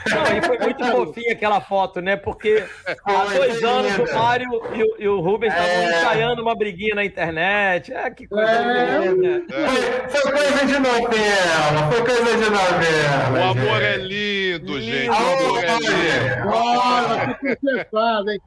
Não, 0.08 0.38
e 0.38 0.42
foi 0.42 0.58
muito 0.58 0.84
fofinha 0.84 1.32
aquela 1.32 1.60
foto, 1.60 2.00
né? 2.00 2.16
Porque 2.16 2.64
há 3.04 3.24
dois 3.24 3.62
anos 3.62 4.10
o 4.10 4.14
Mário 4.14 4.48
e 4.74 4.82
o, 4.82 4.96
e 4.98 5.08
o 5.08 5.20
Rubens 5.20 5.52
estavam 5.52 5.70
é. 5.70 5.98
ensaiando 5.98 6.42
uma 6.42 6.54
briguinha 6.54 6.94
na 6.94 7.04
internet. 7.04 7.92
É, 7.92 8.10
que 8.10 8.26
coisa 8.26 8.50
é. 8.50 9.08
linda. 9.08 9.54
É. 9.54 10.08
Foi, 10.08 10.32
coisa 10.32 10.66
de 10.66 10.78
novela, 10.78 11.92
foi 11.92 12.04
coisa 12.04 12.36
de 12.36 12.50
novela. 12.50 13.38
O 13.38 13.50
amor 13.50 13.82
é 13.82 13.96
lindo, 13.96 14.78
lindo. 14.78 14.80
gente. 14.80 15.10
O 15.10 15.14
amor 15.14 15.64
é 15.64 15.78
lindo. 15.78 16.48
Olha, 16.48 17.36
que 17.36 18.32
hein? 18.32 18.40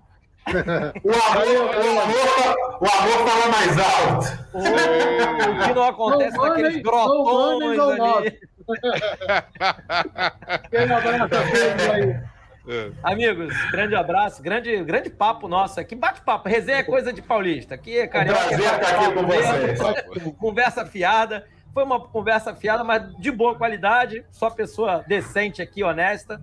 O 0.46 0.52
amor, 0.52 1.56
o, 1.76 2.00
amor, 2.02 2.56
o 2.82 2.86
amor 2.86 3.18
fala 3.28 3.48
mais 3.50 3.78
alto. 3.80 4.26
O, 4.54 5.68
que 5.68 5.74
não 5.74 5.84
acontece 5.84 6.38
não, 6.38 6.46
naqueles 6.46 6.82
grotões 6.82 7.80
ali. 7.80 8.40
É. 12.66 12.92
Amigos, 13.04 13.54
grande 13.72 13.94
abraço, 13.94 14.42
grande, 14.42 14.82
grande 14.84 15.10
papo 15.10 15.50
nosso 15.50 15.80
aqui. 15.80 15.96
Bate-papo, 15.96 16.48
resenha 16.48 16.78
é 16.78 16.84
coisa 16.84 17.12
de 17.12 17.22
paulista. 17.22 17.76
Aqui 17.76 17.98
é. 17.98 18.06
Um 18.06 18.10
prazer 18.10 18.60
estar 18.60 18.76
aqui 18.76 19.14
com 19.14 19.26
vocês. 19.26 20.36
Conversa 20.38 20.86
fiada. 20.86 21.46
Foi 21.74 21.84
uma 21.84 22.00
conversa 22.00 22.56
fiada, 22.56 22.84
mas 22.84 23.14
de 23.18 23.32
boa 23.32 23.56
qualidade. 23.56 24.24
Só 24.32 24.50
pessoa 24.50 25.04
decente 25.06 25.62
aqui, 25.62 25.84
honesta. 25.84 26.42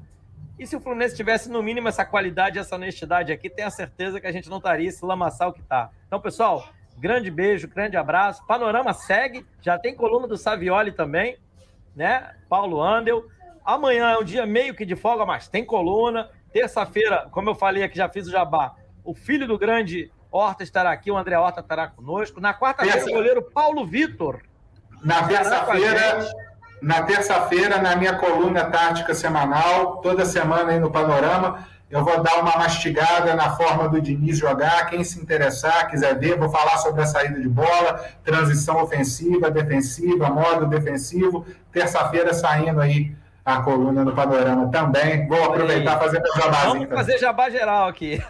E 0.58 0.66
se 0.66 0.76
o 0.76 0.80
Fluminense 0.80 1.16
tivesse, 1.16 1.48
no 1.48 1.62
mínimo, 1.62 1.88
essa 1.88 2.04
qualidade, 2.04 2.58
essa 2.58 2.74
honestidade 2.74 3.32
aqui, 3.32 3.48
tenha 3.48 3.70
certeza 3.70 4.20
que 4.20 4.26
a 4.26 4.32
gente 4.32 4.50
não 4.50 4.58
estaria 4.58 4.88
esse 4.88 5.02
lamaçal 5.02 5.54
que 5.54 5.62
tá. 5.62 5.88
Então, 6.06 6.20
pessoal, 6.20 6.68
grande 6.98 7.30
beijo, 7.30 7.66
grande 7.66 7.96
abraço. 7.96 8.46
Panorama 8.46 8.92
segue, 8.92 9.46
já 9.62 9.78
tem 9.78 9.94
coluna 9.94 10.28
do 10.28 10.36
Savioli 10.36 10.92
também 10.92 11.38
né? 12.00 12.30
Paulo 12.48 12.82
Andel. 12.82 13.26
Amanhã 13.62 14.12
é 14.12 14.16
um 14.16 14.24
dia 14.24 14.46
meio 14.46 14.74
que 14.74 14.86
de 14.86 14.96
folga, 14.96 15.26
mas 15.26 15.48
tem 15.48 15.62
coluna. 15.62 16.30
Terça-feira, 16.50 17.28
como 17.30 17.50
eu 17.50 17.54
falei 17.54 17.82
aqui, 17.82 17.98
já 17.98 18.08
fiz 18.08 18.26
o 18.26 18.30
jabá. 18.30 18.74
O 19.04 19.14
filho 19.14 19.46
do 19.46 19.58
grande 19.58 20.10
Horta 20.32 20.62
estará 20.62 20.92
aqui, 20.92 21.10
o 21.10 21.16
André 21.16 21.38
Horta 21.38 21.60
estará 21.60 21.88
conosco. 21.88 22.40
Na 22.40 22.54
quarta-feira, 22.54 23.04
o 23.04 23.10
goleiro 23.10 23.42
Paulo 23.42 23.84
Vitor. 23.84 24.40
Na 25.04 25.28
terça-feira, 25.28 26.30
na 26.80 27.02
terça-feira, 27.02 27.82
na 27.82 27.94
minha 27.94 28.16
coluna 28.16 28.64
tática 28.64 29.12
semanal, 29.12 29.98
toda 29.98 30.24
semana 30.24 30.72
aí 30.72 30.80
no 30.80 30.90
Panorama, 30.90 31.68
eu 31.90 32.04
vou 32.04 32.22
dar 32.22 32.40
uma 32.40 32.56
mastigada 32.56 33.34
na 33.34 33.56
forma 33.56 33.88
do 33.88 34.00
Diniz 34.00 34.38
jogar. 34.38 34.88
Quem 34.88 35.02
se 35.02 35.20
interessar, 35.20 35.90
quiser 35.90 36.16
ver, 36.16 36.38
vou 36.38 36.48
falar 36.48 36.78
sobre 36.78 37.02
a 37.02 37.06
saída 37.06 37.40
de 37.40 37.48
bola, 37.48 38.04
transição 38.22 38.80
ofensiva, 38.80 39.50
defensiva, 39.50 40.30
modo 40.30 40.66
defensivo. 40.66 41.44
Terça-feira 41.72 42.32
saindo 42.32 42.80
aí 42.80 43.16
a 43.44 43.62
coluna 43.62 44.04
no 44.04 44.14
Panorama 44.14 44.70
também. 44.70 45.26
Vou 45.26 45.44
aproveitar 45.44 45.96
e 45.96 45.98
fazer 45.98 46.20
meu 46.20 46.32
jabazinho. 46.34 46.72
Vamos 46.72 46.88
fazer 46.90 47.18
jabá 47.18 47.50
geral 47.50 47.88
aqui. 47.88 48.20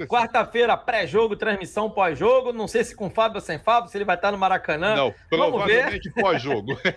É. 0.00 0.06
Quarta-feira, 0.06 0.76
pré-jogo, 0.76 1.36
transmissão 1.36 1.90
pós-jogo. 1.90 2.52
Não 2.52 2.68
sei 2.68 2.84
se 2.84 2.94
com 2.94 3.10
Fábio 3.10 3.36
ou 3.36 3.40
sem 3.40 3.58
Fábio, 3.58 3.90
se 3.90 3.96
ele 3.96 4.04
vai 4.04 4.16
estar 4.16 4.30
no 4.32 4.38
Maracanã. 4.38 4.94
Não, 4.94 5.14
provavelmente 5.28 6.10
pós-jogo. 6.10 6.78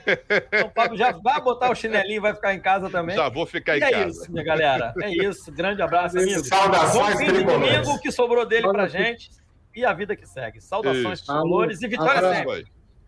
Então, 0.54 0.68
o 0.68 0.72
Fábio 0.72 0.98
já 0.98 1.12
vai 1.12 1.42
botar 1.42 1.72
o 1.72 1.76
chinelinho 1.76 2.18
e 2.18 2.20
vai 2.20 2.34
ficar 2.34 2.54
em 2.54 2.60
casa 2.60 2.90
também. 2.90 3.16
Já 3.16 3.30
vou 3.30 3.46
ficar 3.46 3.78
e 3.78 3.80
em 3.80 3.84
é 3.84 3.92
casa. 3.92 4.04
É 4.04 4.08
isso, 4.10 4.32
minha 4.32 4.44
galera. 4.44 4.94
É 5.02 5.10
isso. 5.10 5.52
Grande 5.52 5.82
abraço, 5.82 6.18
amigo. 6.18 6.44
Saudações, 6.44 7.14
Bom 7.14 7.18
fim 7.18 7.34
de 7.34 7.44
domingo, 7.44 7.92
o 7.92 8.00
que 8.00 8.12
sobrou 8.12 8.46
dele 8.46 8.68
pra 8.70 8.88
gente. 8.88 9.30
E 9.76 9.86
a 9.86 9.94
vida 9.94 10.16
que 10.16 10.28
segue. 10.28 10.60
Saudações, 10.60 11.22
tricolores 11.22 11.82
e 11.82 11.88
vitória 11.88 12.34
sempre. 12.34 12.81